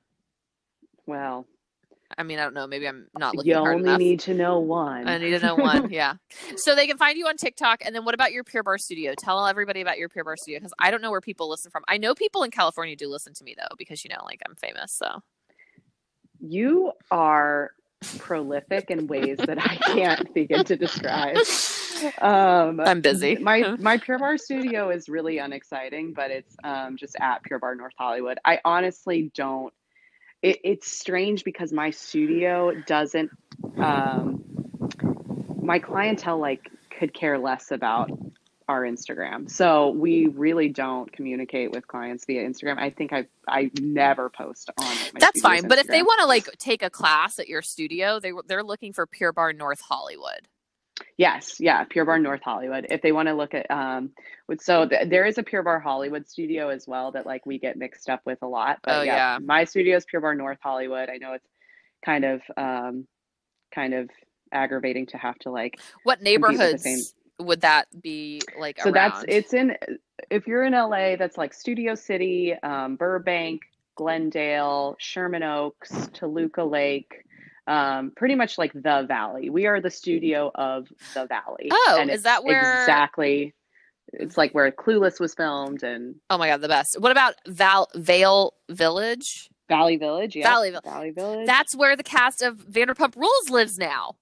Well, 1.05 1.45
I 2.17 2.23
mean, 2.23 2.39
I 2.39 2.43
don't 2.43 2.53
know. 2.53 2.67
Maybe 2.67 2.87
I'm 2.87 3.07
not 3.17 3.35
looking 3.35 3.51
you 3.51 3.57
hard 3.57 3.75
only 3.75 3.89
enough. 3.89 3.99
need 3.99 4.19
to 4.21 4.33
know 4.33 4.59
one. 4.59 5.07
I 5.07 5.17
need 5.17 5.31
to 5.31 5.39
know 5.39 5.55
one. 5.55 5.89
Yeah. 5.93 6.15
So 6.55 6.75
they 6.75 6.87
can 6.87 6.97
find 6.97 7.17
you 7.17 7.27
on 7.27 7.37
TikTok. 7.37 7.81
And 7.85 7.93
then 7.95 8.05
what 8.05 8.13
about 8.15 8.31
your 8.31 8.43
Pure 8.43 8.63
Barre 8.63 8.79
Studio? 8.79 9.13
Tell 9.17 9.45
everybody 9.45 9.81
about 9.81 9.97
your 9.97 10.09
Pure 10.09 10.23
Barre 10.25 10.37
Studio 10.37 10.59
because 10.59 10.73
I 10.79 10.91
don't 10.91 11.01
know 11.01 11.11
where 11.11 11.21
people 11.21 11.49
listen 11.49 11.71
from. 11.71 11.83
I 11.87 11.97
know 11.97 12.15
people 12.15 12.43
in 12.43 12.51
California 12.51 12.95
do 12.95 13.07
listen 13.07 13.33
to 13.35 13.43
me 13.43 13.55
though 13.57 13.75
because 13.77 14.03
you 14.03 14.09
know, 14.09 14.23
like 14.25 14.41
I'm 14.47 14.55
famous. 14.55 14.91
So 14.91 15.21
You 16.39 16.91
are 17.11 17.71
prolific 18.17 18.91
in 18.91 19.07
ways 19.07 19.37
that 19.37 19.57
I 19.61 19.75
can't 19.93 20.33
begin 20.33 20.63
to 20.65 20.75
describe. 20.75 21.37
Um, 22.19 22.81
I'm 22.81 22.99
busy. 22.99 23.37
My 23.37 23.75
my 23.79 23.97
Pure 23.97 24.19
Barre 24.19 24.37
studio 24.37 24.89
is 24.89 25.07
really 25.07 25.37
unexciting, 25.37 26.11
but 26.11 26.31
it's 26.31 26.53
um, 26.65 26.97
just 26.97 27.15
at 27.21 27.43
Pure 27.43 27.59
Barre 27.59 27.75
North 27.75 27.93
Hollywood. 27.97 28.39
I 28.43 28.59
honestly 28.65 29.31
don't. 29.35 29.73
It, 30.43 30.59
it's 30.63 30.91
strange 30.91 31.43
because 31.43 31.73
my 31.73 31.89
studio 31.89 32.73
doesn't. 32.85 33.31
Um, 33.77 34.43
my 35.61 35.79
clientele 35.79 36.37
like 36.37 36.69
could 36.89 37.13
care 37.13 37.39
less 37.39 37.71
about 37.71 38.11
our 38.67 38.83
Instagram, 38.83 39.49
so 39.49 39.89
we 39.91 40.27
really 40.27 40.67
don't 40.67 41.11
communicate 41.11 41.71
with 41.71 41.87
clients 41.87 42.25
via 42.25 42.47
Instagram. 42.47 42.77
I 42.77 42.89
think 42.89 43.13
I 43.13 43.25
I 43.47 43.71
never 43.79 44.29
post 44.29 44.69
on. 44.77 44.97
that's 45.17 45.39
fine. 45.41 45.67
But 45.67 45.79
if 45.79 45.87
they 45.87 46.03
want 46.03 46.19
to 46.19 46.27
like 46.27 46.45
take 46.59 46.83
a 46.83 46.89
class 46.89 47.39
at 47.39 47.47
your 47.47 47.61
studio, 47.61 48.19
they 48.19 48.33
they're 48.45 48.63
looking 48.63 48.91
for 48.91 49.07
Pure 49.07 49.33
Barre 49.33 49.53
North 49.53 49.81
Hollywood. 49.81 50.49
Yes, 51.17 51.59
yeah, 51.59 51.83
Pure 51.85 52.05
Barre 52.05 52.19
North 52.19 52.41
Hollywood. 52.43 52.87
If 52.89 53.01
they 53.01 53.11
want 53.11 53.27
to 53.27 53.33
look 53.33 53.53
at, 53.53 53.69
um, 53.69 54.11
so 54.59 54.87
th- 54.87 55.09
there 55.09 55.25
is 55.25 55.37
a 55.37 55.43
Pure 55.43 55.63
Barre 55.63 55.79
Hollywood 55.79 56.27
studio 56.27 56.69
as 56.69 56.87
well 56.87 57.11
that 57.11 57.25
like 57.25 57.45
we 57.45 57.59
get 57.59 57.77
mixed 57.77 58.09
up 58.09 58.21
with 58.25 58.39
a 58.41 58.47
lot. 58.47 58.79
But 58.83 58.95
Oh, 58.99 59.01
yeah. 59.01 59.39
my 59.43 59.63
studio 59.65 59.97
is 59.97 60.05
Pure 60.05 60.21
Barre 60.21 60.35
North 60.35 60.59
Hollywood. 60.61 61.09
I 61.09 61.17
know 61.17 61.33
it's 61.33 61.47
kind 62.05 62.25
of, 62.25 62.41
um, 62.57 63.07
kind 63.73 63.93
of 63.93 64.09
aggravating 64.51 65.07
to 65.07 65.17
have 65.17 65.37
to 65.39 65.49
like. 65.51 65.79
What 66.03 66.21
neighborhoods 66.21 66.83
same- 66.83 66.99
would 67.39 67.61
that 67.61 67.87
be 68.01 68.41
like 68.59 68.79
So 68.79 68.91
that's 68.91 69.25
it's 69.27 69.53
in. 69.53 69.75
If 70.29 70.45
you're 70.47 70.63
in 70.63 70.73
LA, 70.73 71.15
that's 71.15 71.37
like 71.37 71.53
Studio 71.53 71.95
City, 71.95 72.53
um, 72.61 72.95
Burbank, 72.95 73.61
Glendale, 73.95 74.95
Sherman 74.99 75.41
Oaks, 75.43 75.89
Toluca 76.13 76.63
Lake. 76.63 77.25
Um, 77.65 78.11
pretty 78.15 78.35
much 78.35 78.57
like 78.57 78.73
the 78.73 79.05
valley. 79.07 79.49
We 79.49 79.65
are 79.67 79.79
the 79.79 79.89
studio 79.89 80.51
of 80.53 80.87
the 81.13 81.25
valley. 81.27 81.69
Oh, 81.71 81.97
and 81.99 82.09
is 82.09 82.23
that 82.23 82.43
where- 82.43 82.81
exactly? 82.81 83.53
It's 84.11 84.37
like 84.37 84.51
where 84.53 84.69
Clueless 84.71 85.19
was 85.19 85.33
filmed 85.33 85.81
and 85.81 86.15
oh 86.29 86.37
my 86.37 86.47
god, 86.49 86.61
the 86.61 86.67
best. 86.67 86.99
What 86.99 87.11
about 87.11 87.35
Val 87.47 87.87
Vale 87.95 88.53
Village? 88.69 89.49
Valley 89.69 89.95
Village. 89.95 90.35
Yeah, 90.35 90.43
Valley 90.49 90.75
Valley 90.83 91.11
Village. 91.11 91.47
That's 91.47 91.73
where 91.75 91.95
the 91.95 92.03
cast 92.03 92.41
of 92.41 92.57
Vanderpump 92.57 93.15
Rules 93.15 93.49
lives 93.49 93.77
now. 93.79 94.15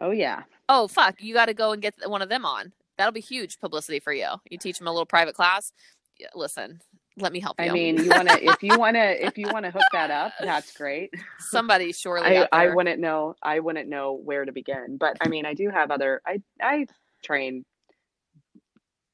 oh 0.00 0.10
yeah. 0.10 0.42
Oh 0.68 0.86
fuck, 0.88 1.22
you 1.22 1.32
got 1.34 1.46
to 1.46 1.54
go 1.54 1.72
and 1.72 1.80
get 1.82 1.94
one 2.06 2.20
of 2.22 2.28
them 2.28 2.44
on. 2.44 2.72
That'll 2.98 3.12
be 3.12 3.20
huge 3.20 3.58
publicity 3.58 3.98
for 3.98 4.12
you. 4.12 4.28
You 4.50 4.58
teach 4.58 4.78
them 4.78 4.86
a 4.86 4.92
little 4.92 5.06
private 5.06 5.34
class. 5.34 5.72
Yeah, 6.18 6.28
listen, 6.34 6.80
let 7.20 7.32
me 7.32 7.40
help 7.40 7.60
you. 7.60 7.66
I 7.66 7.72
mean, 7.72 8.02
you 8.02 8.10
want 8.10 8.28
to 8.28 8.44
if 8.44 8.62
you 8.62 8.78
want 8.78 8.96
to 8.96 9.26
if 9.26 9.38
you 9.38 9.48
want 9.48 9.64
to 9.64 9.70
hook 9.70 9.86
that 9.92 10.10
up, 10.10 10.32
that's 10.40 10.72
great. 10.72 11.12
somebody 11.38 11.92
surely. 11.92 12.38
I 12.38 12.48
I 12.52 12.74
wouldn't 12.74 13.00
know 13.00 13.34
I 13.42 13.60
wouldn't 13.60 13.88
know 13.88 14.12
where 14.12 14.44
to 14.44 14.52
begin, 14.52 14.96
but 14.98 15.16
I 15.20 15.28
mean, 15.28 15.46
I 15.46 15.54
do 15.54 15.70
have 15.70 15.90
other 15.90 16.20
I 16.26 16.42
I 16.60 16.86
train 17.22 17.64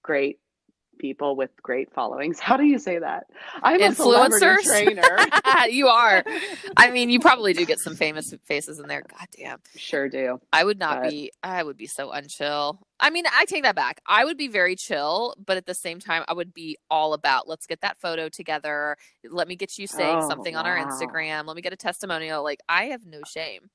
great 0.02 0.38
people 1.04 1.36
with 1.36 1.50
great 1.62 1.92
followings. 1.92 2.38
How 2.40 2.56
do 2.56 2.64
you 2.64 2.78
say 2.78 2.98
that? 2.98 3.26
I'm 3.62 3.78
Influencers? 3.78 4.62
trainer. 4.62 5.02
you 5.68 5.88
are. 5.88 6.24
I 6.78 6.90
mean, 6.90 7.10
you 7.10 7.20
probably 7.20 7.52
do 7.52 7.66
get 7.66 7.78
some 7.78 7.94
famous 7.94 8.32
faces 8.44 8.78
in 8.78 8.86
there. 8.88 9.02
God 9.02 9.28
damn. 9.36 9.58
sure 9.76 10.08
do. 10.08 10.40
I 10.50 10.64
would 10.64 10.78
not 10.78 11.02
But- 11.02 11.10
be. 11.10 11.30
I 11.42 11.62
would 11.62 11.76
be 11.76 11.86
so 11.86 12.10
unchill. 12.10 12.78
I 12.98 13.10
mean, 13.10 13.24
I 13.30 13.44
take 13.44 13.64
that 13.64 13.74
back. 13.74 14.00
I 14.06 14.24
would 14.24 14.38
be 14.38 14.48
very 14.48 14.76
chill, 14.76 15.34
but 15.44 15.58
at 15.58 15.66
the 15.66 15.74
same 15.74 16.00
time, 16.00 16.24
I 16.26 16.32
would 16.32 16.54
be 16.54 16.78
all 16.90 17.12
about 17.12 17.46
let's 17.46 17.66
get 17.66 17.82
that 17.82 18.00
photo 18.00 18.30
together. 18.30 18.96
Let 19.28 19.46
me 19.46 19.56
get 19.56 19.76
you 19.78 19.86
saying 19.86 20.20
Oh, 20.22 20.28
something 20.28 20.56
on 20.56 20.64
our. 20.64 20.78
Instagram. 20.78 21.44
Let 21.44 21.54
me 21.56 21.60
get 21.60 21.74
a 21.74 21.76
testimonial. 21.76 22.42
Like 22.42 22.60
I 22.66 22.84
have 22.86 23.04
no 23.04 23.20
shame. 23.26 23.68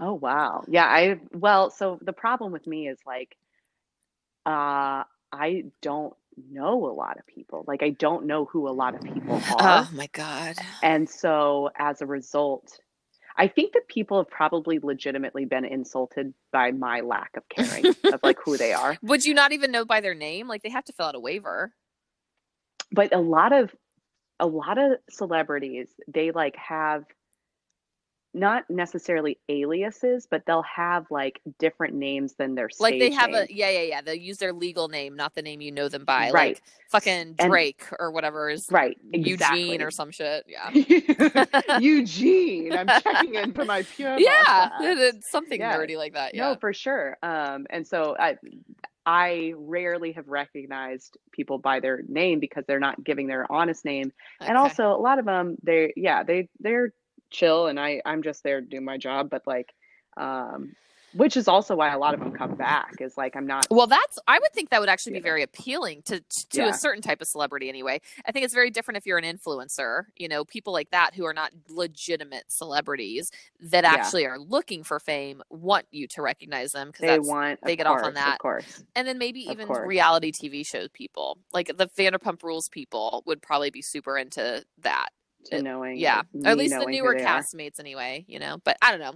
Oh 0.00 0.14
wow. 0.14 0.64
Yeah, 0.66 0.86
I 0.86 1.20
well, 1.32 1.70
so 1.70 1.98
the 2.02 2.12
problem 2.12 2.50
with 2.50 2.66
me 2.66 2.88
is 2.88 2.98
like 3.06 3.36
uh 4.46 5.04
I 5.34 5.64
don't 5.80 6.14
know 6.50 6.86
a 6.86 6.92
lot 6.92 7.18
of 7.18 7.26
people. 7.26 7.64
Like 7.66 7.82
I 7.82 7.90
don't 7.90 8.26
know 8.26 8.44
who 8.46 8.68
a 8.68 8.70
lot 8.70 8.94
of 8.94 9.02
people 9.02 9.40
oh 9.50 9.56
are. 9.58 9.88
Oh 9.88 9.96
my 9.96 10.08
god. 10.12 10.56
And 10.82 11.08
so 11.08 11.70
as 11.78 12.00
a 12.02 12.06
result, 12.06 12.78
I 13.36 13.48
think 13.48 13.72
that 13.72 13.88
people 13.88 14.18
have 14.18 14.28
probably 14.28 14.78
legitimately 14.78 15.44
been 15.46 15.64
insulted 15.64 16.34
by 16.52 16.70
my 16.72 17.00
lack 17.00 17.30
of 17.36 17.48
caring 17.48 17.86
of 17.86 18.20
like 18.22 18.38
who 18.44 18.56
they 18.56 18.72
are. 18.72 18.96
Would 19.02 19.24
you 19.24 19.34
not 19.34 19.52
even 19.52 19.72
know 19.72 19.84
by 19.84 20.00
their 20.00 20.14
name? 20.14 20.48
Like 20.48 20.62
they 20.62 20.70
have 20.70 20.84
to 20.84 20.92
fill 20.92 21.06
out 21.06 21.14
a 21.14 21.20
waiver. 21.20 21.72
But 22.90 23.14
a 23.14 23.20
lot 23.20 23.52
of 23.52 23.74
a 24.38 24.46
lot 24.46 24.78
of 24.78 24.98
celebrities, 25.08 25.88
they 26.08 26.30
like 26.30 26.56
have 26.56 27.04
not 28.34 28.64
necessarily 28.70 29.38
aliases, 29.50 30.26
but 30.30 30.42
they'll 30.46 30.62
have 30.62 31.10
like 31.10 31.40
different 31.58 31.94
names 31.94 32.32
than 32.34 32.54
their 32.54 32.68
Like 32.80 32.98
they 32.98 33.10
have 33.10 33.30
name. 33.30 33.46
a 33.50 33.52
yeah, 33.52 33.68
yeah, 33.68 33.82
yeah. 33.82 34.00
They'll 34.00 34.14
use 34.14 34.38
their 34.38 34.52
legal 34.54 34.88
name, 34.88 35.16
not 35.16 35.34
the 35.34 35.42
name 35.42 35.60
you 35.60 35.70
know 35.70 35.88
them 35.88 36.04
by. 36.06 36.30
Right. 36.30 36.54
Like 36.54 36.62
fucking 36.90 37.34
And- 37.38 37.50
Drake 37.50 37.84
or 37.98 38.10
whatever 38.10 38.48
is 38.48 38.68
right 38.70 38.96
Eugene 39.12 39.82
or 39.82 39.90
some 39.90 40.10
shit. 40.10 40.46
Yeah. 40.48 40.70
Eugene, 41.80 42.72
I'm 42.72 42.88
checking 43.02 43.34
in 43.34 43.52
for 43.52 43.64
my 43.64 43.82
pure. 43.82 44.18
yeah. 44.18 44.70
it- 44.80 44.98
it's 45.16 45.30
something 45.30 45.60
Yeah. 45.60 45.76
nerdy 45.76 45.96
like 45.96 46.14
that. 46.14 46.34
Yeah. 46.34 46.50
No, 46.50 46.56
for 46.56 46.72
sure. 46.72 47.16
Um, 47.22 47.66
and 47.70 47.86
so 47.86 48.16
I, 48.18 48.36
I 49.04 49.52
rarely 49.56 50.12
have 50.12 50.28
recognized 50.28 51.18
people 51.32 51.58
by 51.58 51.80
their 51.80 52.02
name 52.08 52.38
because 52.40 52.64
they're 52.66 52.78
not 52.80 53.02
giving 53.02 53.26
their 53.26 53.50
honest 53.50 53.84
name. 53.84 54.12
And 54.40 54.56
also, 54.56 54.92
a 54.92 54.96
lot 55.00 55.18
of 55.18 55.24
them, 55.24 55.56
they, 55.62 55.92
yeah, 55.96 56.22
they 56.22 56.48
they're 56.60 56.92
chill, 57.32 57.66
and 57.66 57.80
I 57.80 58.00
I'm 58.04 58.22
just 58.22 58.42
there 58.44 58.60
to 58.60 58.66
do 58.66 58.80
my 58.80 58.98
job. 58.98 59.30
But 59.30 59.46
like, 59.46 59.74
um, 60.16 60.74
which 61.14 61.36
is 61.36 61.46
also 61.46 61.76
why 61.76 61.92
a 61.92 61.98
lot 61.98 62.14
of 62.14 62.20
them 62.20 62.32
come 62.32 62.54
back. 62.54 62.94
Is 63.00 63.18
like 63.18 63.36
I'm 63.36 63.46
not. 63.46 63.66
Well, 63.70 63.86
that's 63.86 64.18
I 64.26 64.38
would 64.38 64.52
think 64.54 64.70
that 64.70 64.80
would 64.80 64.88
actually 64.88 65.12
be 65.12 65.18
Yeah. 65.18 65.22
very 65.24 65.42
appealing 65.42 66.00
to 66.04 66.20
to 66.20 66.46
Yeah. 66.62 66.68
a 66.68 66.72
certain 66.74 67.02
type 67.02 67.20
of 67.20 67.28
celebrity 67.28 67.68
anyway. 67.68 68.00
I 68.24 68.32
think 68.32 68.46
it's 68.46 68.54
very 68.54 68.70
different 68.70 68.96
if 68.96 69.04
you're 69.04 69.18
an 69.18 69.24
influencer, 69.24 70.04
you 70.16 70.26
know, 70.28 70.42
people 70.46 70.72
like 70.72 70.90
that 70.90 71.14
who 71.14 71.26
are 71.26 71.34
not 71.34 71.52
legitimate 71.68 72.50
celebrities 72.50 73.30
that 73.60 73.84
Yeah. 73.84 73.90
actually 73.92 74.24
are 74.26 74.38
looking 74.38 74.84
for 74.84 74.98
fame 74.98 75.42
want 75.50 75.84
you 75.90 76.06
to 76.08 76.22
recognize 76.22 76.72
them 76.72 76.88
because 76.88 77.00
They 77.02 77.18
want. 77.18 77.60
they 77.62 77.76
get 77.76 77.86
off 77.86 78.02
on 78.02 78.14
that. 78.14 78.32
Of 78.34 78.38
course. 78.38 78.82
and 78.94 79.06
then 79.06 79.18
maybe 79.18 79.40
even 79.50 79.68
reality 79.68 80.32
TV 80.32 80.64
shows 80.64 80.88
people. 80.94 81.36
Like 81.52 81.76
the 81.76 81.88
Vanderpump 81.88 82.42
Rules 82.42 82.70
people 82.70 83.22
would 83.26 83.42
probably 83.42 83.68
be 83.70 83.82
super 83.82 84.16
into 84.16 84.64
that. 84.78 85.10
To 85.46 85.58
uh, 85.58 85.62
knowing. 85.62 85.98
Yeah. 85.98 86.22
Or 86.44 86.50
at 86.50 86.56
least 86.56 86.74
the 86.78 86.86
newer 86.86 87.14
castmates 87.14 87.80
anyway, 87.80 88.24
you 88.28 88.38
know. 88.38 88.58
But 88.64 88.76
I 88.82 88.90
don't 88.90 89.00
know. 89.00 89.14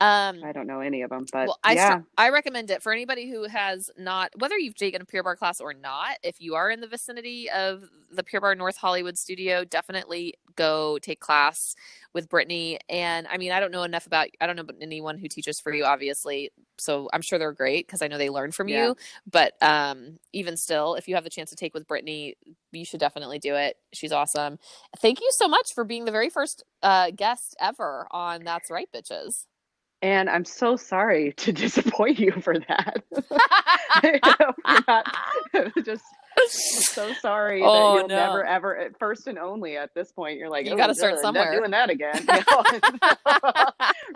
Um 0.00 0.42
I 0.42 0.52
don't 0.52 0.66
know 0.66 0.80
any 0.80 1.02
of 1.02 1.10
them, 1.10 1.26
but 1.32 1.46
well, 1.48 1.58
I 1.62 1.74
yeah. 1.74 2.00
I 2.16 2.30
recommend 2.30 2.70
it 2.70 2.82
for 2.82 2.92
anybody 2.92 3.30
who 3.30 3.44
has 3.44 3.90
not, 3.98 4.30
whether 4.38 4.58
you've 4.58 4.74
taken 4.76 5.02
a 5.02 5.04
Pure 5.04 5.24
Barre 5.24 5.36
class 5.36 5.60
or 5.60 5.74
not. 5.74 6.16
If 6.22 6.40
you 6.40 6.54
are 6.54 6.70
in 6.70 6.80
the 6.80 6.86
vicinity 6.86 7.50
of 7.50 7.84
the 8.12 8.22
Pure 8.22 8.40
Barre 8.42 8.54
North 8.56 8.76
Hollywood 8.76 9.18
studio, 9.18 9.64
definitely 9.64 10.34
go 10.56 10.98
take 10.98 11.20
class 11.20 11.74
with 12.12 12.28
Brittany. 12.28 12.78
And 12.88 13.26
I 13.28 13.36
mean, 13.38 13.52
I 13.52 13.60
don't 13.60 13.70
know 13.70 13.82
enough 13.84 14.06
about, 14.06 14.28
I 14.40 14.46
don't 14.46 14.56
know 14.56 14.62
about 14.62 14.76
anyone 14.80 15.18
who 15.18 15.28
teaches 15.28 15.60
for 15.60 15.72
you, 15.72 15.84
obviously. 15.84 16.50
So 16.78 17.08
I'm 17.12 17.22
sure 17.22 17.38
they're 17.38 17.52
great 17.52 17.86
because 17.86 18.02
I 18.02 18.08
know 18.08 18.18
they 18.18 18.30
learn 18.30 18.52
from 18.52 18.68
Yeah. 18.68 18.88
you. 18.88 18.96
But 19.30 19.54
um, 19.62 20.18
even 20.32 20.56
still, 20.56 20.94
if 20.96 21.08
you 21.08 21.14
have 21.14 21.24
the 21.24 21.30
chance 21.30 21.50
to 21.50 21.56
take 21.56 21.74
with 21.74 21.86
Brittany, 21.86 22.36
you 22.72 22.84
should 22.84 23.00
definitely 23.00 23.38
do 23.38 23.54
it. 23.54 23.76
She's 23.92 24.12
awesome. 24.12 24.58
Thank 24.98 25.20
you 25.20 25.28
so 25.32 25.48
much 25.48 25.74
for 25.74 25.84
being 25.84 26.04
the 26.04 26.12
very 26.12 26.30
first 26.30 26.64
uh, 26.82 27.10
guest 27.14 27.56
ever 27.60 28.06
on 28.10 28.44
That's 28.44 28.70
Right, 28.70 28.88
Bitches. 28.92 29.46
And 30.02 30.30
I'm 30.30 30.44
so 30.44 30.76
sorry 30.76 31.32
to 31.38 31.52
disappoint 31.64 32.18
you 32.18 32.32
for 32.40 32.58
that. 32.58 33.02
Not- 34.88 35.06
just 35.84 36.04
I'm 36.38 36.48
so 36.48 37.12
sorry 37.20 37.60
Oh, 37.62 37.94
that 37.94 37.98
you'll 37.98 38.08
no. 38.08 38.16
never 38.16 38.44
ever 38.44 38.90
first 38.98 39.26
and 39.26 39.38
only 39.38 39.76
at 39.76 39.90
this 39.94 40.12
point 40.12 40.38
you're 40.38 40.48
like 40.48 40.66
You 40.66 40.72
oh, 40.72 40.76
gotta 40.76 40.94
start 40.94 41.18
somewhere." 41.18 41.52
not 41.52 41.58
doing 41.58 41.70
that 41.72 41.90
again 41.90 42.24
You 42.28 42.42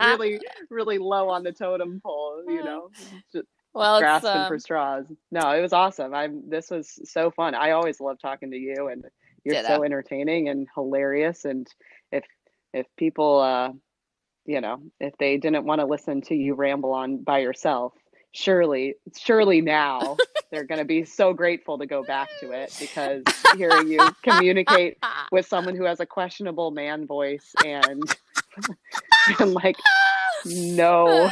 know? 0.01 0.09
really 0.09 0.41
really 0.71 0.99
low 0.99 1.29
on 1.29 1.43
the 1.43 1.53
totem 1.53 2.01
pole 2.01 2.43
you 2.47 2.63
know 2.65 2.89
just 3.33 3.47
well, 3.75 3.97
it's, 3.97 4.03
grasping 4.03 4.31
um, 4.31 4.49
for 4.49 4.59
straws 4.61 5.07
no 5.33 5.51
it 5.51 5.61
was 5.61 5.73
awesome 5.73 6.15
i'm 6.15 6.49
this 6.49 6.71
was 6.71 6.99
so 7.05 7.31
fun 7.33 7.55
i 7.55 7.73
always 7.73 8.01
love 8.01 8.17
talking 8.23 8.53
to 8.53 8.57
you 8.57 8.89
and 8.89 9.05
you're 9.45 9.57
Ditto. 9.57 9.69
so 9.77 9.85
entertaining 9.85 10.49
and 10.49 10.67
hilarious. 10.75 11.45
And 11.45 11.67
if 12.11 12.25
if 12.73 12.87
people, 12.97 13.41
uh, 13.41 13.73
you 14.47 14.61
know, 14.61 14.81
if 15.01 15.17
they 15.19 15.37
didn't 15.37 15.65
want 15.65 15.81
to 15.81 15.87
listen 15.87 16.21
to 16.23 16.35
you 16.35 16.55
ramble 16.55 16.93
on 16.93 17.19
by 17.23 17.39
yourself, 17.39 17.93
surely, 18.33 18.95
surely 19.17 19.61
now 19.61 20.17
they're 20.51 20.65
going 20.65 20.79
to 20.81 20.85
be 20.85 21.05
so 21.05 21.33
grateful 21.33 21.79
to 21.79 21.87
go 21.87 22.03
back 22.05 22.29
to 22.41 22.51
it 22.53 22.75
because 22.81 23.23
hearing 23.57 23.89
you 23.89 24.01
communicate 24.23 24.99
with 25.33 25.47
someone 25.47 25.77
who 25.77 25.85
has 25.85 26.01
a 26.01 26.07
questionable 26.07 26.71
man 26.71 27.07
voice 27.07 27.53
and 27.65 28.03
and 29.41 29.55
like 29.55 29.77
no 30.45 31.31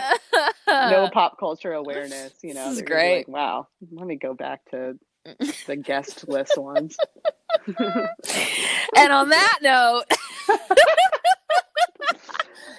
no 0.66 1.08
pop 1.12 1.38
culture 1.38 1.72
awareness 1.74 2.32
you 2.42 2.54
know 2.54 2.64
This 2.70 2.78
is 2.78 2.78
they're 2.78 2.86
gonna 2.86 3.00
be 3.00 3.06
great. 3.08 3.16
like, 3.18 3.28
wow 3.28 3.68
let 3.92 4.06
me 4.06 4.16
go 4.16 4.32
back 4.34 4.60
to 4.70 4.98
the 5.66 5.76
guest 5.76 6.26
list 6.28 6.56
ones 6.56 6.96
and 8.96 9.12
on 9.12 9.28
that 9.28 9.58
note, 9.62 10.04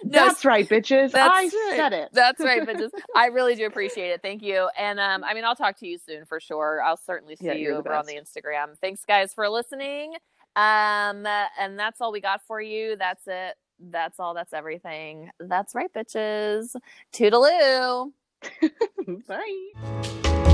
No, 0.06 0.26
that's 0.26 0.46
right 0.46 0.68
bitches 0.68 1.12
that's 1.12 1.30
i 1.32 1.44
right. 1.44 1.76
said 1.76 1.94
it 1.94 2.10
That's 2.14 2.40
right, 2.42 2.62
bitches. 2.68 2.90
I 3.16 3.28
really 3.28 3.56
do 3.56 3.66
appreciate 3.66 4.10
it. 4.10 4.22
Thank 4.22 4.42
you. 4.44 4.70
And 4.78 5.00
um, 5.00 5.24
I 5.24 5.34
mean, 5.34 5.44
I'll 5.46 5.56
talk 5.56 5.78
to 5.80 5.88
you 5.88 5.98
soon 5.98 6.26
for 6.26 6.40
sure. 6.40 6.82
I'll 6.84 6.98
certainly 6.98 7.36
see 7.36 7.46
Yeah, 7.48 7.54
you 7.54 7.74
over 7.76 7.94
on 7.94 8.06
the 8.06 8.14
Instagram. 8.16 8.78
Thanks, 8.80 9.04
guys, 9.06 9.34
for 9.34 9.50
listening. 9.50 10.14
Um, 10.56 11.26
and 11.60 11.78
that's 11.78 12.02
all 12.02 12.12
we 12.12 12.22
got 12.22 12.42
for 12.46 12.62
you. 12.62 12.96
That's 12.96 13.24
it. 13.28 13.56
That's 13.80 14.20
all. 14.20 14.34
That's 14.34 14.54
everything. 14.54 15.32
That's 15.40 15.76
right, 15.76 15.92
bitches. 15.94 16.76
Toodaloo. 17.14 18.12
bye 19.28 20.53